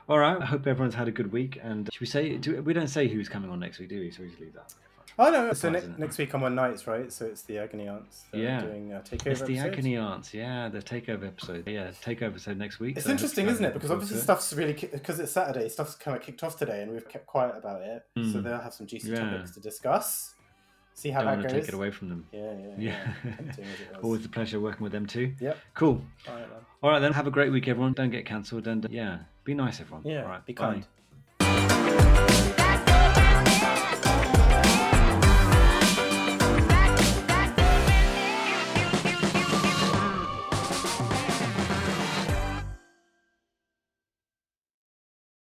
All 0.09 0.17
right, 0.19 0.41
I 0.41 0.45
hope 0.45 0.65
everyone's 0.67 0.95
had 0.95 1.07
a 1.07 1.11
good 1.11 1.31
week. 1.31 1.59
And 1.63 1.88
should 1.93 2.01
we 2.01 2.07
say, 2.07 2.36
do, 2.38 2.61
we 2.63 2.73
don't 2.73 2.88
say 2.88 3.07
who's 3.07 3.29
coming 3.29 3.49
on 3.51 3.59
next 3.59 3.79
week, 3.79 3.89
do 3.89 3.99
we? 3.99 4.09
So 4.11 4.23
we 4.23 4.29
just 4.29 4.41
leave 4.41 4.53
that. 4.53 4.73
Oh 5.17 5.29
no! 5.31 5.53
So 5.53 5.69
ne- 5.69 5.81
next 5.97 6.17
week 6.17 6.33
I'm 6.33 6.43
on 6.43 6.55
nights, 6.55 6.88
right? 6.88 7.09
So 7.13 7.25
it's 7.25 7.43
the 7.43 7.57
agony 7.59 7.88
aunts. 7.88 8.23
that 8.31 8.38
Yeah. 8.38 8.59
doing 8.59 8.91
uh, 8.91 8.99
takeover. 9.01 9.27
It's 9.27 9.41
the 9.43 9.57
episodes. 9.59 9.73
agony 9.77 9.95
aunts, 9.97 10.33
yeah, 10.33 10.67
the 10.67 10.79
takeover 10.79 11.27
episode, 11.27 11.63
yeah, 11.67 11.91
takeover 12.03 12.23
episode 12.31 12.57
next 12.57 12.79
week. 12.81 12.97
It's 12.97 13.05
so 13.05 13.11
interesting, 13.11 13.47
isn't 13.47 13.63
it? 13.63 13.73
Because 13.73 13.91
obviously 13.91 14.17
stuff's 14.19 14.51
really 14.51 14.73
because 14.73 15.19
it's 15.21 15.31
Saturday. 15.31 15.69
Stuff's 15.69 15.95
kind 15.95 16.17
of 16.17 16.21
kicked 16.23 16.43
off 16.43 16.57
today, 16.59 16.81
and 16.81 16.91
we've 16.91 17.07
kept 17.07 17.27
quiet 17.27 17.55
about 17.55 17.81
it. 17.81 18.03
So 18.17 18.21
Mm. 18.23 18.43
they'll 18.43 18.59
have 18.59 18.73
some 18.73 18.88
juicy 18.88 19.11
Yeah. 19.11 19.19
topics 19.29 19.51
to 19.51 19.61
discuss. 19.61 20.34
See 20.97 21.09
how 21.11 21.19
Don't 21.19 21.27
that 21.27 21.31
want 21.39 21.43
goes. 21.43 21.51
to 21.51 21.59
take 21.59 21.67
it 21.67 21.73
away 21.75 21.91
from 21.91 22.07
them. 22.09 22.25
Yeah, 22.31 22.53
yeah, 22.57 22.75
Yeah. 22.77 23.13
Tempting 23.35 23.65
as 23.65 23.79
it 23.81 23.91
was. 23.95 24.03
Always 24.03 24.25
a 24.25 24.29
pleasure 24.29 24.59
working 24.61 24.81
with 24.83 24.93
them 24.93 25.05
too. 25.05 25.33
Yep. 25.41 25.57
Cool. 25.73 26.01
All 26.27 26.33
right, 26.35 26.49
then. 26.49 26.59
All 26.81 26.89
right, 26.89 26.99
then. 26.99 27.11
Have 27.13 27.27
a 27.27 27.31
great 27.31 27.51
week, 27.51 27.67
everyone. 27.67 27.91
Don't 27.93 28.11
get 28.11 28.25
cancelled. 28.25 28.65
And 28.65 28.85
uh, 28.85 28.87
yeah, 28.89 29.19
be 29.43 29.53
nice, 29.53 29.81
everyone. 29.81 30.03
Yeah, 30.05 30.23
All 30.23 30.29
right. 30.29 30.45
be 30.45 30.53
bye. 30.53 30.63
kind. 30.73 30.87